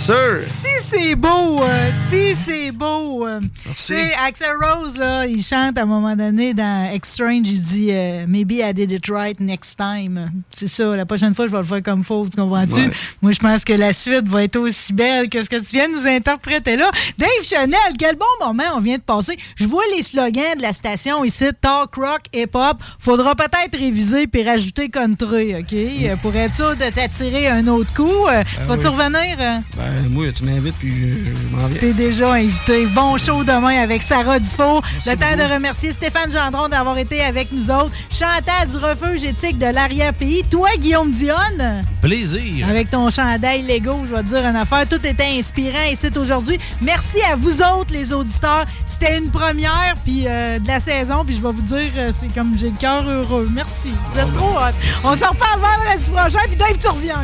Si 0.06 0.68
c'est 0.90 1.14
beau, 1.16 1.62
euh, 1.62 1.92
si 2.10 2.36
c'est 2.36 2.72
beau. 2.72 3.28
euh, 3.28 3.40
Merci. 3.68 3.94
Axel 4.26 4.50
Rose, 4.60 4.98
là, 4.98 5.28
il 5.28 5.44
chante 5.44 5.78
à 5.78 5.84
un 5.84 5.86
moment 5.86 6.16
donné 6.16 6.56
dans 6.56 6.90
Exchange, 6.92 7.44
il 7.48 7.62
dit 7.62 7.90
euh, 7.92 8.26
Maybe 8.28 8.54
I 8.54 8.74
did 8.74 8.90
it 8.92 9.06
right 9.10 9.40
next 9.40 9.78
time. 9.78 10.32
C'est 10.50 10.68
ça, 10.68 10.96
la 10.96 11.06
prochaine 11.06 11.36
fois, 11.36 11.46
je 11.46 11.52
vais 11.52 11.60
le 11.60 11.64
faire 11.66 11.84
comme 11.84 12.04
faut, 12.04 12.26
tu 12.28 12.36
comprends-tu? 12.36 12.74
Ouais. 12.74 12.90
Moi, 13.22 13.32
je 13.32 13.38
pense 13.40 13.64
que 13.64 13.74
la 13.74 13.94
suite 13.94 14.28
va 14.28 14.44
être 14.44 14.56
aussi 14.58 14.92
belle 14.92 15.30
que 15.30 15.44
ce 15.44 15.50
que 15.50 15.58
tu 15.58 15.72
viens 15.76 15.88
de 15.88 15.94
nous 15.94 16.08
interpréter 16.08 16.78
là. 16.78 16.90
Dave 17.20 17.30
Chanel, 17.44 17.78
quel 18.00 18.16
bon 18.16 18.26
moment 18.48 18.64
on 18.76 18.80
vient 18.80 18.98
de 18.98 19.04
passer. 19.04 19.38
Je 19.56 19.66
vois 19.66 19.84
les 19.96 20.02
slogans 20.02 20.58
de 20.58 20.64
la 20.64 20.74
station 20.74 21.24
ici, 21.24 21.46
talk, 21.62 21.94
rock, 21.96 22.22
hip-hop. 22.34 22.78
Faudra 22.98 23.36
peut-être 23.36 23.78
réviser 23.78 24.26
puis 24.26 24.44
rajouter 24.44 24.90
country, 24.90 25.54
OK? 25.58 25.76
Pour 26.24 26.36
être 26.36 26.56
sûr 26.56 26.72
de 26.76 26.90
t'attirer 26.92 27.48
un 27.50 27.68
autre 27.68 27.94
coup. 27.94 28.28
Euh, 28.28 28.44
Vas-tu 28.66 28.88
oui. 28.88 28.96
revenir? 28.96 29.38
Ben, 29.38 29.62
moi, 30.10 30.26
tu 30.36 30.44
m'invites 30.44 30.76
puis 30.80 30.92
euh, 30.92 31.26
je 31.26 31.56
m'en 31.56 31.68
viens. 31.68 31.80
T'es 31.80 31.94
déjà 31.94 32.34
invité. 32.34 32.86
Bon 32.88 33.18
show 33.18 33.44
demain 33.44 33.82
avec 33.82 34.02
Sarah 34.04 34.40
Dufault. 34.40 34.82
Le 35.06 35.16
temps 35.16 35.36
de 35.38 35.54
remercier 35.54 35.92
Stéphane 35.92 36.32
Gendron 36.32 36.70
d'avoir 36.70 36.98
été 36.98 37.22
avec 37.22 37.52
nous 37.52 37.70
autres. 37.70 37.92
Chantal 38.10 38.68
du 38.70 38.78
refuge 38.78 39.24
éthique 39.24 39.58
de 39.58 39.66
l'arrière-pays. 39.68 40.44
Toi, 40.50 40.70
Guillaume 40.78 41.12
Dionne, 41.12 41.82
Plaisir. 42.02 42.68
avec 42.68 42.90
ton 42.90 43.10
chandail 43.10 43.64
Lego, 43.64 44.06
je 44.10 44.16
vais 44.16 44.24
te 44.24 44.28
dire 44.28 44.46
une 44.46 44.56
affaire. 44.56 44.88
Tout 44.88 45.06
était 45.06 45.38
inspirant 45.38 45.86
ici 45.92 46.08
aujourd'hui. 46.18 46.60
Merci 46.82 47.18
à 47.32 47.36
vous 47.36 47.62
autres, 47.62 47.92
les 47.92 48.14
auditeurs. 48.14 48.66
C'était 48.86 49.18
une 49.18 49.30
première 49.30 49.96
puis 50.04 50.24
euh, 50.28 50.60
de 50.60 50.68
la 50.68 50.80
saison. 50.80 51.24
Puis 51.26 51.36
je 51.36 51.42
vais 51.42 51.52
vous 51.52 51.62
dire, 51.62 51.92
euh, 51.98 52.12
c'est 52.12 52.34
comme 52.34 52.58
j'ai 52.58 52.70
le 52.70 52.78
cœur 52.78 53.08
heureux. 53.08 53.50
Merci. 53.54 53.92
Vous 54.14 54.20
êtes 54.20 54.34
trop 54.34 54.52
hot. 54.58 54.74
On 55.04 55.16
se 55.16 55.26
reparle 55.26 55.60
vendredi 55.60 56.10
prochain. 56.12 56.46
Puis 56.48 56.56
Dave, 56.58 56.78
tu 56.80 56.88
reviens. 56.88 57.22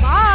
Bye! 0.00 0.34